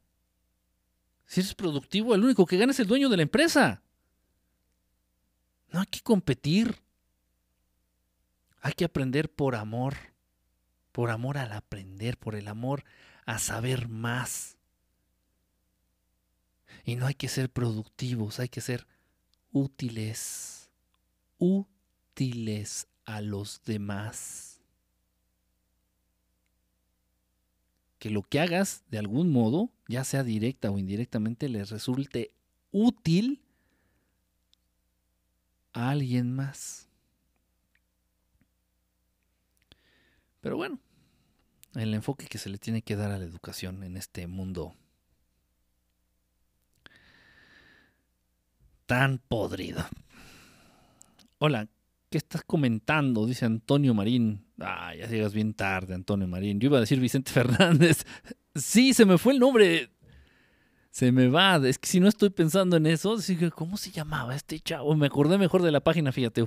Si 1.29 1.41
eres 1.41 1.55
productivo, 1.55 2.15
el 2.15 2.25
único 2.25 2.47
que 2.47 2.57
gana 2.57 2.73
es 2.73 2.81
el 2.81 2.87
dueño 2.87 3.11
de 3.11 3.19
la 3.19 3.23
empresa. 3.23 3.83
No 5.71 5.81
hay 5.81 5.87
que 5.87 6.01
competir. 6.01 6.75
Hay 8.63 8.73
que 8.73 8.87
aprender 8.87 9.31
por 9.31 9.55
amor. 9.55 9.95
Por 10.91 11.11
amor 11.11 11.37
al 11.37 11.53
aprender, 11.53 12.17
por 12.17 12.35
el 12.35 12.49
amor 12.49 12.83
a 13.27 13.39
saber 13.39 13.89
más. 13.89 14.57
Y 16.83 16.97
no 16.97 17.07
hay 17.07 17.15
que 17.15 17.29
ser 17.29 17.51
productivos, 17.51 18.41
hay 18.41 18.49
que 18.49 18.63
ser 18.63 18.87
útiles. 19.53 20.71
Útiles 21.37 22.89
a 23.05 23.21
los 23.21 23.63
demás. 23.65 24.58
Que 27.99 28.11
lo 28.11 28.23
que 28.23 28.41
hagas 28.41 28.85
de 28.91 28.99
algún 28.99 29.31
modo, 29.31 29.71
ya 29.89 30.05
sea 30.05 30.23
directa 30.23 30.71
o 30.71 30.79
indirectamente, 30.79 31.49
les 31.49 31.71
resulte 31.71 32.33
útil 32.71 33.43
a 35.73 35.91
alguien 35.91 36.35
más. 36.35 36.89
Pero 40.41 40.57
bueno, 40.57 40.79
el 41.75 41.93
enfoque 41.95 42.27
que 42.27 42.39
se 42.39 42.49
le 42.49 42.59
tiene 42.59 42.83
que 42.83 42.97
dar 42.97 43.11
a 43.11 43.19
la 43.19 43.25
educación 43.25 43.83
en 43.83 43.97
este 43.97 44.27
mundo 44.27 44.75
tan 48.87 49.19
podrido. 49.19 49.85
Hola, 51.39 51.69
¿Qué 52.11 52.17
estás 52.17 52.43
comentando? 52.43 53.27
Dice 53.27 53.45
Antonio 53.45 53.93
Marín. 53.93 54.47
Ah, 54.59 54.95
ya 54.95 55.07
llegas 55.07 55.35
bien 55.35 55.53
tarde, 55.53 55.95
Antonio 55.95 56.27
Marín. 56.27 56.59
Yo 56.59 56.69
iba 56.69 56.79
a 56.79 56.81
decir 56.81 57.01
Vicente 57.01 57.31
Fernández. 57.35 58.07
Sí, 58.55 58.95
se 58.95 59.05
me 59.05 59.19
fue 59.19 59.35
el 59.35 59.39
nombre. 59.39 59.91
Se 60.91 61.13
me 61.13 61.29
va. 61.29 61.57
Es 61.69 61.79
que 61.79 61.87
si 61.87 62.01
no 62.01 62.09
estoy 62.09 62.31
pensando 62.31 62.79
en 62.79 62.87
eso, 62.87 63.17
¿cómo 63.55 63.77
se 63.77 63.91
llamaba 63.91 64.35
este 64.35 64.59
chavo? 64.59 64.97
Me 64.97 65.07
acordé 65.07 65.37
mejor 65.37 65.63
de 65.63 65.71
la 65.71 65.81
página, 65.81 66.11
fíjate, 66.11 66.43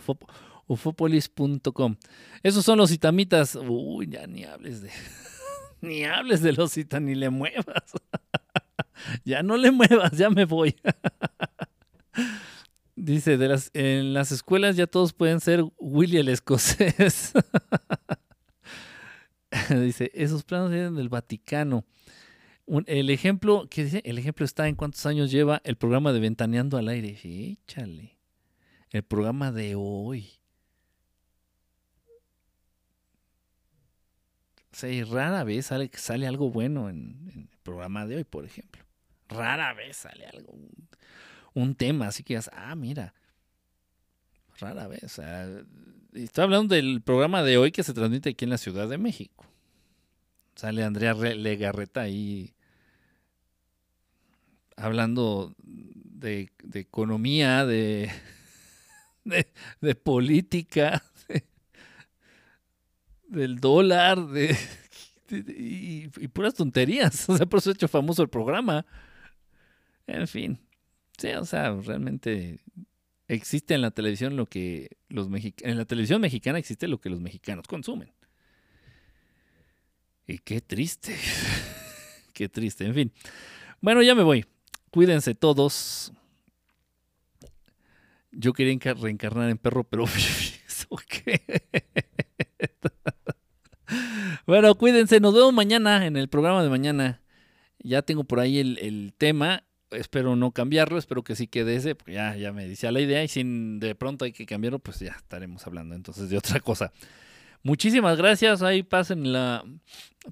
ufopolis.com. 0.67 1.95
Esos 2.41 2.65
son 2.65 2.79
los 2.79 2.91
itamitas. 2.91 3.55
Uy, 3.55 4.07
ya 4.09 4.25
ni 4.25 4.43
hables 4.43 4.81
de. 4.81 4.89
ni 5.81 6.05
hables 6.05 6.41
de 6.41 6.53
los 6.53 6.75
itas, 6.75 7.01
ni 7.01 7.13
le 7.13 7.29
muevas. 7.29 7.83
ya 9.25 9.43
no 9.43 9.57
le 9.57 9.69
muevas, 9.69 10.11
ya 10.13 10.31
me 10.31 10.45
voy. 10.45 10.75
Dice, 13.03 13.35
de 13.35 13.47
las, 13.47 13.71
en 13.73 14.13
las 14.13 14.31
escuelas 14.31 14.75
ya 14.75 14.85
todos 14.85 15.11
pueden 15.11 15.39
ser 15.39 15.63
Willy 15.79 16.17
el 16.17 16.29
escocés. 16.29 17.33
dice, 19.71 20.11
esos 20.13 20.43
planos 20.43 20.69
vienen 20.69 20.95
del 20.95 21.09
Vaticano. 21.09 21.83
el 22.85 23.09
ejemplo, 23.09 23.65
¿qué 23.71 23.85
dice? 23.85 24.03
El 24.05 24.19
ejemplo 24.19 24.45
está 24.45 24.67
en 24.67 24.75
cuántos 24.75 25.03
años 25.07 25.31
lleva 25.31 25.63
el 25.63 25.77
programa 25.77 26.13
de 26.13 26.19
Ventaneando 26.19 26.77
al 26.77 26.89
aire. 26.89 27.17
Échale. 27.23 28.19
El 28.91 29.01
programa 29.01 29.51
de 29.51 29.73
hoy. 29.75 30.29
Sea, 34.73 35.05
rara 35.05 35.43
vez 35.43 35.65
sale, 35.65 35.89
sale 35.95 36.27
algo 36.27 36.51
bueno 36.51 36.87
en, 36.87 37.31
en, 37.33 37.49
el 37.51 37.59
programa 37.63 38.05
de 38.05 38.17
hoy, 38.17 38.25
por 38.25 38.45
ejemplo. 38.45 38.83
Rara 39.27 39.73
vez 39.73 39.97
sale 39.97 40.27
algo 40.27 40.53
un 41.53 41.75
tema, 41.75 42.07
así 42.07 42.23
que 42.23 42.33
digas, 42.33 42.49
ah, 42.53 42.75
mira, 42.75 43.13
rara 44.59 44.87
vez, 44.87 45.19
estoy 46.13 46.43
hablando 46.43 46.75
del 46.75 47.01
programa 47.01 47.43
de 47.43 47.57
hoy 47.57 47.71
que 47.71 47.83
se 47.83 47.93
transmite 47.93 48.29
aquí 48.29 48.45
en 48.45 48.51
la 48.51 48.57
Ciudad 48.57 48.87
de 48.87 48.97
México. 48.97 49.45
Sale 50.55 50.83
Andrea 50.83 51.13
Legarreta 51.13 52.01
ahí 52.01 52.53
hablando 54.75 55.55
de, 55.57 56.51
economía, 56.73 57.65
de, 57.65 58.11
de, 59.23 59.95
política, 59.95 61.03
del 63.27 63.59
dólar, 63.59 64.27
de, 64.27 64.57
y, 65.29 66.07
puras 66.27 66.53
tonterías. 66.53 67.29
O 67.29 67.37
sea, 67.37 67.45
por 67.45 67.59
eso 67.59 67.71
he 67.71 67.73
hecho 67.73 67.87
famoso 67.87 68.21
el 68.21 68.29
programa. 68.29 68.85
En 70.07 70.27
fin. 70.27 70.59
Sí, 71.17 71.29
o 71.29 71.45
sea, 71.45 71.73
realmente 71.73 72.59
existe 73.27 73.73
en 73.73 73.81
la 73.81 73.91
televisión 73.91 74.35
lo 74.35 74.45
que 74.45 74.97
los 75.09 75.29
mexicanos. 75.29 75.71
En 75.71 75.77
la 75.77 75.85
televisión 75.85 76.21
mexicana 76.21 76.59
existe 76.59 76.87
lo 76.87 76.99
que 76.99 77.09
los 77.09 77.21
mexicanos 77.21 77.67
consumen. 77.67 78.11
Y 80.27 80.39
qué 80.39 80.61
triste. 80.61 81.15
qué 82.33 82.49
triste. 82.49 82.85
En 82.85 82.93
fin. 82.93 83.11
Bueno, 83.81 84.01
ya 84.01 84.15
me 84.15 84.23
voy. 84.23 84.45
Cuídense 84.89 85.35
todos. 85.35 86.13
Yo 88.31 88.53
quería 88.53 88.93
reencarnar 88.93 89.49
en 89.49 89.57
perro, 89.57 89.83
pero 89.83 90.05
bueno, 94.45 94.75
cuídense. 94.75 95.19
Nos 95.19 95.33
vemos 95.33 95.53
mañana 95.53 96.05
en 96.05 96.15
el 96.17 96.29
programa 96.29 96.61
de 96.63 96.69
mañana. 96.69 97.21
Ya 97.79 98.01
tengo 98.01 98.23
por 98.23 98.39
ahí 98.39 98.59
el, 98.59 99.13
tema. 99.17 99.63
Espero 99.91 100.35
no 100.35 100.51
cambiarlo. 100.51 100.97
Espero 100.97 101.23
que 101.23 101.35
sí 101.35 101.47
quede 101.47 101.75
ese. 101.75 101.95
Porque 101.95 102.13
ya, 102.13 102.35
ya 102.35 102.51
me 102.53 102.67
decía 102.67 102.91
la 102.91 103.01
idea. 103.01 103.23
Y 103.23 103.27
si 103.27 103.43
de 103.43 103.95
pronto 103.95 104.25
hay 104.25 104.33
que 104.33 104.45
cambiarlo, 104.45 104.79
pues 104.79 104.99
ya 104.99 105.11
estaremos 105.11 105.65
hablando 105.67 105.95
entonces 105.95 106.29
de 106.29 106.37
otra 106.37 106.59
cosa. 106.59 106.91
Muchísimas 107.63 108.17
gracias. 108.17 108.63
Ahí 108.63 108.81
pasen 108.81 109.31
la 109.31 109.63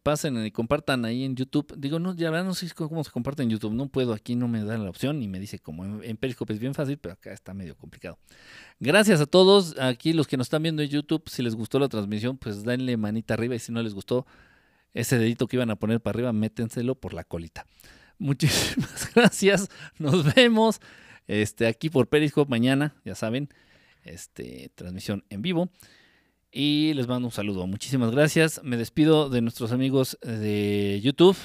pasen 0.03 0.45
y 0.45 0.51
compartan 0.51 1.05
ahí 1.05 1.23
en 1.23 1.35
YouTube. 1.35 1.73
Digo, 1.77 1.99
no, 1.99 2.15
ya 2.15 2.31
no 2.31 2.53
sé 2.53 2.69
cómo 2.73 3.03
se 3.03 3.11
comparte 3.11 3.43
en 3.43 3.49
YouTube. 3.49 3.73
No 3.73 3.87
puedo, 3.87 4.13
aquí 4.13 4.35
no 4.35 4.47
me 4.47 4.63
dan 4.63 4.83
la 4.83 4.89
opción 4.89 5.21
y 5.21 5.27
me 5.27 5.39
dice 5.39 5.59
como 5.59 6.01
en, 6.03 6.17
Periscope 6.17 6.53
es 6.53 6.59
bien 6.59 6.73
fácil, 6.73 6.97
pero 6.97 7.13
acá 7.13 7.31
está 7.31 7.53
medio 7.53 7.75
complicado. 7.75 8.17
Gracias 8.79 9.21
a 9.21 9.25
todos. 9.25 9.79
Aquí 9.79 10.13
los 10.13 10.27
que 10.27 10.37
nos 10.37 10.45
están 10.45 10.63
viendo 10.63 10.81
en 10.81 10.89
YouTube, 10.89 11.23
si 11.27 11.43
les 11.43 11.55
gustó 11.55 11.79
la 11.79 11.87
transmisión, 11.87 12.37
pues 12.37 12.63
denle 12.63 12.97
manita 12.97 13.33
arriba 13.33 13.55
y 13.55 13.59
si 13.59 13.71
no 13.71 13.81
les 13.81 13.93
gustó 13.93 14.25
ese 14.93 15.19
dedito 15.19 15.47
que 15.47 15.57
iban 15.57 15.69
a 15.69 15.75
poner 15.75 16.01
para 16.01 16.17
arriba, 16.17 16.33
métenselo 16.33 16.95
por 16.95 17.13
la 17.13 17.23
colita. 17.23 17.65
Muchísimas 18.19 19.11
gracias. 19.15 19.69
Nos 19.97 20.35
vemos 20.35 20.79
este, 21.27 21.65
aquí 21.67 21.89
por 21.89 22.07
Periscope 22.07 22.49
mañana, 22.49 22.95
ya 23.05 23.15
saben, 23.15 23.49
este, 24.03 24.71
transmisión 24.75 25.23
en 25.29 25.41
vivo. 25.41 25.69
Y 26.51 26.93
les 26.95 27.07
mando 27.07 27.27
un 27.27 27.31
saludo. 27.31 27.65
Muchísimas 27.67 28.11
gracias. 28.11 28.61
Me 28.63 28.77
despido 28.77 29.29
de 29.29 29.41
nuestros 29.41 29.71
amigos 29.71 30.17
de 30.21 30.99
YouTube. 31.01 31.37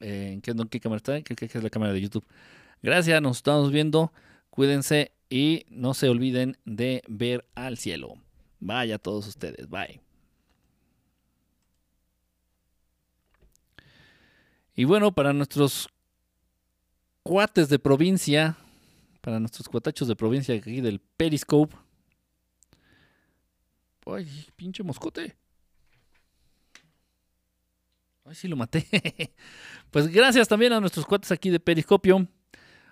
¿En 0.00 0.40
qué, 0.42 0.80
cámara 0.80 0.96
está? 0.96 1.22
¿Qué, 1.22 1.46
es 1.46 1.62
la 1.62 1.70
cámara 1.70 1.92
de 1.92 2.00
YouTube? 2.00 2.26
Gracias, 2.82 3.22
nos 3.22 3.38
estamos 3.38 3.70
viendo. 3.70 4.12
Cuídense 4.50 5.12
y 5.30 5.64
no 5.70 5.94
se 5.94 6.08
olviden 6.08 6.58
de 6.64 7.02
ver 7.08 7.46
al 7.54 7.78
cielo. 7.78 8.16
Vaya 8.60 8.98
todos 8.98 9.26
ustedes. 9.26 9.68
Bye. 9.68 10.03
Y 14.74 14.84
bueno, 14.84 15.12
para 15.12 15.32
nuestros 15.32 15.88
cuates 17.22 17.68
de 17.68 17.78
provincia, 17.78 18.56
para 19.20 19.40
nuestros 19.40 19.68
cuatachos 19.68 20.08
de 20.08 20.16
provincia 20.16 20.54
aquí 20.54 20.80
del 20.80 21.00
Periscope, 21.00 21.76
Ay, 24.06 24.26
pinche 24.56 24.82
moscote. 24.82 25.34
Ay, 28.24 28.34
sí 28.34 28.48
lo 28.48 28.56
maté. 28.56 28.86
pues 29.90 30.08
gracias 30.08 30.48
también 30.48 30.72
a 30.72 30.80
nuestros 30.80 31.06
cuates 31.06 31.32
aquí 31.32 31.50
de 31.50 31.60
Periscopio. 31.60 32.26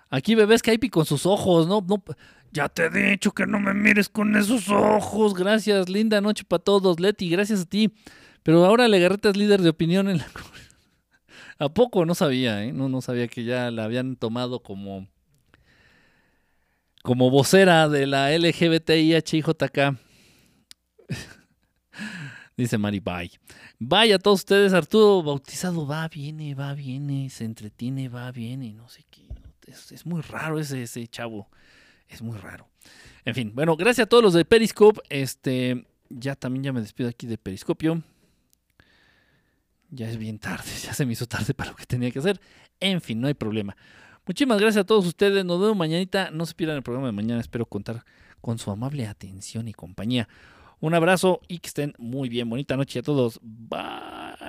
Aquí 0.09 0.35
bebés 0.35 0.61
Caipi 0.61 0.89
con 0.89 1.05
sus 1.05 1.25
ojos, 1.25 1.67
¿no? 1.67 1.83
ya 2.51 2.69
te 2.69 2.85
he 2.85 2.89
dicho 3.11 3.31
que 3.31 3.47
no 3.47 3.59
me 3.59 3.73
mires 3.73 4.09
con 4.09 4.35
esos 4.35 4.69
ojos. 4.69 5.33
Gracias, 5.33 5.89
linda 5.89 6.21
noche 6.21 6.43
para 6.47 6.63
todos. 6.63 6.99
Leti, 6.99 7.29
gracias 7.29 7.61
a 7.61 7.65
ti. 7.65 7.91
Pero 8.43 8.65
ahora 8.65 8.87
Legarreta 8.87 9.29
es 9.29 9.37
líder 9.37 9.61
de 9.61 9.69
opinión 9.69 10.09
en 10.09 10.19
la... 10.19 10.27
¿A 11.59 11.69
poco? 11.69 12.05
No 12.05 12.15
sabía, 12.15 12.63
¿eh? 12.63 12.73
No, 12.73 12.89
no 12.89 13.01
sabía 13.01 13.27
que 13.27 13.43
ya 13.43 13.71
la 13.71 13.85
habían 13.85 14.15
tomado 14.15 14.61
como... 14.61 15.07
Como 17.03 17.29
vocera 17.29 17.89
de 17.89 18.07
la 18.07 18.31
LGBTIHIJK. 18.31 19.99
Dice 22.57 22.77
Mari, 22.77 22.99
bye. 22.99 23.31
Bye 23.79 24.13
a 24.13 24.19
todos 24.19 24.41
ustedes. 24.41 24.73
Arturo 24.73 25.21
Bautizado 25.21 25.85
va, 25.85 26.07
viene, 26.07 26.55
va, 26.55 26.73
viene, 26.73 27.29
se 27.29 27.45
entretiene, 27.45 28.07
va, 28.07 28.31
viene, 28.31 28.73
no 28.73 28.87
sé 28.87 29.03
qué. 29.09 29.23
Es, 29.67 30.05
muy 30.05 30.21
raro 30.21 30.59
ese, 30.59 30.83
ese 30.83 31.07
chavo. 31.07 31.49
Es 32.07 32.21
muy 32.21 32.37
raro. 32.37 32.69
En 33.25 33.33
fin, 33.33 33.51
bueno, 33.53 33.75
gracias 33.75 34.05
a 34.05 34.09
todos 34.09 34.23
los 34.23 34.33
de 34.33 34.45
Periscope. 34.45 35.01
Este, 35.09 35.85
ya 36.09 36.35
también 36.35 36.63
ya 36.63 36.73
me 36.73 36.81
despido 36.81 37.09
aquí 37.09 37.27
de 37.27 37.37
Periscopio. 37.37 38.03
Ya 39.95 40.09
es 40.09 40.17
bien 40.17 40.39
tarde, 40.39 40.71
ya 40.83 40.93
se 40.93 41.05
me 41.05 41.13
hizo 41.13 41.27
tarde 41.27 41.53
para 41.53 41.71
lo 41.71 41.75
que 41.75 41.85
tenía 41.85 42.09
que 42.09 42.19
hacer. 42.19 42.39
En 42.79 42.99
fin, 42.99 43.21
no 43.21 43.27
hay 43.27 43.35
problema. 43.35 43.75
Muchísimas 44.25 44.59
gracias 44.59 44.83
a 44.83 44.85
todos 44.85 45.05
ustedes. 45.05 45.45
Nos 45.45 45.59
vemos 45.59 45.77
mañanita. 45.77 46.31
No 46.31 46.45
se 46.45 46.53
pierdan 46.53 46.77
el 46.77 46.83
programa 46.83 47.07
de 47.07 47.13
mañana. 47.13 47.41
Espero 47.41 47.65
contar 47.65 48.05
con 48.41 48.57
su 48.57 48.71
amable 48.71 49.05
atención 49.05 49.67
y 49.67 49.73
compañía. 49.73 50.27
Un 50.79 50.93
abrazo 50.93 51.41
y 51.47 51.59
que 51.59 51.67
estén 51.67 51.93
muy 51.97 52.29
bien. 52.29 52.49
Bonita 52.49 52.75
noche 52.75 52.99
a 52.99 53.03
todos. 53.03 53.39
Bye. 53.41 54.33